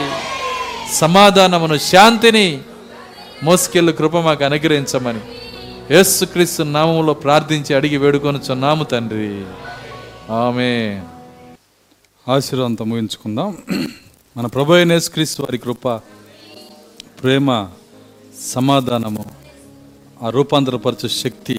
సమాధానమును 1.00 1.78
శాంతిని 1.78 2.60
మోసుకెళ్ళు 3.42 3.92
కృప 3.92 4.16
మాకు 4.16 4.44
అనుగ్రహించమని. 4.44 5.20
యేసుక్రీస్తు 5.94 6.62
నామంలో 6.62 7.14
ప్రార్థించి 7.14 7.74
అడిగి 7.74 7.96
వేడుకొనుచున్నాము 7.96 8.84
తండ్రి. 8.84 9.44
ఆమె 10.32 11.02
ఆశీర్వాదంతో 12.28 12.84
ముగించుకుందాం. 12.84 13.58
మన 14.36 14.46
ప్రభు 14.46 14.72
అయిన 14.72 14.92
యేసుక్రీస్తు 14.92 15.42
వారి 15.42 15.58
కృప 15.58 15.88
ప్రేమ 17.22 17.68
సమాధానము 18.54 19.24
ఆ 20.22 20.30
రూపాంతరపరచు 20.30 21.08
శక్తి 21.08 21.54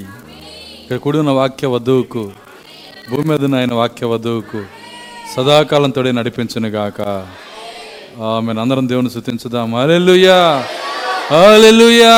ఇక్కడ 0.81 0.97
కూడిన 0.97 1.30
వాక్య 1.30 1.68
వధువుకు 1.68 2.31
భూమి 3.09 3.26
మీద 3.27 3.55
ఆయన 3.55 3.73
వాక్య 3.73 4.05
వధువుకు 4.05 4.61
సదాకాలం 5.35 5.89
తోడే 5.89 6.11
మేము 8.18 8.61
అందరం 8.61 8.89
దేవుని 8.89 9.10
శృతించుదాం 9.10 9.76
అలెలుయా 9.76 10.39
అలెలుయా 11.38 12.15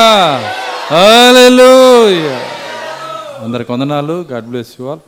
అలెలుయా 1.00 2.38
అందరికి 3.44 3.72
వందనాలు. 3.72 4.24
God 4.32 4.44
bless 4.44 4.72
you 4.80 4.86
all. 4.86 5.02